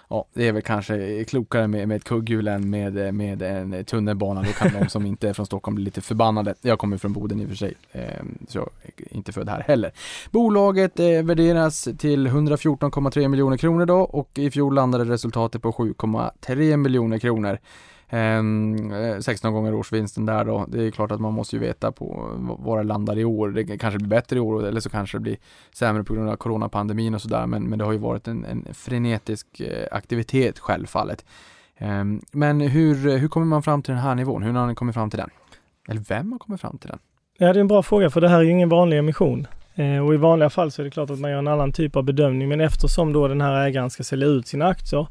Ja, 0.10 0.26
det 0.34 0.48
är 0.48 0.52
väl 0.52 0.62
kanske 0.62 1.24
klokare 1.24 1.68
med, 1.68 1.88
med 1.88 1.98
ett 1.98 2.04
kugghjul 2.04 2.48
än 2.48 2.70
med, 2.70 3.14
med 3.14 3.42
en 3.42 3.86
tunnelbana. 3.86 4.42
Då 4.42 4.52
kan 4.52 4.82
de 4.82 4.90
som 4.90 5.06
inte 5.06 5.30
är 5.30 5.34
från 5.34 5.46
Stockholm 5.46 5.76
bli 5.76 5.84
lite 5.84 6.02
förbannade. 6.02 6.56
Jag 6.62 6.80
kommer 6.80 6.98
från 6.98 7.14
Boden 7.14 7.42
i 7.42 7.46
och 7.46 7.50
för 7.50 7.56
sig, 7.56 7.74
eh, 7.92 8.04
så 8.48 8.58
jag 8.58 8.70
är 8.98 9.16
inte 9.16 9.32
född 9.32 9.50
här 9.50 9.64
heller. 9.68 9.92
Bolaget 10.32 11.00
eh, 11.00 11.24
värderas 11.24 11.88
till 11.98 12.28
114,3 12.28 13.28
miljoner 13.28 13.58
kronor 13.58 13.86
då 13.86 14.00
och 14.00 14.30
i 14.40 14.52
fjol 14.52 14.76
landade 14.76 15.04
resultatet 15.04 15.62
på 15.62 15.72
7,3 15.72 16.78
miljoner 16.78 17.20
kronor. 17.20 17.60
Ehm, 18.16 18.94
eh, 18.94 19.20
16 19.20 19.54
gånger 19.54 19.74
årsvinsten 19.74 20.26
där 20.26 20.46
då. 20.46 20.66
Det 20.68 20.84
är 20.84 20.92
klart 20.92 21.12
att 21.12 21.22
man 21.22 21.34
måste 21.34 21.56
ju 21.56 21.60
veta 21.60 21.92
på 21.92 22.32
var 22.60 22.78
det 22.78 22.84
landar 22.84 23.18
i 23.18 23.26
år. 23.26 23.50
Det 23.50 23.78
kanske 23.78 23.98
blir 23.98 24.10
bättre 24.10 24.38
i 24.38 24.40
år 24.40 24.66
eller 24.66 24.80
så 24.80 24.90
kanske 24.90 25.18
det 25.18 25.22
blir 25.22 25.38
sämre 25.74 26.04
på 26.04 26.14
grund 26.14 26.30
av 26.30 26.36
coronapandemin 26.36 27.16
och 27.16 27.22
sådär. 27.22 27.46
Men, 27.46 27.64
men 27.64 27.80
det 27.80 27.86
har 27.86 27.92
ju 27.92 27.98
varit 27.98 28.28
en, 28.28 28.46
en 28.46 28.68
frenetisk 28.74 29.60
eh, 29.60 29.88
aktivitet 29.92 30.60
självfallet. 30.60 31.26
Eh, 31.78 32.04
men 32.32 32.62
hur, 32.62 33.18
hur 33.18 33.28
kommer 33.28 33.46
man 33.46 33.64
fram 33.64 33.82
till 33.82 33.94
den 33.94 34.04
här 34.04 34.16
nivån? 34.16 34.44
Hur 34.44 34.54
har 34.54 34.68
ni 34.68 34.76
kommit 34.76 34.96
fram 34.96 35.10
till 35.10 35.20
den? 35.20 35.30
Eller 35.90 36.02
vem 36.02 36.32
har 36.32 36.40
kommit 36.40 36.62
fram 36.62 36.78
till 36.78 36.90
den? 36.90 37.00
Ja, 37.38 37.54
det 37.54 37.60
är 37.60 37.62
en 37.62 37.68
bra 37.68 37.84
fråga 37.84 38.10
för 38.10 38.22
det 38.22 38.30
här 38.30 38.40
är 38.40 38.44
ju 38.44 38.52
ingen 38.52 38.70
vanlig 38.70 38.98
emission. 38.98 39.48
Eh, 39.76 40.06
och 40.06 40.14
i 40.14 40.18
vanliga 40.18 40.50
fall 40.50 40.72
så 40.72 40.82
är 40.82 40.84
det 40.84 40.92
klart 40.92 41.10
att 41.10 41.20
man 41.20 41.32
gör 41.32 41.40
en 41.40 41.48
annan 41.48 41.72
typ 41.72 41.96
av 41.96 42.04
bedömning. 42.04 42.50
Men 42.50 42.62
eftersom 42.62 43.14
då 43.14 43.28
den 43.28 43.42
här 43.42 43.66
ägaren 43.66 43.90
ska 43.90 44.04
sälja 44.04 44.28
ut 44.28 44.48
sina 44.48 44.68
aktier 44.68 45.08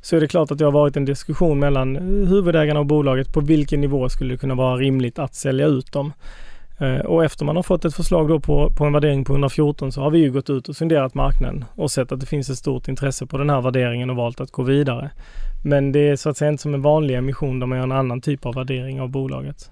så 0.00 0.16
är 0.16 0.20
det 0.20 0.28
klart 0.28 0.50
att 0.50 0.58
det 0.58 0.64
har 0.64 0.72
varit 0.72 0.96
en 0.96 1.04
diskussion 1.04 1.58
mellan 1.58 1.96
eh, 1.96 2.28
huvudägarna 2.28 2.80
och 2.80 2.86
bolaget 2.86 3.32
på 3.32 3.40
vilken 3.40 3.80
nivå 3.80 4.08
skulle 4.08 4.34
det 4.34 4.38
kunna 4.38 4.54
vara 4.54 4.76
rimligt 4.76 5.18
att 5.18 5.34
sälja 5.34 5.66
ut 5.66 5.92
dem. 5.92 6.12
Eh, 6.80 6.98
och 6.98 7.24
efter 7.24 7.44
man 7.44 7.56
har 7.56 7.62
fått 7.62 7.84
ett 7.84 7.94
förslag 7.94 8.28
då 8.28 8.40
på, 8.40 8.70
på 8.70 8.84
en 8.84 8.92
värdering 8.92 9.24
på 9.24 9.32
114 9.32 9.92
så 9.92 10.00
har 10.00 10.10
vi 10.10 10.18
ju 10.18 10.32
gått 10.32 10.50
ut 10.50 10.68
och 10.68 10.76
sonderat 10.76 11.14
marknaden 11.14 11.64
och 11.74 11.90
sett 11.90 12.12
att 12.12 12.20
det 12.20 12.26
finns 12.26 12.50
ett 12.50 12.58
stort 12.58 12.88
intresse 12.88 13.26
på 13.26 13.38
den 13.38 13.50
här 13.50 13.60
värderingen 13.60 14.10
och 14.10 14.16
valt 14.16 14.40
att 14.40 14.50
gå 14.50 14.62
vidare. 14.62 15.10
Men 15.64 15.92
det 15.92 16.08
är 16.08 16.16
så 16.16 16.30
att 16.30 16.36
säga 16.36 16.50
inte 16.50 16.62
som 16.62 16.74
en 16.74 16.82
vanlig 16.82 17.14
emission 17.14 17.60
där 17.60 17.66
man 17.66 17.78
gör 17.78 17.84
en 17.84 17.92
annan 17.92 18.20
typ 18.20 18.46
av 18.46 18.54
värdering 18.54 19.00
av 19.00 19.08
bolaget. 19.08 19.70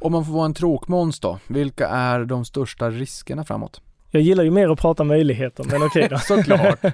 Om 0.00 0.12
man 0.12 0.24
får 0.24 0.32
vara 0.32 0.46
en 0.46 0.54
tråkmåns 0.54 1.20
då, 1.20 1.38
vilka 1.46 1.88
är 1.88 2.24
de 2.24 2.44
största 2.44 2.90
riskerna 2.90 3.44
framåt? 3.44 3.80
Jag 4.10 4.22
gillar 4.22 4.44
ju 4.44 4.50
mer 4.50 4.68
att 4.68 4.80
prata 4.80 5.04
möjligheter, 5.04 5.64
men 5.64 5.82
okej 5.82 5.86
okay 5.86 6.08
då. 6.08 6.18
Såklart. 6.18 6.84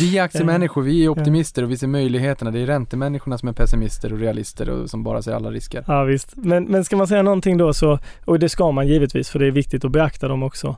Vi 0.00 0.18
är 0.18 0.22
aktiemänniskor, 0.22 0.82
vi 0.82 1.04
är 1.04 1.08
optimister 1.08 1.62
och 1.62 1.70
vi 1.70 1.76
ser 1.76 1.86
möjligheterna. 1.86 2.50
Det 2.50 2.60
är 2.60 2.66
räntemänniskorna 2.66 3.38
som 3.38 3.48
är 3.48 3.52
pessimister 3.52 4.12
och 4.12 4.18
realister 4.18 4.70
och 4.70 4.90
som 4.90 5.02
bara 5.02 5.22
ser 5.22 5.32
alla 5.32 5.50
risker. 5.50 5.84
Ja 5.88 6.04
visst, 6.04 6.36
men, 6.36 6.64
men 6.64 6.84
ska 6.84 6.96
man 6.96 7.06
säga 7.06 7.22
någonting 7.22 7.58
då 7.58 7.74
så, 7.74 7.98
och 8.24 8.38
det 8.38 8.48
ska 8.48 8.72
man 8.72 8.88
givetvis 8.88 9.30
för 9.30 9.38
det 9.38 9.46
är 9.46 9.50
viktigt 9.50 9.84
att 9.84 9.92
beakta 9.92 10.28
dem 10.28 10.42
också. 10.42 10.76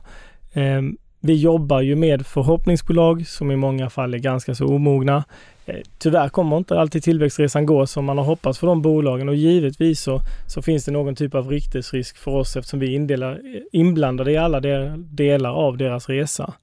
Um, 0.53 0.97
vi 1.19 1.35
jobbar 1.35 1.81
ju 1.81 1.95
med 1.95 2.25
förhoppningsbolag 2.25 3.27
som 3.27 3.51
i 3.51 3.55
många 3.55 3.89
fall 3.89 4.13
är 4.13 4.17
ganska 4.17 4.55
så 4.55 4.67
omogna. 4.67 5.23
Eh, 5.65 5.75
tyvärr 5.97 6.29
kommer 6.29 6.57
inte 6.57 6.79
alltid 6.79 7.03
tillväxtresan 7.03 7.65
gå 7.65 7.87
som 7.87 8.05
man 8.05 8.17
har 8.17 8.25
hoppats 8.25 8.59
för 8.59 8.67
de 8.67 8.81
bolagen 8.81 9.29
och 9.29 9.35
givetvis 9.35 10.01
så, 10.01 10.21
så 10.47 10.61
finns 10.61 10.85
det 10.85 10.91
någon 10.91 11.15
typ 11.15 11.35
av 11.35 11.49
riktesrisk 11.49 12.17
för 12.17 12.31
oss 12.31 12.55
eftersom 12.55 12.79
vi 12.79 12.95
är 12.95 13.23
eh, 13.23 13.37
inblandade 13.71 14.31
i 14.31 14.37
alla 14.37 14.59
delar 14.95 15.51
av 15.51 15.77
deras 15.77 16.09
resa. 16.09 16.53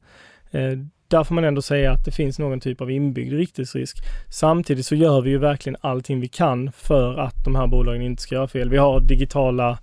Eh, 0.50 0.78
där 1.08 1.24
får 1.24 1.34
man 1.34 1.44
ändå 1.44 1.62
säga 1.62 1.92
att 1.92 2.04
det 2.04 2.10
finns 2.10 2.38
någon 2.38 2.60
typ 2.60 2.80
av 2.80 2.90
inbyggd 2.90 3.32
riktningsrisk. 3.32 3.96
Samtidigt 4.30 4.86
så 4.86 4.94
gör 4.94 5.20
vi 5.20 5.30
ju 5.30 5.38
verkligen 5.38 5.76
allting 5.80 6.20
vi 6.20 6.28
kan 6.28 6.72
för 6.72 7.18
att 7.18 7.44
de 7.44 7.54
här 7.54 7.66
bolagen 7.66 8.02
inte 8.02 8.22
ska 8.22 8.34
göra 8.34 8.48
fel. 8.48 8.70
Vi 8.70 8.76
har 8.76 9.00
digitala 9.00 9.78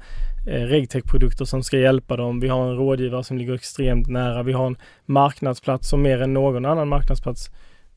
Eh, 0.45 0.61
regtech-produkter 0.61 1.45
som 1.45 1.63
ska 1.63 1.77
hjälpa 1.77 2.17
dem. 2.17 2.39
Vi 2.39 2.47
har 2.47 2.69
en 2.69 2.75
rådgivare 2.75 3.23
som 3.23 3.37
ligger 3.37 3.53
extremt 3.53 4.07
nära. 4.07 4.43
Vi 4.43 4.53
har 4.53 4.67
en 4.67 4.77
marknadsplats 5.05 5.89
som 5.89 6.01
mer 6.01 6.21
än 6.21 6.33
någon 6.33 6.65
annan 6.65 6.87
marknadsplats 6.87 7.51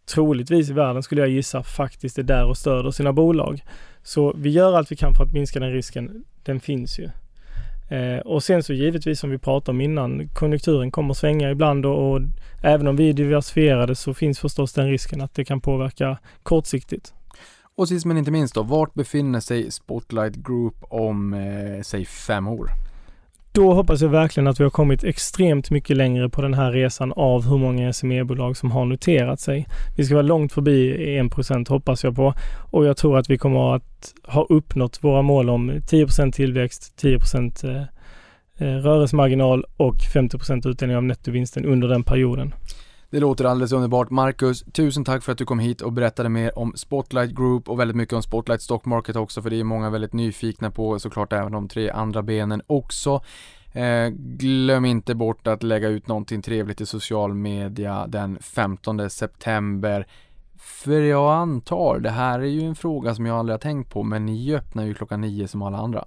troligtvis 0.07 0.70
i 0.70 0.72
världen 0.72 1.03
skulle 1.03 1.20
jag 1.20 1.30
gissa 1.30 1.62
faktiskt 1.62 2.18
är 2.18 2.22
där 2.22 2.45
och 2.47 2.57
stöder 2.57 2.90
sina 2.90 3.12
bolag. 3.12 3.64
Så 4.03 4.34
vi 4.36 4.51
gör 4.51 4.76
allt 4.76 4.92
vi 4.92 4.97
kan 4.97 5.14
för 5.14 5.24
att 5.24 5.32
minska 5.32 5.61
den 5.61 5.72
risken. 5.72 6.24
Den 6.42 6.61
finns 6.61 6.99
ju. 6.99 7.11
Eh, 7.88 8.18
och 8.18 8.42
sen 8.42 8.62
så 8.62 8.72
givetvis 8.72 9.20
som 9.20 9.30
vi 9.30 9.38
pratade 9.38 9.70
om 9.70 9.80
innan, 9.80 10.28
konjunkturen 10.28 10.90
kommer 10.90 11.14
svänga 11.14 11.51
ibland 11.51 11.86
och, 11.86 12.12
och 12.12 12.20
även 12.62 12.86
om 12.86 12.97
vi 12.97 13.09
är 13.09 13.12
diversifierade 13.12 13.95
så 13.95 14.14
finns 14.14 14.38
förstås 14.38 14.72
den 14.72 14.90
risken 14.90 15.20
att 15.20 15.34
det 15.34 15.45
kan 15.45 15.61
påverka 15.61 16.18
kortsiktigt. 16.42 17.14
Och 17.77 17.89
sist 17.89 18.07
men 18.07 18.18
inte 18.18 18.31
minst 18.31 18.55
då, 18.55 18.62
vart 18.62 18.95
befinner 18.95 19.41
sig 19.41 19.70
Spotlight 19.70 20.37
Group 20.37 20.75
om, 20.81 21.35
eh, 21.35 21.83
säg 21.83 22.05
fem 22.05 22.49
år? 22.49 22.68
Då 23.53 23.72
hoppas 23.72 24.01
jag 24.01 24.09
verkligen 24.09 24.47
att 24.47 24.61
vi 24.61 24.64
har 24.64 24.70
kommit 24.70 25.05
extremt 25.05 25.70
mycket 25.70 25.97
längre 25.97 26.29
på 26.29 26.43
den 26.43 26.55
här 26.55 26.72
resan 26.72 27.12
av 27.12 27.49
hur 27.49 27.59
många 27.59 27.92
SME-bolag 27.92 28.57
som 28.57 28.71
har 28.71 28.84
noterat 28.84 29.41
sig. 29.41 29.67
Vi 29.96 30.05
ska 30.05 30.14
vara 30.14 30.22
långt 30.22 30.53
förbi 30.53 30.96
1% 31.18 31.68
hoppas 31.68 32.05
jag 32.05 32.17
på 32.17 32.34
och 32.71 32.84
jag 32.84 32.96
tror 32.96 33.18
att 33.18 33.30
vi 33.30 33.38
kommer 33.38 33.75
att 33.76 34.14
ha 34.25 34.46
uppnått 34.49 35.05
våra 35.05 35.22
mål 35.22 35.51
om 35.51 35.71
10% 35.71 36.33
tillväxt, 36.33 36.96
10 36.96 37.18
eh, 37.64 37.83
eh, 38.59 38.76
rörelsemarginal 38.76 39.64
och 39.76 39.96
50% 40.14 40.68
utdelning 40.68 40.96
av 40.96 41.05
nettovinsten 41.05 41.64
under 41.64 41.88
den 41.88 42.03
perioden. 42.03 42.55
Det 43.11 43.21
låter 43.21 43.45
alldeles 43.45 43.72
underbart. 43.72 44.11
Marcus, 44.11 44.64
tusen 44.72 45.05
tack 45.05 45.22
för 45.22 45.33
att 45.33 45.39
du 45.39 45.45
kom 45.45 45.59
hit 45.59 45.81
och 45.81 45.93
berättade 45.93 46.29
mer 46.29 46.59
om 46.59 46.72
Spotlight 46.76 47.31
Group 47.31 47.68
och 47.68 47.81
väldigt 47.81 47.97
mycket 47.97 48.14
om 48.14 48.22
Spotlight 48.22 48.63
Stock 48.63 48.85
Market 48.85 49.17
också, 49.17 49.43
för 49.43 49.51
det 49.51 49.61
är 49.61 49.64
många 49.64 49.91
väldigt 49.91 50.13
nyfikna 50.13 50.71
på 50.71 50.99
såklart 50.99 51.33
även 51.33 51.53
de 51.53 51.68
tre 51.68 51.91
andra 51.91 52.22
benen 52.22 52.63
också. 52.67 53.22
Eh, 53.72 54.09
glöm 54.17 54.85
inte 54.85 55.14
bort 55.14 55.47
att 55.47 55.63
lägga 55.63 55.89
ut 55.89 56.09
någonting 56.09 56.43
trevligt 56.43 56.81
i 56.81 56.87
social 56.87 57.35
media 57.35 58.07
den 58.07 58.39
15 58.41 59.11
september. 59.11 60.07
För 60.59 61.01
jag 61.01 61.33
antar, 61.33 61.99
det 61.99 62.11
här 62.11 62.41
är 62.41 62.45
ju 62.45 62.63
en 62.63 62.75
fråga 62.75 63.14
som 63.14 63.26
jag 63.26 63.37
aldrig 63.37 63.53
har 63.53 63.59
tänkt 63.59 63.91
på, 63.91 64.03
men 64.03 64.26
ni 64.26 64.55
öppnar 64.55 64.85
ju 64.85 64.95
klockan 64.95 65.21
nio 65.21 65.49
som 65.49 65.63
alla 65.63 65.79
andra. 65.79 66.05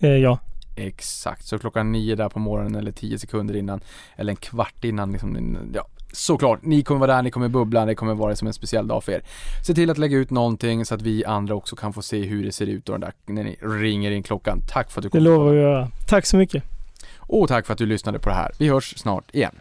Eh, 0.00 0.08
ja, 0.08 0.38
Exakt, 0.76 1.44
så 1.46 1.58
klockan 1.58 1.92
nio 1.92 2.14
där 2.14 2.28
på 2.28 2.38
morgonen 2.38 2.74
eller 2.74 2.92
tio 2.92 3.18
sekunder 3.18 3.56
innan, 3.56 3.80
eller 4.16 4.32
en 4.32 4.36
kvart 4.36 4.84
innan 4.84 5.12
liksom, 5.12 5.58
ja, 5.74 5.86
såklart, 6.14 6.62
ni 6.62 6.82
kommer 6.82 7.00
vara 7.00 7.16
där, 7.16 7.22
ni 7.22 7.30
kommer 7.30 7.48
bubbla, 7.48 7.84
det 7.84 7.94
kommer 7.94 8.14
vara 8.14 8.36
som 8.36 8.48
en 8.48 8.54
speciell 8.54 8.88
dag 8.88 9.04
för 9.04 9.12
er. 9.12 9.22
Se 9.66 9.74
till 9.74 9.90
att 9.90 9.98
lägga 9.98 10.16
ut 10.16 10.30
någonting 10.30 10.84
så 10.84 10.94
att 10.94 11.02
vi 11.02 11.24
andra 11.24 11.54
också 11.54 11.76
kan 11.76 11.92
få 11.92 12.02
se 12.02 12.22
hur 12.22 12.44
det 12.44 12.52
ser 12.52 12.66
ut 12.66 12.86
den 12.86 13.00
där, 13.00 13.12
när 13.26 13.44
ni 13.44 13.56
ringer 13.60 14.10
in 14.10 14.22
klockan. 14.22 14.60
Tack 14.68 14.90
för 14.90 15.00
att 15.00 15.02
du 15.02 15.08
det 15.08 15.18
kom. 15.18 15.22
lovar 15.24 15.52
vi 15.52 15.58
att 15.58 15.62
göra. 15.62 15.88
Tack 16.08 16.26
så 16.26 16.36
mycket. 16.36 16.64
Och 17.18 17.48
tack 17.48 17.66
för 17.66 17.72
att 17.72 17.78
du 17.78 17.86
lyssnade 17.86 18.18
på 18.18 18.28
det 18.28 18.34
här. 18.34 18.52
Vi 18.58 18.68
hörs 18.68 18.98
snart 18.98 19.34
igen. 19.34 19.54